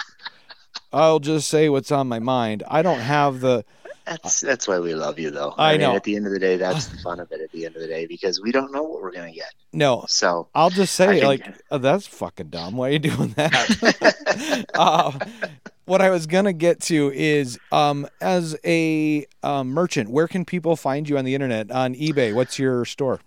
I'll 0.93 1.21
just 1.21 1.49
say 1.49 1.69
what's 1.69 1.93
on 1.93 2.09
my 2.09 2.19
mind. 2.19 2.63
I 2.69 2.83
don't 2.83 2.99
have 3.01 3.41
the, 3.41 3.65
That's 4.07 4.41
that's 4.41 4.67
why 4.67 4.79
we 4.81 4.95
love 4.95 5.19
you, 5.19 5.31
though. 5.31 5.55
I 5.57 5.73
mean, 5.73 5.83
know. 5.83 5.95
At 5.97 6.03
the 6.05 6.17
end 6.17 6.27
of 6.27 6.33
the 6.33 6.39
day, 6.39 6.57
that's 6.57 6.87
the 6.87 6.99
fun 6.99 7.21
of 7.21 7.31
it. 7.31 7.41
At 7.41 7.53
the 7.53 7.65
end 7.67 7.77
of 7.77 7.83
the 7.83 7.87
day, 7.89 8.07
because 8.07 8.41
we 8.41 8.51
don't 8.51 8.73
know 8.73 8.83
what 8.83 9.01
we're 9.03 9.13
gonna 9.13 9.31
get. 9.33 9.53
No, 9.73 10.05
So 10.09 10.49
I'll 10.55 10.71
just 10.71 11.01
I 11.01 11.07
say, 11.07 11.21
think- 11.21 11.25
like, 11.47 11.55
oh, 11.71 11.79
that's 11.79 12.07
fucking 12.09 12.49
dumb. 12.49 12.77
Why 12.77 12.89
are 12.89 12.93
you 12.93 12.99
doing 12.99 13.29
that? 13.37 14.67
uh, 14.75 15.13
what 15.85 16.01
I 16.01 16.11
was 16.11 16.27
gonna 16.27 16.53
get 16.53 16.81
to 16.83 17.13
is, 17.15 17.59
um, 17.71 18.09
as 18.21 18.57
a 18.65 19.27
um, 19.45 19.69
merchant, 19.69 20.11
where 20.11 20.27
can 20.27 20.45
people 20.45 20.75
find 20.75 21.09
you 21.09 21.17
on 21.19 21.25
the 21.25 21.35
internet 21.35 21.71
on 21.71 21.95
eBay? 21.95 22.35
What's 22.35 22.59
your 22.59 22.85
store? 22.85 23.21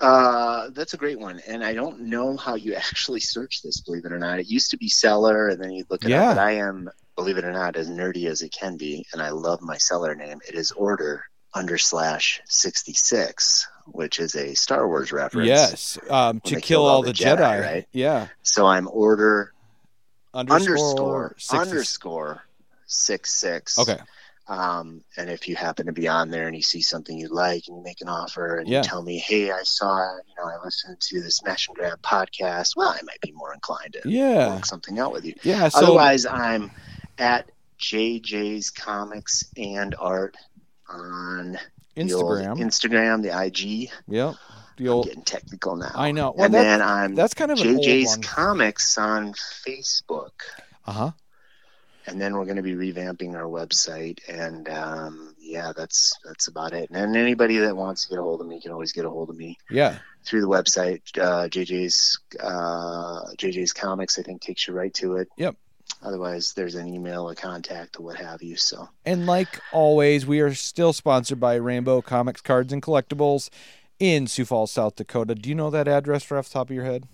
Uh, 0.00 0.68
that's 0.70 0.94
a 0.94 0.96
great 0.96 1.18
one, 1.20 1.40
and 1.46 1.62
I 1.62 1.74
don't 1.74 2.00
know 2.00 2.36
how 2.36 2.54
you 2.56 2.74
actually 2.74 3.20
search 3.20 3.62
this. 3.62 3.80
Believe 3.80 4.04
it 4.06 4.12
or 4.12 4.18
not, 4.18 4.40
it 4.40 4.46
used 4.48 4.70
to 4.70 4.76
be 4.78 4.88
seller, 4.88 5.48
and 5.48 5.62
then 5.62 5.72
you 5.72 5.84
look 5.90 6.04
it 6.04 6.10
Yeah. 6.10 6.30
up. 6.30 6.36
But 6.36 6.42
I 6.42 6.52
am, 6.52 6.90
believe 7.16 7.38
it 7.38 7.44
or 7.44 7.52
not, 7.52 7.76
as 7.76 7.88
nerdy 7.90 8.26
as 8.26 8.42
it 8.42 8.52
can 8.52 8.76
be, 8.76 9.06
and 9.12 9.20
I 9.22 9.30
love 9.30 9.60
my 9.62 9.76
seller 9.78 10.14
name. 10.14 10.40
It 10.48 10.54
is 10.54 10.70
order 10.72 11.24
under 11.54 11.76
slash 11.78 12.40
sixty 12.46 12.94
six, 12.94 13.66
which 13.86 14.18
is 14.18 14.34
a 14.34 14.54
Star 14.54 14.88
Wars 14.88 15.12
reference. 15.12 15.48
Yes, 15.48 15.98
um, 16.10 16.40
to 16.40 16.54
they 16.54 16.60
kill 16.60 16.80
killed 16.80 16.88
all 16.90 17.02
the, 17.02 17.12
Jedi, 17.12 17.60
right? 17.62 17.86
Yeah, 17.92 18.28
So 18.42 18.66
I'm 18.66 18.88
order 18.88 19.52
underscore, 20.34 20.54
underscore 20.54 21.34
60 21.38 21.58
underscore 21.58 22.42
six 22.86 23.32
six. 23.34 23.78
Okay, 23.78 23.98
Um, 24.48 25.02
and 25.18 25.28
if 25.30 25.46
you 25.48 25.56
happen 25.56 25.86
to 25.86 25.92
be 25.92 26.08
on 26.08 26.30
there 26.30 26.46
and 26.46 26.56
you 26.56 26.62
see 26.62 26.80
something 26.82 27.16
you 27.18 27.28
like 27.28 27.64
and 27.68 27.76
you 27.78 27.82
make 27.82 28.00
an 28.00 28.08
offer 28.08 28.58
and 28.58 28.68
Yeah. 28.68 28.78
you 28.78 28.84
tell 28.84 29.02
me, 29.02 29.18
hey, 29.18 29.50
I 29.50 29.62
saw, 29.62 29.96
you 30.26 30.34
know, 30.38 30.48
I 30.48 30.62
listened 30.64 31.00
to 31.00 31.22
the 31.22 31.30
Smash 31.30 31.68
and 31.68 31.76
Grab 31.76 32.00
podcast, 32.02 32.76
well, 32.76 32.88
I 32.90 33.00
might 33.04 33.20
be 33.20 33.32
more 33.32 33.52
inclined 33.54 33.96
to 34.02 34.08
yeah, 34.08 34.54
work 34.54 34.64
something 34.66 34.98
out 34.98 35.12
with 35.12 35.24
you. 35.24 35.34
yeah. 35.42 35.68
So 35.68 35.78
Otherwise, 35.78 36.26
I'm 36.26 36.70
at 37.18 37.50
JJ's 37.80 38.70
Comics 38.70 39.44
and 39.56 39.94
Art 39.98 40.36
on 40.88 41.52
the 41.94 42.02
Instagram, 42.02 42.58
Instagram, 42.58 43.22
the 43.22 43.44
IG. 43.44 43.90
yep, 44.08 44.34
the 44.76 44.88
I'm 44.92 45.02
getting 45.02 45.22
technical 45.22 45.76
now. 45.76 45.90
I 45.94 46.12
know. 46.12 46.32
Well, 46.36 46.46
and 46.46 46.54
then 46.54 46.80
I'm 46.82 47.14
that's 47.14 47.34
kind 47.34 47.50
of 47.50 47.58
JJ's. 47.58 48.16
Comics 48.22 48.96
on 48.98 49.32
Facebook. 49.34 50.30
Uh 50.86 50.92
huh. 50.92 51.10
and 52.06 52.20
then 52.20 52.34
we're 52.34 52.44
going 52.44 52.56
to 52.56 52.62
be 52.62 52.74
revamping 52.74 53.34
our 53.36 53.44
website 53.44 54.18
and 54.28 54.68
um, 54.68 55.34
yeah 55.38 55.72
that's 55.76 56.12
that's 56.24 56.48
about 56.48 56.72
it 56.72 56.90
and 56.90 56.96
then 57.14 57.14
anybody 57.14 57.58
that 57.58 57.76
wants 57.76 58.02
to 58.04 58.10
get 58.10 58.18
a 58.18 58.22
hold 58.22 58.40
of 58.40 58.46
me 58.48 58.60
can 58.60 58.72
always 58.72 58.92
get 58.92 59.04
a 59.04 59.10
hold 59.10 59.30
of 59.30 59.36
me 59.36 59.56
Yeah. 59.70 59.98
through 60.24 60.40
the 60.40 60.48
website 60.48 61.02
uh, 61.16 61.46
jj's 61.48 62.18
uh, 62.40 63.20
jj's 63.38 63.72
comics 63.72 64.18
i 64.18 64.22
think 64.22 64.40
takes 64.42 64.66
you 64.66 64.74
right 64.74 64.92
to 64.94 65.18
it 65.18 65.28
Yep. 65.36 65.54
Otherwise 66.02 66.52
there's 66.54 66.74
an 66.74 66.86
email 66.86 67.28
a 67.28 67.34
contact 67.34 67.96
or 67.98 68.02
what 68.02 68.16
have 68.16 68.42
you 68.42 68.56
so 68.56 68.88
And 69.04 69.26
like 69.26 69.60
always, 69.72 70.26
we 70.26 70.40
are 70.40 70.54
still 70.54 70.92
sponsored 70.92 71.40
by 71.40 71.54
Rainbow 71.54 72.02
Comics 72.02 72.40
Cards 72.40 72.72
and 72.72 72.82
Collectibles 72.82 73.48
in 73.98 74.26
Sioux 74.26 74.44
Falls, 74.44 74.72
South 74.72 74.96
Dakota. 74.96 75.34
Do 75.34 75.48
you 75.48 75.54
know 75.54 75.70
that 75.70 75.86
address 75.88 76.30
right 76.30 76.38
off 76.38 76.48
the 76.48 76.52
top 76.54 76.70
of 76.70 76.74
your 76.76 76.84
head? 76.84 77.06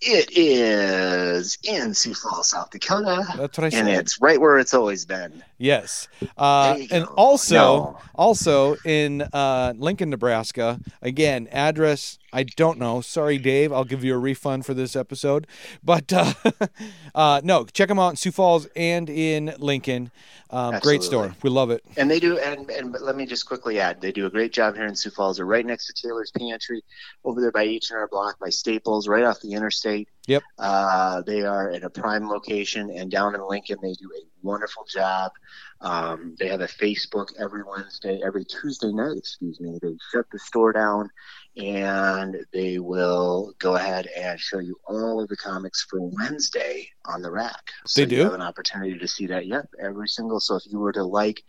it 0.00 0.28
is 0.36 1.56
in 1.62 1.94
sioux 1.94 2.12
falls 2.12 2.50
south 2.50 2.70
dakota 2.70 3.24
That's 3.36 3.56
what 3.56 3.64
I 3.66 3.68
said. 3.68 3.86
and 3.86 3.88
it's 3.88 4.20
right 4.20 4.40
where 4.40 4.58
it's 4.58 4.74
always 4.74 5.04
been 5.04 5.44
Yes. 5.58 6.08
Uh, 6.36 6.76
and 6.90 7.06
go. 7.06 7.14
also, 7.16 7.54
No. 7.54 7.98
also 8.16 8.74
in 8.84 9.22
uh, 9.22 9.74
Lincoln, 9.76 10.10
Nebraska. 10.10 10.80
Again, 11.02 11.46
address 11.52 12.18
I 12.32 12.44
don't 12.44 12.78
know. 12.78 13.00
Sorry, 13.00 13.38
Dave. 13.38 13.72
I'll 13.72 13.84
give 13.84 14.04
you 14.04 14.14
a 14.14 14.18
refund 14.18 14.66
for 14.66 14.74
this 14.74 14.94
episode. 14.94 15.46
But 15.82 16.12
uh, 16.12 16.32
uh, 17.14 17.40
no, 17.44 17.64
check 17.64 17.88
them 17.88 17.98
out 17.98 18.10
in 18.10 18.16
Sioux 18.16 18.32
Falls 18.32 18.66
and 18.76 19.10
in 19.10 19.54
Lincoln. 19.58 20.10
Um, 20.50 20.78
great 20.80 21.02
store. 21.02 21.34
We 21.42 21.50
love 21.50 21.70
it. 21.70 21.84
And 21.96 22.10
they 22.10 22.18
do, 22.18 22.38
and, 22.38 22.68
and 22.70 22.92
but 22.92 23.02
let 23.02 23.14
me 23.14 23.24
just 23.24 23.46
quickly 23.46 23.78
add, 23.78 24.00
they 24.00 24.10
do 24.10 24.26
a 24.26 24.30
great 24.30 24.52
job 24.52 24.74
here 24.74 24.86
in 24.86 24.96
Sioux 24.96 25.10
Falls. 25.10 25.36
They're 25.36 25.46
right 25.46 25.64
next 25.64 25.86
to 25.86 25.92
Taylor's 25.92 26.32
Pantry, 26.32 26.82
over 27.24 27.40
there 27.40 27.52
by 27.52 27.62
H 27.62 27.90
and 27.90 27.98
R 27.98 28.08
Block, 28.08 28.38
by 28.40 28.48
Staples, 28.48 29.06
right 29.06 29.24
off 29.24 29.40
the 29.40 29.52
interstate. 29.52 30.08
Yep. 30.26 30.42
Uh, 30.58 31.22
they 31.22 31.42
are 31.42 31.70
in 31.70 31.84
a 31.84 31.90
prime 31.90 32.28
location, 32.28 32.90
and 32.90 33.10
down 33.10 33.34
in 33.34 33.46
Lincoln, 33.46 33.78
they 33.80 33.94
do 33.94 34.10
a 34.16 34.22
wonderful 34.42 34.84
job. 34.84 35.32
Um, 35.80 36.36
they 36.38 36.48
have 36.48 36.60
a 36.60 36.66
Facebook 36.66 37.28
every 37.38 37.62
Wednesday, 37.62 38.20
every 38.24 38.44
Tuesday 38.44 38.92
night. 38.92 39.16
Excuse 39.16 39.60
me. 39.60 39.78
They 39.80 39.96
shut 40.12 40.26
the 40.30 40.38
store 40.38 40.72
down, 40.72 41.10
and 41.56 42.36
they 42.52 42.78
will 42.78 43.52
go 43.58 43.74
ahead 43.74 44.06
and 44.16 44.38
show 44.38 44.58
you 44.60 44.78
all 44.86 45.20
of 45.20 45.28
the 45.28 45.36
comics 45.36 45.84
for 45.90 46.00
Wednesday 46.00 46.88
on 47.04 47.22
the 47.22 47.30
rack. 47.30 47.70
So 47.86 48.02
They 48.02 48.06
do? 48.06 48.16
You 48.16 48.22
have 48.24 48.34
an 48.34 48.42
opportunity 48.42 48.98
to 48.98 49.08
see 49.08 49.26
that. 49.26 49.46
Yep, 49.46 49.68
every 49.82 50.08
single. 50.08 50.40
So 50.40 50.56
if 50.56 50.62
you 50.66 50.78
were 50.78 50.92
to 50.92 51.02
like 51.04 51.42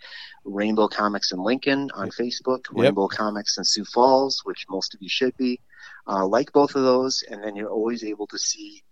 Rainbow 0.44 0.88
Comics 0.88 1.32
in 1.32 1.40
Lincoln 1.40 1.92
on 1.94 2.10
Facebook, 2.10 2.66
Yep. 2.74 2.84
Rainbow 2.84 3.08
Comics 3.08 3.58
in 3.58 3.64
Sioux 3.64 3.86
Falls, 3.86 4.42
which 4.44 4.66
most 4.70 4.96
of 4.96 5.02
you 5.02 5.10
should 5.10 5.36
be, 5.38 5.60
uh, 6.08 6.26
like 6.26 6.52
both 6.52 6.76
of 6.76 6.84
those, 6.84 7.24
and 7.30 7.44
then 7.44 7.56
you're 7.56 7.70
always 7.70 8.04
able 8.04 8.28
to 8.28 8.40
see. 8.40 8.84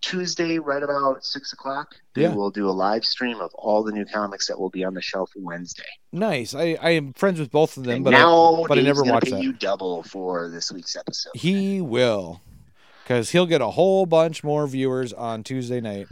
Tuesday, 0.00 0.58
right 0.58 0.82
about 0.82 1.24
six 1.24 1.52
o'clock, 1.52 1.96
they 2.14 2.22
Yeah. 2.22 2.34
will 2.34 2.50
do 2.50 2.68
a 2.68 2.72
live 2.72 3.04
stream 3.04 3.40
of 3.40 3.50
all 3.54 3.82
the 3.82 3.92
new 3.92 4.04
comics 4.04 4.46
that 4.46 4.58
will 4.58 4.70
be 4.70 4.84
on 4.84 4.94
the 4.94 5.02
shelf 5.02 5.30
Wednesday. 5.36 5.82
Nice. 6.12 6.54
I, 6.54 6.78
I 6.80 6.90
am 6.90 7.12
friends 7.14 7.40
with 7.40 7.50
both 7.50 7.76
of 7.76 7.84
them, 7.84 7.96
And 7.96 8.04
but 8.04 8.14
I, 8.14 8.18
now, 8.18 8.64
but 8.68 8.78
I 8.78 8.82
never 8.82 9.02
watched 9.02 9.30
that. 9.30 9.42
you 9.42 9.52
double 9.52 10.02
for 10.04 10.48
this 10.50 10.70
week's 10.72 10.94
episode. 10.96 11.32
he 11.34 11.80
will, 11.80 12.40
because 13.02 13.30
he'll 13.30 13.46
get 13.46 13.60
a 13.60 13.70
whole 13.70 14.06
bunch 14.06 14.44
more 14.44 14.66
viewers 14.66 15.12
on 15.12 15.42
Tuesday 15.42 15.80
night. 15.80 16.06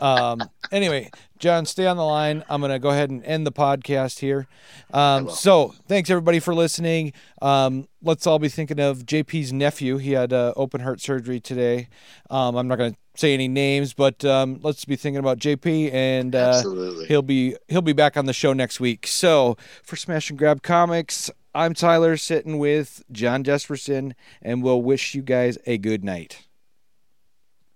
Um. 0.00 0.40
Anyway, 0.70 1.10
Jon, 1.42 1.66
stay 1.66 1.88
on 1.88 1.96
the 1.96 2.04
line. 2.04 2.44
I'm 2.48 2.60
gonna 2.60 2.78
go 2.78 2.90
ahead 2.90 3.10
and 3.10 3.22
end 3.24 3.44
the 3.44 3.50
podcast 3.50 4.20
here. 4.20 4.46
Um. 4.92 5.28
So 5.28 5.74
thanks 5.88 6.08
everybody 6.08 6.38
for 6.38 6.54
listening. 6.54 7.12
Um. 7.42 7.88
Let's 8.00 8.28
all 8.28 8.38
be 8.38 8.48
thinking 8.48 8.78
of 8.78 9.00
JP's 9.00 9.52
nephew. 9.52 9.96
He 9.96 10.12
had 10.12 10.32
uh, 10.32 10.52
open 10.56 10.80
heart 10.82 11.00
surgery 11.00 11.40
today. 11.40 11.88
Um. 12.30 12.54
I'm 12.54 12.68
not 12.68 12.78
gonna 12.78 12.94
say 13.16 13.34
any 13.34 13.48
names, 13.48 13.92
but 13.92 14.24
um. 14.24 14.60
Let's 14.62 14.84
be 14.84 14.94
thinking 14.94 15.18
about 15.18 15.38
JP 15.38 15.92
and 15.92 16.32
uh, 16.36 16.62
he'll 17.08 17.22
be 17.22 17.56
he'll 17.66 17.82
be 17.82 17.92
back 17.92 18.16
on 18.16 18.26
the 18.26 18.32
show 18.32 18.52
next 18.52 18.78
week. 18.78 19.08
So 19.08 19.56
for 19.82 19.96
Smash 19.96 20.30
and 20.30 20.38
Grab 20.38 20.62
Comics, 20.62 21.28
I'm 21.56 21.74
Tyler 21.74 22.16
sitting 22.16 22.58
with 22.60 23.02
Jon 23.10 23.42
Jespersen, 23.42 24.12
and 24.40 24.62
we'll 24.62 24.80
wish 24.80 25.16
you 25.16 25.22
guys 25.22 25.58
a 25.66 25.76
good 25.76 26.04
night. 26.04 26.46